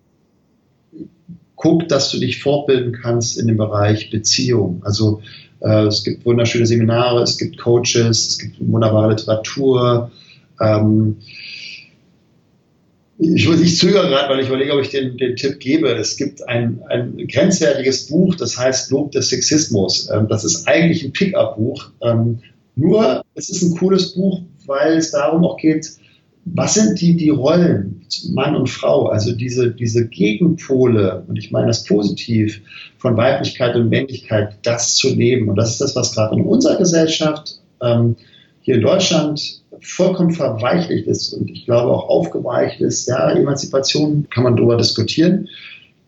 guck, 1.60 1.88
dass 1.88 2.10
du 2.10 2.18
dich 2.18 2.42
fortbilden 2.42 2.92
kannst 2.92 3.38
in 3.38 3.46
dem 3.46 3.58
Bereich 3.58 4.10
Beziehung. 4.10 4.82
Also 4.82 5.20
äh, 5.60 5.84
es 5.86 6.02
gibt 6.02 6.24
wunderschöne 6.24 6.64
Seminare, 6.64 7.22
es 7.22 7.36
gibt 7.36 7.58
Coaches, 7.58 8.28
es 8.28 8.38
gibt 8.38 8.56
wunderbare 8.60 9.10
Literatur. 9.10 10.10
Ähm, 10.58 11.18
ich, 13.18 13.46
ich 13.46 13.76
zögere 13.76 14.08
gerade, 14.08 14.32
weil 14.32 14.40
ich 14.40 14.48
überlege, 14.48 14.72
ob 14.72 14.80
ich 14.80 14.88
den, 14.88 15.18
den 15.18 15.36
Tipp 15.36 15.60
gebe. 15.60 15.90
Es 15.90 16.16
gibt 16.16 16.48
ein, 16.48 16.80
ein 16.88 17.28
grenzwertiges 17.28 18.08
Buch, 18.08 18.36
das 18.36 18.56
heißt 18.56 18.90
Lob 18.90 19.12
des 19.12 19.28
Sexismus. 19.28 20.08
Ähm, 20.10 20.28
das 20.28 20.44
ist 20.44 20.66
eigentlich 20.66 21.04
ein 21.04 21.12
Pickup-Buch. 21.12 21.90
Ähm, 22.00 22.38
nur, 22.74 23.22
es 23.34 23.50
ist 23.50 23.60
ein 23.60 23.76
cooles 23.76 24.14
Buch, 24.14 24.40
weil 24.64 24.96
es 24.96 25.10
darum 25.10 25.44
auch 25.44 25.58
geht, 25.58 25.90
was 26.44 26.74
sind 26.74 27.00
die, 27.00 27.16
die 27.16 27.30
Rollen, 27.30 28.06
Mann 28.30 28.56
und 28.56 28.68
Frau, 28.68 29.06
also 29.06 29.32
diese, 29.32 29.70
diese 29.70 30.08
Gegenpole, 30.08 31.24
und 31.28 31.36
ich 31.36 31.50
meine 31.50 31.68
das 31.68 31.84
positiv, 31.84 32.60
von 32.98 33.16
Weiblichkeit 33.16 33.76
und 33.76 33.88
Männlichkeit, 33.88 34.58
das 34.62 34.94
zu 34.94 35.14
leben. 35.14 35.48
Und 35.48 35.56
das 35.56 35.72
ist 35.72 35.80
das, 35.80 35.96
was 35.96 36.14
gerade 36.14 36.36
in 36.36 36.44
unserer 36.44 36.76
Gesellschaft 36.76 37.60
ähm, 37.82 38.16
hier 38.62 38.76
in 38.76 38.82
Deutschland 38.82 39.62
vollkommen 39.80 40.32
verweichlicht 40.32 41.06
ist 41.06 41.32
und 41.32 41.50
ich 41.50 41.64
glaube 41.64 41.90
auch 41.90 42.08
aufgeweicht 42.08 42.80
ist. 42.80 43.06
Ja, 43.06 43.30
Emanzipation 43.30 44.26
kann 44.30 44.44
man 44.44 44.56
darüber 44.56 44.76
diskutieren. 44.76 45.48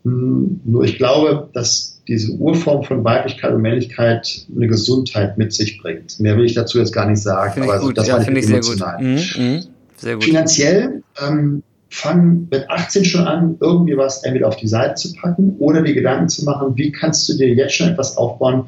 Hm, 0.03 0.61
nur 0.63 0.83
ich 0.83 0.97
glaube, 0.97 1.49
dass 1.53 2.01
diese 2.07 2.33
Urform 2.33 2.83
von 2.83 3.03
Weiblichkeit 3.03 3.53
und 3.53 3.61
Männlichkeit 3.61 4.45
eine 4.55 4.67
Gesundheit 4.67 5.37
mit 5.37 5.53
sich 5.53 5.81
bringt. 5.81 6.19
Mehr 6.19 6.37
will 6.37 6.45
ich 6.45 6.53
dazu 6.53 6.77
jetzt 6.77 6.91
gar 6.91 7.09
nicht 7.09 7.21
sagen, 7.21 7.53
find 7.53 7.65
aber 7.65 7.73
also, 7.75 7.91
das 7.91 8.07
ja, 8.07 8.19
finde 8.19 8.41
ich 8.41 8.47
emotional. 8.47 8.97
gut. 8.97 9.37
Mhm, 9.37 9.45
mh. 9.45 9.63
Sehr 10.03 10.15
gut. 10.15 10.25
Finanziell 10.25 11.01
ähm, 11.25 11.63
fang 11.89 12.49
mit 12.51 12.69
18 12.69 13.05
schon 13.05 13.25
an, 13.25 13.55
irgendwie 13.61 13.95
was 13.95 14.25
entweder 14.25 14.49
auf 14.49 14.57
die 14.57 14.67
Seite 14.67 14.95
zu 14.95 15.13
packen 15.13 15.55
oder 15.59 15.81
die 15.81 15.93
Gedanken 15.93 16.27
zu 16.27 16.43
machen, 16.43 16.75
wie 16.75 16.91
kannst 16.91 17.29
du 17.29 17.37
dir 17.37 17.47
jetzt 17.47 17.75
schon 17.75 17.87
etwas 17.87 18.17
aufbauen, 18.17 18.67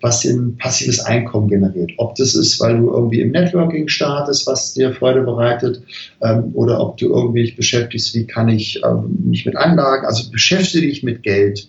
was 0.00 0.20
dir 0.20 0.34
ein 0.34 0.56
passives 0.58 1.00
Einkommen 1.00 1.48
generiert. 1.48 1.90
Ob 1.96 2.14
das 2.14 2.36
ist, 2.36 2.60
weil 2.60 2.78
du 2.78 2.88
irgendwie 2.88 3.20
im 3.20 3.32
Networking 3.32 3.88
startest, 3.88 4.46
was 4.46 4.74
dir 4.74 4.92
Freude 4.92 5.22
bereitet, 5.22 5.82
ähm, 6.22 6.52
oder 6.54 6.78
ob 6.78 6.98
du 6.98 7.08
irgendwie 7.08 7.42
dich 7.42 7.56
beschäftigst, 7.56 8.14
wie 8.14 8.24
kann 8.28 8.48
ich 8.48 8.80
ähm, 8.84 9.24
mich 9.24 9.44
mit 9.44 9.56
Anlagen, 9.56 10.06
also 10.06 10.30
beschäftige 10.30 10.86
dich 10.86 11.02
mit 11.02 11.24
Geld, 11.24 11.68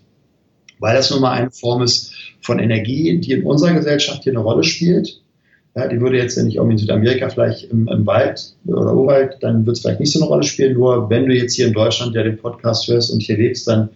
weil 0.77 0.95
das 0.95 1.09
nun 1.09 1.21
mal 1.21 1.31
eine 1.31 1.49
Form 1.49 1.81
ist 1.81 2.13
von 2.41 2.59
Energie, 2.59 3.19
die 3.19 3.31
in 3.31 3.47
unserer 3.47 3.73
Gesellschaft 3.73 4.25
hier 4.25 4.33
eine 4.33 4.41
Rolle 4.41 4.63
spielt 4.63 5.21
ja, 5.77 5.87
die 5.87 6.01
würde 6.01 6.17
jetzt, 6.17 6.35
wenn 6.37 6.47
ich 6.47 6.55
irgendwie 6.55 6.73
in 6.73 6.79
Südamerika 6.79 7.29
vielleicht 7.29 7.69
im, 7.69 7.87
im 7.87 8.05
Wald 8.07 8.55
oder 8.65 8.95
Urwald, 8.95 9.37
dann 9.41 9.63
wird 9.65 9.77
es 9.77 9.81
vielleicht 9.83 9.99
nicht 9.99 10.11
so 10.11 10.19
eine 10.19 10.27
Rolle 10.27 10.41
spielen. 10.41 10.73
Nur 10.73 11.07
wenn 11.11 11.27
du 11.27 11.35
jetzt 11.35 11.53
hier 11.53 11.67
in 11.67 11.73
Deutschland 11.73 12.15
ja 12.15 12.23
den 12.23 12.37
Podcast 12.37 12.87
hörst 12.87 13.11
und 13.11 13.21
hier 13.21 13.37
lebst, 13.37 13.67
dann 13.67 13.89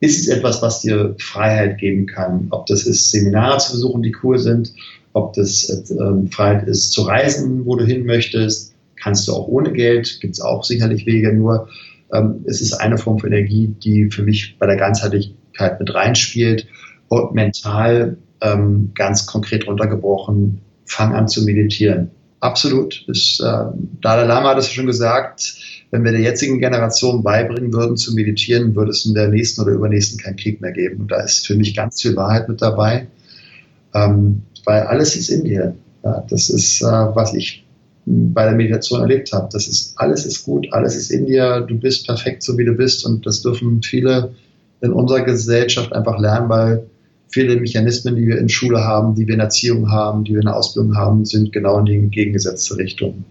ist 0.00 0.20
es 0.20 0.28
etwas, 0.28 0.60
was 0.60 0.82
dir 0.82 1.14
Freiheit 1.18 1.78
geben 1.78 2.04
kann. 2.04 2.48
Ob 2.50 2.66
das 2.66 2.84
ist, 2.84 3.10
Seminare 3.10 3.58
zu 3.58 3.72
besuchen, 3.72 4.02
die 4.02 4.14
cool 4.22 4.38
sind, 4.38 4.74
ob 5.14 5.32
das 5.32 5.70
äh, 5.70 6.28
Freiheit 6.30 6.68
ist, 6.68 6.92
zu 6.92 7.02
reisen, 7.02 7.64
wo 7.64 7.76
du 7.76 7.86
hin 7.86 8.04
möchtest, 8.04 8.74
kannst 8.96 9.26
du 9.26 9.32
auch 9.32 9.48
ohne 9.48 9.72
Geld, 9.72 10.20
gibt 10.20 10.34
es 10.34 10.40
auch 10.42 10.64
sicherlich 10.64 11.06
Wege, 11.06 11.32
nur 11.32 11.68
ähm, 12.12 12.44
es 12.44 12.60
ist 12.60 12.74
eine 12.74 12.98
Form 12.98 13.18
von 13.18 13.32
Energie, 13.32 13.74
die 13.82 14.10
für 14.10 14.22
mich 14.22 14.58
bei 14.58 14.66
der 14.66 14.76
Ganzheitlichkeit 14.76 15.80
mit 15.80 15.94
reinspielt 15.94 16.66
und 17.08 17.32
mental 17.32 18.18
ähm, 18.42 18.90
ganz 18.94 19.26
konkret 19.26 19.66
runtergebrochen 19.66 20.60
fang 20.84 21.14
an 21.14 21.28
zu 21.28 21.44
meditieren. 21.44 22.10
Absolut. 22.40 23.04
Das, 23.06 23.38
äh, 23.40 23.64
Dalai 24.00 24.24
Lama 24.24 24.50
hat 24.50 24.58
es 24.58 24.68
schon 24.68 24.86
gesagt, 24.86 25.54
wenn 25.92 26.04
wir 26.04 26.12
der 26.12 26.22
jetzigen 26.22 26.58
Generation 26.58 27.22
beibringen 27.22 27.72
würden 27.72 27.96
zu 27.96 28.14
meditieren, 28.14 28.74
würde 28.74 28.90
es 28.90 29.04
in 29.04 29.14
der 29.14 29.28
nächsten 29.28 29.60
oder 29.60 29.72
übernächsten 29.72 30.18
keinen 30.18 30.36
Krieg 30.36 30.60
mehr 30.60 30.72
geben. 30.72 31.02
Und 31.02 31.12
da 31.12 31.20
ist 31.20 31.46
für 31.46 31.54
mich 31.54 31.76
ganz 31.76 32.02
viel 32.02 32.16
Wahrheit 32.16 32.48
mit 32.48 32.60
dabei, 32.60 33.06
ähm, 33.94 34.42
weil 34.64 34.82
alles 34.82 35.14
ist 35.14 35.28
in 35.28 35.44
dir. 35.44 35.74
Ja, 36.02 36.24
das 36.28 36.50
ist, 36.50 36.82
äh, 36.82 36.86
was 36.86 37.34
ich 37.34 37.64
bei 38.06 38.44
der 38.44 38.54
Meditation 38.54 39.00
erlebt 39.00 39.32
habe. 39.32 39.48
Das 39.52 39.68
ist, 39.68 39.92
alles 39.96 40.26
ist 40.26 40.44
gut, 40.44 40.66
alles 40.72 40.96
ist 40.96 41.10
in 41.10 41.26
dir, 41.26 41.60
du 41.60 41.78
bist 41.78 42.06
perfekt, 42.06 42.42
so 42.42 42.58
wie 42.58 42.64
du 42.64 42.72
bist. 42.72 43.06
Und 43.06 43.24
das 43.26 43.42
dürfen 43.42 43.82
viele 43.82 44.34
in 44.80 44.92
unserer 44.92 45.20
Gesellschaft 45.20 45.92
einfach 45.92 46.18
lernen, 46.18 46.48
weil 46.48 46.86
viele 47.32 47.56
Mechanismen, 47.56 48.14
die 48.16 48.26
wir 48.26 48.38
in 48.38 48.48
Schule 48.48 48.84
haben, 48.84 49.14
die 49.14 49.26
wir 49.26 49.34
in 49.34 49.40
Erziehung 49.40 49.90
haben, 49.90 50.24
die 50.24 50.32
wir 50.32 50.40
in 50.40 50.46
der 50.46 50.56
Ausbildung 50.56 50.96
haben, 50.96 51.24
sind 51.24 51.52
genau 51.52 51.78
in 51.78 51.86
die 51.86 51.96
entgegengesetzte 51.96 52.76
Richtung. 52.76 53.24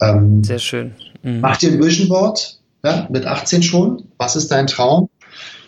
Ähm, 0.00 0.42
Sehr 0.44 0.58
schön. 0.58 0.92
Mhm. 1.22 1.40
Mach 1.40 1.56
dir 1.56 1.70
ein 1.70 1.82
Vision 1.82 2.08
Board 2.08 2.58
ja, 2.84 3.08
mit 3.10 3.24
18 3.26 3.62
schon. 3.62 4.04
Was 4.18 4.36
ist 4.36 4.50
dein 4.50 4.66
Traum? 4.66 5.08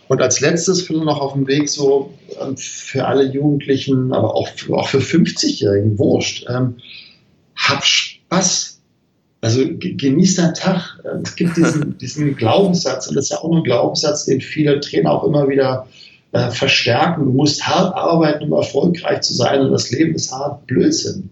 Und 0.08 0.20
als 0.20 0.40
letztes 0.40 0.82
vielleicht 0.82 1.04
noch 1.04 1.20
auf 1.20 1.32
dem 1.34 1.46
Weg 1.46 1.68
so 1.68 2.12
ähm, 2.40 2.56
für 2.56 3.06
alle 3.06 3.24
Jugendlichen, 3.24 4.12
aber 4.12 4.34
auch 4.34 4.48
für, 4.48 4.76
auch 4.76 4.88
für 4.88 4.98
50-Jährigen, 4.98 5.98
wurscht. 5.98 6.46
Ähm, 6.48 6.76
hab 7.56 7.84
Spaß. 7.84 8.80
Also 9.40 9.62
genieß 9.78 10.36
deinen 10.36 10.54
Tag. 10.54 11.00
Es 11.24 11.34
gibt 11.34 11.56
diesen, 11.56 11.96
diesen 12.00 12.36
Glaubenssatz, 12.36 13.08
und 13.08 13.16
das 13.16 13.26
ist 13.26 13.30
ja 13.30 13.38
auch 13.38 13.56
ein 13.56 13.64
Glaubenssatz, 13.64 14.26
den 14.26 14.40
viele 14.40 14.80
Trainer 14.80 15.12
auch 15.12 15.24
immer 15.24 15.48
wieder 15.48 15.86
äh, 15.88 16.11
verstärken. 16.32 17.26
Du 17.26 17.32
musst 17.32 17.66
hart 17.66 17.94
arbeiten, 17.94 18.44
um 18.44 18.52
erfolgreich 18.52 19.20
zu 19.20 19.34
sein 19.34 19.60
und 19.60 19.72
das 19.72 19.90
Leben 19.90 20.14
ist 20.14 20.32
hart 20.32 20.66
Blödsinn. 20.66 21.30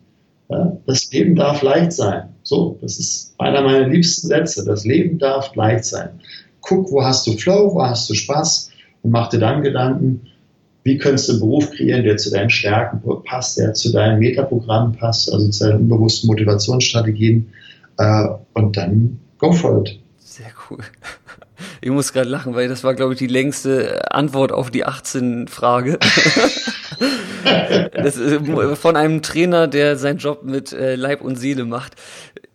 Ja, 0.51 0.76
das 0.86 1.11
Leben 1.12 1.36
darf 1.36 1.62
leicht 1.62 1.92
sein. 1.92 2.24
So, 2.42 2.76
das 2.82 2.98
ist 2.98 3.34
einer 3.38 3.62
meiner 3.62 3.86
liebsten 3.86 4.26
Sätze. 4.26 4.64
Das 4.64 4.84
Leben 4.84 5.18
darf 5.18 5.55
leicht 5.55 5.84
sein. 5.84 6.20
Guck, 6.61 6.90
wo 6.90 7.05
hast 7.05 7.26
du 7.26 7.32
Flow, 7.32 7.74
wo 7.74 7.82
hast 7.82 8.11
du 8.11 8.14
Spaß 8.14 8.70
und 9.03 9.12
mach 9.12 9.28
dir 9.28 9.38
dann 9.38 9.62
Gedanken, 9.62 10.26
wie 10.82 10.98
könntest 10.98 11.28
du 11.28 11.32
einen 11.32 11.40
Beruf 11.40 11.70
kreieren, 11.70 12.05
der 12.05 12.16
zu 12.16 12.30
deinen 12.30 12.51
Stärken 12.51 13.01
passt, 13.24 13.59
der 13.59 13.74
zu 13.74 13.92
deinem 13.92 14.18
Metaprogramm 14.18 14.92
passt, 14.92 15.32
also 15.32 15.48
zu 15.48 15.64
deinen 15.64 15.82
unbewussten 15.82 16.26
Motivationsstrategien 16.28 17.53
äh, 17.98 18.28
und 18.55 18.76
dann 18.76 19.20
go 19.38 19.53
for 19.53 19.82
it. 19.82 19.98
Sehr 20.18 20.51
cool. 20.68 20.78
Ich 21.81 21.91
muss 21.91 22.12
gerade 22.12 22.28
lachen, 22.28 22.55
weil 22.55 22.68
das 22.68 22.85
war, 22.85 22.95
glaube 22.95 23.14
ich, 23.14 23.18
die 23.18 23.26
längste 23.26 24.12
Antwort 24.12 24.53
auf 24.53 24.70
die 24.70 24.87
18-Frage. 24.87 25.99
von 28.76 28.97
einem 28.97 29.22
Trainer, 29.22 29.66
der 29.66 29.97
seinen 29.97 30.18
Job 30.18 30.43
mit 30.43 30.72
äh, 30.72 30.97
Leib 30.97 31.22
und 31.22 31.37
Seele 31.37 31.64
macht. 31.64 31.95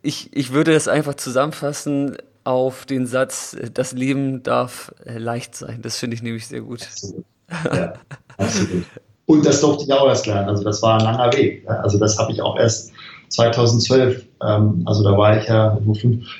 Ich, 0.01 0.29
ich 0.33 0.53
würde 0.53 0.73
das 0.73 0.87
einfach 0.87 1.15
zusammenfassen 1.15 2.17
auf 2.43 2.85
den 2.85 3.07
Satz, 3.07 3.57
das 3.73 3.93
Leben 3.93 4.43
darf 4.43 4.93
äh, 5.05 5.17
leicht 5.17 5.55
sein. 5.55 5.81
Das 5.81 5.97
finde 5.97 6.15
ich 6.15 6.21
nämlich 6.21 6.47
sehr 6.47 6.61
gut. 6.61 6.83
Absolut. 6.83 7.25
Ja, 7.73 7.93
absolut. 8.37 8.85
Und 9.25 9.45
das 9.45 9.61
durfte 9.61 9.85
ich 9.85 9.93
auch 9.93 10.07
erst 10.07 10.27
lernen. 10.27 10.49
Also 10.49 10.63
das 10.63 10.81
war 10.83 10.99
ein 10.99 11.03
langer 11.03 11.33
Weg. 11.33 11.67
Also 11.67 11.97
das 11.97 12.17
habe 12.19 12.31
ich 12.31 12.41
auch 12.41 12.57
erst 12.57 12.91
2012, 13.29 14.23
ähm, 14.45 14.83
also 14.85 15.03
da 15.03 15.17
war 15.17 15.37
ich 15.37 15.47
ja 15.47 15.77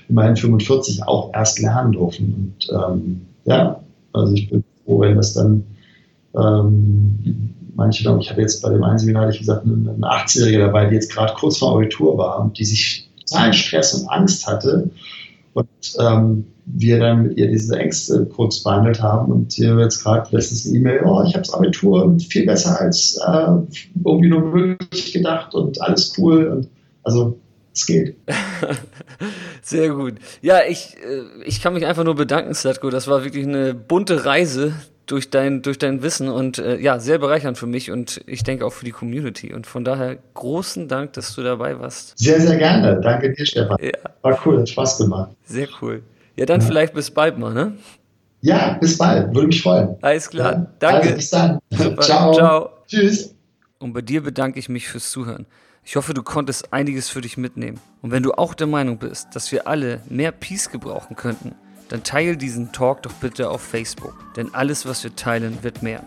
immerhin 0.10 0.36
45, 0.36 1.04
auch 1.04 1.34
erst 1.34 1.60
lernen 1.60 1.94
dürfen. 1.94 2.56
Und 2.60 2.78
ähm, 2.78 3.22
ja, 3.46 3.80
also 4.14 4.34
ich 4.34 4.50
bin 4.50 4.64
froh, 4.84 5.00
wenn 5.02 5.16
das 5.16 5.34
dann 5.34 5.64
ähm, 6.36 7.54
manche, 7.76 8.04
ich 8.20 8.30
habe 8.30 8.42
jetzt 8.42 8.62
bei 8.62 8.70
dem 8.70 8.84
einen 8.84 9.00
Seminar, 9.00 9.30
ich 9.30 9.40
gesagt, 9.40 9.66
eine 9.66 10.08
80-Jährige 10.08 10.60
dabei, 10.60 10.86
die 10.88 10.96
jetzt 10.96 11.12
gerade 11.12 11.34
kurz 11.34 11.58
vor 11.58 11.76
Abitur 11.76 12.18
war 12.18 12.42
und 12.42 12.58
die 12.58 12.66
sich 12.66 13.10
totalen 13.26 13.54
Stress 13.54 13.94
und 13.94 14.10
Angst 14.10 14.48
hatte. 14.48 14.90
Und 15.54 15.68
ähm, 16.00 16.46
wir 16.66 17.00
dann 17.00 17.24
mit 17.24 17.38
ihr 17.38 17.48
diese 17.48 17.78
Ängste 17.78 18.26
kurz 18.26 18.64
behandelt 18.64 19.02
haben 19.02 19.32
und 19.32 19.54
hier 19.54 19.78
jetzt 19.80 20.04
gerade 20.04 20.28
letztens 20.36 20.66
eine 20.66 20.78
E-Mail, 20.78 21.04
oh, 21.06 21.24
ich 21.24 21.34
habe 21.34 21.46
das 21.46 21.54
Abitur 21.54 22.18
viel 22.20 22.46
besser 22.46 22.80
als 22.80 23.18
äh, 23.26 23.52
irgendwie 24.04 24.30
nur 24.30 24.42
möglich 24.42 25.14
gedacht 25.14 25.54
und 25.54 25.80
alles 25.82 26.14
cool. 26.18 26.48
Und 26.48 26.70
also 27.04 27.38
es 27.76 27.86
geht. 27.86 28.16
Sehr 29.62 29.90
gut. 29.90 30.16
Ja, 30.42 30.60
ich, 30.68 30.96
äh, 30.98 31.44
ich 31.46 31.62
kann 31.62 31.74
mich 31.74 31.86
einfach 31.86 32.04
nur 32.04 32.16
bedanken, 32.16 32.54
Slatko. 32.54 32.90
Das 32.90 33.08
war 33.08 33.24
wirklich 33.24 33.46
eine 33.46 33.74
bunte 33.74 34.26
Reise 34.26 34.74
durch 35.06 35.30
dein, 35.30 35.62
durch 35.62 35.78
dein 35.78 36.02
Wissen 36.02 36.30
und 36.30 36.58
äh, 36.58 36.78
ja, 36.80 37.00
sehr 37.00 37.20
bereichernd 37.20 37.58
für 37.58 37.68
mich 37.68 37.92
und 37.92 38.22
ich 38.26 38.44
denke 38.44 38.66
auch 38.66 38.74
für 38.74 38.86
die 38.86 38.92
Community. 38.92 39.54
Und 39.54 39.68
von 39.68 39.84
daher 39.84 40.18
großen 40.34 40.88
Dank, 40.88 41.14
dass 41.14 41.36
du 41.36 41.44
dabei 41.44 41.80
warst. 41.80 42.18
Sehr, 42.18 42.42
sehr 42.42 42.58
gerne. 42.58 43.00
Danke 43.02 43.34
dir, 43.34 43.46
Stefan. 43.46 43.78
Ja. 43.82 43.92
War 44.22 44.40
cool, 44.46 44.60
hat 44.60 44.70
Spaß 44.70 44.98
gemacht. 44.98 45.32
Sehr 45.46 45.68
cool. 45.82 46.02
Ja, 46.36 46.46
dann 46.46 46.62
ja. 46.62 46.68
vielleicht 46.68 46.94
bis 46.94 47.12
bald 47.12 47.38
mal, 47.38 47.54
ne? 47.54 47.74
Ja, 48.42 48.78
bis 48.80 48.98
bald. 48.98 49.34
Würde 49.34 49.48
mich 49.48 49.62
freuen. 49.62 49.96
Alles 50.02 50.30
klar. 50.30 50.54
Ja. 50.54 50.68
Danke. 50.80 51.02
Also, 51.02 51.16
bis 51.16 51.30
dann. 51.30 51.60
Ciao. 52.02 52.34
Ciao. 52.34 52.70
Tschüss. 52.88 53.34
Und 53.80 53.94
bei 53.94 54.02
dir 54.02 54.22
bedanke 54.22 54.60
ich 54.60 54.70
mich 54.70 54.88
fürs 54.88 55.10
Zuhören. 55.12 55.46
Ich 55.88 55.96
hoffe, 55.96 56.16
du 56.16 56.24
konntest 56.24 56.74
einiges 56.74 57.10
für 57.10 57.22
dich 57.22 57.38
mitnehmen. 57.38 57.80
Und 58.02 58.10
wenn 58.10 58.24
du 58.24 58.32
auch 58.34 58.56
der 58.56 58.66
Meinung 58.66 58.98
bist, 58.98 59.28
dass 59.36 59.52
wir 59.52 59.68
alle 59.68 60.02
mehr 60.10 60.32
Peace 60.32 60.72
gebrauchen 60.72 61.16
könnten, 61.16 61.54
dann 61.90 62.02
teile 62.02 62.38
diesen 62.38 62.72
Talk 62.72 63.04
doch 63.04 63.14
bitte 63.14 63.52
auf 63.52 63.62
Facebook, 63.62 64.16
denn 64.36 64.56
alles, 64.56 64.88
was 64.88 65.04
wir 65.04 65.16
teilen, 65.16 65.62
wird 65.62 65.84
mehr. 65.84 66.04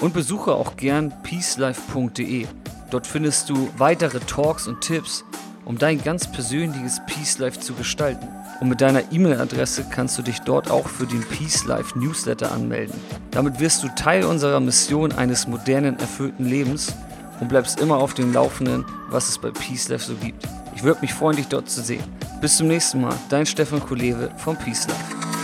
Und 0.00 0.14
besuche 0.14 0.52
auch 0.52 0.76
gern 0.76 1.12
peacelife.de. 1.22 2.46
Dort 2.90 3.06
findest 3.06 3.50
du 3.50 3.68
weitere 3.76 4.20
Talks 4.20 4.66
und 4.66 4.80
Tipps, 4.80 5.22
um 5.66 5.76
dein 5.76 6.02
ganz 6.02 6.32
persönliches 6.32 7.02
Peace 7.06 7.36
Life 7.36 7.60
zu 7.60 7.74
gestalten. 7.74 8.26
Und 8.62 8.70
mit 8.70 8.80
deiner 8.80 9.12
E-Mail-Adresse 9.12 9.84
kannst 9.90 10.16
du 10.16 10.22
dich 10.22 10.40
dort 10.40 10.70
auch 10.70 10.88
für 10.88 11.06
den 11.06 11.20
Peace 11.20 11.66
Life 11.66 11.98
Newsletter 11.98 12.50
anmelden. 12.52 12.98
Damit 13.32 13.60
wirst 13.60 13.82
du 13.82 13.88
Teil 13.88 14.24
unserer 14.24 14.60
Mission 14.60 15.12
eines 15.12 15.46
modernen, 15.46 15.98
erfüllten 15.98 16.46
Lebens 16.46 16.94
und 17.40 17.48
bleibst 17.48 17.80
immer 17.80 17.96
auf 17.96 18.14
dem 18.14 18.32
Laufenden, 18.32 18.84
was 19.08 19.28
es 19.28 19.38
bei 19.38 19.50
Peace 19.50 19.88
Life 19.88 20.04
so 20.04 20.14
gibt. 20.14 20.46
Ich 20.74 20.82
würde 20.82 21.00
mich 21.00 21.12
freuen, 21.12 21.36
dich 21.36 21.48
dort 21.48 21.68
zu 21.68 21.82
sehen. 21.82 22.04
Bis 22.40 22.56
zum 22.56 22.68
nächsten 22.68 23.00
Mal, 23.00 23.14
dein 23.28 23.46
Stefan 23.46 23.80
Kulewe 23.80 24.30
vom 24.36 24.56
Peace 24.56 24.86
Life. 24.86 25.39